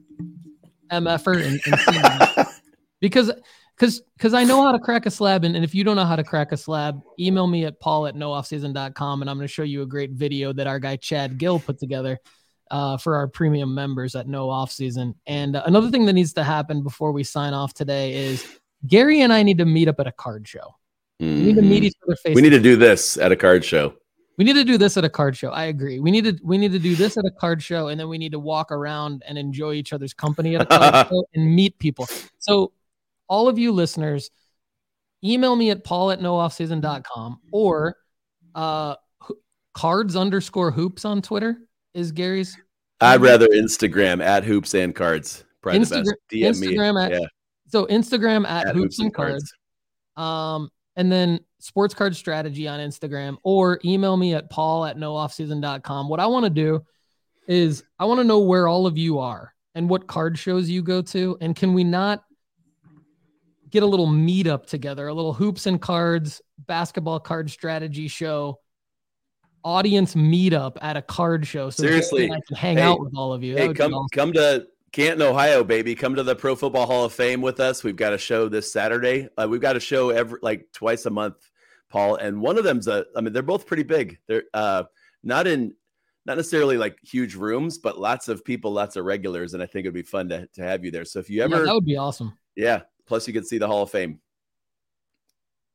MFer 0.93 1.45
and, 1.45 1.61
and 1.67 2.47
see 2.47 2.53
because 3.01 3.33
because 3.77 4.03
because 4.17 4.35
I 4.35 4.45
know 4.45 4.63
how 4.63 4.71
to 4.71 4.79
crack 4.79 5.07
a 5.07 5.11
slab 5.11 5.43
and, 5.43 5.57
and 5.57 5.65
if 5.65 5.75
you 5.75 5.83
don't 5.83 5.97
know 5.97 6.05
how 6.05 6.15
to 6.15 6.23
crack 6.23 6.53
a 6.53 6.57
slab, 6.57 7.01
email 7.19 7.49
me 7.49 7.65
at 7.65 7.81
paul 7.81 8.07
at 8.07 8.15
nooffseason.com 8.15 9.21
and 9.21 9.29
I'm 9.29 9.37
going 9.37 9.49
to 9.49 9.53
show 9.53 9.65
you 9.65 9.83
a 9.83 9.87
great 9.87 10.13
video 10.13 10.53
that 10.53 10.69
our 10.69 10.79
guy 10.79 10.95
Chad 10.95 11.39
Gill 11.39 11.59
put 11.59 11.81
together 11.81 12.21
uh, 12.71 12.97
for 12.97 13.17
our 13.17 13.27
premium 13.29 13.75
members 13.75 14.15
at 14.15 14.27
no 14.29 14.49
off 14.51 14.71
season. 14.71 15.15
And 15.27 15.57
uh, 15.57 15.63
another 15.67 15.91
thing 15.91 16.07
that 16.07 16.13
needs 16.13 16.33
to 16.35 16.45
happen 16.45 16.83
before 16.83 17.13
we 17.13 17.25
sign 17.25 17.53
off 17.55 17.75
today 17.75 18.15
is 18.15 18.47
Gary 18.87 19.21
and 19.23 19.33
I 19.33 19.43
need 19.43 19.59
to 19.59 19.65
meet 19.67 19.89
up 19.89 20.01
at 20.01 20.07
a 20.07 20.13
card 20.13 20.47
show. 20.47 20.75
We 21.19 21.27
need 21.27 21.57
to 21.57 21.63
meet 21.63 21.83
Mhm. 21.83 21.87
each 21.87 21.95
other 22.07 22.17
face. 22.17 22.35
We 22.35 22.41
need 22.43 22.51
to 22.51 22.61
do 22.61 22.77
this 22.77 23.19
at 23.19 23.31
a 23.33 23.37
card 23.37 23.65
show. 23.65 23.95
We 24.39 24.45
need 24.45 24.55
to 24.55 24.65
do 24.65 24.79
this 24.79 24.97
at 24.97 25.05
a 25.05 25.09
card 25.11 25.37
show. 25.37 25.51
I 25.51 25.65
agree. 25.65 26.01
We 26.01 26.11
need 26.11 26.25
to 26.25 26.39
we 26.43 26.57
need 26.57 26.73
to 26.73 26.79
do 26.79 26.95
this 26.97 27.19
at 27.19 27.27
a 27.27 27.31
card 27.31 27.63
show, 27.63 27.89
and 27.89 28.01
then 28.01 28.09
we 28.09 28.17
need 28.17 28.33
to 28.33 28.39
walk 28.39 28.73
around 28.73 29.23
and 29.29 29.37
enjoy 29.37 29.75
each 29.75 29.93
other's 29.93 30.15
company 30.15 30.55
at 30.57 30.63
a 30.63 30.67
card 30.67 31.07
show 31.11 31.25
and 31.35 31.55
meet 31.55 31.79
people. 31.79 32.09
So, 32.39 32.73
all 33.29 33.49
of 33.49 33.59
you 33.59 33.71
listeners, 33.71 34.31
email 35.23 35.57
me 35.57 35.69
at 35.69 35.85
paul 35.85 36.11
at 36.11 36.21
nooffseason.com 36.21 37.41
or 37.53 37.97
uh, 38.55 38.95
cards 39.75 40.17
underscore 40.17 40.71
hoops 40.71 41.05
on 41.05 41.21
Twitter 41.21 41.59
is 41.95 42.13
Gary's. 42.13 42.57
I'd 43.01 43.21
rather 43.21 43.49
Instagram 43.49 44.23
at 44.23 44.45
hoops 44.45 44.75
and 44.75 44.95
cards. 44.95 45.45
Probably 45.63 45.81
the 45.81 45.97
best. 45.97 46.15
Instagram- 46.33 46.95
me. 46.95 47.05
At 47.05 47.13
yeah, 47.13 47.27
So 47.69 47.87
Instagram 47.87 48.47
at, 48.47 48.69
at 48.69 48.75
hoops, 48.75 48.99
and 48.99 49.13
cards. 49.13 49.53
Um, 50.17 50.71
and 50.97 51.11
then 51.11 51.41
sports 51.61 51.95
card 51.95 52.17
strategy 52.17 52.69
on 52.69 52.81
Instagram 52.81 53.37
or 53.43 53.81
email 53.85 54.17
me 54.17 54.35
at 54.35 54.51
paul 54.51 54.85
at 54.85 54.97
nooffseason.com. 54.97 56.09
What 56.09 56.21
I 56.21 56.27
want 56.27 56.45
to 56.45 56.51
do 56.51 56.85
is 57.47 57.85
I 57.99 58.05
want 58.05 58.21
to 58.21 58.25
know 58.25 58.41
where 58.41 58.69
all 58.69 58.87
of 58.87 58.99
you 58.99 59.19
are 59.19 59.55
and 59.75 59.89
what 59.89 60.07
card 60.07 60.39
shows 60.39 60.69
you 60.69 60.83
go 60.83 61.03
to. 61.03 61.39
And 61.41 61.55
can 61.57 61.75
we 61.75 61.85
not 61.85 62.25
get 63.71 63.83
a 63.83 63.87
little 63.87 64.09
meetup 64.09 64.67
together, 64.67 65.09
a 65.09 65.15
little 65.15 65.33
hoops 65.33 65.67
and 65.67 65.81
cards 65.81 66.43
basketball 66.67 67.21
card 67.21 67.51
strategy 67.51 68.09
show 68.09 68.60
audience 69.65 70.15
meetup 70.15 70.77
at 70.81 70.97
a 70.97 71.03
card 71.03 71.47
show. 71.47 71.71
So 71.71 71.83
Seriously. 71.83 72.31
I 72.31 72.41
can 72.47 72.57
hang 72.57 72.77
Hey, 72.77 72.83
out 72.83 73.01
with 73.01 73.15
all 73.17 73.33
of 73.33 73.43
you. 73.43 73.55
That 73.55 73.69
Hey, 73.69 73.75
come 73.75 73.95
awesome. 73.95 74.09
come 74.13 74.33
to 74.35 74.67
Canton, 74.93 75.23
Ohio, 75.23 75.63
baby. 75.63 75.95
Come 75.95 76.15
to 76.17 76.23
the 76.23 76.35
Pro 76.35 76.57
Football 76.57 76.87
Hall 76.87 77.05
of 77.05 77.13
Fame 77.13 77.41
with 77.41 77.61
us. 77.61 77.85
We've 77.85 77.97
got 77.97 78.13
a 78.13 78.19
show 78.19 78.49
this 78.49 78.73
Saturday. 78.73 79.29
Uh, 79.37 79.47
we've 79.49 79.61
got 79.61 79.77
a 79.77 79.81
show 79.81 80.11
every 80.11 80.39
like 80.43 80.67
twice 80.73 81.07
a 81.07 81.11
month, 81.11 81.37
Paul. 81.89 82.17
And 82.17 82.41
one 82.41 82.59
of 82.59 82.65
them's 82.65 82.89
a. 82.89 83.07
I 83.17 83.21
mean, 83.21 83.33
they're 83.33 83.43
both 83.43 83.67
pretty 83.67 83.85
big. 83.85 84.19
They're 84.27 84.45
uh, 84.53 84.85
not 85.23 85.47
in, 85.47 85.75
not 86.27 86.37
necessarily 86.37 86.77
like 86.77 86.99
huge 87.03 87.35
rooms, 87.35 87.79
but 87.79 87.99
lots 88.01 88.29
of 88.29 88.45
people, 88.45 88.73
lots 88.73 88.97
of 88.97 89.05
regulars, 89.05 89.55
and 89.55 89.63
I 89.63 89.67
think 89.67 89.85
it'd 89.85 89.95
be 89.95 90.03
fun 90.03 90.29
to 90.31 90.47
to 90.55 90.63
have 90.63 90.85
you 90.85 90.91
there. 90.91 91.05
So 91.05 91.19
if 91.21 91.31
you 91.31 91.39
Yeah, 91.39 91.45
ever, 91.45 91.65
that 91.65 91.75
would 91.75 91.85
be 91.85 91.97
awesome. 91.97 92.37
yeah. 92.57 92.83
Plus, 93.07 93.27
you 93.27 93.35
could 93.35 93.47
see 93.47 93.59
the 93.59 93.67
Hall 93.67 93.83
of 93.83 93.91
Fame. 93.91 94.21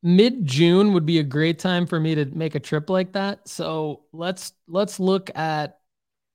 Mid 0.06 0.46
June 0.46 0.94
would 0.94 1.06
be 1.06 1.18
a 1.18 1.24
great 1.24 1.58
time 1.58 1.88
for 1.88 2.00
me 2.00 2.14
to 2.14 2.26
make 2.26 2.54
a 2.54 2.60
trip 2.60 2.92
like 2.92 3.14
that. 3.14 3.48
So 3.50 4.04
let's 4.14 4.54
let's 4.68 5.00
look 5.00 5.36
at 5.36 5.80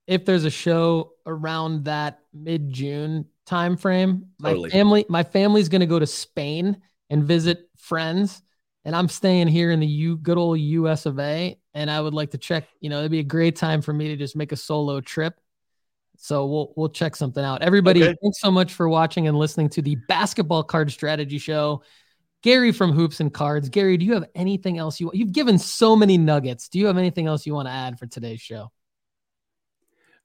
if 0.09 0.25
there's 0.25 0.45
a 0.45 0.51
show 0.51 1.13
around 1.25 1.85
that 1.85 2.19
mid 2.35 2.73
June 2.73 3.27
time 3.47 3.77
frame. 3.77 4.27
My 4.41 4.51
Totally. 4.51 4.71
family 4.71 5.07
my 5.09 5.23
family's 5.23 5.69
going 5.69 5.83
to 5.83 5.87
go 5.87 6.01
to 6.01 6.07
Spain 6.07 6.83
and 7.11 7.23
visit 7.23 7.71
friends 7.77 8.43
and 8.85 8.97
I'm 8.97 9.09
staying 9.09 9.47
here 9.47 9.71
in 9.71 9.79
the 9.79 9.87
U 9.87 10.17
good 10.17 10.37
old 10.37 10.59
US 10.59 11.07
of 11.07 11.21
A 11.21 11.57
and 11.73 11.89
I 11.89 12.01
would 12.01 12.15
like 12.15 12.33
to 12.33 12.39
check, 12.39 12.65
you 12.81 12.91
know, 12.91 12.99
it'd 12.99 13.13
be 13.13 13.21
a 13.21 13.25
great 13.25 13.55
time 13.55 13.83
for 13.83 13.93
me 13.93 14.09
to 14.09 14.17
just 14.17 14.35
make 14.35 14.51
a 14.51 14.57
solo 14.57 15.01
trip. 15.01 15.41
So 16.17 16.45
we'll 16.47 16.73
we'll 16.77 16.89
check 16.89 17.15
something 17.15 17.45
out. 17.45 17.63
Everybody, 17.63 18.03
Okay. 18.03 18.17
thanks 18.21 18.41
so 18.41 18.51
much 18.51 18.75
for 18.75 18.89
watching 18.89 19.29
and 19.29 19.39
listening 19.39 19.69
to 19.71 19.83
the 19.83 19.95
Basketball 20.09 20.65
Card 20.65 20.91
Strategy 20.91 21.39
Show. 21.39 21.83
Gary 22.43 22.73
from 22.73 22.93
Hoops 22.93 23.21
and 23.21 23.33
Cards. 23.33 23.69
Gary, 23.69 23.97
do 23.97 24.05
you 24.05 24.15
have 24.15 24.25
anything 24.35 24.79
else 24.79 25.01
you 25.01 25.11
you've 25.13 25.33
given 25.33 25.59
so 25.59 25.95
many 25.95 26.17
nuggets? 26.17 26.69
Do 26.69 26.79
you 26.79 26.87
have 26.87 26.99
anything 26.99 27.27
else 27.27 27.47
you 27.47 27.55
want 27.55 27.69
to 27.69 27.73
add 27.73 27.99
for 27.99 28.07
today's 28.07 28.41
show? 28.41 28.71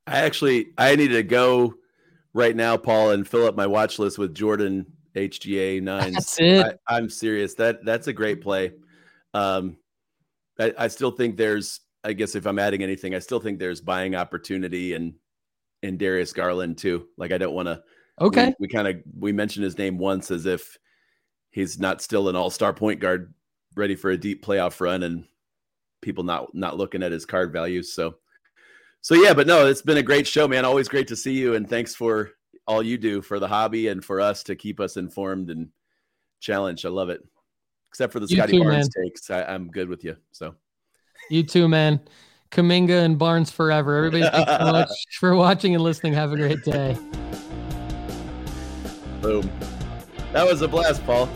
I 0.07 0.19
actually 0.19 0.67
I 0.77 0.95
need 0.95 1.09
to 1.09 1.23
go 1.23 1.73
right 2.33 2.55
now, 2.55 2.77
Paul, 2.77 3.11
and 3.11 3.27
fill 3.27 3.45
up 3.45 3.55
my 3.55 3.67
watch 3.67 3.99
list 3.99 4.17
with 4.17 4.33
Jordan 4.33 4.85
HGA 5.15 5.81
nines. 5.81 6.13
That's 6.13 6.39
it. 6.39 6.79
I, 6.87 6.95
I'm 6.95 7.09
serious. 7.09 7.55
That 7.55 7.83
that's 7.83 8.07
a 8.07 8.13
great 8.13 8.41
play. 8.41 8.73
Um, 9.33 9.77
I, 10.59 10.73
I 10.77 10.87
still 10.87 11.11
think 11.11 11.37
there's. 11.37 11.81
I 12.03 12.13
guess 12.13 12.35
if 12.35 12.45
I'm 12.45 12.59
adding 12.59 12.83
anything, 12.83 13.15
I 13.15 13.19
still 13.19 13.39
think 13.39 13.57
there's 13.57 13.81
buying 13.81 14.15
opportunity 14.15 14.93
and 14.93 15.15
and 15.81 15.97
Darius 15.97 16.33
Garland 16.33 16.77
too. 16.77 17.07
Like 17.17 17.31
I 17.31 17.37
don't 17.37 17.55
want 17.55 17.67
to. 17.67 17.81
Okay. 18.21 18.47
We, 18.47 18.55
we 18.59 18.67
kind 18.67 18.87
of 18.87 18.97
we 19.17 19.31
mentioned 19.31 19.63
his 19.63 19.77
name 19.77 19.97
once 19.97 20.31
as 20.31 20.45
if 20.45 20.77
he's 21.55 21.79
not 21.79 22.01
still 22.01 22.27
an 22.27 22.35
All 22.35 22.49
Star 22.49 22.73
point 22.73 22.99
guard, 22.99 23.33
ready 23.75 23.95
for 23.95 24.11
a 24.11 24.17
deep 24.17 24.45
playoff 24.45 24.79
run, 24.81 25.01
and 25.01 25.25
people 26.01 26.23
not 26.23 26.53
not 26.53 26.77
looking 26.77 27.01
at 27.01 27.11
his 27.11 27.25
card 27.25 27.51
values. 27.51 27.91
So. 27.91 28.17
So 29.01 29.13
yeah, 29.13 29.35
but 29.35 29.45
no, 29.45 29.67
it's 29.67 29.83
been 29.83 29.97
a 29.97 30.03
great 30.03 30.25
show, 30.25 30.47
man. 30.47 30.65
Always 30.65 30.87
great 30.87 31.07
to 31.09 31.15
see 31.15 31.33
you, 31.33 31.53
and 31.53 31.69
thanks 31.69 31.93
for 31.93 32.31
all 32.65 32.81
you 32.81 32.97
do 32.97 33.21
for 33.21 33.37
the 33.37 33.47
hobby 33.47 33.89
and 33.89 34.03
for 34.03 34.19
us 34.19 34.41
to 34.45 34.55
keep 34.55 34.79
us 34.79 34.97
informed 34.97 35.51
and 35.51 35.69
challenged. 36.39 36.87
I 36.87 36.89
love 36.89 37.09
it. 37.09 37.21
Except 37.89 38.11
for 38.11 38.19
the 38.19 38.25
You 38.25 38.37
Scottie 38.37 38.53
too, 38.53 38.63
Barnes 38.63 38.89
takes, 38.89 39.29
I, 39.29 39.43
I'm 39.43 39.69
good 39.69 39.89
with 39.89 40.03
you. 40.03 40.17
So 40.31 40.55
You 41.29 41.43
too, 41.43 41.67
man. 41.67 41.99
Kuminga 42.49 43.05
and 43.05 43.19
Barnes 43.19 43.51
forever. 43.51 43.95
Everybody, 43.95 44.23
thanks 44.23 44.51
so 44.51 44.65
much 44.71 44.89
for 45.19 45.35
watching 45.35 45.75
and 45.75 45.83
listening. 45.83 46.13
Have 46.13 46.33
a 46.33 46.35
great 46.35 46.63
day. 46.63 46.97
boom. 49.21 49.51
That 50.33 50.47
was 50.47 50.63
a 50.63 50.67
blast, 50.67 51.05
Paul. 51.05 51.29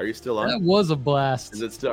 Are 0.00 0.06
you 0.06 0.14
still 0.14 0.38
on? 0.38 0.48
That 0.48 0.62
was 0.62 0.90
a 0.90 0.96
blast. 0.96 1.52
Is 1.52 1.60
it 1.60 1.74
still? 1.74 1.88